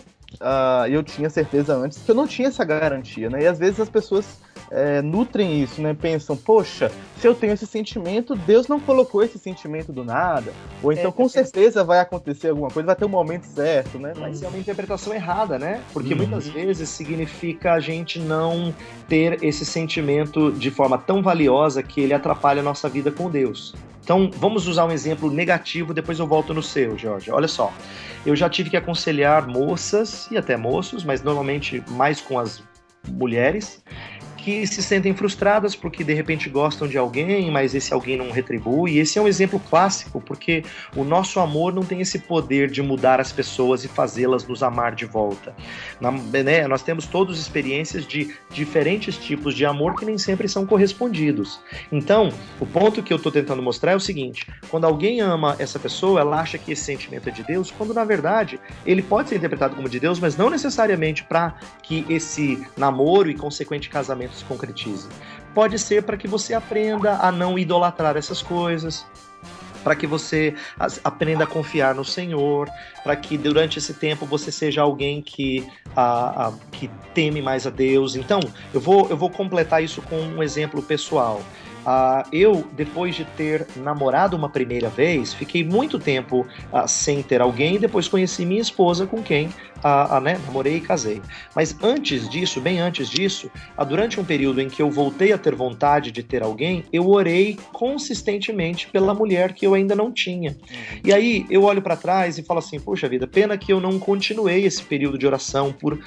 e 0.87 0.93
eu 0.93 1.01
tinha 1.01 1.29
certeza 1.29 1.75
antes, 1.75 1.99
que 1.99 2.11
eu 2.11 2.15
não 2.15 2.27
tinha 2.27 2.49
essa 2.49 2.65
garantia, 2.65 3.29
né? 3.29 3.43
E 3.43 3.47
às 3.47 3.57
vezes 3.57 3.79
as 3.79 3.89
pessoas 3.89 4.25
é, 4.69 5.01
nutrem 5.01 5.61
isso, 5.61 5.81
né? 5.81 5.93
Pensam, 5.93 6.35
poxa, 6.35 6.91
se 7.19 7.27
eu 7.27 7.33
tenho 7.33 7.53
esse 7.53 7.65
sentimento, 7.65 8.35
Deus 8.35 8.67
não 8.67 8.79
colocou 8.79 9.23
esse 9.23 9.39
sentimento 9.39 9.91
do 9.91 10.03
nada. 10.03 10.53
Ou 10.83 10.91
então, 10.91 11.09
É, 11.09 11.11
com 11.11 11.25
é- 11.25 11.29
certeza, 11.29 11.83
vai 11.83 11.99
acontecer 11.99 12.49
alguma 12.49 12.69
coisa, 12.69 12.87
vai 12.87 12.95
ter 12.95 13.05
um 13.05 13.09
momento 13.09 13.43
certo, 13.45 13.97
né? 13.97 14.13
Mas 14.17 14.41
é 14.43 14.47
uma 14.47 14.57
interpretação 14.57 15.13
errada, 15.13 15.57
né? 15.57 15.81
Porque 15.93 16.13
Uhum. 16.13 16.17
muitas 16.19 16.47
vezes 16.49 16.89
significa 16.89 17.73
a 17.73 17.79
gente 17.79 18.19
não 18.19 18.73
ter 19.07 19.43
esse 19.43 19.65
sentimento 19.65 20.51
de 20.51 20.69
forma 20.69 20.97
tão 20.97 21.21
valiosa 21.23 21.81
que 21.81 22.01
ele 22.01 22.13
atrapalha 22.13 22.59
a 22.59 22.63
nossa 22.63 22.87
vida 22.89 23.11
com 23.11 23.29
Deus. 23.29 23.73
Então, 24.03 24.29
vamos 24.37 24.67
usar 24.67 24.85
um 24.85 24.91
exemplo 24.91 25.29
negativo, 25.29 25.93
depois 25.93 26.17
eu 26.19 26.25
volto 26.25 26.53
no 26.53 26.63
seu, 26.63 26.97
Jorge. 26.97 27.29
Olha 27.29 27.47
só, 27.47 27.73
eu 28.25 28.35
já 28.37 28.49
tive 28.49 28.69
que 28.69 28.77
aconselhar 28.77 29.45
moças 29.47 30.29
e 30.31 30.37
até 30.37 30.55
moços, 30.55 31.03
mas 31.03 31.21
normalmente 31.21 31.83
mais 31.89 32.21
com 32.21 32.39
as 32.39 32.63
mulheres, 33.09 33.83
que 34.47 34.65
se 34.65 34.81
sentem 34.81 35.13
frustradas 35.13 35.75
porque 35.75 36.05
de 36.05 36.13
repente 36.13 36.49
gostam 36.49 36.87
de 36.87 36.97
alguém, 36.97 37.51
mas 37.51 37.75
esse 37.75 37.93
alguém 37.93 38.15
não 38.15 38.31
retribui. 38.31 38.97
Esse 38.97 39.19
é 39.19 39.21
um 39.21 39.27
exemplo 39.27 39.59
clássico, 39.59 40.21
porque 40.21 40.63
o 40.95 41.03
nosso 41.03 41.41
amor 41.41 41.73
não 41.73 41.83
tem 41.83 41.99
esse 41.99 42.17
poder 42.17 42.71
de 42.71 42.81
mudar 42.81 43.19
as 43.19 43.29
pessoas 43.29 43.83
e 43.83 43.89
fazê-las 43.89 44.47
nos 44.47 44.63
amar 44.63 44.95
de 44.95 45.03
volta. 45.05 45.53
Na- 45.99 46.13
né, 46.13 46.65
nós 46.65 46.81
temos 46.81 47.05
todos 47.07 47.37
experiências 47.37 48.07
de 48.07 48.33
diferentes 48.49 49.17
tipos 49.17 49.53
de 49.53 49.65
amor 49.65 49.97
que 49.97 50.05
nem 50.05 50.17
sempre 50.17 50.47
são 50.47 50.65
correspondidos. 50.65 51.59
Então, 51.91 52.29
o 52.57 52.65
ponto 52.65 53.03
que 53.03 53.11
eu 53.11 53.17
estou 53.17 53.33
tentando 53.33 53.61
mostrar 53.61 53.91
é 53.91 53.95
o 53.97 53.99
seguinte: 53.99 54.47
quando 54.69 54.85
alguém 54.85 55.19
ama 55.19 55.57
essa 55.59 55.77
pessoa, 55.77 56.21
ela 56.21 56.39
acha 56.39 56.57
que 56.57 56.71
esse 56.71 56.85
sentimento 56.85 57.27
é 57.27 57.33
de 57.33 57.43
Deus, 57.43 57.69
quando 57.69 57.93
na 57.93 58.05
verdade 58.05 58.61
ele 58.85 59.01
pode 59.01 59.27
ser 59.27 59.35
interpretado 59.35 59.75
como 59.75 59.89
de 59.89 59.99
Deus, 59.99 60.21
mas 60.21 60.37
não 60.37 60.49
necessariamente 60.49 61.25
para 61.25 61.53
que 61.83 62.05
esse 62.07 62.65
namoro 62.77 63.29
e 63.29 63.35
consequente 63.35 63.89
casamento 63.89 64.36
se 64.37 64.45
concretize. 64.45 65.07
Pode 65.53 65.77
ser 65.79 66.03
para 66.03 66.17
que 66.17 66.27
você 66.27 66.53
aprenda 66.53 67.17
a 67.17 67.31
não 67.31 67.57
idolatrar 67.57 68.15
essas 68.15 68.41
coisas, 68.41 69.05
para 69.83 69.95
que 69.95 70.05
você 70.05 70.53
aprenda 71.03 71.45
a 71.45 71.47
confiar 71.47 71.95
no 71.95 72.03
Senhor, 72.03 72.69
para 73.03 73.15
que 73.15 73.37
durante 73.37 73.79
esse 73.79 73.93
tempo 73.93 74.25
você 74.25 74.51
seja 74.51 74.81
alguém 74.81 75.21
que, 75.21 75.65
ah, 75.95 76.49
ah, 76.49 76.53
que 76.71 76.89
teme 77.13 77.41
mais 77.41 77.65
a 77.65 77.69
Deus. 77.69 78.15
Então, 78.15 78.39
eu 78.73 78.81
vou, 78.81 79.07
eu 79.09 79.15
vou 79.15 79.29
completar 79.29 79.81
isso 79.81 80.01
com 80.01 80.19
um 80.19 80.43
exemplo 80.43 80.81
pessoal. 80.83 81.41
Ah, 81.89 82.25
eu, 82.33 82.67
depois 82.73 83.15
de 83.15 83.23
ter 83.23 83.65
namorado 83.77 84.35
uma 84.35 84.49
primeira 84.49 84.89
vez, 84.89 85.33
fiquei 85.33 85.63
muito 85.63 85.97
tempo 85.97 86.45
ah, 86.69 86.85
sem 86.85 87.23
ter 87.23 87.39
alguém 87.39 87.75
e 87.75 87.79
depois 87.79 88.09
conheci 88.09 88.45
minha 88.45 88.59
esposa 88.59 89.07
com 89.07 89.23
quem 89.23 89.47
ah, 89.81 90.19
né, 90.19 90.37
namorei 90.45 90.75
e 90.75 90.81
casei. 90.81 91.21
Mas 91.55 91.77
antes 91.81 92.27
disso, 92.27 92.59
bem 92.59 92.81
antes 92.81 93.09
disso, 93.09 93.49
durante 93.87 94.19
um 94.19 94.25
período 94.25 94.59
em 94.59 94.67
que 94.67 94.81
eu 94.81 94.91
voltei 94.91 95.31
a 95.31 95.37
ter 95.37 95.55
vontade 95.55 96.11
de 96.11 96.21
ter 96.21 96.43
alguém, 96.43 96.83
eu 96.91 97.07
orei 97.07 97.57
consistentemente 97.71 98.89
pela 98.89 99.13
mulher 99.13 99.53
que 99.53 99.65
eu 99.65 99.73
ainda 99.73 99.95
não 99.95 100.11
tinha. 100.11 100.57
E 101.05 101.13
aí 101.13 101.45
eu 101.49 101.63
olho 101.63 101.81
para 101.81 101.95
trás 101.95 102.37
e 102.37 102.43
falo 102.43 102.59
assim: 102.59 102.81
puxa 102.81 103.07
vida, 103.07 103.25
pena 103.25 103.57
que 103.57 103.71
eu 103.71 103.79
não 103.79 103.97
continuei 103.97 104.65
esse 104.65 104.83
período 104.83 105.17
de 105.17 105.25
oração 105.25 105.71
por 105.71 105.97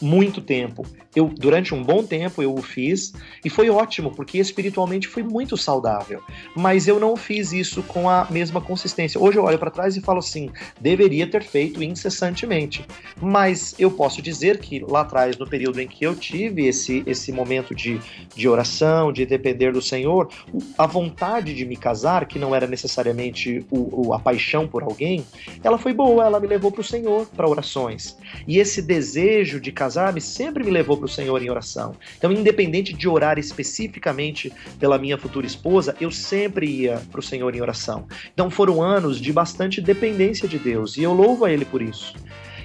muito 0.00 0.40
tempo. 0.40 0.84
Eu 1.14 1.28
durante 1.28 1.72
um 1.72 1.82
bom 1.82 2.02
tempo 2.02 2.42
eu 2.42 2.52
o 2.52 2.60
fiz 2.60 3.12
e 3.44 3.48
foi 3.48 3.70
ótimo 3.70 4.10
porque 4.10 4.38
espiritualmente 4.38 5.06
foi 5.06 5.22
muito 5.22 5.56
saudável. 5.56 6.20
Mas 6.56 6.88
eu 6.88 6.98
não 6.98 7.16
fiz 7.16 7.52
isso 7.52 7.82
com 7.84 8.08
a 8.10 8.26
mesma 8.30 8.60
consistência. 8.60 9.20
Hoje 9.20 9.38
eu 9.38 9.44
olho 9.44 9.58
para 9.58 9.70
trás 9.70 9.96
e 9.96 10.00
falo 10.00 10.18
assim: 10.18 10.50
deveria 10.80 11.26
ter 11.26 11.44
feito 11.44 11.82
incessantemente. 11.82 12.84
Mas 13.20 13.74
eu 13.78 13.90
posso 13.90 14.20
dizer 14.20 14.58
que 14.58 14.80
lá 14.80 15.02
atrás, 15.02 15.36
no 15.38 15.46
período 15.46 15.80
em 15.80 15.86
que 15.86 16.04
eu 16.04 16.14
tive 16.16 16.66
esse, 16.66 17.02
esse 17.06 17.30
momento 17.30 17.74
de, 17.74 18.00
de 18.34 18.48
oração, 18.48 19.12
de 19.12 19.24
depender 19.24 19.72
do 19.72 19.80
Senhor, 19.82 20.28
a 20.76 20.86
vontade 20.86 21.54
de 21.54 21.64
me 21.64 21.76
casar, 21.76 22.26
que 22.26 22.38
não 22.38 22.54
era 22.54 22.66
necessariamente 22.66 23.64
o, 23.70 24.08
o- 24.08 24.12
a 24.14 24.18
paixão 24.18 24.66
por 24.66 24.82
alguém, 24.82 25.24
ela 25.62 25.78
foi 25.78 25.92
boa, 25.92 26.24
ela 26.24 26.40
me 26.40 26.46
levou 26.46 26.72
para 26.72 26.80
o 26.80 26.84
Senhor 26.84 27.26
para 27.36 27.48
orações. 27.48 28.16
E 28.48 28.58
esse 28.58 28.82
desejo 28.82 29.60
de 29.60 29.70
casar-me 29.84 30.20
sempre 30.20 30.64
me 30.64 30.70
levou 30.70 30.96
para 30.96 31.04
o 31.04 31.08
Senhor 31.08 31.42
em 31.42 31.50
oração. 31.50 31.94
Então, 32.16 32.32
independente 32.32 32.94
de 32.94 33.06
orar 33.06 33.38
especificamente 33.38 34.50
pela 34.80 34.96
minha 34.96 35.18
futura 35.18 35.46
esposa, 35.46 35.94
eu 36.00 36.10
sempre 36.10 36.66
ia 36.66 37.02
para 37.10 37.20
o 37.20 37.22
Senhor 37.22 37.54
em 37.54 37.60
oração. 37.60 38.06
Então, 38.32 38.50
foram 38.50 38.82
anos 38.82 39.20
de 39.20 39.30
bastante 39.30 39.82
dependência 39.82 40.48
de 40.48 40.58
Deus 40.58 40.96
e 40.96 41.02
eu 41.02 41.12
louvo 41.12 41.44
a 41.44 41.52
Ele 41.52 41.66
por 41.66 41.82
isso. 41.82 42.14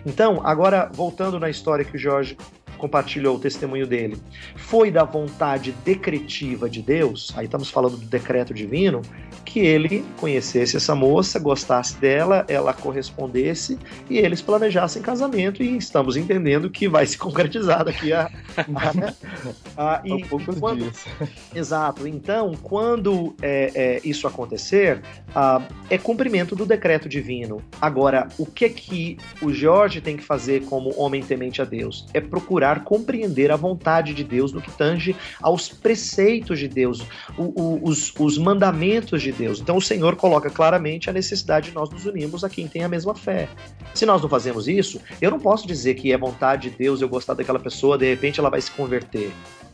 Então, 0.05 0.39
agora 0.45 0.89
voltando 0.93 1.37
na 1.37 1.49
história 1.49 1.83
que 1.83 1.97
o 1.97 1.99
Jorge 1.99 2.37
compartilhou 2.79 3.35
o 3.35 3.39
testemunho 3.39 3.85
dele, 3.85 4.17
foi 4.55 4.89
da 4.89 5.03
vontade 5.03 5.71
decretiva 5.85 6.67
de 6.69 6.81
Deus, 6.81 7.31
aí 7.35 7.45
estamos 7.45 7.69
falando 7.69 7.97
do 7.97 8.05
decreto 8.05 8.53
divino, 8.53 9.01
que 9.45 9.59
ele 9.59 10.05
conhecesse 10.17 10.77
essa 10.77 10.93
moça, 10.95 11.39
gostasse 11.39 11.97
dela, 11.97 12.45
ela 12.47 12.73
correspondesse 12.73 13.77
e 14.09 14.17
eles 14.17 14.41
planejassem 14.41 15.01
casamento 15.01 15.63
e 15.63 15.75
estamos 15.77 16.15
entendendo 16.15 16.69
que 16.69 16.87
vai 16.87 17.05
se 17.05 17.17
concretizar 17.17 17.83
daqui 17.85 18.13
a, 18.13 18.29
a, 18.57 18.89
a- 18.89 19.13
Há 19.99 20.01
e, 20.05 20.25
poucos 20.25 20.59
quando, 20.59 20.83
dias. 20.83 21.05
Exato. 21.55 22.07
Então, 22.07 22.53
quando 22.61 23.35
é, 23.41 23.71
é, 23.73 24.01
isso 24.03 24.27
acontecer, 24.27 25.01
ah, 25.35 25.61
é 25.89 25.97
cumprimento 25.97 26.55
do 26.55 26.65
decreto 26.65 27.09
divino. 27.09 27.61
Agora, 27.81 28.27
o 28.37 28.45
que 28.45 28.65
é 28.65 28.69
que 28.69 29.17
o 29.41 29.51
Jorge 29.51 29.99
tem 29.99 30.15
que 30.15 30.23
fazer 30.23 30.63
como 30.65 30.93
homem 30.99 31.23
temente 31.23 31.61
a 31.61 31.65
Deus? 31.65 32.05
É 32.13 32.21
procurar 32.21 32.68
compreender 32.77 33.51
a 33.51 33.55
vontade 33.55 34.13
de 34.13 34.23
Deus 34.23 34.53
no 34.53 34.61
que 34.61 34.71
tange 34.71 35.15
aos 35.41 35.69
preceitos 35.69 36.59
de 36.59 36.67
Deus, 36.67 37.01
o- 37.37 37.61
o- 37.61 37.79
os, 37.89 38.13
os 38.19 38.37
mandamentos 38.37 39.21
de 39.21 39.31
Deus. 39.31 39.59
Então, 39.59 39.77
o 39.77 39.81
Senhor 39.81 40.15
coloca 40.15 40.49
claramente 40.49 41.09
a 41.09 41.13
necessidade 41.13 41.69
de 41.69 41.75
nós 41.75 41.89
nos 41.89 42.05
unirmos 42.05 42.43
a 42.43 42.49
quem 42.49 42.67
tem 42.67 42.83
a 42.83 42.89
mesma 42.89 43.15
fé. 43.15 43.49
Se 43.93 44.05
nós 44.05 44.21
não 44.21 44.29
fazemos 44.29 44.67
isso, 44.67 44.99
eu 45.21 45.31
não 45.31 45.39
posso 45.39 45.65
dizer 45.67 45.95
que 45.95 46.11
é 46.13 46.17
vontade 46.17 46.69
de 46.69 46.75
Deus 46.77 47.01
eu 47.01 47.09
gostar 47.09 47.33
daquela 47.33 47.59
pessoa, 47.59 47.97
de 47.97 48.07
repente 48.09 48.39
ela 48.39 48.49
vai 48.49 48.61
se 48.61 48.71
converter. 48.71 49.31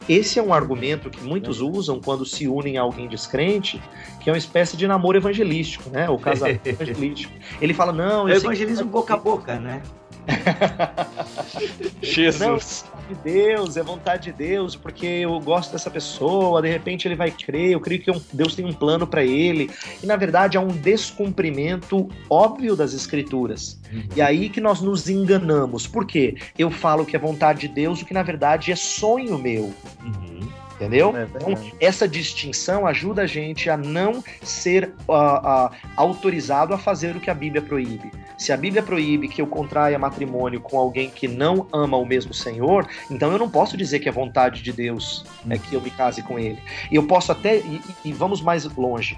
Esse 0.08 0.38
é 0.38 0.43
um 0.43 0.54
argumento 0.54 1.10
que 1.10 1.24
muitos 1.24 1.62
usam 1.62 2.00
quando 2.00 2.26
se 2.28 2.48
unem 2.48 2.78
a 2.78 2.82
alguém 2.84 3.08
descrente, 3.08 3.82
que 4.22 4.30
é 4.30 4.34
uma 4.34 4.38
espécie 4.38 4.78
de 4.78 4.88
namoro 4.88 5.18
evangelístico, 5.18 5.89
né? 5.89 6.08
O 6.08 6.20
casamento 6.20 6.62
evangelístico. 6.68 7.34
Ele 7.60 7.74
fala, 7.74 7.91
não, 7.91 8.28
É 8.30 8.34
eu 8.34 8.38
o 8.38 8.39
sei 8.39 8.50
que 8.52 8.56
evangelismo 8.56 8.86
boca 8.86 9.16
a 9.16 9.18
boca, 9.18 9.60
né? 9.60 9.82
Jesus. 12.01 12.86
de 13.07 13.15
Deus, 13.15 13.78
é 13.78 13.84
vontade 13.84 14.32
de 14.32 14.34
Deus, 14.34 14.76
porque 14.76 15.05
eu 15.05 15.39
gosto 15.39 15.71
dessa 15.71 15.91
pessoa, 15.91 16.61
de 16.61 16.69
repente 16.69 17.07
ele 17.07 17.15
vai 17.15 17.30
crer, 17.30 17.71
eu 17.71 17.80
creio 17.80 18.01
que 18.01 18.11
Deus 18.34 18.55
tem 18.55 18.65
um 18.65 18.73
plano 18.73 19.05
para 19.05 19.23
ele. 19.23 19.69
E 20.01 20.07
na 20.07 20.15
verdade 20.15 20.57
há 20.57 20.61
um 20.61 20.67
descumprimento 20.67 22.09
óbvio 22.30 22.76
das 22.76 22.93
escrituras. 22.93 23.80
E 24.15 24.21
aí 24.21 24.49
que 24.49 24.59
nós 24.59 24.82
nos 24.82 25.09
enganamos. 25.09 25.88
Por 25.88 26.05
quê? 26.05 26.36
Eu 26.57 26.71
falo 26.71 27.05
que 27.05 27.15
é 27.15 27.19
vontade 27.19 27.61
de 27.61 27.67
Deus, 27.67 28.01
o 28.01 28.05
que 28.05 28.13
na 28.13 28.23
verdade 28.23 28.71
é 28.71 28.76
sonho 28.76 29.38
meu. 29.38 29.73
Uhum. 30.03 30.64
Entendeu? 30.76 31.15
É 31.15 31.23
Então, 31.23 31.55
essa 31.80 32.07
distinção 32.07 32.86
ajuda 32.86 33.21
a 33.23 33.28
gente 33.28 33.69
a 33.69 33.78
não 33.78 34.23
ser 34.43 34.93
ah, 35.09 35.41
ah, 35.43 35.71
autorizado 35.95 36.73
a 36.73 36.78
fazer 36.78 37.15
o 37.15 37.19
que 37.19 37.30
a 37.30 37.34
Bíblia 37.34 37.61
proíbe. 37.61 38.11
Se 38.38 38.51
a 38.51 38.57
Bíblia 38.57 38.84
proíbe 38.84 39.30
que 39.30 39.41
eu 39.41 39.47
contraia 39.47 39.97
matrimônio 39.97 40.59
com 40.59 40.78
alguém 40.78 41.09
que 41.09 41.28
não 41.28 41.67
ama 41.71 41.95
o 41.95 42.05
mesmo 42.05 42.34
Senhor, 42.34 42.86
então 43.09 43.32
eu 43.32 43.38
não 43.39 43.49
posso 43.49 43.78
dizer 43.78 43.99
que 43.99 44.09
é 44.09 44.11
vontade 44.11 44.61
de 44.61 44.73
Deus 44.73 45.26
é 45.49 45.57
que 45.57 45.73
eu 45.73 45.82
me 45.82 45.89
case 45.89 46.21
com 46.21 46.38
ele. 46.38 46.59
E 46.91 46.95
eu 46.95 47.03
posso 47.03 47.32
até. 47.32 47.57
E, 47.57 47.82
e- 48.03 48.09
e 48.09 48.13
vamos 48.13 48.41
mais 48.41 48.65
longe. 48.76 49.17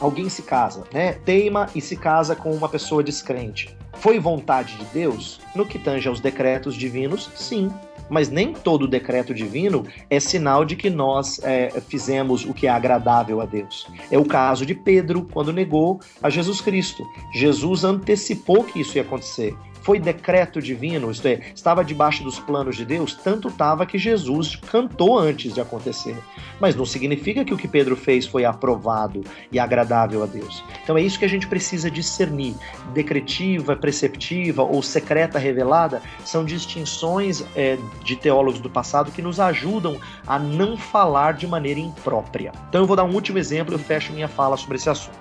Alguém 0.00 0.28
se 0.28 0.42
casa, 0.42 0.84
né? 0.92 1.14
Teima 1.24 1.68
e 1.74 1.80
se 1.80 1.96
casa 1.96 2.34
com 2.36 2.52
uma 2.52 2.68
pessoa 2.68 3.02
descrente. 3.02 3.76
Foi 3.94 4.18
vontade 4.18 4.76
de 4.76 4.84
Deus? 4.86 5.40
No 5.54 5.66
que 5.66 5.78
tange 5.78 6.08
aos 6.08 6.20
decretos 6.20 6.76
divinos, 6.76 7.28
sim. 7.34 7.68
Mas 8.08 8.28
nem 8.28 8.52
todo 8.52 8.88
decreto 8.88 9.34
divino 9.34 9.84
é 10.08 10.18
sinal 10.20 10.64
de 10.64 10.76
que 10.76 10.90
nós 10.90 11.40
é, 11.42 11.68
fizemos 11.88 12.44
o 12.44 12.54
que 12.54 12.66
é 12.66 12.70
agradável 12.70 13.40
a 13.40 13.46
Deus. 13.46 13.86
É 14.10 14.18
o 14.18 14.24
caso 14.24 14.64
de 14.64 14.74
Pedro, 14.74 15.26
quando 15.32 15.52
negou 15.52 16.00
a 16.22 16.30
Jesus 16.30 16.60
Cristo. 16.60 17.04
Jesus 17.34 17.84
antecipou 17.84 18.64
que 18.64 18.80
isso 18.80 18.96
ia 18.96 19.02
acontecer. 19.02 19.54
Foi 19.88 19.98
decreto 19.98 20.60
divino, 20.60 21.10
isto 21.10 21.26
é, 21.26 21.40
estava 21.54 21.82
debaixo 21.82 22.22
dos 22.22 22.38
planos 22.38 22.76
de 22.76 22.84
Deus, 22.84 23.14
tanto 23.14 23.48
estava 23.48 23.86
que 23.86 23.96
Jesus 23.96 24.54
cantou 24.54 25.18
antes 25.18 25.54
de 25.54 25.62
acontecer. 25.62 26.14
Mas 26.60 26.76
não 26.76 26.84
significa 26.84 27.42
que 27.42 27.54
o 27.54 27.56
que 27.56 27.66
Pedro 27.66 27.96
fez 27.96 28.26
foi 28.26 28.44
aprovado 28.44 29.24
e 29.50 29.58
agradável 29.58 30.22
a 30.22 30.26
Deus. 30.26 30.62
Então 30.84 30.98
é 30.98 31.00
isso 31.00 31.18
que 31.18 31.24
a 31.24 31.28
gente 31.28 31.46
precisa 31.46 31.90
discernir. 31.90 32.54
Decretiva, 32.92 33.74
preceptiva 33.76 34.62
ou 34.62 34.82
secreta 34.82 35.38
revelada 35.38 36.02
são 36.22 36.44
distinções 36.44 37.42
é, 37.56 37.78
de 38.04 38.14
teólogos 38.14 38.60
do 38.60 38.68
passado 38.68 39.10
que 39.10 39.22
nos 39.22 39.40
ajudam 39.40 39.98
a 40.26 40.38
não 40.38 40.76
falar 40.76 41.32
de 41.32 41.46
maneira 41.46 41.80
imprópria. 41.80 42.52
Então 42.68 42.82
eu 42.82 42.86
vou 42.86 42.94
dar 42.94 43.04
um 43.04 43.14
último 43.14 43.38
exemplo 43.38 43.72
e 43.72 43.76
eu 43.76 43.78
fecho 43.78 44.12
minha 44.12 44.28
fala 44.28 44.58
sobre 44.58 44.76
esse 44.76 44.90
assunto. 44.90 45.18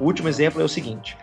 O 0.00 0.04
último 0.04 0.28
exemplo 0.28 0.60
é 0.60 0.64
o 0.64 0.68
seguinte: 0.68 1.16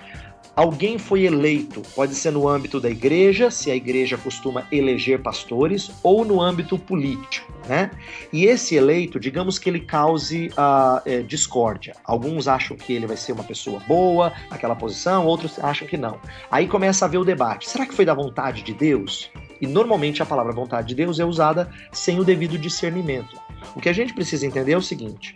alguém 0.58 0.97
foi 0.97 1.24
eleito, 1.26 1.84
pode 1.95 2.16
ser 2.16 2.32
no 2.32 2.47
âmbito 2.47 2.80
da 2.80 2.89
igreja, 2.89 3.51
se 3.51 3.70
a 3.70 3.76
igreja 3.76 4.18
costuma 4.18 4.66
eleger 4.72 5.22
pastores, 5.22 5.91
ou 6.01 6.26
no 6.26 6.41
âmbito 6.41 6.80
político, 6.80 7.53
né? 7.70 7.91
E 8.34 8.45
esse 8.45 8.76
eleito, 8.76 9.20
digamos 9.20 9.60
que 9.60 9.70
ele 9.70 9.82
cause 9.82 10.49
a 10.58 11.03
uh, 11.05 11.10
é, 11.10 11.22
discórdia. 11.22 11.95
Alguns 12.03 12.47
acham 12.47 12.76
que 12.76 12.91
ele 12.91 13.05
vai 13.05 13.16
ser 13.16 13.34
uma 13.34 13.43
pessoa 13.43 13.80
boa 13.88 14.34
naquela 14.49 14.76
posição, 14.76 15.28
outros 15.28 15.60
acham 15.60 15.88
que 15.88 15.95
não. 15.95 16.20
Aí 16.49 16.68
começa 16.68 17.05
a 17.05 17.08
haver 17.08 17.20
o 17.20 17.26
debate: 17.26 17.70
será 17.70 17.86
que 17.86 17.93
foi 17.93 18.03
da 18.03 18.16
vontade 18.16 18.64
de 18.64 18.74
Deus? 18.74 19.30
E 19.62 19.68
normalmente 19.68 20.24
a 20.24 20.26
palavra 20.26 20.53
vontade 20.53 20.88
de 20.88 20.95
Deus 20.95 21.20
é 21.20 21.26
usada 21.26 21.70
sem 21.91 22.20
o 22.20 22.24
devido 22.24 22.58
discernimento. 22.58 23.39
O 23.76 23.80
que 23.80 23.89
a 23.89 23.93
gente 23.93 24.12
precisa 24.12 24.47
entender 24.47 24.72
é 24.72 24.78
o 24.78 24.82
seguinte: 24.82 25.36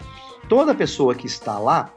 toda 0.49 0.73
pessoa 0.73 1.13
que 1.13 1.27
está 1.27 1.59
lá 1.59 1.93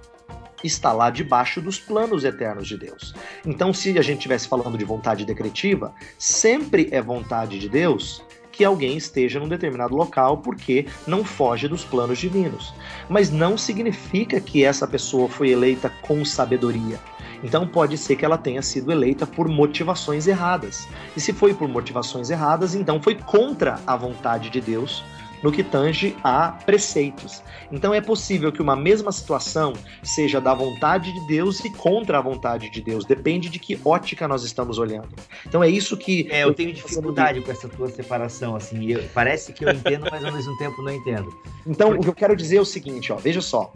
está 0.65 0.93
lá 0.93 1.11
debaixo 1.11 1.61
dos 1.61 1.79
planos 1.79 2.25
eternos 2.25 2.67
de 2.67 2.77
Deus. 2.77 3.15
Então, 3.45 3.73
se 3.73 3.99
a 3.99 4.03
gente 4.03 4.19
estivesse 4.19 4.49
falando 4.49 4.79
de 4.79 4.85
vontade 4.85 5.25
decretiva, 5.25 5.95
sempre 6.19 6.89
é 6.91 7.01
vontade 7.01 7.59
de 7.59 7.69
Deus 7.69 8.25
que 8.51 8.65
alguém 8.65 8.97
esteja 8.97 9.41
num 9.41 9.49
determinado 9.49 9.97
local 9.97 10.39
porque 10.39 10.87
não 11.07 11.25
foge 11.25 11.67
dos 11.67 11.85
planos 11.85 12.19
divinos. 12.19 12.73
Mas 13.09 13.31
não 13.31 13.59
significa 13.59 14.41
que 14.41 14.65
essa 14.65 14.87
pessoa 14.87 15.29
foi 15.29 15.51
eleita 15.51 15.91
com 16.03 16.25
sabedoria. 16.25 17.01
Então 17.43 17.67
pode 17.67 17.99
ser 17.99 18.17
que 18.17 18.25
ela 18.25 18.39
tenha 18.39 18.63
sido 18.63 18.91
eleita 18.91 19.27
por 19.27 19.49
motivações 19.49 20.27
erradas. 20.27 20.89
E 21.17 21.21
se 21.21 21.33
foi 21.33 21.53
por 21.53 21.69
motivações 21.69 22.31
erradas, 22.31 22.75
então 22.75 23.03
foi 23.03 23.17
contra 23.17 23.81
a 23.87 23.97
vontade 23.97 24.49
de 24.49 24.61
Deus 24.61 25.05
no 25.45 25.53
que 25.53 25.63
tange 25.63 26.17
a 26.25 26.53
preceitos. 26.65 27.43
Então 27.71 27.93
é 27.93 28.01
possível 28.01 28.51
que 28.51 28.63
uma 28.63 28.75
mesma 28.75 29.13
situação 29.13 29.75
seja 30.03 30.41
da 30.41 30.55
vontade 30.55 31.13
de 31.13 31.27
Deus 31.27 31.63
e 31.63 31.69
contra 31.69 32.17
a 32.17 32.21
vontade 32.23 32.71
de 32.71 32.81
Deus. 32.81 33.05
Depende 33.05 33.51
de 33.51 33.59
que 33.59 33.79
ótica 33.85 34.27
nós 34.27 34.43
estamos 34.43 34.79
olhando. 34.79 35.11
Então 35.47 35.63
é 35.63 35.69
isso 35.69 35.99
que. 35.99 36.27
É, 36.31 36.45
eu 36.45 36.55
tenho 36.55 36.73
dificuldade 36.73 37.43
com 37.43 37.53
essa 37.53 37.69
tua 37.69 37.91
separação, 37.91 38.57
assim. 38.57 38.91
Eu, 38.91 39.05
parece 39.13 39.53
que 39.53 39.67
eu 39.67 39.71
entendo, 39.71 40.07
mas 40.11 40.25
ao 40.25 40.33
mesmo 40.33 40.57
tempo 40.57 40.81
não 40.81 40.91
entendo. 40.91 41.29
Então, 41.67 41.89
Porque... 41.89 42.01
o 42.01 42.03
que 42.05 42.09
eu 42.09 42.15
quero 42.15 42.35
dizer 42.35 42.57
é 42.57 42.61
o 42.63 42.65
seguinte, 42.65 43.13
ó, 43.13 43.17
veja 43.17 43.43
só. 43.43 43.71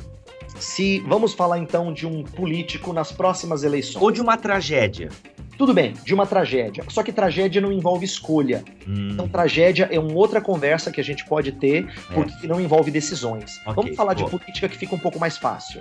Se 0.58 1.00
vamos 1.00 1.34
falar 1.34 1.58
então 1.58 1.92
de 1.92 2.06
um 2.06 2.22
político 2.22 2.92
nas 2.92 3.12
próximas 3.12 3.64
eleições. 3.64 4.02
Ou 4.02 4.10
de 4.10 4.20
uma 4.20 4.36
tragédia. 4.36 5.08
Tudo 5.58 5.74
bem, 5.74 5.92
de 6.04 6.14
uma 6.14 6.24
tragédia. 6.24 6.84
Só 6.88 7.02
que 7.02 7.12
tragédia 7.12 7.60
não 7.60 7.72
envolve 7.72 8.04
escolha. 8.04 8.62
Hum. 8.86 9.08
Então, 9.10 9.28
tragédia 9.28 9.88
é 9.90 9.98
uma 9.98 10.14
outra 10.14 10.40
conversa 10.40 10.92
que 10.92 11.00
a 11.00 11.04
gente 11.04 11.24
pode 11.24 11.50
ter, 11.50 11.84
é. 11.84 12.14
porque 12.14 12.46
não 12.46 12.60
envolve 12.60 12.92
decisões. 12.92 13.58
Okay, 13.62 13.74
Vamos 13.74 13.96
falar 13.96 14.14
boa. 14.14 14.30
de 14.30 14.38
política 14.38 14.68
que 14.68 14.78
fica 14.78 14.94
um 14.94 14.98
pouco 15.00 15.18
mais 15.18 15.36
fácil. 15.36 15.80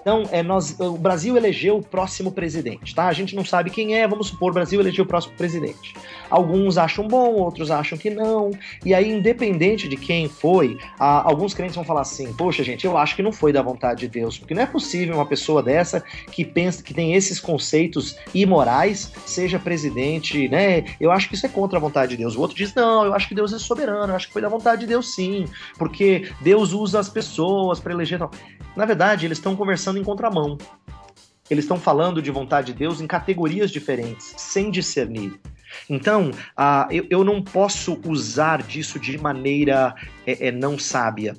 Então, 0.00 0.22
é, 0.30 0.44
nós, 0.44 0.78
o 0.78 0.96
Brasil 0.96 1.36
elegeu 1.36 1.78
o 1.78 1.82
próximo 1.82 2.30
presidente, 2.30 2.94
tá? 2.94 3.08
A 3.08 3.12
gente 3.12 3.34
não 3.34 3.44
sabe 3.44 3.68
quem 3.68 3.96
é, 3.96 4.06
vamos 4.06 4.28
supor, 4.28 4.52
o 4.52 4.54
Brasil 4.54 4.78
elegeu 4.78 5.04
o 5.04 5.08
próximo 5.08 5.34
presidente. 5.36 5.94
Alguns 6.30 6.78
acham 6.78 7.08
bom, 7.08 7.34
outros 7.34 7.68
acham 7.68 7.98
que 7.98 8.10
não. 8.10 8.52
E 8.84 8.94
aí, 8.94 9.10
independente 9.10 9.88
de 9.88 9.96
quem 9.96 10.28
foi, 10.28 10.78
alguns 10.98 11.52
crentes 11.52 11.74
vão 11.74 11.84
falar 11.84 12.02
assim: 12.02 12.32
Poxa, 12.32 12.62
gente, 12.62 12.86
eu 12.86 12.96
acho 12.96 13.16
que 13.16 13.22
não 13.24 13.32
foi 13.32 13.52
da 13.52 13.60
vontade 13.60 14.02
de 14.02 14.08
Deus, 14.20 14.38
porque 14.38 14.54
não 14.54 14.62
é 14.62 14.66
possível 14.66 15.14
uma 15.14 15.26
pessoa 15.26 15.62
dessa 15.62 16.02
que 16.32 16.44
pensa 16.44 16.82
que 16.82 16.94
tem 16.94 17.14
esses 17.14 17.38
conceitos 17.38 18.16
imorais 18.34 19.12
seja 19.26 19.58
presidente, 19.58 20.48
né? 20.48 20.84
Eu 20.98 21.10
acho 21.10 21.28
que 21.28 21.34
isso 21.34 21.44
é 21.44 21.48
contra 21.48 21.78
a 21.78 21.80
vontade 21.80 22.12
de 22.12 22.16
Deus. 22.16 22.34
O 22.34 22.40
outro 22.40 22.56
diz: 22.56 22.74
não, 22.74 23.04
eu 23.04 23.14
acho 23.14 23.28
que 23.28 23.34
Deus 23.34 23.52
é 23.52 23.58
soberano, 23.58 24.12
eu 24.12 24.16
acho 24.16 24.28
que 24.28 24.32
foi 24.32 24.42
da 24.42 24.48
vontade 24.48 24.80
de 24.80 24.86
Deus 24.86 25.14
sim, 25.14 25.44
porque 25.76 26.30
Deus 26.40 26.72
usa 26.72 26.98
as 26.98 27.08
pessoas 27.08 27.78
para 27.78 27.92
eleger. 27.92 28.18
Não. 28.18 28.30
Na 28.74 28.84
verdade, 28.84 29.26
eles 29.26 29.38
estão 29.38 29.54
conversando 29.54 29.98
em 29.98 30.04
contramão. 30.04 30.56
Eles 31.48 31.64
estão 31.64 31.78
falando 31.78 32.20
de 32.20 32.30
vontade 32.30 32.72
de 32.72 32.78
Deus 32.78 33.00
em 33.00 33.06
categorias 33.06 33.70
diferentes, 33.70 34.34
sem 34.36 34.70
discernir. 34.70 35.38
Então, 35.88 36.30
uh, 36.30 36.90
eu, 36.90 37.06
eu, 37.10 37.24
não 37.24 37.42
posso 37.42 38.00
usar 38.06 38.62
disso 38.62 38.98
de 38.98 39.18
maneira 39.18 39.94
é, 40.26 40.48
é 40.48 40.52
não 40.52 40.78
sábia. 40.78 41.36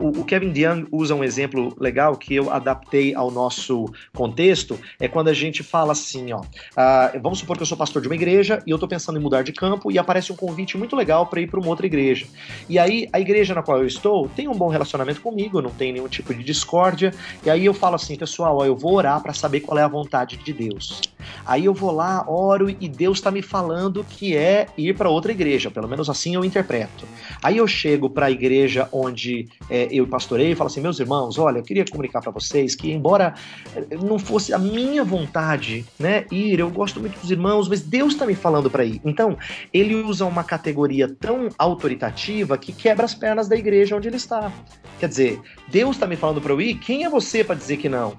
Uh, 0.00 0.04
o, 0.04 0.20
o, 0.20 0.24
Kevin 0.24 0.50
DeYoung 0.50 0.86
usa 0.90 1.14
um 1.14 1.22
exemplo 1.22 1.74
legal 1.78 2.16
que 2.16 2.34
eu 2.34 2.50
adaptei 2.50 3.14
ao 3.14 3.30
nosso 3.30 3.86
contexto, 4.12 4.78
é 4.98 5.08
quando 5.08 5.28
a 5.28 5.32
gente 5.32 5.62
fala 5.62 5.92
assim, 5.92 6.32
ó, 6.32 6.40
uh, 6.40 7.20
vamos 7.22 7.38
supor 7.38 7.56
que 7.56 7.62
eu 7.62 7.66
sou 7.66 7.76
pastor 7.76 8.02
de 8.02 8.08
uma 8.08 8.14
igreja 8.14 8.62
e 8.66 8.70
eu 8.70 8.76
estou 8.76 8.88
pensando 8.88 9.18
em 9.18 9.22
mudar 9.22 9.42
de 9.42 9.52
campo 9.52 9.90
e 9.90 9.98
aparece 9.98 10.32
um 10.32 10.36
convite 10.36 10.76
muito 10.76 10.96
legal 10.96 11.26
para 11.26 11.40
ir 11.40 11.46
para 11.48 11.60
uma 11.60 11.68
outra 11.68 11.86
igreja. 11.86 12.26
E 12.68 12.78
aí, 12.78 13.08
a 13.12 13.20
igreja 13.20 13.54
na 13.54 13.62
qual 13.62 13.78
eu 13.78 13.86
estou 13.86 14.28
tem 14.28 14.48
um 14.48 14.54
bom 14.54 14.68
relacionamento 14.68 15.20
comigo, 15.20 15.62
não 15.62 15.70
tem 15.70 15.92
nenhum 15.92 16.08
tipo 16.08 16.34
de 16.34 16.42
discórdia, 16.42 17.12
e 17.44 17.50
aí 17.50 17.64
eu 17.64 17.74
falo 17.74 17.94
assim, 17.94 18.16
pessoal, 18.16 18.58
ó, 18.58 18.64
eu 18.64 18.76
vou 18.76 18.94
orar 18.94 19.22
para 19.22 19.32
saber 19.32 19.60
qual 19.60 19.78
é 19.78 19.82
a 19.82 19.88
vontade 19.88 20.36
de 20.36 20.52
Deus. 20.52 21.00
Aí 21.46 21.64
eu 21.64 21.74
vou 21.74 21.90
lá, 21.90 22.24
oro 22.28 22.68
e 22.68 22.88
Deus 22.88 23.18
está 23.18 23.30
me 23.30 23.42
falando 23.42 24.04
que 24.04 24.36
é 24.36 24.66
ir 24.76 24.94
para 24.94 25.08
outra 25.08 25.32
igreja, 25.32 25.70
pelo 25.70 25.88
menos 25.88 26.08
assim 26.10 26.34
eu 26.34 26.44
interpreto. 26.44 27.06
Aí 27.42 27.58
eu 27.58 27.66
chego 27.66 28.08
para 28.10 28.23
a 28.26 28.30
igreja 28.30 28.88
onde 28.92 29.48
é, 29.68 29.88
eu 29.90 30.06
pastorei 30.06 30.52
e 30.52 30.54
falo 30.54 30.68
assim: 30.68 30.80
meus 30.80 30.98
irmãos, 30.98 31.38
olha, 31.38 31.58
eu 31.58 31.62
queria 31.62 31.84
comunicar 31.84 32.20
para 32.20 32.32
vocês 32.32 32.74
que, 32.74 32.92
embora 32.92 33.34
é, 33.74 33.96
não 33.96 34.18
fosse 34.18 34.52
a 34.52 34.58
minha 34.58 35.04
vontade 35.04 35.84
né, 35.98 36.26
ir, 36.30 36.58
eu 36.58 36.70
gosto 36.70 37.00
muito 37.00 37.18
dos 37.20 37.30
irmãos, 37.30 37.68
mas 37.68 37.80
Deus 37.80 38.12
está 38.12 38.26
me 38.26 38.34
falando 38.34 38.70
para 38.70 38.84
ir. 38.84 39.00
Então, 39.04 39.36
ele 39.72 39.94
usa 39.94 40.24
uma 40.24 40.44
categoria 40.44 41.08
tão 41.08 41.48
autoritativa 41.58 42.58
que 42.58 42.72
quebra 42.72 43.04
as 43.04 43.14
pernas 43.14 43.48
da 43.48 43.56
igreja 43.56 43.96
onde 43.96 44.08
ele 44.08 44.16
está. 44.16 44.52
Quer 44.98 45.08
dizer, 45.08 45.40
Deus 45.68 45.96
está 45.96 46.06
me 46.06 46.16
falando 46.16 46.40
para 46.40 46.52
eu 46.52 46.60
ir, 46.60 46.76
quem 46.76 47.04
é 47.04 47.10
você 47.10 47.42
para 47.42 47.54
dizer 47.54 47.76
que 47.76 47.88
não? 47.88 48.14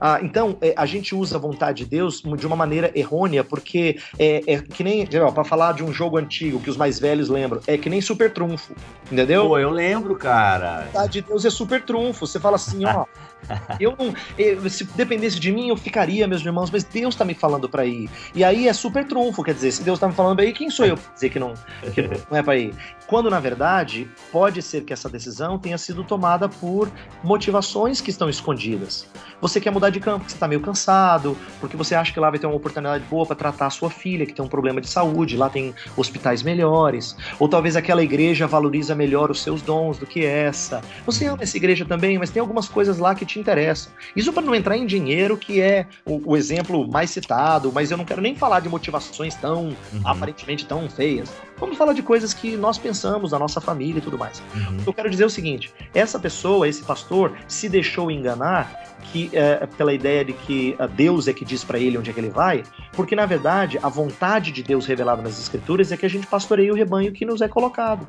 Ah, 0.00 0.18
então, 0.22 0.56
é, 0.60 0.74
a 0.76 0.86
gente 0.86 1.14
usa 1.14 1.36
a 1.36 1.38
vontade 1.40 1.84
de 1.84 1.90
Deus 1.90 2.22
de 2.22 2.46
uma 2.46 2.56
maneira 2.56 2.90
errônea, 2.94 3.44
porque 3.44 3.98
é, 4.18 4.42
é 4.46 4.60
que 4.60 4.82
nem, 4.82 5.06
para 5.06 5.44
falar 5.44 5.72
de 5.72 5.82
um 5.82 5.92
jogo 5.92 6.16
antigo 6.18 6.60
que 6.60 6.70
os 6.70 6.76
mais 6.76 6.98
velhos 6.98 7.28
lembram, 7.28 7.60
é 7.66 7.76
que 7.76 7.88
nem 7.88 8.00
super 8.00 8.32
trunfo, 8.32 8.74
entendeu? 9.10 9.48
Pô, 9.48 9.58
eu 9.58 9.70
lembro, 9.70 10.16
cara. 10.16 10.78
A 10.78 10.84
vontade 10.84 11.12
de 11.12 11.20
Deus 11.22 11.44
é 11.44 11.50
super 11.50 11.84
trunfo. 11.84 12.26
Você 12.26 12.38
fala 12.38 12.56
assim, 12.56 12.84
ó, 12.84 13.04
eu 13.80 13.94
não, 13.98 14.14
se 14.68 14.84
dependesse 14.84 15.38
de 15.38 15.52
mim, 15.52 15.68
eu 15.68 15.76
ficaria, 15.76 16.26
meus 16.26 16.44
irmãos, 16.44 16.70
mas 16.70 16.84
Deus 16.84 17.14
tá 17.14 17.24
me 17.24 17.34
falando 17.34 17.68
para 17.68 17.84
ir. 17.84 18.08
E 18.34 18.44
aí 18.44 18.68
é 18.68 18.72
super 18.72 19.06
trunfo, 19.06 19.42
quer 19.42 19.54
dizer, 19.54 19.72
se 19.72 19.82
Deus 19.82 19.98
tá 19.98 20.08
me 20.08 20.14
falando 20.14 20.36
pra 20.36 20.44
ir, 20.44 20.52
quem 20.52 20.70
sou 20.70 20.86
eu 20.86 20.96
pra 20.96 21.12
dizer 21.14 21.30
que 21.30 21.38
não, 21.38 21.54
que 21.94 22.02
não 22.30 22.38
é 22.38 22.42
para 22.42 22.56
ir? 22.56 22.74
Quando 23.06 23.30
na 23.30 23.40
verdade, 23.40 24.08
pode 24.32 24.62
ser 24.62 24.84
que 24.84 24.92
essa 24.92 25.08
decisão 25.08 25.58
tenha 25.58 25.78
sido 25.78 26.04
tomada 26.04 26.48
por 26.48 26.90
motivações 27.22 28.00
que 28.00 28.10
estão 28.10 28.28
escondidas. 28.28 29.06
Você 29.40 29.60
quer 29.60 29.70
mudar 29.70 29.90
de 29.90 30.00
campo, 30.00 30.20
porque 30.20 30.32
você 30.32 30.38
tá 30.38 30.48
meio 30.48 30.60
cansado, 30.60 31.36
porque 31.60 31.76
você 31.76 31.94
acha 31.94 32.12
que 32.12 32.20
lá 32.20 32.30
vai 32.30 32.38
ter 32.38 32.46
uma 32.46 32.56
oportunidade 32.56 33.04
boa 33.04 33.26
para 33.26 33.36
tratar 33.36 33.66
a 33.66 33.70
sua 33.70 33.90
filha, 33.90 34.24
que 34.24 34.32
tem 34.32 34.44
um 34.44 34.48
problema 34.48 34.80
de 34.80 34.88
saúde, 34.88 35.36
lá 35.36 35.50
tem 35.50 35.74
hospitais 35.96 36.42
melhores, 36.42 37.16
ou 37.38 37.48
talvez 37.48 37.76
aquela 37.76 38.02
igreja 38.02 38.46
valoriza 38.46 38.94
melhor 38.94 39.30
os 39.30 39.42
seus 39.42 39.60
dons 39.60 39.98
do 39.98 40.06
que 40.06 40.24
essa. 40.24 40.80
Você 41.04 41.26
ama 41.26 41.42
essa 41.42 41.56
igreja 41.56 41.84
também, 41.84 42.18
mas 42.18 42.30
tem 42.30 42.40
algumas 42.40 42.68
coisas 42.68 42.98
lá 42.98 43.14
que 43.14 43.26
te 43.26 43.33
te 43.34 43.40
interessam. 43.40 43.92
Isso 44.14 44.32
para 44.32 44.42
não 44.42 44.54
entrar 44.54 44.76
em 44.76 44.86
dinheiro, 44.86 45.36
que 45.36 45.60
é 45.60 45.86
o, 46.04 46.32
o, 46.32 46.36
exemplo 46.36 46.86
mais 46.88 47.10
citado, 47.10 47.72
mas 47.72 47.90
eu 47.90 47.96
não 47.96 48.04
quero 48.04 48.20
nem 48.20 48.34
falar 48.34 48.60
de 48.60 48.68
motivações 48.68 49.34
tão 49.34 49.68
uhum. 49.92 50.00
aparentemente 50.04 50.64
tão 50.64 50.88
feias. 50.88 51.32
Vamos 51.58 51.76
falar 51.76 51.92
de 51.92 52.02
coisas 52.02 52.32
que 52.32 52.56
nós 52.56 52.78
pensamos, 52.78 53.30
da 53.30 53.38
nossa 53.38 53.60
família 53.60 53.98
e 53.98 54.02
tudo 54.02 54.18
mais. 54.18 54.42
Uhum. 54.54 54.78
Eu 54.86 54.92
quero 54.92 55.10
dizer 55.10 55.24
o 55.24 55.30
seguinte: 55.30 55.72
essa 55.94 56.18
pessoa, 56.18 56.68
esse 56.68 56.82
pastor, 56.82 57.36
se 57.48 57.68
deixou 57.68 58.10
enganar 58.10 58.93
que 59.04 59.30
é, 59.32 59.66
pela 59.66 59.92
ideia 59.92 60.24
de 60.24 60.32
que 60.32 60.76
uh, 60.78 60.88
Deus 60.88 61.28
é 61.28 61.32
que 61.32 61.44
diz 61.44 61.62
para 61.62 61.78
ele 61.78 61.96
onde 61.98 62.10
é 62.10 62.12
que 62.12 62.20
ele 62.20 62.30
vai, 62.30 62.62
porque 62.92 63.14
na 63.14 63.26
verdade 63.26 63.78
a 63.82 63.88
vontade 63.88 64.50
de 64.50 64.62
Deus 64.62 64.86
revelada 64.86 65.22
nas 65.22 65.38
Escrituras 65.38 65.92
é 65.92 65.96
que 65.96 66.06
a 66.06 66.08
gente 66.08 66.26
pastoreie 66.26 66.70
o 66.70 66.74
rebanho 66.74 67.12
que 67.12 67.24
nos 67.24 67.40
é 67.40 67.48
colocado. 67.48 68.06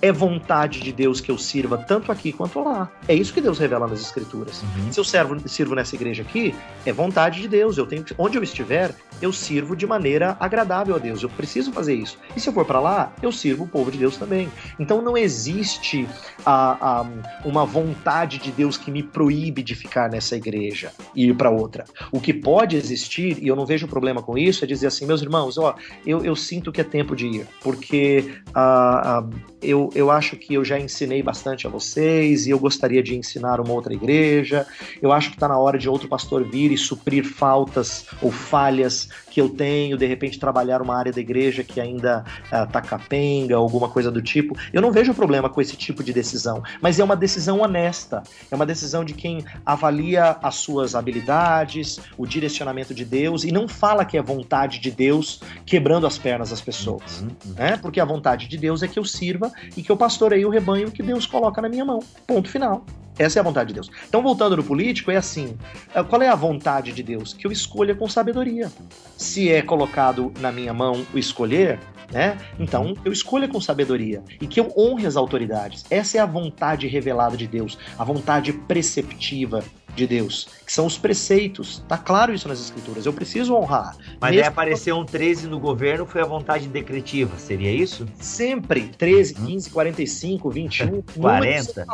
É 0.00 0.12
vontade 0.12 0.80
de 0.80 0.92
Deus 0.92 1.20
que 1.20 1.30
eu 1.30 1.38
sirva 1.38 1.78
tanto 1.78 2.12
aqui 2.12 2.32
quanto 2.32 2.62
lá. 2.62 2.90
É 3.08 3.14
isso 3.14 3.32
que 3.32 3.40
Deus 3.40 3.58
revela 3.58 3.86
nas 3.86 4.00
Escrituras. 4.00 4.62
Uhum. 4.62 4.92
Se 4.92 5.00
eu 5.00 5.04
servo, 5.04 5.48
sirvo 5.48 5.74
nessa 5.74 5.94
igreja 5.94 6.22
aqui, 6.22 6.54
é 6.84 6.92
vontade 6.92 7.40
de 7.40 7.48
Deus. 7.48 7.78
Eu 7.78 7.86
tenho 7.86 8.04
onde 8.18 8.36
eu 8.36 8.42
estiver, 8.42 8.94
eu 9.20 9.32
sirvo 9.32 9.74
de 9.74 9.86
maneira 9.86 10.36
agradável 10.38 10.94
a 10.94 10.98
Deus. 10.98 11.22
Eu 11.22 11.28
preciso 11.30 11.72
fazer 11.72 11.94
isso. 11.94 12.18
E 12.36 12.40
se 12.40 12.48
eu 12.48 12.52
for 12.52 12.64
para 12.64 12.80
lá, 12.80 13.12
eu 13.22 13.32
sirvo 13.32 13.64
o 13.64 13.68
povo 13.68 13.90
de 13.90 13.98
Deus 13.98 14.16
também. 14.16 14.50
Então 14.78 15.00
não 15.00 15.16
existe 15.16 16.06
a, 16.44 17.00
a, 17.00 17.06
uma 17.44 17.64
vontade 17.64 18.38
de 18.38 18.52
Deus 18.52 18.76
que 18.76 18.90
me 18.90 19.02
proíbe 19.02 19.62
de 19.62 19.74
ficar 19.74 20.10
nessa 20.10 20.33
igreja 20.36 20.92
e 21.14 21.26
ir 21.28 21.34
para 21.34 21.50
outra. 21.50 21.84
O 22.10 22.20
que 22.20 22.32
pode 22.32 22.76
existir, 22.76 23.38
e 23.42 23.48
eu 23.48 23.56
não 23.56 23.66
vejo 23.66 23.86
problema 23.88 24.22
com 24.22 24.36
isso, 24.36 24.64
é 24.64 24.66
dizer 24.66 24.88
assim, 24.88 25.06
meus 25.06 25.22
irmãos, 25.22 25.58
ó, 25.58 25.74
eu, 26.06 26.24
eu 26.24 26.36
sinto 26.36 26.72
que 26.72 26.80
é 26.80 26.84
tempo 26.84 27.14
de 27.14 27.26
ir, 27.26 27.46
porque 27.62 28.24
uh, 28.48 29.24
uh, 29.24 29.30
eu, 29.62 29.90
eu 29.94 30.10
acho 30.10 30.36
que 30.36 30.54
eu 30.54 30.64
já 30.64 30.78
ensinei 30.78 31.22
bastante 31.22 31.66
a 31.66 31.70
vocês 31.70 32.46
e 32.46 32.50
eu 32.50 32.58
gostaria 32.58 33.02
de 33.02 33.16
ensinar 33.16 33.60
uma 33.60 33.72
outra 33.72 33.94
igreja. 33.94 34.66
Eu 35.00 35.12
acho 35.12 35.30
que 35.30 35.36
está 35.36 35.48
na 35.48 35.58
hora 35.58 35.78
de 35.78 35.88
outro 35.88 36.08
pastor 36.08 36.44
vir 36.44 36.70
e 36.70 36.76
suprir 36.76 37.24
faltas 37.24 38.06
ou 38.20 38.30
falhas 38.30 39.08
que 39.30 39.40
eu 39.40 39.48
tenho, 39.48 39.96
de 39.96 40.06
repente 40.06 40.38
trabalhar 40.38 40.80
uma 40.80 40.96
área 40.96 41.12
da 41.12 41.20
igreja 41.20 41.64
que 41.64 41.80
ainda 41.80 42.24
uh, 42.46 42.70
tá 42.70 42.80
capenga, 42.80 43.56
alguma 43.56 43.88
coisa 43.88 44.10
do 44.10 44.22
tipo. 44.22 44.56
Eu 44.72 44.80
não 44.80 44.92
vejo 44.92 45.12
problema 45.12 45.48
com 45.48 45.60
esse 45.60 45.76
tipo 45.76 46.04
de 46.04 46.12
decisão, 46.12 46.62
mas 46.80 47.00
é 47.00 47.04
uma 47.04 47.16
decisão 47.16 47.60
honesta, 47.60 48.22
é 48.50 48.54
uma 48.54 48.66
decisão 48.66 49.04
de 49.04 49.12
quem 49.12 49.44
avalia 49.66 50.23
as 50.30 50.56
suas 50.56 50.94
habilidades, 50.94 52.00
o 52.16 52.26
direcionamento 52.26 52.94
de 52.94 53.04
Deus 53.04 53.44
e 53.44 53.52
não 53.52 53.68
fala 53.68 54.04
que 54.04 54.16
é 54.16 54.22
vontade 54.22 54.78
de 54.78 54.90
Deus 54.90 55.40
quebrando 55.64 56.06
as 56.06 56.18
pernas 56.18 56.50
das 56.50 56.60
pessoas, 56.60 57.20
uhum, 57.20 57.28
uhum. 57.46 57.54
né? 57.54 57.76
Porque 57.76 58.00
a 58.00 58.04
vontade 58.04 58.48
de 58.48 58.56
Deus 58.56 58.82
é 58.82 58.88
que 58.88 58.98
eu 58.98 59.04
sirva 59.04 59.52
e 59.76 59.82
que 59.82 59.90
eu 59.90 59.96
pastoreie 59.96 60.44
o 60.44 60.50
rebanho 60.50 60.90
que 60.90 61.02
Deus 61.02 61.26
coloca 61.26 61.60
na 61.60 61.68
minha 61.68 61.84
mão. 61.84 62.00
Ponto 62.26 62.48
final. 62.48 62.84
Essa 63.18 63.38
é 63.38 63.40
a 63.40 63.44
vontade 63.44 63.68
de 63.68 63.74
Deus. 63.74 63.90
Então, 64.08 64.22
voltando 64.22 64.56
no 64.56 64.64
político, 64.64 65.10
é 65.10 65.16
assim: 65.16 65.56
é, 65.94 66.02
qual 66.02 66.20
é 66.20 66.28
a 66.28 66.34
vontade 66.34 66.92
de 66.92 67.02
Deus? 67.02 67.32
Que 67.32 67.46
eu 67.46 67.52
escolha 67.52 67.94
com 67.94 68.08
sabedoria. 68.08 68.70
Se 69.16 69.50
é 69.50 69.62
colocado 69.62 70.32
na 70.40 70.50
minha 70.50 70.74
mão 70.74 71.06
o 71.14 71.18
escolher, 71.18 71.78
né? 72.10 72.36
Então, 72.58 72.94
eu 73.04 73.12
escolha 73.12 73.48
com 73.48 73.60
sabedoria 73.60 74.22
e 74.40 74.46
que 74.46 74.58
eu 74.58 74.72
honre 74.76 75.06
as 75.06 75.16
autoridades. 75.16 75.84
Essa 75.90 76.18
é 76.18 76.20
a 76.20 76.26
vontade 76.26 76.88
revelada 76.88 77.36
de 77.36 77.46
Deus, 77.46 77.78
a 77.98 78.04
vontade 78.04 78.52
preceptiva 78.52 79.62
de 79.94 80.06
Deus, 80.06 80.48
que 80.66 80.72
são 80.72 80.86
os 80.86 80.98
preceitos. 80.98 81.82
Tá 81.88 81.96
claro 81.96 82.34
isso 82.34 82.48
nas 82.48 82.60
escrituras. 82.60 83.06
Eu 83.06 83.12
preciso 83.12 83.54
honrar. 83.54 83.96
Mas 84.20 84.30
Mesmo... 84.30 84.44
aí 84.44 84.48
apareceu 84.48 84.96
um 84.96 85.04
13 85.04 85.46
no 85.46 85.60
governo, 85.60 86.06
foi 86.06 86.20
a 86.20 86.24
vontade 86.24 86.66
decretiva, 86.68 87.38
seria 87.38 87.70
isso? 87.70 88.06
Sempre 88.18 88.88
13, 88.98 89.34
15, 89.34 89.70
45, 89.70 90.50
21, 90.50 91.02
40. 91.02 91.86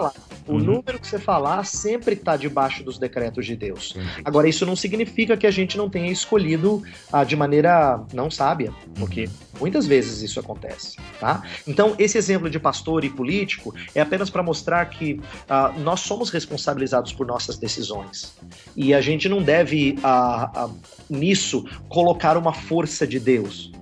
O 0.46 0.52
uhum. 0.52 0.58
número 0.58 0.98
que 0.98 1.06
você 1.06 1.18
falar 1.18 1.64
sempre 1.64 2.14
está 2.14 2.36
debaixo 2.36 2.82
dos 2.82 2.98
decretos 2.98 3.44
de 3.44 3.56
Deus. 3.56 3.94
Entendi. 3.94 4.22
Agora, 4.24 4.48
isso 4.48 4.64
não 4.64 4.74
significa 4.74 5.36
que 5.36 5.46
a 5.46 5.50
gente 5.50 5.76
não 5.76 5.90
tenha 5.90 6.10
escolhido 6.10 6.82
ah, 7.12 7.24
de 7.24 7.36
maneira 7.36 8.02
não 8.12 8.30
sábia, 8.30 8.72
porque 8.98 9.24
uhum. 9.24 9.30
muitas 9.60 9.86
vezes 9.86 10.22
isso 10.22 10.40
acontece, 10.40 10.96
tá? 11.18 11.42
Então, 11.66 11.94
esse 11.98 12.16
exemplo 12.16 12.48
de 12.48 12.58
pastor 12.58 13.04
e 13.04 13.10
político 13.10 13.74
é 13.94 14.00
apenas 14.00 14.30
para 14.30 14.42
mostrar 14.42 14.86
que 14.86 15.20
ah, 15.48 15.72
nós 15.78 16.00
somos 16.00 16.30
responsabilizados 16.30 17.12
por 17.12 17.26
nossas 17.26 17.58
decisões 17.58 17.89
decisões. 17.90 18.34
E 18.76 18.94
a 18.94 19.00
gente 19.00 19.28
não 19.28 19.42
deve, 19.42 19.98
a, 20.02 20.64
a, 20.64 20.70
nisso, 21.08 21.64
colocar 21.88 22.36
uma 22.36 22.52
força 22.52 23.06
de 23.06 23.18
Deus. 23.18 23.72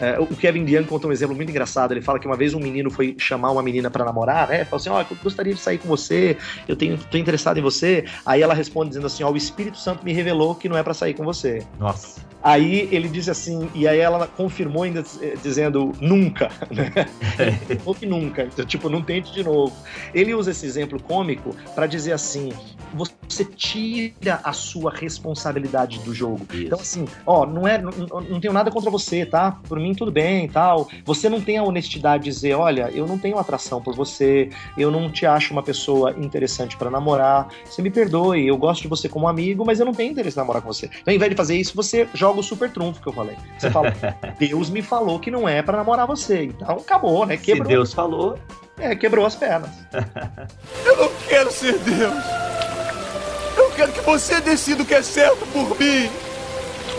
É, 0.00 0.18
o 0.18 0.26
Kevin 0.26 0.64
Young 0.66 0.84
conta 0.84 1.06
um 1.06 1.12
exemplo 1.12 1.36
muito 1.36 1.50
engraçado. 1.50 1.92
Ele 1.92 2.00
fala 2.00 2.18
que 2.18 2.26
uma 2.26 2.36
vez 2.36 2.54
um 2.54 2.60
menino 2.60 2.90
foi 2.90 3.14
chamar 3.18 3.50
uma 3.50 3.62
menina 3.62 3.90
para 3.90 4.04
namorar, 4.04 4.48
né? 4.48 4.64
Falou 4.64 4.80
assim: 4.80 4.88
Ó, 4.88 4.98
oh, 4.98 5.00
eu 5.00 5.16
gostaria 5.22 5.54
de 5.54 5.60
sair 5.60 5.78
com 5.78 5.88
você, 5.88 6.36
eu 6.66 6.76
tenho, 6.76 6.98
tô 6.98 7.18
interessado 7.18 7.58
em 7.58 7.62
você. 7.62 8.04
Aí 8.24 8.42
ela 8.42 8.54
responde 8.54 8.90
dizendo 8.90 9.06
assim: 9.06 9.22
Ó, 9.22 9.28
oh, 9.28 9.32
o 9.32 9.36
Espírito 9.36 9.78
Santo 9.78 10.04
me 10.04 10.12
revelou 10.12 10.54
que 10.54 10.68
não 10.68 10.76
é 10.76 10.82
para 10.82 10.94
sair 10.94 11.14
com 11.14 11.24
você. 11.24 11.62
Nossa. 11.78 12.30
Aí 12.42 12.88
ele 12.90 13.08
disse 13.08 13.30
assim, 13.30 13.68
e 13.74 13.86
aí 13.86 13.98
ela 13.98 14.26
confirmou 14.26 14.84
ainda 14.84 15.04
eh, 15.20 15.34
dizendo 15.42 15.92
nunca, 16.00 16.48
né? 16.72 16.90
Ou 17.84 17.94
que 17.94 18.06
nunca, 18.06 18.44
então, 18.44 18.64
tipo, 18.64 18.88
não 18.88 19.02
tente 19.02 19.30
de 19.32 19.44
novo. 19.44 19.76
Ele 20.14 20.34
usa 20.34 20.50
esse 20.50 20.64
exemplo 20.64 21.00
cômico 21.02 21.54
para 21.74 21.86
dizer 21.86 22.12
assim: 22.12 22.50
você 22.94 23.44
tira 23.44 24.40
a 24.42 24.52
sua 24.54 24.90
responsabilidade 24.90 25.98
do 26.00 26.14
jogo. 26.14 26.46
Isso. 26.50 26.64
Então, 26.64 26.80
assim, 26.80 27.04
ó, 27.26 27.44
não 27.44 27.68
é, 27.68 27.76
não, 27.80 27.92
não 27.92 28.40
tenho 28.40 28.54
nada 28.54 28.70
contra 28.70 28.90
você, 28.90 29.26
tá? 29.26 29.58
Por 29.68 29.78
mim 29.78 29.89
tudo 29.94 30.10
bem 30.10 30.48
tal. 30.48 30.88
Você 31.04 31.28
não 31.28 31.40
tem 31.40 31.58
a 31.58 31.62
honestidade 31.62 32.24
de 32.24 32.30
dizer, 32.30 32.54
olha, 32.54 32.90
eu 32.92 33.06
não 33.06 33.18
tenho 33.18 33.38
atração 33.38 33.82
por 33.82 33.94
você, 33.94 34.48
eu 34.76 34.90
não 34.90 35.10
te 35.10 35.26
acho 35.26 35.52
uma 35.52 35.62
pessoa 35.62 36.12
interessante 36.18 36.76
para 36.76 36.90
namorar. 36.90 37.48
Você 37.64 37.82
me 37.82 37.90
perdoe, 37.90 38.46
eu 38.46 38.56
gosto 38.56 38.82
de 38.82 38.88
você 38.88 39.08
como 39.08 39.28
amigo, 39.28 39.64
mas 39.64 39.78
eu 39.78 39.86
não 39.86 39.92
tenho 39.92 40.10
interesse 40.10 40.38
em 40.38 40.40
namorar 40.40 40.62
com 40.62 40.72
você. 40.72 40.86
Então, 40.86 41.12
ao 41.12 41.14
invés 41.14 41.30
de 41.30 41.36
fazer 41.36 41.56
isso, 41.56 41.76
você 41.76 42.08
joga 42.14 42.30
joga 42.30 42.40
o 42.40 42.42
super 42.42 42.70
trunfo 42.70 43.00
que 43.00 43.08
eu 43.08 43.12
falei. 43.12 43.36
Você 43.58 43.70
fala, 43.70 43.92
Deus 44.38 44.70
me 44.70 44.82
falou 44.82 45.18
que 45.18 45.30
não 45.30 45.48
é 45.48 45.62
para 45.62 45.78
namorar 45.78 46.06
você. 46.06 46.44
Então 46.44 46.76
acabou, 46.76 47.26
né? 47.26 47.36
Quebrou. 47.36 47.66
Se 47.66 47.72
Deus 47.72 47.92
falou. 47.92 48.38
É, 48.78 48.94
quebrou 48.94 49.26
as 49.26 49.34
pernas. 49.34 49.70
eu 50.86 50.96
não 50.96 51.10
quero 51.28 51.52
ser 51.52 51.78
Deus. 51.78 52.24
Eu 53.56 53.70
quero 53.72 53.92
que 53.92 54.00
você 54.00 54.40
decida 54.40 54.82
o 54.82 54.86
que 54.86 54.94
é 54.94 55.02
certo 55.02 55.44
por 55.52 55.78
mim. 55.78 56.08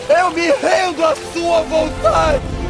Eu 0.09 0.31
me 0.31 0.51
rendo 0.51 1.03
à 1.03 1.15
sua 1.15 1.61
vontade. 1.61 2.60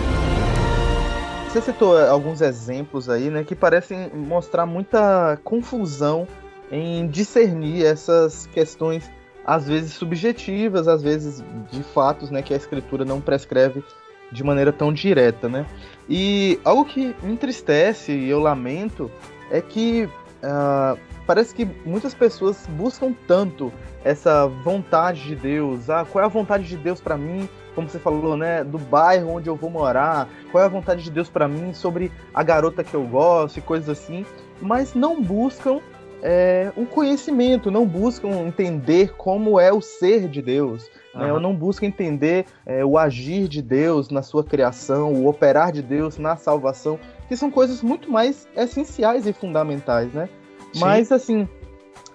Você 1.52 1.60
citou 1.60 1.98
alguns 1.98 2.40
exemplos 2.40 3.10
aí, 3.10 3.30
né, 3.30 3.44
que 3.44 3.53
parecem 3.53 4.10
mostrar 4.14 4.65
muita 4.65 5.38
confusão 5.44 6.26
em 6.72 7.06
discernir 7.07 7.86
essas 7.86 8.48
questões 8.48 9.11
às 9.45 9.68
vezes 9.68 9.91
subjetivas, 9.91 10.88
às 10.88 11.03
vezes 11.03 11.44
de 11.69 11.84
fatos, 11.84 12.32
né, 12.32 12.41
que 12.41 12.53
a 12.53 12.57
escritura 12.57 13.03
não 13.03 13.19
prescreve 13.19 13.84
de 14.32 14.45
maneira 14.45 14.72
tão 14.72 14.94
direta, 14.94 15.49
né? 15.49 15.65
E 16.10 16.57
algo 16.64 16.86
que 16.86 17.14
me 17.22 17.34
entristece 17.34 18.14
e 18.14 18.30
eu 18.30 18.40
lamento 18.40 19.11
é 19.52 19.60
que 19.60 20.06
uh, 20.06 20.98
parece 21.28 21.53
que 21.53 21.65
muitas 21.86 22.14
pessoas 22.14 22.65
buscam 22.78 23.14
tanto 23.28 23.73
essa 24.06 24.48
vontade 24.48 25.22
de 25.23 25.36
Deus. 25.36 25.90
Ah, 25.90 26.06
qual 26.10 26.23
é 26.23 26.26
a 26.26 26.30
vontade 26.30 26.64
de 26.64 26.78
Deus 26.78 27.02
para 27.02 27.18
mim? 27.18 27.49
Como 27.76 27.88
você 27.88 27.99
falou, 27.99 28.35
né? 28.35 28.64
Do 28.64 28.77
bairro 28.77 29.35
onde 29.35 29.49
eu 29.49 29.56
vou 29.56 29.69
morar. 29.69 30.27
Qual 30.52 30.61
é 30.61 30.65
a 30.65 30.69
vontade 30.69 31.03
de 31.03 31.11
Deus 31.11 31.30
para 31.30 31.48
mim 31.48 31.73
sobre 31.73 32.11
a 32.34 32.43
garota 32.43 32.84
que 32.84 32.93
eu 32.93 33.03
gosto 33.03 33.57
e 33.57 33.61
coisas 33.61 33.89
assim. 33.89 34.26
Mas 34.61 34.93
não 34.93 35.22
buscam 35.22 35.80
é, 36.22 36.72
o 36.76 36.85
conhecimento, 36.85 37.72
não 37.72 37.85
buscam 37.85 38.30
entender 38.45 39.14
como 39.15 39.60
é 39.60 39.73
o 39.73 39.81
ser 39.81 40.27
de 40.27 40.41
Deus. 40.41 40.89
Uhum. 41.14 41.22
Né? 41.22 41.39
não 41.39 41.53
buscam 41.53 41.88
entender 41.88 42.45
é, 42.65 42.85
o 42.85 42.98
agir 42.98 43.48
de 43.48 43.61
Deus 43.61 44.10
na 44.10 44.22
sua 44.22 44.43
criação, 44.43 45.14
o 45.14 45.27
operar 45.27 45.72
de 45.72 45.81
Deus 45.81 46.18
na 46.18 46.38
salvação, 46.38 46.98
que 47.27 47.35
são 47.35 47.52
coisas 47.52 47.81
muito 47.81 48.10
mais 48.10 48.48
essenciais 48.56 49.27
e 49.27 49.34
fundamentais, 49.34 50.14
né? 50.14 50.30
Mas, 50.77 51.11
assim, 51.11 51.49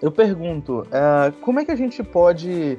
eu 0.01 0.11
pergunto, 0.11 0.87
é, 0.91 1.33
como 1.43 1.61
é 1.61 1.65
que 1.65 1.71
a 1.71 1.77
gente 1.77 2.03
pode 2.03 2.79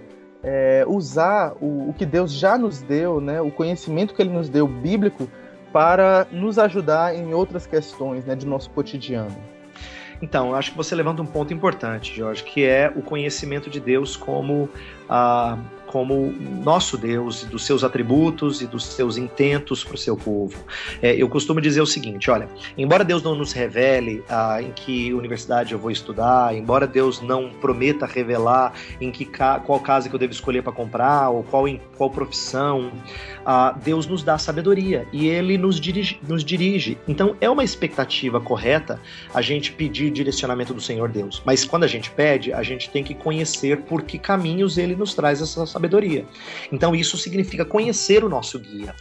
é, 0.49 0.85
usar 0.87 1.51
o, 1.59 1.89
o, 1.89 1.93
que 1.93 2.05
Deus 2.05 2.31
já 2.31 2.57
nos 2.57 2.81
deu, 2.81 3.19
né? 3.19 3.41
O 3.41 3.51
conhecimento 3.51 4.13
que 4.13 4.21
Ele 4.21 4.29
nos 4.29 4.47
deu 4.47 4.65
bíblico 4.65 5.29
para 5.73 6.25
nos 6.31 6.57
ajudar 6.57 7.13
em 7.13 7.33
outras 7.33 7.67
questões, 7.67 8.23
né? 8.23 8.33
De 8.33 8.47
nosso 8.47 8.69
cotidiano. 8.69 9.35
Então, 10.21 10.55
acho 10.55 10.71
que 10.71 10.77
você 10.77 10.95
levanta 10.95 11.21
um 11.21 11.25
ponto 11.25 11.53
importante, 11.53 12.15
Jorge, 12.15 12.43
que 12.43 12.63
é 12.63 12.89
o 12.95 13.01
conhecimento 13.01 13.69
de 13.69 13.81
Deus 13.81 14.15
como 14.15 14.69
a 15.09 15.57
como 15.87 16.33
nosso 16.63 16.97
Deus, 16.97 17.43
dos 17.45 17.65
seus 17.65 17.83
atributos 17.83 18.61
e 18.61 18.67
dos 18.67 18.85
seus 18.85 19.17
intentos 19.17 19.83
para 19.83 19.95
o 19.95 19.97
seu 19.97 20.15
povo. 20.15 20.57
É, 21.01 21.15
eu 21.15 21.27
costumo 21.27 21.59
dizer 21.59 21.81
o 21.81 21.85
seguinte: 21.85 22.29
olha, 22.29 22.47
embora 22.77 23.03
Deus 23.03 23.23
não 23.23 23.35
nos 23.35 23.53
revele 23.53 24.23
ah, 24.29 24.61
em 24.61 24.71
que 24.71 25.13
universidade 25.13 25.73
eu 25.73 25.79
vou 25.79 25.89
estudar, 25.89 26.55
embora 26.55 26.85
Deus 26.85 27.21
não 27.21 27.49
prometa 27.49 28.05
revelar 28.05 28.73
em 29.01 29.11
que 29.11 29.25
qual 29.25 29.79
casa 29.79 30.09
que 30.09 30.15
eu 30.15 30.19
devo 30.19 30.33
escolher 30.33 30.61
para 30.61 30.73
comprar 30.73 31.29
ou 31.29 31.43
qual, 31.43 31.65
qual 31.97 32.09
profissão, 32.09 32.91
ah, 33.45 33.75
Deus 33.83 34.05
nos 34.05 34.23
dá 34.23 34.37
sabedoria 34.37 35.07
e 35.11 35.27
Ele 35.27 35.57
nos 35.57 35.79
dirige, 35.79 36.19
nos 36.27 36.43
dirige. 36.43 36.97
Então 37.07 37.35
é 37.39 37.49
uma 37.49 37.63
expectativa 37.63 38.39
correta 38.39 38.99
a 39.33 39.41
gente 39.41 39.71
pedir 39.71 40.11
direcionamento 40.11 40.73
do 40.73 40.81
Senhor 40.81 41.09
Deus. 41.09 41.41
Mas 41.45 41.63
quando 41.63 41.83
a 41.83 41.87
gente 41.87 42.11
pede, 42.11 42.51
a 42.51 42.63
gente 42.63 42.89
tem 42.89 43.03
que 43.03 43.13
conhecer 43.13 43.81
por 43.81 44.03
que 44.03 44.17
caminhos 44.17 44.77
Ele 44.77 44.95
nos 44.95 45.13
traz 45.13 45.41
essa 45.41 45.76
sabedoria. 45.77 46.25
Então 46.71 46.95
isso 46.95 47.17
significa 47.17 47.63
conhecer 47.63 48.23
o 48.23 48.29
nosso 48.29 48.59
guia. 48.59 48.93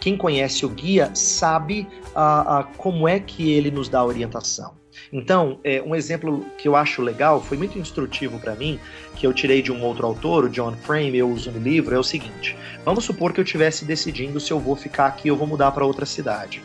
Quem 0.00 0.16
conhece 0.16 0.66
o 0.66 0.68
guia 0.68 1.10
sabe 1.14 1.88
uh, 2.14 2.60
uh, 2.60 2.64
como 2.76 3.08
é 3.08 3.18
que 3.18 3.52
ele 3.52 3.70
nos 3.70 3.88
dá 3.88 4.04
orientação. 4.04 4.74
Então, 5.12 5.60
é, 5.62 5.80
um 5.82 5.94
exemplo 5.94 6.44
que 6.58 6.66
eu 6.66 6.74
acho 6.74 7.02
legal, 7.02 7.40
foi 7.40 7.56
muito 7.56 7.78
instrutivo 7.78 8.38
para 8.38 8.54
mim, 8.54 8.78
que 9.14 9.26
eu 9.26 9.32
tirei 9.32 9.62
de 9.62 9.70
um 9.70 9.82
outro 9.82 10.06
autor, 10.06 10.44
o 10.44 10.48
John 10.48 10.72
Frame, 10.72 11.16
eu 11.16 11.28
uso 11.28 11.50
no 11.50 11.60
livro, 11.60 11.94
é 11.94 11.98
o 11.98 12.02
seguinte: 12.02 12.56
vamos 12.84 13.04
supor 13.04 13.32
que 13.32 13.40
eu 13.40 13.44
estivesse 13.44 13.84
decidindo 13.84 14.40
se 14.40 14.52
eu 14.52 14.58
vou 14.58 14.74
ficar 14.74 15.06
aqui 15.06 15.30
ou 15.30 15.36
vou 15.36 15.46
mudar 15.46 15.70
para 15.72 15.84
outra 15.84 16.06
cidade. 16.06 16.62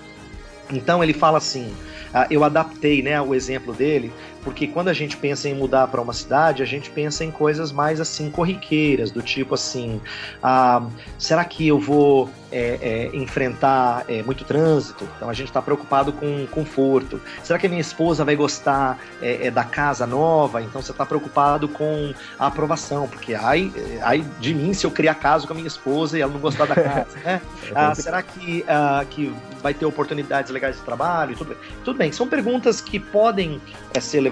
Então 0.71 1.03
ele 1.03 1.13
fala 1.13 1.37
assim: 1.37 1.73
ah, 2.13 2.27
eu 2.29 2.43
adaptei 2.43 3.01
né, 3.01 3.21
o 3.21 3.35
exemplo 3.35 3.73
dele, 3.73 4.11
porque 4.43 4.67
quando 4.67 4.87
a 4.87 4.93
gente 4.93 5.17
pensa 5.17 5.47
em 5.47 5.53
mudar 5.53 5.87
para 5.87 6.01
uma 6.01 6.13
cidade, 6.13 6.61
a 6.61 6.65
gente 6.65 6.89
pensa 6.89 7.23
em 7.23 7.31
coisas 7.31 7.71
mais 7.71 7.99
assim 7.99 8.29
corriqueiras, 8.29 9.11
do 9.11 9.21
tipo 9.21 9.55
assim, 9.55 10.01
ah, 10.41 10.83
será 11.17 11.43
que 11.45 11.67
eu 11.67 11.79
vou 11.79 12.29
é, 12.51 13.09
é, 13.13 13.15
enfrentar 13.15 14.03
é, 14.07 14.21
muito 14.23 14.43
trânsito? 14.43 15.07
Então 15.15 15.29
a 15.29 15.33
gente 15.33 15.47
está 15.47 15.61
preocupado 15.61 16.11
com 16.11 16.45
conforto. 16.47 17.21
Será 17.43 17.57
que 17.57 17.65
a 17.65 17.69
minha 17.69 17.81
esposa 17.81 18.25
vai 18.25 18.35
gostar 18.35 18.99
é, 19.21 19.47
é, 19.47 19.51
da 19.51 19.63
casa 19.63 20.05
nova? 20.05 20.61
Então 20.61 20.81
você 20.81 20.91
está 20.91 21.05
preocupado 21.05 21.67
com 21.67 22.13
a 22.37 22.47
aprovação, 22.47 23.07
porque 23.07 23.33
ai, 23.33 23.71
ai 24.01 24.25
de 24.39 24.53
mim 24.53 24.73
se 24.73 24.85
eu 24.85 24.91
criar 24.91 25.15
caso 25.15 25.47
com 25.47 25.53
a 25.53 25.55
minha 25.55 25.67
esposa 25.67 26.17
e 26.17 26.21
ela 26.21 26.31
não 26.31 26.39
gostar 26.39 26.65
da 26.65 26.75
casa, 26.81 27.17
né? 27.23 27.41
Ah, 27.73 27.95
será 27.95 28.21
que, 28.21 28.65
ah, 28.67 29.05
que 29.09 29.33
vai 29.61 29.73
ter 29.73 29.85
oportunidades 29.85 30.51
legais 30.51 30.75
de 30.75 30.81
trabalho? 30.81 31.35
Tudo 31.35 31.49
bem. 31.49 31.57
Tudo 31.83 31.97
bem, 31.97 32.11
são 32.11 32.27
perguntas 32.27 32.81
que 32.81 32.99
podem 32.99 33.61
é, 33.93 33.99
ser 33.99 34.19
levantadas, 34.21 34.30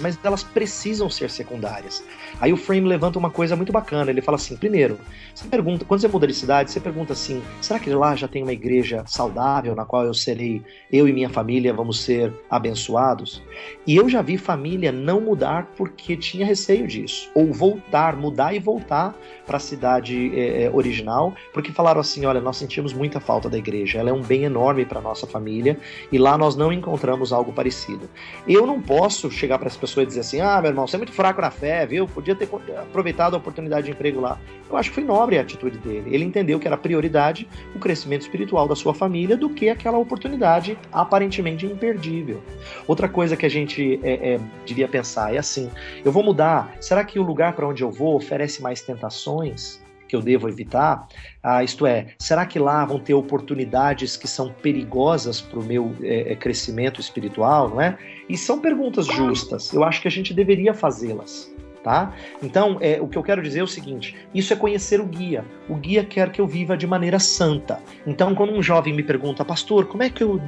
mas 0.00 0.18
elas 0.22 0.42
precisam 0.42 1.08
ser 1.08 1.30
secundárias. 1.30 2.04
Aí 2.40 2.52
o 2.52 2.56
Frame 2.56 2.86
levanta 2.86 3.18
uma 3.18 3.30
coisa 3.30 3.56
muito 3.56 3.72
bacana. 3.72 4.10
Ele 4.10 4.20
fala 4.20 4.36
assim: 4.36 4.56
primeiro, 4.56 4.98
você 5.34 5.48
pergunta, 5.48 5.84
quando 5.84 6.00
você 6.00 6.08
muda 6.08 6.26
de 6.26 6.34
cidade, 6.34 6.70
você 6.70 6.80
pergunta 6.80 7.12
assim: 7.12 7.42
será 7.60 7.78
que 7.78 7.90
lá 7.90 8.14
já 8.14 8.28
tem 8.28 8.42
uma 8.42 8.52
igreja 8.52 9.02
saudável 9.06 9.74
na 9.74 9.84
qual 9.84 10.04
eu 10.04 10.14
serei, 10.14 10.62
eu 10.92 11.08
e 11.08 11.12
minha 11.12 11.28
família 11.28 11.72
vamos 11.72 12.00
ser 12.00 12.32
abençoados? 12.48 13.42
E 13.86 13.96
eu 13.96 14.08
já 14.08 14.22
vi 14.22 14.36
família 14.36 14.92
não 14.92 15.20
mudar 15.20 15.70
porque 15.76 16.16
tinha 16.16 16.46
receio 16.46 16.86
disso, 16.86 17.30
ou 17.34 17.52
voltar, 17.52 18.16
mudar 18.16 18.54
e 18.54 18.58
voltar 18.58 19.14
para 19.46 19.56
a 19.56 19.60
cidade 19.60 20.30
é, 20.38 20.64
é, 20.64 20.70
original, 20.70 21.34
porque 21.52 21.72
falaram 21.72 22.00
assim: 22.00 22.24
olha, 22.26 22.40
nós 22.40 22.56
sentimos 22.56 22.92
muita 22.92 23.20
falta 23.20 23.48
da 23.48 23.58
igreja, 23.58 23.98
ela 23.98 24.10
é 24.10 24.12
um 24.12 24.22
bem 24.22 24.44
enorme 24.44 24.84
para 24.84 25.00
nossa 25.00 25.26
família 25.26 25.78
e 26.12 26.18
lá 26.18 26.36
nós 26.36 26.56
não 26.56 26.72
encontramos 26.72 27.32
algo 27.32 27.52
parecido. 27.52 28.08
Eu 28.46 28.66
não 28.66 28.80
posso 28.80 29.30
chegar 29.40 29.58
para 29.58 29.68
essa 29.68 29.78
pessoa 29.78 30.04
e 30.04 30.06
dizer 30.06 30.20
assim: 30.20 30.40
ah, 30.40 30.60
meu 30.60 30.70
irmão, 30.70 30.86
você 30.86 30.96
é 30.96 30.98
muito 30.98 31.12
fraco 31.12 31.40
na 31.40 31.50
fé, 31.50 31.86
viu? 31.86 32.06
Podia 32.06 32.34
ter 32.34 32.48
aproveitado 32.78 33.34
a 33.34 33.38
oportunidade 33.38 33.86
de 33.86 33.92
emprego 33.92 34.20
lá. 34.20 34.38
Eu 34.68 34.76
acho 34.76 34.90
que 34.90 34.94
foi 34.94 35.04
nobre 35.04 35.38
a 35.38 35.42
atitude 35.42 35.78
dele. 35.78 36.14
Ele 36.14 36.24
entendeu 36.24 36.60
que 36.60 36.66
era 36.66 36.76
prioridade 36.76 37.48
o 37.74 37.78
crescimento 37.78 38.22
espiritual 38.22 38.68
da 38.68 38.76
sua 38.76 38.94
família 38.94 39.36
do 39.36 39.48
que 39.50 39.68
aquela 39.68 39.98
oportunidade 39.98 40.78
aparentemente 40.92 41.66
imperdível. 41.66 42.42
Outra 42.86 43.08
coisa 43.08 43.36
que 43.36 43.46
a 43.46 43.50
gente 43.50 43.98
é, 44.02 44.34
é, 44.34 44.40
devia 44.66 44.86
pensar 44.86 45.34
é 45.34 45.38
assim: 45.38 45.70
eu 46.04 46.12
vou 46.12 46.22
mudar, 46.22 46.76
será 46.80 47.04
que 47.04 47.18
o 47.18 47.22
lugar 47.22 47.54
para 47.54 47.66
onde 47.66 47.82
eu 47.82 47.90
vou 47.90 48.16
oferece 48.16 48.62
mais 48.62 48.82
tentações? 48.82 49.80
que 50.10 50.16
eu 50.16 50.20
devo 50.20 50.48
evitar? 50.48 51.06
Ah, 51.40 51.62
isto 51.62 51.86
é, 51.86 52.08
será 52.18 52.44
que 52.44 52.58
lá 52.58 52.84
vão 52.84 52.98
ter 52.98 53.14
oportunidades 53.14 54.16
que 54.16 54.26
são 54.26 54.52
perigosas 54.52 55.40
para 55.40 55.60
o 55.60 55.62
meu 55.62 55.94
é, 56.02 56.34
crescimento 56.34 57.00
espiritual, 57.00 57.70
não 57.70 57.80
é? 57.80 57.96
E 58.30 58.38
são 58.38 58.60
perguntas 58.60 59.06
justas. 59.06 59.72
Eu 59.72 59.82
acho 59.82 60.00
que 60.00 60.08
a 60.08 60.10
gente 60.10 60.32
deveria 60.32 60.72
fazê-las 60.72 61.50
tá? 61.82 62.14
Então, 62.42 62.76
é, 62.80 63.00
o 63.00 63.08
que 63.08 63.16
eu 63.16 63.22
quero 63.22 63.42
dizer 63.42 63.60
é 63.60 63.62
o 63.62 63.66
seguinte: 63.66 64.14
isso 64.34 64.52
é 64.52 64.56
conhecer 64.56 65.00
o 65.00 65.06
guia. 65.06 65.44
O 65.68 65.74
guia 65.74 66.04
quer 66.04 66.30
que 66.30 66.40
eu 66.40 66.46
viva 66.46 66.76
de 66.76 66.86
maneira 66.86 67.18
santa. 67.18 67.80
Então, 68.06 68.34
quando 68.34 68.52
um 68.52 68.62
jovem 68.62 68.92
me 68.92 69.02
pergunta, 69.02 69.44
pastor, 69.44 69.86
como 69.86 70.02
é 70.02 70.10
que 70.10 70.22
eu 70.22 70.40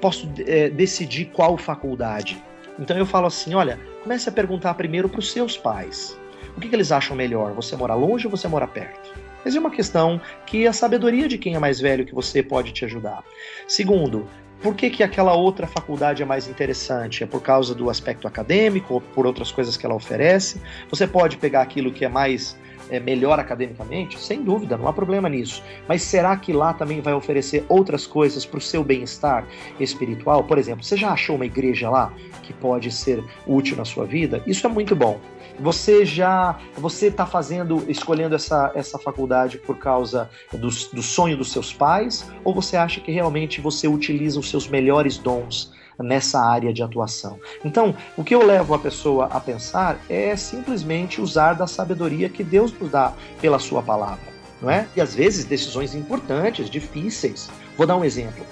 posso 0.00 0.26
é, 0.46 0.70
decidir 0.70 1.26
qual 1.26 1.56
faculdade? 1.58 2.42
Então 2.78 2.96
eu 2.96 3.06
falo 3.06 3.26
assim: 3.26 3.54
olha, 3.54 3.78
comece 4.02 4.28
a 4.28 4.32
perguntar 4.32 4.74
primeiro 4.74 5.08
para 5.08 5.20
os 5.20 5.30
seus 5.30 5.56
pais. 5.56 6.18
O 6.56 6.60
que, 6.60 6.68
que 6.68 6.74
eles 6.74 6.90
acham 6.90 7.14
melhor? 7.16 7.52
Você 7.52 7.76
mora 7.76 7.94
longe 7.94 8.26
ou 8.26 8.30
você 8.30 8.48
mora 8.48 8.66
perto? 8.66 9.10
Mas 9.44 9.54
é 9.54 9.58
uma 9.58 9.70
questão 9.70 10.20
que 10.44 10.66
a 10.66 10.72
sabedoria 10.72 11.26
de 11.26 11.38
quem 11.38 11.54
é 11.54 11.58
mais 11.58 11.80
velho 11.80 12.04
que 12.04 12.14
você 12.14 12.42
pode 12.42 12.72
te 12.72 12.84
ajudar. 12.84 13.22
Segundo, 13.66 14.28
por 14.62 14.74
que, 14.74 14.90
que 14.90 15.02
aquela 15.02 15.34
outra 15.34 15.66
faculdade 15.66 16.22
é 16.22 16.26
mais 16.26 16.46
interessante? 16.46 17.24
É 17.24 17.26
por 17.26 17.40
causa 17.40 17.74
do 17.74 17.88
aspecto 17.88 18.28
acadêmico 18.28 18.94
ou 18.94 19.00
por 19.00 19.26
outras 19.26 19.50
coisas 19.50 19.76
que 19.76 19.86
ela 19.86 19.94
oferece? 19.94 20.60
Você 20.90 21.06
pode 21.06 21.38
pegar 21.38 21.62
aquilo 21.62 21.90
que 21.90 22.04
é 22.04 22.08
mais 22.08 22.58
é, 22.90 23.00
melhor 23.00 23.40
academicamente? 23.40 24.20
Sem 24.20 24.42
dúvida, 24.42 24.76
não 24.76 24.86
há 24.86 24.92
problema 24.92 25.28
nisso. 25.28 25.62
Mas 25.88 26.02
será 26.02 26.36
que 26.36 26.52
lá 26.52 26.74
também 26.74 27.00
vai 27.00 27.14
oferecer 27.14 27.64
outras 27.68 28.06
coisas 28.06 28.44
para 28.44 28.58
o 28.58 28.60
seu 28.60 28.84
bem-estar 28.84 29.46
espiritual? 29.78 30.44
Por 30.44 30.58
exemplo, 30.58 30.84
você 30.84 30.96
já 30.96 31.10
achou 31.12 31.36
uma 31.36 31.46
igreja 31.46 31.88
lá 31.88 32.12
que 32.42 32.52
pode 32.52 32.90
ser 32.90 33.24
útil 33.46 33.76
na 33.76 33.84
sua 33.84 34.04
vida? 34.04 34.42
Isso 34.46 34.66
é 34.66 34.70
muito 34.70 34.94
bom. 34.94 35.18
Você 35.60 36.06
já 36.06 36.58
você 36.76 37.08
está 37.08 37.26
fazendo, 37.26 37.84
escolhendo 37.86 38.34
essa, 38.34 38.72
essa 38.74 38.98
faculdade 38.98 39.58
por 39.58 39.76
causa 39.76 40.30
do, 40.50 40.68
do 40.68 41.02
sonho 41.02 41.36
dos 41.36 41.52
seus 41.52 41.72
pais? 41.72 42.30
Ou 42.42 42.54
você 42.54 42.76
acha 42.76 43.00
que 43.00 43.12
realmente 43.12 43.60
você 43.60 43.86
utiliza 43.86 44.40
os 44.40 44.48
seus 44.48 44.66
melhores 44.66 45.18
dons 45.18 45.72
nessa 45.98 46.40
área 46.40 46.72
de 46.72 46.82
atuação. 46.82 47.38
Então, 47.64 47.94
o 48.16 48.24
que 48.24 48.34
eu 48.34 48.44
levo 48.44 48.72
a 48.72 48.78
pessoa 48.78 49.26
a 49.26 49.38
pensar 49.38 50.00
é 50.08 50.34
simplesmente 50.34 51.20
usar 51.20 51.52
da 51.52 51.66
sabedoria 51.66 52.30
que 52.30 52.42
Deus 52.42 52.72
nos 52.72 52.90
dá 52.90 53.12
pela 53.40 53.58
sua 53.58 53.82
palavra, 53.82 54.32
não 54.62 54.70
é? 54.70 54.88
E 54.96 55.00
às 55.00 55.14
vezes 55.14 55.44
decisões 55.44 55.94
importantes, 55.94 56.70
difíceis. 56.70 57.50
Vou 57.76 57.86
dar 57.86 57.96
um 57.96 58.04
exemplo. 58.04 58.46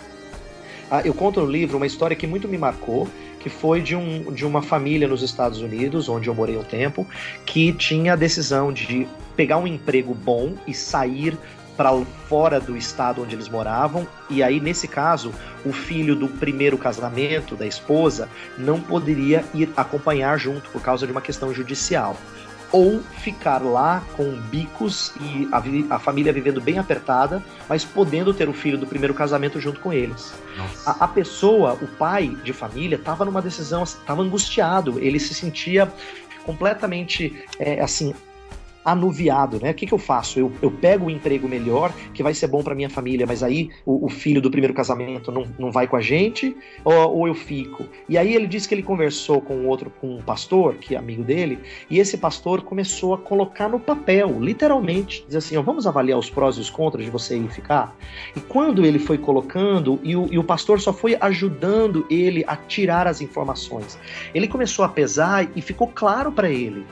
Ah, 0.91 1.03
eu 1.05 1.13
conto 1.13 1.41
no 1.41 1.47
livro 1.47 1.77
uma 1.77 1.87
história 1.87 2.17
que 2.17 2.27
muito 2.27 2.49
me 2.49 2.57
marcou 2.57 3.09
que 3.41 3.49
foi 3.49 3.81
de, 3.81 3.95
um, 3.95 4.33
de 4.33 4.45
uma 4.45 4.63
família 4.63 5.07
nos 5.09 5.23
Estados 5.23 5.61
Unidos, 5.61 6.09
onde 6.09 6.29
eu 6.29 6.35
morei 6.35 6.57
um 6.57 6.65
tempo, 6.65 7.07
que 7.45 7.73
tinha 7.73 8.15
a 8.15 8.17
decisão 8.17 8.73
de 8.73 9.07
pegar 9.37 9.59
um 9.59 9.67
emprego 9.67 10.15
bom 10.15 10.55
e 10.67 10.75
sair 10.75 11.39
para 11.77 11.97
fora 12.29 12.59
do 12.59 12.77
estado 12.77 13.23
onde 13.23 13.37
eles 13.37 13.49
moravam, 13.49 14.05
e 14.29 14.43
aí 14.43 14.59
nesse 14.59 14.89
caso, 14.89 15.33
o 15.65 15.73
filho 15.73 16.17
do 16.17 16.27
primeiro 16.27 16.77
casamento 16.77 17.55
da 17.55 17.65
esposa 17.65 18.29
não 18.59 18.81
poderia 18.81 19.45
ir 19.55 19.71
acompanhar 19.77 20.37
junto 20.39 20.69
por 20.71 20.83
causa 20.83 21.07
de 21.07 21.13
uma 21.13 21.21
questão 21.21 21.55
judicial 21.55 22.17
ou 22.71 23.01
ficar 23.01 23.63
lá 23.63 24.03
com 24.17 24.39
bicos 24.43 25.13
e 25.21 25.49
a, 25.53 25.97
a, 25.97 25.99
família 25.99 26.33
vivendo 26.33 26.61
bem 26.61 26.79
apertada, 26.79 27.43
mas 27.69 27.85
podendo 27.85 28.35
ter 28.35 28.49
o 28.49 28.53
filho 28.53 28.77
do 28.77 28.87
primeiro 28.87 29.15
casamento 29.15 29.61
junto 29.61 29.81
com 29.81 29.93
eles. 29.93 30.35
A, 30.85 31.05
a, 31.05 31.09
pessoa, 31.09 31.75
o 31.81 31.87
pai 31.87 32.37
de 32.45 32.53
família, 32.53 32.97
estava 32.97 33.25
numa 33.25 33.41
decisão, 33.41 33.83
estava 33.83 34.23
angustiado, 34.23 34.99
ele 34.99 35.19
se 35.19 35.35
sentia 35.35 35.91
completamente 36.45 37.45
é, 37.59 37.81
assim 37.81 38.15
anuviado, 38.93 39.59
né? 39.61 39.71
O 39.71 39.75
que, 39.75 39.87
que 39.87 39.95
eu 39.95 39.99
faço? 39.99 40.39
Eu, 40.39 40.53
eu 40.61 40.71
pego 40.71 41.07
um 41.07 41.11
emprego 41.11 41.49
melhor, 41.49 41.93
que 42.13 42.23
vai 42.23 42.35
ser 42.35 42.47
bom 42.47 42.63
para 42.63 42.75
minha 42.75 42.91
família, 42.91 43.27
mas 43.27 43.43
aí 43.43 43.71
o, 43.85 44.07
o, 44.07 44.09
filho 44.09 44.41
do 44.41 44.51
primeiro 44.51 44.75
casamento 44.75 45.31
não, 45.31 45.47
não 45.59 45.71
vai 45.71 45.87
com 45.87 45.97
a 45.97 46.01
gente, 46.01 46.57
ou, 46.85 46.95
ou 46.95 47.29
eu 47.29 47.35
fico? 47.35 47.87
E 48.09 48.17
aí 48.17 48.35
ele 48.35 48.47
disse 48.47 48.69
que 48.69 48.75
ele 48.75 48.83
conversou 48.83 49.41
com 49.41 49.67
outro, 49.67 49.91
com 50.01 50.17
um 50.17 50.23
pastor, 50.23 50.75
que 50.75 50.95
é 50.95 50.99
amigo 50.99 51.23
dele, 51.23 51.59
e 51.91 51.99
esse 51.99 52.17
pastor 52.17 52.63
começou 52.63 53.15
a 53.15 53.19
colocar 53.19 53.69
no 53.69 53.81
papel, 53.81 54.39
literalmente, 54.41 55.25
dizer 55.27 55.39
assim, 55.39 55.57
ó, 55.57 55.63
vamos 55.63 55.87
avaliar 55.87 56.19
os 56.19 56.31
prós 56.31 56.57
e 56.57 56.61
os 56.61 56.71
contras 56.71 57.05
de 57.05 57.11
você 57.11 57.37
ir 57.37 57.49
ficar? 57.51 57.97
E 58.37 58.41
quando 58.41 58.85
ele 58.85 58.99
foi 58.99 59.19
colocando, 59.19 59.99
e 60.03 60.17
o, 60.17 60.29
e 60.33 60.39
o 60.39 60.45
pastor 60.45 60.81
só 60.81 60.93
foi 60.93 61.17
ajudando 61.21 62.07
ele 62.11 62.45
a 62.47 62.57
tirar 62.57 63.07
as 63.07 63.21
informações, 63.21 63.99
ele 64.35 64.49
começou 64.49 64.85
a 64.85 64.89
pesar 64.89 65.49
e 65.55 65.63
ficou 65.63 65.89
claro 65.89 66.33
para 66.33 66.51
ele 66.51 66.85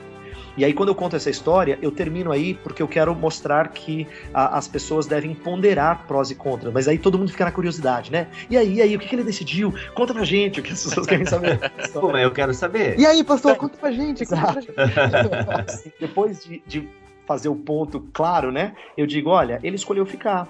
e 0.57 0.65
aí, 0.65 0.73
quando 0.73 0.89
eu 0.89 0.95
conto 0.95 1.15
essa 1.15 1.29
história, 1.29 1.77
eu 1.81 1.91
termino 1.91 2.31
aí 2.31 2.55
porque 2.55 2.81
eu 2.81 2.87
quero 2.87 3.13
mostrar 3.15 3.69
que 3.69 4.07
a, 4.33 4.57
as 4.57 4.67
pessoas 4.67 5.05
devem 5.05 5.35
ponderar 5.35 6.05
prós 6.07 6.31
e 6.31 6.35
contras. 6.35 6.73
Mas 6.73 6.87
aí 6.87 6.97
todo 6.97 7.17
mundo 7.17 7.31
fica 7.31 7.45
na 7.45 7.51
curiosidade, 7.51 8.11
né? 8.11 8.27
E 8.49 8.57
aí, 8.57 8.75
e 8.75 8.81
aí, 8.81 8.95
o 8.95 8.99
que, 8.99 9.07
que 9.07 9.15
ele 9.15 9.23
decidiu? 9.23 9.73
Conta 9.93 10.13
pra 10.13 10.23
gente 10.23 10.59
o 10.59 10.63
que 10.63 10.73
as 10.73 10.83
pessoas 10.83 11.05
querem 11.05 11.25
saber. 11.25 11.59
Pô, 11.93 12.11
mas 12.11 12.23
eu 12.23 12.31
quero 12.31 12.53
saber. 12.53 12.99
E 12.99 13.05
aí, 13.05 13.23
pastor, 13.23 13.55
conta 13.55 13.77
pra 13.77 13.91
gente. 13.91 14.25
Conta 14.25 14.53
pra 14.53 14.61
gente. 14.61 15.93
Depois 15.99 16.43
de, 16.43 16.61
de 16.65 16.89
fazer 17.27 17.49
o 17.49 17.55
ponto 17.55 17.99
claro, 18.11 18.51
né? 18.51 18.73
Eu 18.97 19.05
digo, 19.05 19.29
olha, 19.29 19.59
ele 19.61 19.75
escolheu 19.75 20.05
ficar 20.05 20.47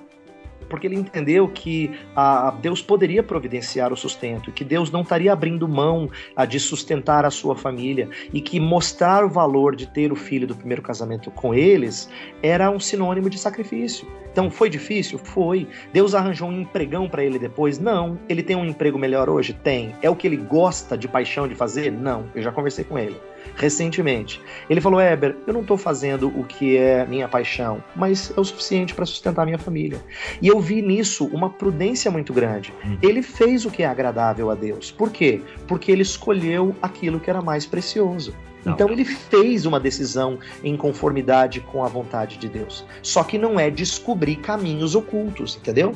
porque 0.70 0.88
ele 0.88 0.96
entendeu 0.96 1.48
que 1.48 1.92
a, 2.16 2.52
Deus 2.52 2.82
poderia 2.82 3.24
providenciar 3.24 3.92
o 3.92 3.98
sustento, 3.98 4.52
que 4.52 4.64
Deus 4.64 4.92
não 4.92 5.02
estaria 5.02 5.32
abrindo 5.32 5.68
mão 5.68 6.10
a, 6.36 6.46
de 6.46 6.60
sustentar 6.60 7.26
a 7.26 7.30
sua 7.32 7.56
família 7.56 8.10
e 8.34 8.42
que 8.42 8.60
mostrar 8.60 9.24
o 9.24 9.30
valor 9.30 9.76
de 9.76 9.88
ter 9.88 10.12
o 10.12 10.16
filho 10.16 10.48
do 10.48 10.56
primeiro 10.56 10.82
casamento 10.82 11.32
com 11.32 11.54
eles 11.54 12.10
era 12.42 12.70
um 12.70 12.80
sinônimo 12.80 13.30
de 13.30 13.38
sacrifício. 13.38 14.08
Então 14.32 14.52
foi 14.52 14.70
difícil? 14.70 15.18
Foi. 15.18 15.68
Deus 15.92 16.14
arranjou 16.14 16.50
um 16.50 16.62
empregão 16.62 17.10
para 17.10 17.24
ele 17.24 17.40
depois? 17.40 17.80
Não. 17.80 18.20
Ele 18.30 18.44
tem 18.44 18.56
um 18.56 18.66
emprego 18.66 19.00
melhor 19.00 19.30
hoje? 19.30 19.52
Tem. 19.52 19.96
É 20.02 20.10
o 20.12 20.16
que 20.16 20.28
ele 20.28 20.38
gosta 20.38 20.96
de 20.96 21.08
paixão 21.08 21.48
de 21.48 21.56
fazer? 21.56 21.92
Não. 21.92 22.30
Eu 22.36 22.44
já 22.44 22.52
conversei 22.52 22.84
com 22.84 23.00
ele 23.00 23.18
recentemente. 23.56 24.42
Ele 24.70 24.82
falou: 24.82 25.02
Eber, 25.02 25.36
eu 25.46 25.54
não 25.54 25.62
estou 25.62 25.78
fazendo 25.78 26.28
o 26.28 26.44
que 26.44 26.78
é 26.78 27.06
minha 27.06 27.28
paixão, 27.28 27.84
mas 27.96 28.32
é 28.36 28.40
o 28.40 28.44
suficiente 28.44 28.94
para 28.94 29.06
sustentar 29.06 29.46
minha 29.46 29.58
família. 29.58 30.02
E 30.42 30.48
eu 30.48 30.60
vi 30.60 30.82
nisso 30.82 31.26
uma 31.28 31.50
prudência 31.50 32.12
muito 32.12 32.34
grande. 32.34 32.74
Hum. 32.86 32.98
Ele 33.02 33.22
fez 33.22 33.66
o 33.66 33.72
que 33.72 33.84
é 33.84 33.86
agradável 33.86 34.50
a 34.50 34.56
Deus. 34.56 34.92
Por 34.92 35.12
quê? 35.12 35.42
Porque 35.68 35.92
ele 35.92 36.02
escolheu 36.02 36.76
aquilo 36.82 37.20
que 37.20 37.30
era 37.30 37.42
mais 37.42 37.66
precioso. 37.66 38.34
Então 38.66 38.90
ele 38.90 39.06
fez 39.06 39.66
uma 39.66 39.80
decisão 39.80 40.40
em 40.64 40.76
conformidade 40.76 41.62
com 41.62 41.84
a 41.84 41.88
vontade 41.88 42.38
de 42.38 42.50
Deus. 42.50 42.86
Só 43.02 43.24
que 43.24 43.38
não 43.38 43.60
é 43.60 43.70
descobrir 43.70 44.38
caminhos 44.38 44.96
ocultos, 44.96 45.56
entendeu? 45.56 45.94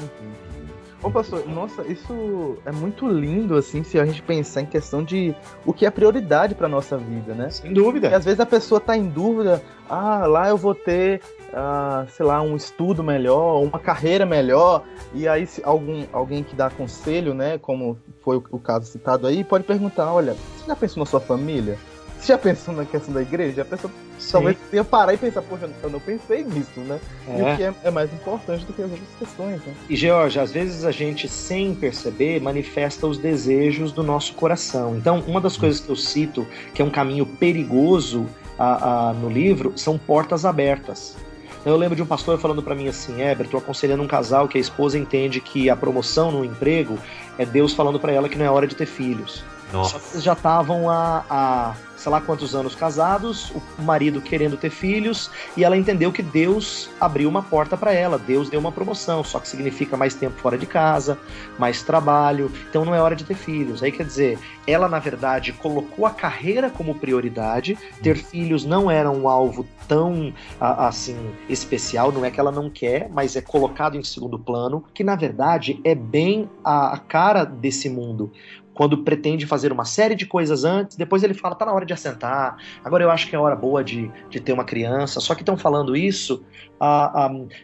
Ô, 1.04 1.10
pastor, 1.10 1.48
nossa, 1.48 1.82
isso 1.88 2.58
é 2.64 2.72
muito 2.72 3.08
lindo, 3.08 3.56
assim, 3.56 3.84
se 3.84 4.00
a 4.00 4.06
gente 4.06 4.22
pensar 4.22 4.62
em 4.62 4.68
questão 4.68 5.04
de 5.04 5.36
o 5.66 5.74
que 5.74 5.84
é 5.84 5.90
prioridade 5.90 6.54
pra 6.54 6.68
nossa 6.68 6.96
vida, 6.96 7.34
né? 7.34 7.50
Sem 7.50 7.74
dúvida. 7.74 8.02
Porque 8.02 8.16
às 8.16 8.24
vezes 8.24 8.40
a 8.40 8.46
pessoa 8.46 8.80
tá 8.80 8.96
em 8.96 9.08
dúvida, 9.08 9.64
ah, 9.90 10.28
lá 10.28 10.48
eu 10.50 10.58
vou 10.58 10.76
ter, 10.76 11.20
ah, 11.52 12.06
sei 12.12 12.24
lá, 12.24 12.40
um 12.44 12.56
estudo 12.56 13.04
melhor, 13.04 13.64
uma 13.64 13.80
carreira 13.80 14.28
melhor, 14.28 14.84
e 15.12 15.28
aí 15.28 15.48
se 15.48 15.60
algum, 15.64 16.06
alguém 16.14 16.44
que 16.44 16.56
dá 16.56 16.70
conselho, 16.70 17.34
né, 17.34 17.58
como 17.58 17.98
foi 18.24 18.38
o, 18.38 18.44
o 18.52 18.60
caso 18.60 18.86
citado 18.86 19.26
aí, 19.26 19.44
pode 19.44 19.64
perguntar, 19.64 20.14
olha, 20.14 20.34
você 20.34 20.68
já 20.68 20.76
pensou 20.76 21.02
na 21.02 21.06
sua 21.08 21.20
família? 21.20 21.80
Você 22.22 22.28
já 22.28 22.38
pensou 22.38 22.76
na 22.76 22.86
questão 22.86 23.12
da 23.12 23.22
igreja? 23.24 23.64
A 23.64 23.66
pessoa 23.66 23.92
Sim. 24.20 24.32
talvez 24.32 24.58
tenha 24.70 24.84
parar 24.84 25.12
e 25.16 25.18
pensar, 25.18 25.42
poxa, 25.42 25.68
eu 25.82 25.90
não 25.90 26.00
pensei 26.00 26.44
nisso, 26.44 26.80
né? 26.82 27.00
E 27.28 27.42
É. 27.42 27.54
o 27.54 27.58
que 27.58 27.64
é, 27.64 27.74
é 27.86 27.90
mais 27.90 28.14
importante 28.14 28.64
do 28.64 28.74
que 28.74 28.82
as 28.84 28.92
outras 28.92 29.10
questões, 29.18 29.60
né? 29.66 29.74
E 29.90 29.96
George, 29.96 30.40
às 30.40 30.52
vezes 30.52 30.86
a 30.86 30.92
gente, 30.92 31.28
sem 31.28 31.74
perceber, 31.74 32.40
manifesta 32.40 33.08
os 33.08 33.18
desejos 33.18 33.92
do 33.92 34.04
nosso 34.04 34.36
coração. 34.36 34.96
Então, 34.96 35.24
uma 35.26 35.42
das 35.42 35.58
coisas 35.58 35.80
que 35.82 35.90
eu 35.90 35.96
cito, 35.96 36.46
que 36.76 36.82
é 36.84 36.86
um 36.86 36.92
caminho 36.92 37.26
perigoso 37.26 38.28
ah, 38.60 39.10
ah, 39.10 39.14
no 39.14 39.28
livro, 39.28 39.74
são 39.76 39.98
portas 39.98 40.46
abertas. 40.46 41.18
Então, 41.60 41.74
eu 41.74 41.78
lembro 41.78 41.96
de 41.96 42.04
um 42.04 42.08
pastor 42.08 42.38
falando 42.40 42.62
para 42.62 42.76
mim 42.76 42.88
assim, 42.88 43.20
Heber, 43.20 43.48
tô 43.48 43.58
aconselhando 43.58 44.04
um 44.04 44.08
casal 44.08 44.48
que 44.48 44.60
a 44.60 44.62
esposa 44.62 44.96
entende 44.96 45.42
que 45.42 45.72
a 45.72 45.76
promoção 45.76 46.32
no 46.32 46.46
emprego 46.46 47.00
é 47.40 47.46
Deus 47.48 47.74
falando 47.74 48.00
para 48.00 48.12
ela 48.12 48.30
que 48.30 48.38
não 48.38 48.46
é 48.46 48.50
hora 48.52 48.68
de 48.68 48.76
ter 48.76 48.86
filhos. 48.86 49.44
Só 49.72 49.98
que 49.98 50.06
eles 50.14 50.24
já 50.24 50.34
estavam 50.34 50.90
há, 50.90 51.24
há 51.30 51.76
sei 52.02 52.12
lá 52.12 52.20
quantos 52.20 52.56
anos 52.56 52.74
casados, 52.74 53.52
o 53.78 53.82
marido 53.84 54.20
querendo 54.20 54.58
ter 54.58 54.72
filhos, 54.72 55.30
e 55.56 55.64
ela 55.64 55.78
entendeu 55.78 56.12
que 56.12 56.24
Deus 56.24 56.90
abriu 57.00 57.30
uma 57.30 57.44
porta 57.44 57.78
para 57.78 57.94
ela, 57.94 58.18
Deus 58.18 58.50
deu 58.50 58.60
uma 58.60 58.72
promoção, 58.72 59.24
só 59.24 59.40
que 59.40 59.48
significa 59.48 59.96
mais 59.96 60.16
tempo 60.16 60.40
fora 60.40 60.58
de 60.58 60.66
casa, 60.66 61.20
mais 61.60 61.84
trabalho, 61.84 62.52
então 62.70 62.84
não 62.84 62.96
é 62.96 63.00
hora 63.00 63.16
de 63.16 63.24
ter 63.24 63.36
filhos. 63.36 63.84
Aí 63.84 63.92
quer 63.92 64.06
dizer, 64.06 64.40
ela 64.66 64.88
na 64.88 64.98
verdade 64.98 65.54
colocou 65.54 66.08
a 66.08 66.10
carreira 66.10 66.72
como 66.72 66.96
prioridade, 66.96 67.78
ter 68.02 68.18
filhos 68.18 68.66
não 68.66 68.90
era 68.90 69.12
um 69.12 69.30
alvo 69.30 69.68
tão 69.88 70.34
assim 70.60 71.18
especial, 71.50 72.12
não 72.12 72.26
é 72.26 72.32
que 72.32 72.40
ela 72.40 72.52
não 72.52 72.70
quer, 72.70 73.10
mas 73.14 73.36
é 73.36 73.42
colocado 73.42 73.96
em 73.96 74.04
segundo 74.04 74.40
plano, 74.40 74.84
que 74.94 75.04
na 75.04 75.16
verdade 75.16 75.80
é 75.84 75.94
bem 75.94 76.50
a, 76.64 76.94
a 76.94 76.98
cara 76.98 77.44
desse 77.44 77.90
mundo 77.90 78.32
quando 78.74 79.00
pretende 79.00 79.46
fazer 79.46 79.72
uma 79.72 79.86
série 79.86 80.16
de 80.16 80.26
coisas 80.26 80.64
antes, 80.64 80.98
depois 80.98 81.24
ele 81.24 81.34
fala, 81.34 81.56
tá 81.56 81.66
na 81.66 81.74
hora 81.74 81.86
de 81.86 81.94
assentar, 81.94 82.58
agora 82.84 83.04
eu 83.04 83.12
acho 83.12 83.28
que 83.28 83.36
é 83.36 83.40
hora 83.40 83.56
boa 83.56 83.84
de, 83.84 84.12
de 84.30 84.40
ter 84.40 84.54
uma 84.54 84.64
criança, 84.64 85.20
só 85.20 85.36
que 85.36 85.42
estão 85.42 85.58
falando 85.58 85.96
isso 85.96 86.44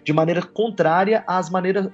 de 0.03 0.13
maneira 0.13 0.43
contrária 0.43 1.23
às 1.25 1.49
maneiras, 1.49 1.89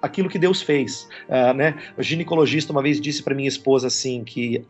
aquilo 0.00 0.30
que 0.30 0.38
Deus 0.38 0.62
fez, 0.62 1.06
Ah, 1.28 1.52
né? 1.52 1.74
O 1.98 2.02
ginecologista 2.02 2.72
uma 2.72 2.82
vez 2.82 3.00
disse 3.00 3.22
para 3.22 3.34
minha 3.34 3.48
esposa 3.48 3.88
assim, 3.88 4.24
que 4.24 4.64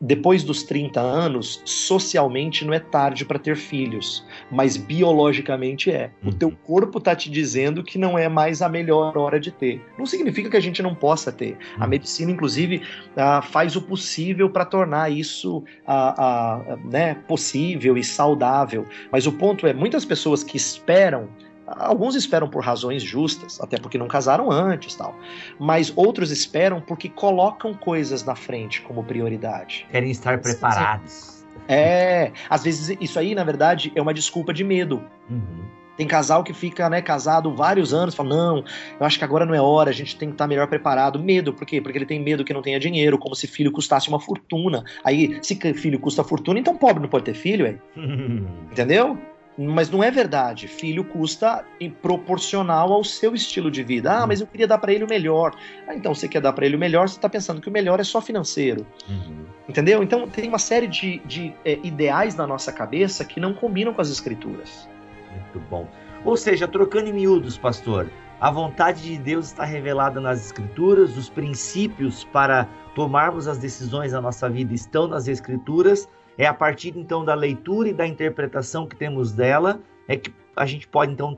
depois 0.00 0.44
dos 0.44 0.62
30 0.62 1.00
anos, 1.00 1.60
socialmente 1.64 2.64
não 2.64 2.72
é 2.72 2.78
tarde 2.78 3.24
para 3.24 3.38
ter 3.38 3.56
filhos, 3.56 4.24
mas 4.50 4.76
biologicamente 4.76 5.90
é. 5.90 6.10
O 6.24 6.32
teu 6.32 6.50
corpo 6.50 7.00
tá 7.00 7.16
te 7.16 7.28
dizendo 7.28 7.82
que 7.82 7.98
não 7.98 8.16
é 8.16 8.28
mais 8.28 8.62
a 8.62 8.68
melhor 8.68 9.18
hora 9.18 9.40
de 9.40 9.50
ter. 9.50 9.84
Não 9.98 10.06
significa 10.06 10.48
que 10.50 10.56
a 10.56 10.60
gente 10.60 10.82
não 10.82 10.94
possa 10.94 11.32
ter. 11.32 11.56
A 11.78 11.86
medicina, 11.86 12.30
inclusive, 12.30 12.82
ah, 13.16 13.42
faz 13.42 13.74
o 13.74 13.82
possível 13.82 14.48
para 14.48 14.64
tornar 14.64 15.10
isso 15.10 15.64
ah, 15.86 16.14
ah, 16.16 16.78
né, 16.84 17.14
possível 17.26 17.96
e 17.96 18.04
saudável. 18.04 18.86
Mas 19.10 19.26
o 19.26 19.32
ponto 19.32 19.66
é, 19.66 19.72
muitas 19.72 20.04
pessoas 20.04 20.44
que 20.44 20.56
esperam 20.56 21.28
Alguns 21.76 22.14
esperam 22.14 22.48
por 22.48 22.62
razões 22.62 23.02
justas, 23.02 23.60
até 23.60 23.78
porque 23.78 23.98
não 23.98 24.08
casaram 24.08 24.50
antes, 24.50 24.94
tal. 24.94 25.14
Mas 25.58 25.92
outros 25.94 26.30
esperam 26.30 26.80
porque 26.80 27.08
colocam 27.08 27.74
coisas 27.74 28.24
na 28.24 28.34
frente 28.34 28.80
como 28.82 29.04
prioridade. 29.04 29.86
Querem 29.90 30.10
estar 30.10 30.40
preparados. 30.40 31.44
É, 31.68 32.32
às 32.48 32.62
vezes 32.62 32.96
isso 33.00 33.18
aí, 33.18 33.34
na 33.34 33.44
verdade, 33.44 33.92
é 33.94 34.00
uma 34.00 34.14
desculpa 34.14 34.54
de 34.54 34.64
medo. 34.64 35.04
Uhum. 35.28 35.68
Tem 35.98 36.06
casal 36.06 36.44
que 36.44 36.54
fica, 36.54 36.88
né, 36.88 37.02
casado 37.02 37.52
vários 37.52 37.92
anos, 37.92 38.14
fala, 38.14 38.28
não, 38.28 38.64
eu 39.00 39.04
acho 39.04 39.18
que 39.18 39.24
agora 39.24 39.44
não 39.44 39.52
é 39.52 39.60
hora, 39.60 39.90
a 39.90 39.92
gente 39.92 40.16
tem 40.16 40.28
que 40.28 40.34
estar 40.34 40.46
melhor 40.46 40.68
preparado. 40.68 41.18
Medo, 41.18 41.52
por 41.52 41.66
quê? 41.66 41.80
Porque 41.80 41.98
ele 41.98 42.06
tem 42.06 42.22
medo 42.22 42.44
que 42.44 42.54
não 42.54 42.62
tenha 42.62 42.78
dinheiro, 42.78 43.18
como 43.18 43.34
se 43.34 43.48
filho 43.48 43.72
custasse 43.72 44.08
uma 44.08 44.20
fortuna. 44.20 44.84
Aí, 45.02 45.38
se 45.42 45.56
filho 45.74 45.98
custa 45.98 46.22
fortuna, 46.22 46.60
então 46.60 46.76
pobre 46.76 47.02
não 47.02 47.08
pode 47.08 47.24
ter 47.24 47.34
filho, 47.34 47.66
é? 47.66 47.76
Entendeu? 48.70 49.18
Mas 49.58 49.90
não 49.90 50.04
é 50.04 50.10
verdade. 50.10 50.68
Filho 50.68 51.04
custa 51.04 51.64
em 51.80 51.90
proporcional 51.90 52.92
ao 52.92 53.02
seu 53.02 53.34
estilo 53.34 53.72
de 53.72 53.82
vida. 53.82 54.22
Ah, 54.22 54.26
mas 54.26 54.40
eu 54.40 54.46
queria 54.46 54.68
dar 54.68 54.78
para 54.78 54.92
ele 54.92 55.02
o 55.02 55.08
melhor. 55.08 55.52
Ah, 55.88 55.96
então 55.96 56.14
você 56.14 56.28
quer 56.28 56.40
dar 56.40 56.52
para 56.52 56.64
ele 56.64 56.76
o 56.76 56.78
melhor, 56.78 57.08
você 57.08 57.18
tá 57.18 57.28
pensando 57.28 57.60
que 57.60 57.68
o 57.68 57.72
melhor 57.72 57.98
é 57.98 58.04
só 58.04 58.20
financeiro. 58.20 58.86
Uhum. 59.08 59.46
Entendeu? 59.68 60.00
Então 60.00 60.28
tem 60.28 60.48
uma 60.48 60.60
série 60.60 60.86
de, 60.86 61.18
de 61.26 61.52
é, 61.64 61.78
ideais 61.82 62.36
na 62.36 62.46
nossa 62.46 62.72
cabeça 62.72 63.24
que 63.24 63.40
não 63.40 63.52
combinam 63.52 63.92
com 63.92 64.00
as 64.00 64.10
escrituras. 64.10 64.88
Muito 65.32 65.58
bom. 65.68 65.88
Ou 66.24 66.36
seja, 66.36 66.68
trocando 66.68 67.08
em 67.08 67.12
miúdos, 67.12 67.58
pastor, 67.58 68.08
a 68.40 68.52
vontade 68.52 69.02
de 69.02 69.18
Deus 69.18 69.46
está 69.46 69.64
revelada 69.64 70.20
nas 70.20 70.46
Escrituras, 70.46 71.16
os 71.16 71.28
princípios 71.28 72.22
para 72.22 72.68
tomarmos 72.94 73.48
as 73.48 73.58
decisões 73.58 74.12
da 74.12 74.20
nossa 74.20 74.48
vida 74.48 74.72
estão 74.72 75.08
nas 75.08 75.26
Escrituras. 75.26 76.08
É 76.38 76.46
a 76.46 76.54
partir 76.54 76.94
então 76.96 77.24
da 77.24 77.34
leitura 77.34 77.88
e 77.88 77.92
da 77.92 78.06
interpretação 78.06 78.86
que 78.86 78.96
temos 78.96 79.32
dela 79.32 79.80
é 80.06 80.16
que 80.16 80.32
a 80.56 80.64
gente 80.64 80.86
pode 80.88 81.12
então 81.12 81.36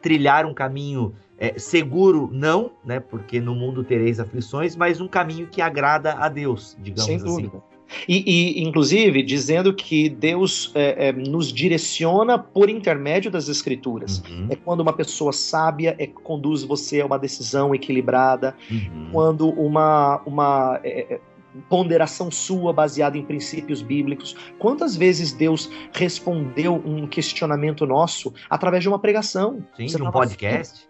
trilhar 0.00 0.44
um 0.44 0.52
caminho 0.52 1.14
é, 1.38 1.58
seguro, 1.58 2.28
não, 2.32 2.72
né? 2.84 3.00
Porque 3.00 3.40
no 3.40 3.54
mundo 3.54 3.82
tereis 3.82 4.20
aflições, 4.20 4.76
mas 4.76 5.00
um 5.00 5.08
caminho 5.08 5.46
que 5.46 5.60
agrada 5.62 6.12
a 6.12 6.28
Deus, 6.28 6.76
digamos 6.80 7.04
Sem 7.04 7.16
assim. 7.16 7.24
dúvida. 7.24 7.62
E, 8.08 8.58
e, 8.58 8.62
inclusive, 8.62 9.22
dizendo 9.22 9.72
que 9.74 10.08
Deus 10.08 10.72
é, 10.74 11.08
é, 11.08 11.12
nos 11.12 11.52
direciona 11.52 12.38
por 12.38 12.70
intermédio 12.70 13.30
das 13.30 13.48
Escrituras. 13.48 14.22
Uhum, 14.28 14.46
É 14.50 14.56
quando 14.56 14.80
uma 14.80 14.92
pessoa 14.92 15.32
sábia 15.32 15.94
é, 15.98 16.06
conduz 16.06 16.62
você 16.62 17.00
a 17.00 17.06
uma 17.06 17.18
decisão 17.18 17.74
equilibrada, 17.74 18.54
uhum. 18.70 19.08
quando 19.12 19.48
uma, 19.50 20.22
uma 20.24 20.80
é, 20.82 21.14
é, 21.14 21.20
ponderação 21.68 22.30
sua 22.30 22.72
baseada 22.72 23.16
em 23.16 23.24
princípios 23.24 23.82
bíblicos. 23.82 24.36
Quantas 24.58 24.96
vezes 24.96 25.32
Deus 25.32 25.70
respondeu 25.92 26.74
um 26.84 27.06
questionamento 27.06 27.86
nosso 27.86 28.32
através 28.48 28.82
de 28.82 28.88
uma 28.88 28.98
pregação? 28.98 29.64
Sim, 29.76 29.88
Você 29.88 29.96
de 29.96 30.02
um 30.02 30.10
podcast. 30.10 30.88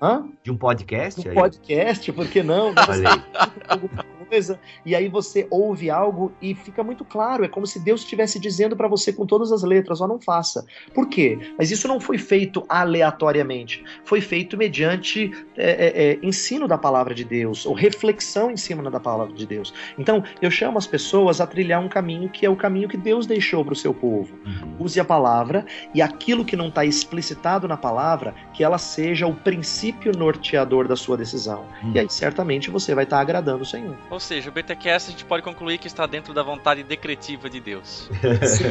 Hã? 0.00 0.28
De 0.42 0.50
um 0.50 0.56
podcast. 0.56 1.26
Um 1.26 1.30
aí. 1.30 1.34
podcast, 1.34 2.12
por 2.12 2.28
que 2.28 2.42
não? 2.42 2.68
Olha 2.68 3.08
aí. 3.70 4.21
Coisa, 4.32 4.58
e 4.86 4.94
aí 4.94 5.08
você 5.08 5.46
ouve 5.50 5.90
algo 5.90 6.32
e 6.40 6.54
fica 6.54 6.82
muito 6.82 7.04
claro, 7.04 7.44
é 7.44 7.48
como 7.48 7.66
se 7.66 7.78
Deus 7.78 8.00
estivesse 8.00 8.40
dizendo 8.40 8.74
para 8.74 8.88
você 8.88 9.12
com 9.12 9.26
todas 9.26 9.52
as 9.52 9.62
letras, 9.62 10.00
ó, 10.00 10.08
não 10.08 10.18
faça. 10.18 10.64
Por 10.94 11.06
quê? 11.06 11.38
Mas 11.58 11.70
isso 11.70 11.86
não 11.86 12.00
foi 12.00 12.16
feito 12.16 12.64
aleatoriamente, 12.66 13.84
foi 14.04 14.22
feito 14.22 14.56
mediante 14.56 15.30
é, 15.54 15.70
é, 15.70 16.12
é, 16.12 16.18
ensino 16.22 16.66
da 16.66 16.78
palavra 16.78 17.14
de 17.14 17.24
Deus, 17.24 17.66
ou 17.66 17.74
reflexão 17.74 18.50
em 18.50 18.56
cima 18.56 18.90
da 18.90 18.98
palavra 18.98 19.34
de 19.34 19.46
Deus. 19.46 19.74
Então, 19.98 20.24
eu 20.40 20.50
chamo 20.50 20.78
as 20.78 20.86
pessoas 20.86 21.38
a 21.38 21.46
trilhar 21.46 21.82
um 21.82 21.88
caminho 21.88 22.30
que 22.30 22.46
é 22.46 22.48
o 22.48 22.56
caminho 22.56 22.88
que 22.88 22.96
Deus 22.96 23.26
deixou 23.26 23.62
para 23.62 23.74
o 23.74 23.76
seu 23.76 23.92
povo. 23.92 24.34
Uhum. 24.46 24.76
Use 24.78 24.98
a 24.98 25.04
palavra 25.04 25.66
e 25.94 26.00
aquilo 26.00 26.42
que 26.42 26.56
não 26.56 26.68
está 26.68 26.86
explicitado 26.86 27.68
na 27.68 27.76
palavra, 27.76 28.34
que 28.54 28.64
ela 28.64 28.78
seja 28.78 29.26
o 29.26 29.34
princípio 29.34 30.12
norteador 30.16 30.88
da 30.88 30.96
sua 30.96 31.18
decisão. 31.18 31.66
Hum. 31.84 31.92
E 31.94 31.98
aí, 31.98 32.08
certamente, 32.08 32.70
você 32.70 32.94
vai 32.94 33.04
estar 33.04 33.20
agradando 33.20 33.62
o 33.62 33.66
Senhor. 33.66 33.96
Ou 34.10 34.21
seja, 34.22 34.48
o 34.48 34.52
BTcast 34.52 35.08
a 35.08 35.12
gente 35.12 35.24
pode 35.24 35.42
concluir 35.42 35.78
que 35.78 35.86
está 35.86 36.06
dentro 36.06 36.32
da 36.32 36.42
vontade 36.42 36.82
decretiva 36.82 37.50
de 37.50 37.60
Deus. 37.60 38.08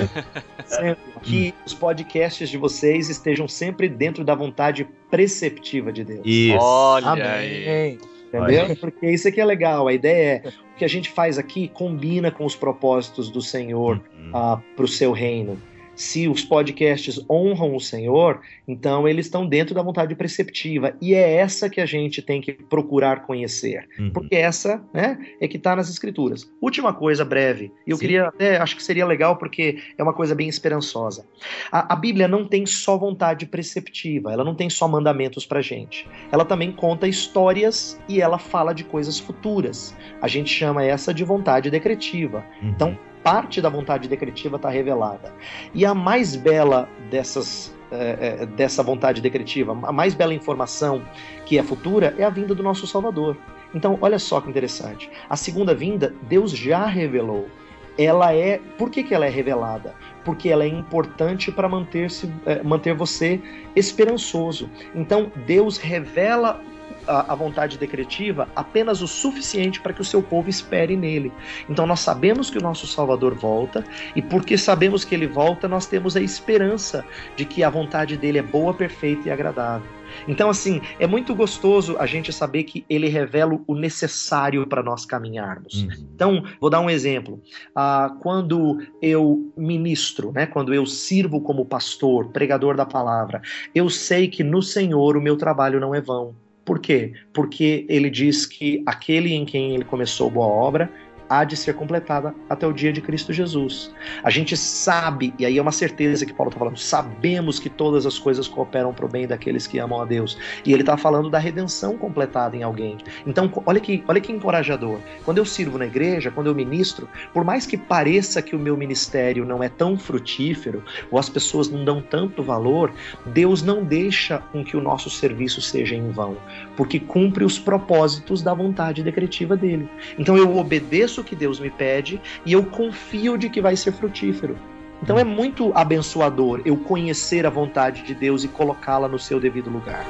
Sempre. 0.65 0.97
Que 1.21 1.53
os 1.65 1.73
podcasts 1.73 2.49
de 2.49 2.57
vocês 2.57 3.09
estejam 3.09 3.47
sempre 3.47 3.87
dentro 3.87 4.23
da 4.23 4.33
vontade 4.33 4.87
preceptiva 5.09 5.91
de 5.91 6.03
Deus. 6.03 6.21
Isso. 6.25 6.57
Olha 6.59 7.33
aí. 7.33 7.99
Entendeu? 8.27 8.75
Porque 8.77 9.09
isso 9.11 9.27
aqui 9.27 9.41
é 9.41 9.45
legal. 9.45 9.87
A 9.87 9.93
ideia 9.93 10.41
é 10.45 10.49
o 10.49 10.77
que 10.77 10.85
a 10.85 10.87
gente 10.87 11.09
faz 11.09 11.37
aqui 11.37 11.67
combina 11.67 12.31
com 12.31 12.45
os 12.45 12.55
propósitos 12.55 13.29
do 13.29 13.41
Senhor 13.41 14.01
Uhum. 14.17 14.31
para 14.75 14.85
o 14.85 14.87
seu 14.87 15.11
reino. 15.11 15.61
Se 16.01 16.27
os 16.27 16.43
podcasts 16.43 17.23
honram 17.29 17.75
o 17.75 17.79
Senhor, 17.79 18.41
então 18.67 19.07
eles 19.07 19.27
estão 19.27 19.45
dentro 19.45 19.75
da 19.75 19.83
vontade 19.83 20.15
preceptiva. 20.15 20.95
E 20.99 21.13
é 21.13 21.35
essa 21.35 21.69
que 21.69 21.79
a 21.79 21.85
gente 21.85 22.23
tem 22.23 22.41
que 22.41 22.53
procurar 22.53 23.21
conhecer. 23.21 23.87
Uhum. 23.99 24.09
Porque 24.09 24.35
essa 24.35 24.83
né, 24.91 25.19
é 25.39 25.47
que 25.47 25.57
está 25.57 25.75
nas 25.75 25.91
escrituras. 25.91 26.51
Última 26.59 26.91
coisa, 26.91 27.23
breve. 27.23 27.71
Eu 27.85 27.97
Sim. 27.97 28.01
queria 28.01 28.29
até, 28.29 28.57
acho 28.57 28.75
que 28.75 28.81
seria 28.81 29.05
legal 29.05 29.35
porque 29.35 29.77
é 29.95 30.01
uma 30.01 30.11
coisa 30.11 30.33
bem 30.33 30.49
esperançosa. 30.49 31.23
A, 31.71 31.93
a 31.93 31.95
Bíblia 31.95 32.27
não 32.27 32.47
tem 32.47 32.65
só 32.65 32.97
vontade 32.97 33.45
preceptiva, 33.45 34.33
ela 34.33 34.43
não 34.43 34.55
tem 34.55 34.71
só 34.71 34.87
mandamentos 34.87 35.45
pra 35.45 35.61
gente. 35.61 36.09
Ela 36.31 36.43
também 36.43 36.71
conta 36.71 37.07
histórias 37.07 38.01
e 38.09 38.19
ela 38.19 38.39
fala 38.39 38.73
de 38.73 38.83
coisas 38.83 39.19
futuras. 39.19 39.95
A 40.19 40.27
gente 40.27 40.49
chama 40.51 40.83
essa 40.83 41.13
de 41.13 41.23
vontade 41.23 41.69
decretiva. 41.69 42.43
Uhum. 42.59 42.69
Então, 42.69 42.97
parte 43.23 43.61
da 43.61 43.69
vontade 43.69 44.07
decretiva 44.07 44.55
está 44.55 44.69
revelada. 44.69 45.33
E 45.73 45.85
a 45.85 45.93
mais 45.93 46.35
bela 46.35 46.89
dessas 47.09 47.73
é, 47.91 48.37
é, 48.41 48.45
dessa 48.45 48.81
vontade 48.81 49.19
decretiva, 49.19 49.77
a 49.83 49.91
mais 49.91 50.13
bela 50.13 50.33
informação 50.33 51.01
que 51.45 51.57
é 51.57 51.63
futura 51.63 52.15
é 52.17 52.23
a 52.23 52.29
vinda 52.29 52.55
do 52.55 52.63
nosso 52.63 52.87
Salvador. 52.87 53.35
Então, 53.75 53.97
olha 54.01 54.17
só 54.17 54.39
que 54.39 54.49
interessante. 54.49 55.09
A 55.29 55.35
segunda 55.35 55.75
vinda, 55.75 56.13
Deus 56.23 56.51
já 56.51 56.85
revelou. 56.85 57.49
Ela 57.97 58.33
é. 58.33 58.61
Por 58.77 58.89
que, 58.89 59.03
que 59.03 59.13
ela 59.13 59.25
é 59.25 59.29
revelada? 59.29 59.93
Porque 60.23 60.47
ela 60.47 60.63
é 60.63 60.67
importante 60.67 61.51
para 61.51 61.67
manter, 61.67 62.07
é, 62.45 62.63
manter 62.63 62.93
você 62.93 63.41
esperançoso. 63.75 64.69
Então, 64.95 65.29
Deus 65.45 65.77
revela 65.77 66.61
a, 67.07 67.33
a, 67.33 67.35
vontade 67.35 67.77
decretiva 67.77 68.47
apenas 68.55 69.01
o 69.01 69.07
suficiente 69.07 69.79
para 69.79 69.93
que 69.93 70.01
o 70.01 70.05
seu 70.05 70.21
povo 70.21 70.49
espere 70.49 70.95
nele. 70.95 71.31
Então 71.69 71.85
nós 71.85 71.99
sabemos 71.99 72.49
que 72.49 72.57
o 72.57 72.61
nosso 72.61 72.87
Salvador 72.87 73.33
volta, 73.33 73.83
e 74.15 74.21
porque 74.21 74.57
sabemos 74.57 75.03
que 75.03 75.15
ele 75.15 75.27
volta, 75.27 75.67
nós 75.67 75.85
temos 75.85 76.15
a 76.15 76.21
esperança 76.21 77.05
de 77.35 77.45
que 77.45 77.63
a 77.63 77.69
vontade 77.69 78.17
dele 78.17 78.37
é 78.37 78.43
boa, 78.43 78.73
perfeita 78.73 79.29
e 79.29 79.31
agradável. 79.31 80.01
Então, 80.27 80.49
assim, 80.49 80.81
é 80.99 81.07
muito 81.07 81.33
gostoso 81.35 81.95
a 81.97 82.05
gente 82.05 82.31
saber 82.31 82.63
que 82.63 82.85
ele 82.89 83.07
revela 83.07 83.59
o 83.67 83.75
necessário 83.75 84.65
para 84.67 84.83
nós 84.83 85.05
caminharmos. 85.05 85.83
Uhum. 85.83 85.89
Então, 86.15 86.43
vou 86.59 86.69
dar 86.69 86.79
um 86.79 86.89
exemplo. 86.89 87.41
Ah, 87.75 88.15
quando 88.21 88.79
eu 89.01 89.51
ministro, 89.55 90.31
né, 90.31 90.45
quando 90.45 90.73
eu 90.73 90.85
sirvo 90.85 91.41
como 91.41 91.65
pastor, 91.65 92.29
pregador 92.29 92.75
da 92.75 92.85
palavra, 92.85 93.41
eu 93.73 93.89
sei 93.89 94.27
que 94.27 94.43
no 94.43 94.61
Senhor 94.61 95.17
o 95.17 95.21
meu 95.21 95.37
trabalho 95.37 95.79
não 95.79 95.93
é 95.95 96.01
vão. 96.01 96.35
Por 96.63 96.79
quê? 96.79 97.13
Porque 97.33 97.85
ele 97.89 98.09
diz 98.09 98.45
que 98.45 98.83
aquele 98.85 99.33
em 99.33 99.45
quem 99.45 99.73
ele 99.73 99.83
começou 99.83 100.29
boa 100.29 100.47
obra 100.47 100.91
há 101.31 101.45
de 101.45 101.55
ser 101.55 101.75
completada 101.75 102.35
até 102.49 102.67
o 102.67 102.73
dia 102.73 102.91
de 102.91 102.99
Cristo 102.99 103.31
Jesus. 103.31 103.89
A 104.21 104.29
gente 104.29 104.57
sabe, 104.57 105.33
e 105.39 105.45
aí 105.45 105.57
é 105.57 105.61
uma 105.61 105.71
certeza 105.71 106.25
que 106.25 106.33
Paulo 106.33 106.49
está 106.49 106.59
falando, 106.59 106.77
sabemos 106.77 107.57
que 107.57 107.69
todas 107.69 108.05
as 108.05 108.19
coisas 108.19 108.49
cooperam 108.49 108.93
para 108.93 109.05
o 109.05 109.07
bem 109.07 109.25
daqueles 109.25 109.65
que 109.65 109.79
amam 109.79 110.01
a 110.01 110.05
Deus. 110.05 110.37
E 110.65 110.73
ele 110.73 110.81
está 110.81 110.97
falando 110.97 111.29
da 111.29 111.39
redenção 111.39 111.97
completada 111.97 112.57
em 112.57 112.63
alguém. 112.63 112.97
Então, 113.25 113.49
olha 113.65 113.79
que, 113.79 114.03
olha 114.09 114.19
que 114.19 114.29
encorajador. 114.29 114.99
Quando 115.23 115.37
eu 115.37 115.45
sirvo 115.45 115.77
na 115.77 115.85
igreja, 115.85 116.31
quando 116.31 116.47
eu 116.47 116.55
ministro, 116.55 117.07
por 117.33 117.45
mais 117.45 117.65
que 117.65 117.77
pareça 117.77 118.41
que 118.41 118.53
o 118.53 118.59
meu 118.59 118.75
ministério 118.75 119.45
não 119.45 119.63
é 119.63 119.69
tão 119.69 119.97
frutífero, 119.97 120.83
ou 121.09 121.17
as 121.17 121.29
pessoas 121.29 121.69
não 121.69 121.85
dão 121.85 122.01
tanto 122.01 122.43
valor, 122.43 122.91
Deus 123.27 123.63
não 123.63 123.85
deixa 123.85 124.39
com 124.51 124.65
que 124.65 124.75
o 124.75 124.81
nosso 124.81 125.09
serviço 125.09 125.61
seja 125.61 125.95
em 125.95 126.11
vão, 126.11 126.35
porque 126.75 126.99
cumpre 126.99 127.43
os 127.43 127.59
propósitos 127.59 128.41
da 128.41 128.53
vontade 128.53 129.03
decretiva 129.03 129.55
dele. 129.55 129.89
Então 130.17 130.37
eu 130.37 130.57
obedeço 130.57 131.21
o 131.21 131.23
que 131.23 131.35
Deus 131.35 131.59
me 131.59 131.69
pede 131.69 132.21
e 132.45 132.53
eu 132.53 132.63
confio 132.65 133.37
de 133.37 133.49
que 133.49 133.61
vai 133.61 133.75
ser 133.75 133.91
frutífero. 133.91 134.57
Então 135.03 135.17
é 135.17 135.23
muito 135.23 135.71
abençoador 135.73 136.61
eu 136.63 136.77
conhecer 136.77 137.45
a 137.45 137.49
vontade 137.49 138.03
de 138.03 138.13
Deus 138.13 138.43
e 138.43 138.47
colocá-la 138.47 139.07
no 139.07 139.17
seu 139.17 139.39
devido 139.39 139.69
lugar. 139.69 140.05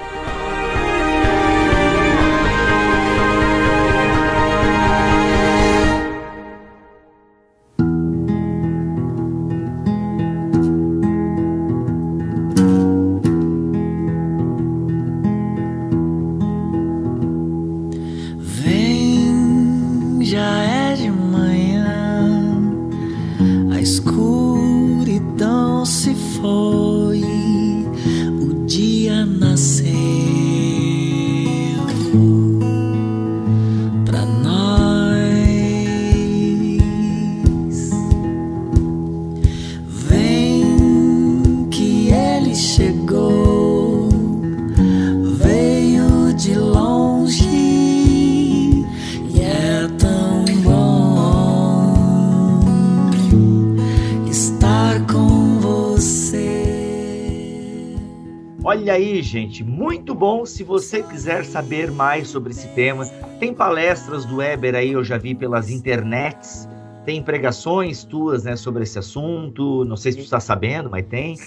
Olha 58.71 58.93
aí, 58.93 59.21
gente, 59.21 59.65
muito 59.65 60.15
bom. 60.15 60.45
Se 60.45 60.63
você 60.63 61.03
quiser 61.03 61.43
saber 61.43 61.91
mais 61.91 62.29
sobre 62.29 62.51
esse 62.51 62.69
tema, 62.69 63.05
tem 63.37 63.53
palestras 63.53 64.23
do 64.23 64.37
Weber 64.37 64.75
aí, 64.75 64.93
eu 64.93 65.03
já 65.03 65.17
vi 65.17 65.35
pelas 65.35 65.69
internets. 65.69 66.69
Tem 67.05 67.21
pregações 67.23 68.03
tuas 68.03 68.43
né, 68.43 68.55
sobre 68.55 68.83
esse 68.83 68.99
assunto. 68.99 69.83
Não 69.85 69.97
sei 69.97 70.11
se 70.11 70.19
tu 70.19 70.23
está 70.23 70.39
sabendo, 70.39 70.89
mas 70.89 71.05
tem. 71.07 71.35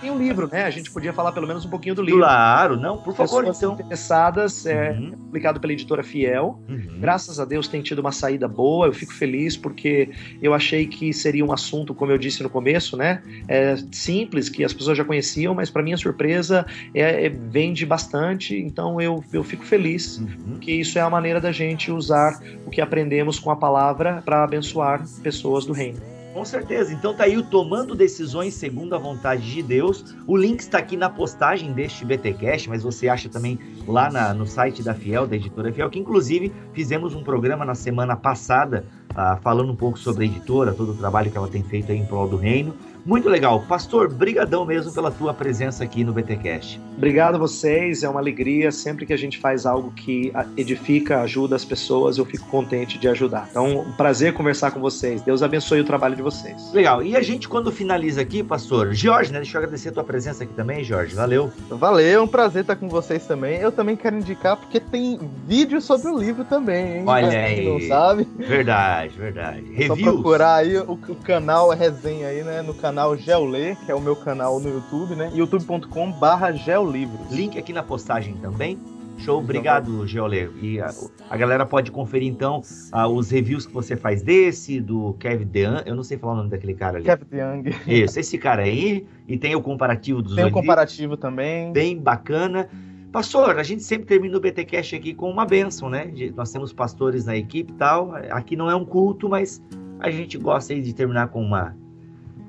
tem 0.00 0.10
um 0.10 0.18
livro, 0.18 0.48
né? 0.50 0.64
A 0.64 0.70
gente 0.70 0.90
podia 0.90 1.12
falar 1.12 1.32
pelo 1.32 1.48
menos 1.48 1.64
um 1.64 1.68
pouquinho 1.68 1.96
do 1.96 2.02
livro. 2.02 2.20
Claro, 2.20 2.76
não, 2.76 2.98
por 2.98 3.12
favor, 3.14 3.44
Pessoas 3.44 3.58
então. 3.58 3.74
interessadas, 3.74 4.66
é 4.66 4.92
uhum. 4.92 5.10
publicado 5.10 5.58
pela 5.58 5.72
editora 5.72 6.04
Fiel. 6.04 6.60
Uhum. 6.68 7.00
Graças 7.00 7.40
a 7.40 7.44
Deus 7.44 7.66
tem 7.66 7.82
tido 7.82 7.98
uma 7.98 8.12
saída 8.12 8.46
boa. 8.46 8.86
Eu 8.86 8.92
fico 8.92 9.12
feliz 9.12 9.56
porque 9.56 10.10
eu 10.40 10.54
achei 10.54 10.86
que 10.86 11.12
seria 11.12 11.44
um 11.44 11.52
assunto, 11.52 11.92
como 11.92 12.12
eu 12.12 12.18
disse 12.18 12.42
no 12.44 12.50
começo, 12.50 12.96
né? 12.96 13.20
É, 13.48 13.76
simples, 13.90 14.48
que 14.48 14.62
as 14.62 14.72
pessoas 14.72 14.96
já 14.96 15.04
conheciam, 15.04 15.54
mas 15.54 15.70
para 15.70 15.82
minha 15.82 15.96
surpresa 15.96 16.64
é, 16.94 17.26
é, 17.26 17.28
vende 17.28 17.84
bastante. 17.84 18.56
Então 18.56 19.00
eu, 19.00 19.24
eu 19.32 19.42
fico 19.42 19.64
feliz 19.64 20.18
uhum. 20.18 20.58
que 20.60 20.70
isso 20.70 20.98
é 20.98 21.02
a 21.02 21.10
maneira 21.10 21.40
da 21.40 21.50
gente 21.50 21.90
usar 21.90 22.40
o 22.64 22.70
que 22.70 22.80
aprendemos 22.80 23.39
com 23.40 23.50
a 23.50 23.56
palavra 23.56 24.22
para 24.24 24.44
abençoar 24.44 25.04
pessoas 25.22 25.64
do 25.64 25.72
reino. 25.72 25.98
Com 26.32 26.44
certeza. 26.44 26.92
Então 26.92 27.12
tá 27.12 27.24
aí 27.24 27.36
o 27.36 27.42
Tomando 27.42 27.94
Decisões 27.94 28.54
segundo 28.54 28.94
a 28.94 28.98
vontade 28.98 29.50
de 29.50 29.62
Deus. 29.62 30.14
O 30.26 30.36
link 30.36 30.60
está 30.60 30.78
aqui 30.78 30.96
na 30.96 31.10
postagem 31.10 31.72
deste 31.72 32.04
BTcast, 32.04 32.68
mas 32.68 32.84
você 32.84 33.08
acha 33.08 33.28
também 33.28 33.58
lá 33.86 34.10
na, 34.10 34.32
no 34.32 34.46
site 34.46 34.80
da 34.82 34.94
Fiel, 34.94 35.26
da 35.26 35.34
editora 35.34 35.72
Fiel, 35.72 35.90
que 35.90 35.98
inclusive 35.98 36.52
fizemos 36.72 37.16
um 37.16 37.24
programa 37.24 37.64
na 37.64 37.74
semana 37.74 38.14
passada 38.14 38.84
ah, 39.14 39.38
falando 39.42 39.72
um 39.72 39.76
pouco 39.76 39.98
sobre 39.98 40.24
a 40.24 40.26
editora, 40.28 40.72
todo 40.72 40.92
o 40.92 40.96
trabalho 40.96 41.32
que 41.32 41.36
ela 41.36 41.48
tem 41.48 41.64
feito 41.64 41.90
aí 41.90 41.98
em 41.98 42.06
prol 42.06 42.28
do 42.28 42.36
reino. 42.36 42.74
Muito 43.04 43.28
legal. 43.28 43.60
Pastor, 43.62 44.12
brigadão 44.12 44.64
mesmo 44.64 44.92
pela 44.92 45.10
tua 45.10 45.32
presença 45.32 45.82
aqui 45.84 46.04
no 46.04 46.12
BTcast. 46.12 46.80
Obrigado 46.96 47.36
a 47.36 47.38
vocês, 47.38 48.02
é 48.02 48.08
uma 48.08 48.20
alegria. 48.20 48.70
Sempre 48.70 49.06
que 49.06 49.12
a 49.12 49.16
gente 49.16 49.38
faz 49.38 49.64
algo 49.64 49.90
que 49.92 50.32
edifica, 50.56 51.22
ajuda 51.22 51.56
as 51.56 51.64
pessoas, 51.64 52.18
eu 52.18 52.24
fico 52.24 52.46
contente 52.48 52.98
de 52.98 53.08
ajudar. 53.08 53.48
Então, 53.50 53.80
um 53.80 53.92
prazer 53.92 54.34
conversar 54.34 54.70
com 54.70 54.80
vocês. 54.80 55.22
Deus 55.22 55.42
abençoe 55.42 55.80
o 55.80 55.84
trabalho 55.84 56.14
de 56.14 56.22
vocês. 56.22 56.72
Legal. 56.72 57.02
E 57.02 57.16
a 57.16 57.22
gente, 57.22 57.48
quando 57.48 57.72
finaliza 57.72 58.20
aqui, 58.20 58.42
pastor, 58.42 58.92
Jorge, 58.92 59.32
né? 59.32 59.38
Deixa 59.38 59.56
eu 59.56 59.62
agradecer 59.62 59.88
a 59.88 59.92
tua 59.92 60.04
presença 60.04 60.44
aqui 60.44 60.52
também, 60.52 60.84
Jorge. 60.84 61.14
Valeu. 61.14 61.50
Valeu, 61.70 62.20
é 62.20 62.22
um 62.22 62.28
prazer 62.28 62.62
estar 62.62 62.76
com 62.76 62.88
vocês 62.88 63.26
também. 63.26 63.58
Eu 63.58 63.72
também 63.72 63.96
quero 63.96 64.16
indicar, 64.16 64.56
porque 64.56 64.78
tem 64.78 65.18
vídeo 65.46 65.80
sobre 65.80 66.08
o 66.08 66.18
livro 66.18 66.44
também, 66.44 66.98
hein? 66.98 67.04
Olha 67.06 67.28
aí. 67.28 67.64
Não 67.66 67.80
sabe? 67.88 68.28
Verdade, 68.36 69.16
verdade. 69.16 69.62
Reviews. 69.72 70.00
Só 70.00 70.12
procurar 70.12 70.54
aí 70.56 70.76
o, 70.76 70.92
o 70.92 71.16
canal, 71.16 71.70
a 71.70 71.74
resenha 71.74 72.28
aí, 72.28 72.42
né? 72.42 72.62
No 72.62 72.74
canal 72.74 72.89
canal 72.90 73.16
Geolê, 73.16 73.76
que 73.76 73.92
é 73.92 73.94
o 73.94 74.00
meu 74.00 74.16
canal 74.16 74.58
no 74.58 74.68
YouTube, 74.68 75.14
né? 75.14 75.30
youtube.com 75.32 76.10
barra 76.10 76.50
geolivros. 76.50 77.30
Link 77.30 77.56
aqui 77.56 77.72
na 77.72 77.84
postagem 77.84 78.34
também. 78.38 78.76
Show, 79.18 79.38
obrigado, 79.38 80.04
Geolê. 80.08 80.48
E 80.60 80.80
a, 80.80 80.90
a, 81.28 81.36
galera 81.36 81.64
pode 81.64 81.92
conferir 81.92 82.26
então 82.26 82.62
uh, 82.92 83.06
os 83.06 83.30
reviews 83.30 83.64
que 83.64 83.72
você 83.72 83.96
faz 83.96 84.22
desse, 84.22 84.80
do 84.80 85.12
Kevin 85.20 85.44
DeYoung. 85.44 85.82
Eu 85.86 85.94
não 85.94 86.02
sei 86.02 86.18
falar 86.18 86.32
o 86.32 86.36
nome 86.38 86.50
daquele 86.50 86.74
cara 86.74 86.96
ali. 86.96 87.04
Kevin 87.04 87.26
DeYoung. 87.30 87.64
Isso, 87.86 88.18
esse 88.18 88.36
cara 88.36 88.62
aí. 88.62 89.06
E 89.28 89.38
tem 89.38 89.54
o 89.54 89.62
comparativo 89.62 90.20
dos 90.20 90.34
Tem 90.34 90.46
o 90.46 90.50
comparativo 90.50 91.16
também. 91.16 91.72
Bem 91.72 91.96
bacana. 91.96 92.68
Pastor, 93.12 93.56
a 93.56 93.62
gente 93.62 93.84
sempre 93.84 94.06
termina 94.06 94.36
o 94.36 94.40
BTcast 94.40 94.96
aqui 94.96 95.14
com 95.14 95.30
uma 95.30 95.46
bênção, 95.46 95.88
né? 95.88 96.10
Nós 96.34 96.50
temos 96.50 96.72
pastores 96.72 97.24
na 97.24 97.36
equipe 97.36 97.72
e 97.72 97.76
tal. 97.76 98.14
Aqui 98.30 98.56
não 98.56 98.68
é 98.68 98.74
um 98.74 98.84
culto, 98.84 99.28
mas 99.28 99.62
a 100.00 100.10
gente 100.10 100.36
gosta 100.38 100.72
aí 100.72 100.80
de 100.80 100.92
terminar 100.92 101.28
com 101.28 101.40
uma 101.40 101.76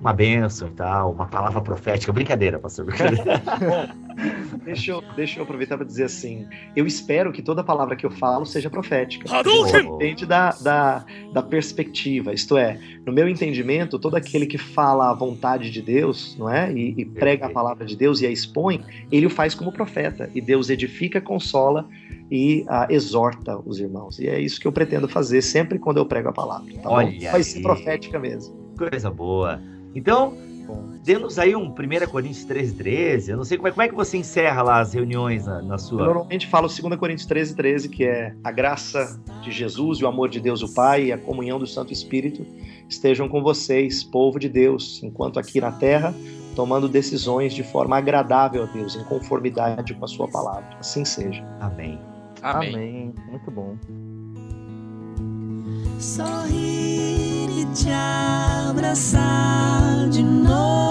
uma 0.02 0.12
benção 0.12 0.68
e 0.68 0.72
tal, 0.72 1.12
uma 1.12 1.28
palavra 1.28 1.62
profética. 1.62 2.12
Brincadeira, 2.12 2.58
pastor. 2.58 2.86
Brincadeira. 2.86 3.24
deixa, 4.66 4.92
eu, 4.92 5.04
deixa 5.16 5.40
eu 5.40 5.44
aproveitar 5.44 5.78
para 5.78 5.86
dizer 5.86 6.06
assim: 6.06 6.48
eu 6.76 6.88
espero 6.88 7.32
que 7.32 7.42
toda 7.42 7.64
palavra 7.64 7.96
que 7.96 8.04
eu 8.04 8.10
falo 8.10 8.44
seja 8.44 8.68
profética. 8.68 9.30
Depende 10.00 10.26
da, 10.26 10.50
da, 10.60 11.06
da 11.32 11.44
perspectiva. 11.44 12.34
Isto 12.34 12.58
é, 12.58 12.80
no 13.06 13.14
meu 13.14 13.30
entendimento, 13.30 14.00
todo 14.00 14.16
aquele 14.16 14.48
que 14.48 14.58
fala 14.58 15.12
a 15.12 15.14
vontade 15.14 15.70
de 15.70 15.84
Deus, 15.84 16.36
não 16.38 16.50
é? 16.50 16.74
E, 16.74 16.96
e 16.98 17.06
prega 17.06 17.46
a 17.46 17.50
palavra 17.50 17.86
de 17.86 17.96
Deus 17.96 18.22
e 18.22 18.26
a 18.26 18.32
expõe, 18.32 18.84
ele 19.12 19.28
o 19.28 19.30
faz 19.30 19.54
como 19.54 19.72
profeta. 19.72 20.32
E 20.34 20.42
Deus 20.42 20.72
edifica, 20.72 21.22
consola 21.22 21.88
e 22.32 22.62
uh, 22.64 22.92
exorta 22.92 23.56
os 23.64 23.80
irmãos. 23.80 24.18
E 24.18 24.28
é 24.28 24.40
isso 24.40 24.60
que 24.60 24.68
eu 24.68 24.72
pretendo 24.72 25.08
fazer 25.08 25.44
sempre 25.44 25.78
quando 25.78 25.98
eu 25.98 26.08
prego 26.08 26.30
a 26.30 26.34
palavra. 26.34 26.74
Tá 26.82 26.90
Olha 26.90 27.32
Vai 27.32 27.44
ser 27.44 27.62
profética 27.62 28.18
mesmo. 28.18 28.56
Coisa 28.76 29.12
boa. 29.12 29.62
Então, 29.94 30.38
Dê-nos 31.04 31.40
aí 31.40 31.56
um 31.56 31.66
1 31.66 31.74
Coríntios 32.10 32.46
13, 32.46 32.76
13. 32.76 33.32
Eu 33.32 33.38
não 33.38 33.44
sei 33.44 33.58
como 33.58 33.68
é, 33.68 33.72
como 33.72 33.82
é 33.82 33.88
que 33.88 33.96
você 33.96 34.18
encerra 34.18 34.62
lá 34.62 34.80
as 34.80 34.94
reuniões 34.94 35.46
na, 35.48 35.62
na 35.62 35.78
sua. 35.78 36.02
Eu 36.02 36.06
normalmente 36.06 36.48
falo 36.48 36.68
2 36.68 36.96
Coríntios 36.96 37.26
13, 37.26 37.56
13, 37.56 37.90
que 37.90 38.04
é 38.04 38.36
a 38.44 38.52
graça 38.52 39.20
de 39.42 39.52
Jesus 39.52 40.00
e 40.00 40.04
o 40.04 40.08
amor 40.08 40.30
de 40.30 40.40
Deus 40.40 40.62
o 40.62 40.74
Pai 40.74 41.06
e 41.06 41.12
a 41.12 41.18
comunhão 41.18 41.58
do 41.58 41.66
Santo 41.66 41.92
Espírito 41.92 42.46
estejam 42.88 43.28
com 43.28 43.42
vocês, 43.42 44.04
povo 44.04 44.38
de 44.38 44.48
Deus, 44.48 45.02
enquanto 45.02 45.40
aqui 45.40 45.60
na 45.60 45.72
terra, 45.72 46.14
tomando 46.56 46.88
decisões 46.88 47.54
de 47.54 47.64
forma 47.64 47.98
agradável 47.98 48.64
a 48.64 48.66
Deus, 48.68 48.96
em 48.96 49.04
conformidade 49.06 49.94
com 49.96 50.06
a 50.06 50.08
sua 50.08 50.28
palavra. 50.28 50.78
Assim 50.80 51.04
seja. 51.04 51.44
Amém. 51.60 52.00
Amém. 52.44 52.74
Amém. 52.76 53.14
Muito 53.30 53.50
bom. 53.50 53.76
sorrir 56.00 57.28
e 57.28 57.31
te 57.66 57.92
abraçar 58.70 60.10
de 60.10 60.24
novo, 60.24 60.91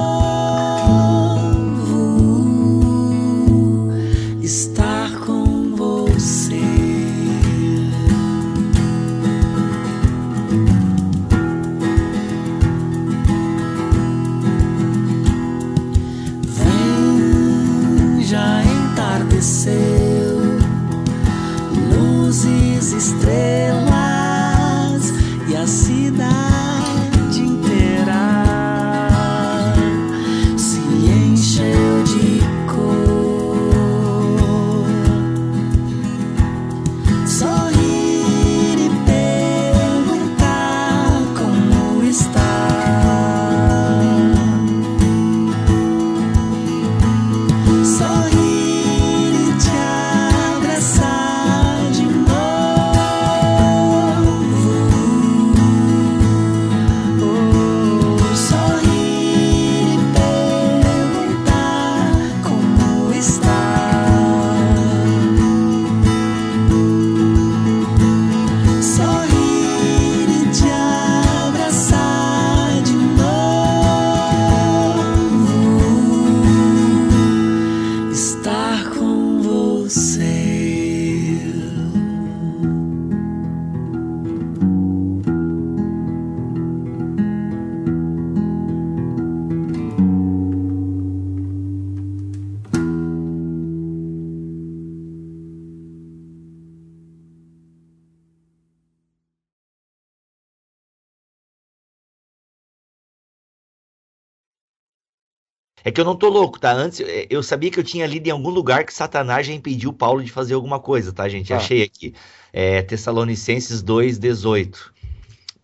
É 105.84 105.90
que 105.90 106.00
eu 106.00 106.04
não 106.04 106.16
tô 106.16 106.28
louco, 106.28 106.58
tá? 106.58 106.72
Antes 106.72 107.00
eh, 107.00 107.26
eu 107.30 107.42
sabia 107.42 107.70
que 107.70 107.78
eu 107.78 107.84
tinha 107.84 108.06
lido 108.06 108.26
em 108.26 108.30
algum 108.30 108.50
lugar 108.50 108.84
que 108.84 108.92
Satanás 108.92 109.46
já 109.46 109.52
impediu 109.52 109.92
Paulo 109.92 110.22
de 110.22 110.30
fazer 110.30 110.54
alguma 110.54 110.78
coisa, 110.78 111.12
tá, 111.12 111.28
gente? 111.28 111.52
Ah. 111.52 111.56
Achei 111.56 111.82
aqui. 111.82 112.14
É, 112.52 112.82
Tessalonicenses 112.82 113.82
2,18. 113.82 114.90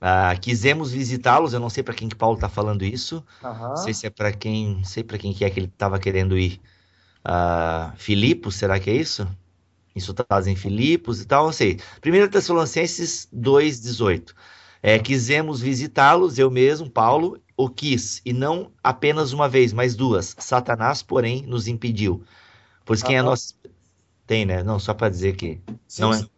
Ah, 0.01 0.35
quisemos 0.41 0.93
visitá-los, 0.93 1.53
eu 1.53 1.61
não 1.61 1.71
sei 1.71 1.83
para 1.83 1.95
quem 1.95 2.09
que 2.09 2.15
Paulo 2.15 2.39
tá 2.39 2.49
falando 2.49 2.85
isso. 2.85 3.25
Aham. 3.43 3.69
Não 3.71 3.77
sei 3.77 3.95
se 3.95 4.07
é 4.07 4.11
para 4.11 4.33
quem, 4.33 4.77
não 4.77 4.85
sei 4.85 5.03
para 5.03 5.19
quem 5.19 5.33
que 5.33 5.45
é 5.45 5.51
que 5.51 5.59
ele 5.59 5.67
estava 5.67 5.99
querendo 5.99 6.39
ir. 6.39 6.61
Ah, 7.25 7.93
Filipos, 7.97 8.55
será 8.57 8.79
que 8.79 8.91
é 8.91 8.95
isso? 8.95 9.27
Insultados 9.95 10.47
em 10.47 10.55
Filipos 10.55 11.21
e 11.21 11.25
tal, 11.27 11.47
não 11.47 11.53
sei. 11.53 11.79
1 12.05 12.29
Tessalonicenses 12.29 13.29
2,18. 13.35 14.35
É, 14.83 14.99
quisemos 14.99 15.61
visitá-los, 15.61 16.39
eu 16.39 16.51
mesmo, 16.51 16.89
Paulo, 16.89 17.41
o 17.57 17.69
quis, 17.69 18.21
e 18.25 18.33
não 18.33 18.73
apenas 18.83 19.33
uma 19.33 19.49
vez, 19.49 19.73
mas 19.73 19.97
duas. 19.97 20.35
Satanás, 20.39 21.03
porém, 21.03 21.43
nos 21.47 21.69
impediu. 21.69 22.23
Pois 22.85 23.03
quem 23.03 23.17
é 23.17 23.21
Aham. 23.21 23.31
nosso. 23.31 23.55
Tem, 24.27 24.45
né? 24.47 24.63
Não, 24.63 24.79
só 24.79 24.95
para 24.95 25.09
dizer 25.11 25.37
que. 25.37 25.61
Sim, 25.89 26.03
Não 26.03 26.15
é? 26.15 26.19
sim. 26.19 26.31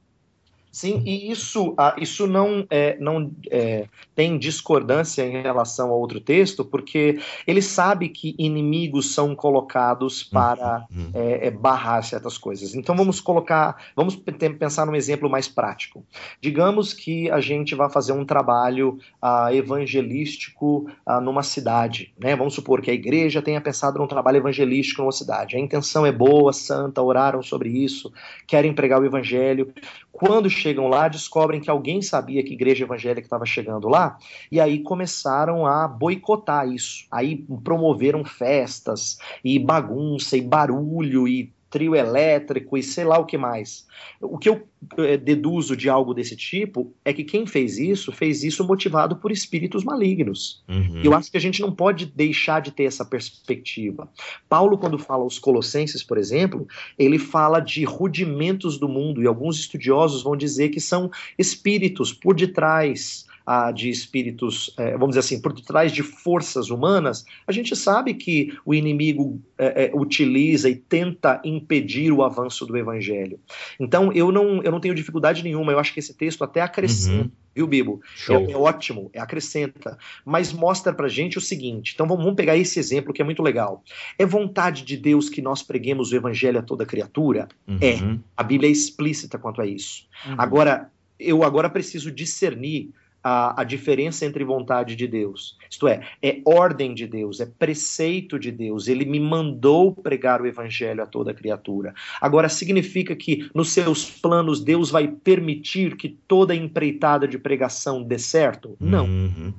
Sim, 0.70 1.02
e 1.04 1.30
isso, 1.30 1.74
ah, 1.78 1.96
isso 1.98 2.26
não, 2.26 2.66
é, 2.70 2.96
não 3.00 3.32
é, 3.50 3.86
tem 4.14 4.38
discordância 4.38 5.22
em 5.22 5.42
relação 5.42 5.90
a 5.90 5.94
outro 5.94 6.20
texto, 6.20 6.64
porque 6.64 7.18
ele 7.46 7.62
sabe 7.62 8.08
que 8.08 8.34
inimigos 8.38 9.12
são 9.14 9.34
colocados 9.34 10.22
para 10.22 10.86
Uhum. 10.90 11.10
é, 11.14 11.46
é, 11.48 11.50
barrar 11.50 12.02
certas 12.02 12.36
coisas. 12.38 12.74
Então 12.74 12.96
vamos 12.96 13.20
colocar, 13.20 13.76
vamos 13.96 14.14
pe- 14.16 14.32
pensar 14.50 14.86
num 14.86 14.94
exemplo 14.94 15.28
mais 15.28 15.48
prático. 15.48 16.04
Digamos 16.40 16.92
que 16.92 17.30
a 17.30 17.40
gente 17.40 17.74
vai 17.74 17.90
fazer 17.90 18.12
um 18.12 18.24
trabalho 18.24 18.98
ah, 19.20 19.52
evangelístico 19.54 20.88
ah, 21.04 21.20
numa 21.20 21.42
cidade, 21.42 22.12
né? 22.18 22.36
Vamos 22.36 22.54
supor 22.54 22.80
que 22.80 22.90
a 22.90 22.94
igreja 22.94 23.42
tenha 23.42 23.60
pensado 23.60 23.98
num 23.98 24.06
trabalho 24.06 24.36
evangelístico 24.38 25.02
numa 25.02 25.12
cidade. 25.12 25.56
A 25.56 25.60
intenção 25.60 26.04
é 26.06 26.12
boa, 26.12 26.52
santa, 26.52 27.02
oraram 27.02 27.42
sobre 27.42 27.68
isso, 27.70 28.12
querem 28.46 28.72
pregar 28.72 29.00
o 29.00 29.06
evangelho. 29.06 29.72
Quando 30.12 30.50
chegam 30.58 30.88
lá, 30.88 31.08
descobrem 31.08 31.60
que 31.60 31.70
alguém 31.70 32.02
sabia 32.02 32.42
que 32.42 32.52
igreja 32.52 32.84
evangélica 32.84 33.26
estava 33.26 33.46
chegando 33.46 33.88
lá, 33.88 34.18
e 34.50 34.60
aí 34.60 34.80
começaram 34.80 35.66
a 35.66 35.86
boicotar 35.86 36.68
isso. 36.68 37.06
Aí 37.10 37.44
promoveram 37.62 38.24
festas 38.24 39.18
e 39.44 39.58
bagunça 39.58 40.36
e 40.36 40.40
barulho 40.40 41.26
e 41.28 41.52
trio 41.70 41.94
elétrico 41.94 42.76
e 42.76 42.82
sei 42.82 43.04
lá 43.04 43.18
o 43.18 43.26
que 43.26 43.36
mais. 43.36 43.86
O 44.20 44.38
que 44.38 44.48
eu 44.48 44.66
eh, 44.96 45.16
deduzo 45.16 45.76
de 45.76 45.88
algo 45.88 46.14
desse 46.14 46.34
tipo 46.36 46.92
é 47.04 47.12
que 47.12 47.24
quem 47.24 47.46
fez 47.46 47.78
isso, 47.78 48.10
fez 48.10 48.42
isso 48.42 48.66
motivado 48.66 49.16
por 49.16 49.30
espíritos 49.30 49.84
malignos. 49.84 50.62
Uhum. 50.68 51.02
Eu 51.04 51.14
acho 51.14 51.30
que 51.30 51.36
a 51.36 51.40
gente 51.40 51.60
não 51.60 51.72
pode 51.72 52.06
deixar 52.06 52.60
de 52.60 52.70
ter 52.70 52.84
essa 52.84 53.04
perspectiva. 53.04 54.08
Paulo, 54.48 54.78
quando 54.78 54.98
fala 54.98 55.22
aos 55.22 55.38
Colossenses, 55.38 56.02
por 56.02 56.16
exemplo, 56.16 56.66
ele 56.98 57.18
fala 57.18 57.60
de 57.60 57.84
rudimentos 57.84 58.78
do 58.78 58.88
mundo, 58.88 59.22
e 59.22 59.26
alguns 59.26 59.58
estudiosos 59.58 60.22
vão 60.22 60.36
dizer 60.36 60.70
que 60.70 60.80
são 60.80 61.10
espíritos 61.38 62.12
por 62.12 62.34
detrás 62.34 63.27
ah, 63.50 63.72
de 63.72 63.88
espíritos, 63.88 64.74
eh, 64.76 64.92
vamos 64.92 65.16
dizer 65.16 65.20
assim, 65.20 65.40
por 65.40 65.54
detrás 65.54 65.90
de 65.90 66.02
forças 66.02 66.68
humanas. 66.68 67.24
A 67.46 67.52
gente 67.52 67.74
sabe 67.74 68.12
que 68.12 68.52
o 68.62 68.74
inimigo 68.74 69.40
eh, 69.56 69.86
eh, 69.86 69.90
utiliza 69.94 70.68
e 70.68 70.76
tenta 70.76 71.40
impedir 71.42 72.12
o 72.12 72.22
avanço 72.22 72.66
do 72.66 72.76
evangelho. 72.76 73.40
Então, 73.80 74.12
eu 74.12 74.30
não, 74.30 74.62
eu 74.62 74.70
não 74.70 74.78
tenho 74.78 74.94
dificuldade 74.94 75.42
nenhuma, 75.42 75.72
eu 75.72 75.78
acho 75.78 75.94
que 75.94 75.98
esse 75.98 76.12
texto 76.12 76.44
até 76.44 76.60
acrescenta. 76.60 77.24
Uhum. 77.24 77.30
Viu, 77.54 77.66
Bibo? 77.66 78.02
É, 78.28 78.52
é 78.52 78.56
ótimo, 78.56 79.10
é 79.14 79.18
acrescenta, 79.18 79.96
mas 80.26 80.52
mostra 80.52 80.92
pra 80.92 81.08
gente 81.08 81.38
o 81.38 81.40
seguinte. 81.40 81.92
Então 81.94 82.06
vamos, 82.06 82.24
vamos 82.24 82.36
pegar 82.36 82.54
esse 82.54 82.78
exemplo 82.78 83.14
que 83.14 83.22
é 83.22 83.24
muito 83.24 83.42
legal. 83.42 83.82
É 84.18 84.26
vontade 84.26 84.84
de 84.84 84.94
Deus 84.94 85.30
que 85.30 85.40
nós 85.40 85.62
preguemos 85.62 86.12
o 86.12 86.16
evangelho 86.16 86.58
a 86.58 86.62
toda 86.62 86.84
criatura? 86.84 87.48
é. 87.80 87.94
Uhum. 87.94 88.20
A 88.36 88.42
Bíblia 88.42 88.68
é 88.68 88.72
explícita 88.72 89.38
quanto 89.38 89.62
a 89.62 89.66
isso. 89.66 90.06
Uhum. 90.26 90.34
Agora, 90.36 90.90
eu 91.18 91.42
agora 91.42 91.70
preciso 91.70 92.12
discernir 92.12 92.92
a, 93.28 93.60
a 93.60 93.64
diferença 93.64 94.24
entre 94.24 94.42
vontade 94.42 94.96
de 94.96 95.06
Deus. 95.06 95.58
Isto 95.70 95.86
é, 95.86 96.00
é 96.22 96.40
ordem 96.46 96.94
de 96.94 97.06
Deus, 97.06 97.40
é 97.40 97.46
preceito 97.46 98.38
de 98.38 98.50
Deus. 98.50 98.88
Ele 98.88 99.04
me 99.04 99.20
mandou 99.20 99.94
pregar 99.94 100.40
o 100.40 100.46
evangelho 100.46 101.02
a 101.02 101.06
toda 101.06 101.34
criatura. 101.34 101.94
Agora, 102.20 102.48
significa 102.48 103.14
que 103.14 103.50
nos 103.54 103.70
seus 103.70 104.10
planos 104.10 104.64
Deus 104.64 104.90
vai 104.90 105.08
permitir 105.08 105.96
que 105.96 106.08
toda 106.08 106.54
empreitada 106.54 107.28
de 107.28 107.38
pregação 107.38 108.02
dê 108.02 108.18
certo? 108.18 108.76
Não. 108.80 109.04
Uhum. 109.04 109.52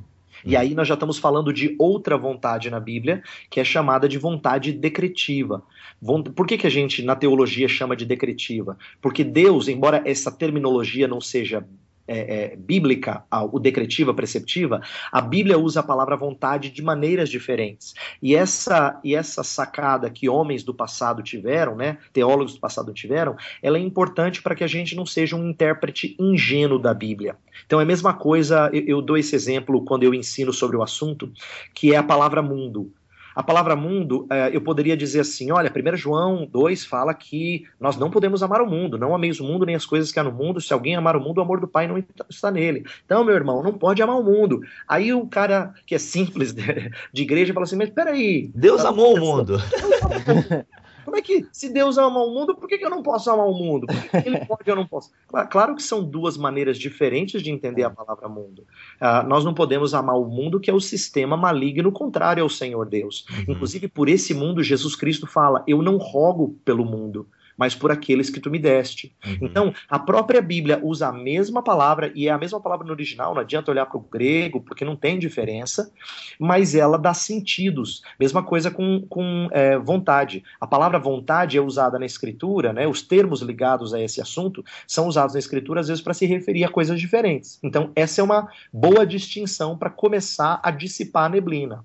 E 0.43 0.55
aí 0.55 0.73
nós 0.73 0.87
já 0.87 0.93
estamos 0.93 1.19
falando 1.19 1.53
de 1.53 1.75
outra 1.77 2.17
vontade 2.17 2.69
na 2.69 2.79
Bíblia, 2.79 3.21
que 3.49 3.59
é 3.59 3.63
chamada 3.63 4.07
de 4.07 4.17
vontade 4.17 4.71
decretiva. 4.71 5.61
Por 6.33 6.47
que, 6.47 6.57
que 6.57 6.65
a 6.65 6.69
gente, 6.69 7.03
na 7.03 7.15
teologia, 7.15 7.67
chama 7.67 7.95
de 7.95 8.05
decretiva? 8.05 8.77
Porque 9.01 9.23
Deus, 9.23 9.67
embora 9.67 10.01
essa 10.05 10.31
terminologia 10.31 11.07
não 11.07 11.19
seja 11.19 11.63
é, 12.09 12.53
é, 12.53 12.55
bíblica, 12.55 13.23
o 13.51 13.59
decretiva, 13.59 14.13
preceptiva, 14.13 14.81
a 15.11 15.21
Bíblia 15.21 15.57
usa 15.59 15.81
a 15.81 15.83
palavra 15.83 16.17
vontade 16.17 16.71
de 16.71 16.81
maneiras 16.81 17.29
diferentes. 17.29 17.93
E 18.21 18.35
essa, 18.35 18.99
e 19.03 19.13
essa 19.13 19.43
sacada 19.43 20.09
que 20.09 20.27
homens 20.27 20.63
do 20.63 20.73
passado 20.73 21.21
tiveram, 21.21 21.75
né, 21.75 21.97
teólogos 22.11 22.55
do 22.55 22.59
passado 22.59 22.91
tiveram, 22.91 23.37
ela 23.61 23.77
é 23.77 23.81
importante 23.81 24.41
para 24.41 24.55
que 24.55 24.63
a 24.63 24.67
gente 24.67 24.95
não 24.95 25.05
seja 25.05 25.35
um 25.35 25.49
intérprete 25.49 26.15
ingênuo 26.19 26.79
da 26.79 26.93
Bíblia. 26.93 27.35
Então 27.65 27.79
é 27.79 27.83
a 27.83 27.85
mesma 27.85 28.13
coisa, 28.13 28.69
eu, 28.73 28.83
eu 28.85 29.01
dou 29.01 29.17
esse 29.17 29.35
exemplo 29.35 29.85
quando 29.85 30.03
eu 30.03 30.13
ensino 30.13 30.51
sobre 30.51 30.77
o 30.77 30.83
assunto, 30.83 31.31
que 31.73 31.93
é 31.93 31.97
a 31.97 32.03
palavra 32.03 32.41
mundo. 32.41 32.91
A 33.35 33.43
palavra 33.43 33.75
mundo, 33.75 34.27
eh, 34.29 34.51
eu 34.53 34.61
poderia 34.61 34.97
dizer 34.97 35.21
assim: 35.21 35.51
olha, 35.51 35.71
1 35.71 35.97
João 35.97 36.47
2 36.51 36.85
fala 36.85 37.13
que 37.13 37.65
nós 37.79 37.97
não 37.97 38.09
podemos 38.09 38.43
amar 38.43 38.61
o 38.61 38.69
mundo, 38.69 38.97
não 38.97 39.15
ameis 39.15 39.39
o 39.39 39.43
mundo 39.43 39.65
nem 39.65 39.75
as 39.75 39.85
coisas 39.85 40.11
que 40.11 40.19
há 40.19 40.23
no 40.23 40.31
mundo. 40.31 40.61
Se 40.61 40.73
alguém 40.73 40.95
amar 40.95 41.15
o 41.15 41.21
mundo, 41.21 41.37
o 41.37 41.41
amor 41.41 41.59
do 41.59 41.67
Pai 41.67 41.87
não 41.87 42.03
está 42.29 42.51
nele. 42.51 42.85
Então, 43.05 43.23
meu 43.23 43.35
irmão, 43.35 43.63
não 43.63 43.73
pode 43.73 44.01
amar 44.01 44.19
o 44.19 44.23
mundo. 44.23 44.61
Aí 44.87 45.13
o 45.13 45.27
cara 45.27 45.73
que 45.85 45.95
é 45.95 45.99
simples 45.99 46.53
de, 46.53 46.91
de 47.13 47.21
igreja 47.21 47.53
fala 47.53 47.65
assim: 47.65 47.77
mas 47.77 47.89
peraí. 47.89 48.51
Deus 48.53 48.83
amou 48.83 49.15
o 49.15 49.19
mundo. 49.19 49.57
Como 51.09 51.17
é 51.17 51.23
que, 51.23 51.47
se 51.51 51.73
Deus 51.73 51.97
ama 51.97 52.23
o 52.23 52.31
mundo, 52.31 52.55
por 52.55 52.69
que, 52.69 52.77
que 52.77 52.85
eu 52.85 52.89
não 52.89 53.01
posso 53.01 53.31
amar 53.31 53.47
o 53.47 53.53
mundo? 53.53 53.87
Por 53.87 54.21
que 54.21 54.29
ele 54.29 54.37
pode 54.45 54.61
e 54.63 54.69
eu 54.69 54.75
não 54.75 54.85
posso? 54.85 55.09
Claro, 55.27 55.49
claro, 55.49 55.75
que 55.75 55.81
são 55.81 56.03
duas 56.03 56.37
maneiras 56.37 56.77
diferentes 56.77 57.41
de 57.41 57.49
entender 57.49 57.81
a 57.81 57.89
palavra 57.89 58.29
mundo. 58.29 58.59
Uh, 59.01 59.27
nós 59.27 59.43
não 59.43 59.51
podemos 59.51 59.95
amar 59.95 60.19
o 60.19 60.25
mundo, 60.25 60.59
que 60.59 60.69
é 60.69 60.73
o 60.73 60.79
sistema 60.79 61.35
maligno 61.35 61.91
contrário 61.91 62.43
ao 62.43 62.49
Senhor 62.49 62.87
Deus. 62.87 63.25
Uhum. 63.27 63.53
Inclusive, 63.55 63.87
por 63.87 64.07
esse 64.07 64.35
mundo, 64.35 64.61
Jesus 64.61 64.95
Cristo 64.95 65.25
fala: 65.25 65.63
Eu 65.65 65.81
não 65.81 65.97
rogo 65.97 66.59
pelo 66.63 66.85
mundo 66.85 67.27
mas 67.59 67.75
por 67.75 67.91
aqueles 67.91 68.29
que 68.29 68.39
tu 68.39 68.49
me 68.49 68.57
deste. 68.57 69.13
Uhum. 69.25 69.37
Então, 69.41 69.73
a 69.89 69.99
própria 69.99 70.41
Bíblia 70.41 70.79
usa 70.81 71.09
a 71.09 71.11
mesma 71.11 71.61
palavra, 71.61 72.09
e 72.15 72.29
é 72.29 72.31
a 72.31 72.37
mesma 72.37 72.61
palavra 72.61 72.87
no 72.87 72.93
original, 72.93 73.33
não 73.33 73.41
adianta 73.41 73.69
olhar 73.69 73.85
para 73.85 73.97
o 73.97 73.99
grego, 73.99 74.61
porque 74.61 74.85
não 74.85 74.95
tem 74.95 75.19
diferença, 75.19 75.91
mas 76.39 76.73
ela 76.73 76.97
dá 76.97 77.13
sentidos. 77.13 78.01
Mesma 78.17 78.41
coisa 78.41 78.71
com, 78.71 79.05
com 79.09 79.49
é, 79.51 79.77
vontade. 79.77 80.41
A 80.61 80.65
palavra 80.65 80.97
vontade 80.97 81.57
é 81.57 81.61
usada 81.61 81.99
na 81.99 82.05
Escritura, 82.05 82.71
né, 82.71 82.87
os 82.87 83.01
termos 83.01 83.41
ligados 83.41 83.93
a 83.93 83.99
esse 83.99 84.21
assunto 84.21 84.63
são 84.87 85.07
usados 85.07 85.33
na 85.33 85.39
Escritura, 85.39 85.81
às 85.81 85.89
vezes, 85.89 86.01
para 86.01 86.13
se 86.13 86.25
referir 86.25 86.63
a 86.63 86.69
coisas 86.69 86.97
diferentes. 86.97 87.59
Então, 87.61 87.91
essa 87.93 88.21
é 88.21 88.23
uma 88.23 88.47
boa 88.71 89.05
distinção 89.05 89.77
para 89.77 89.89
começar 89.89 90.61
a 90.63 90.71
dissipar 90.71 91.25
a 91.25 91.29
neblina. 91.29 91.83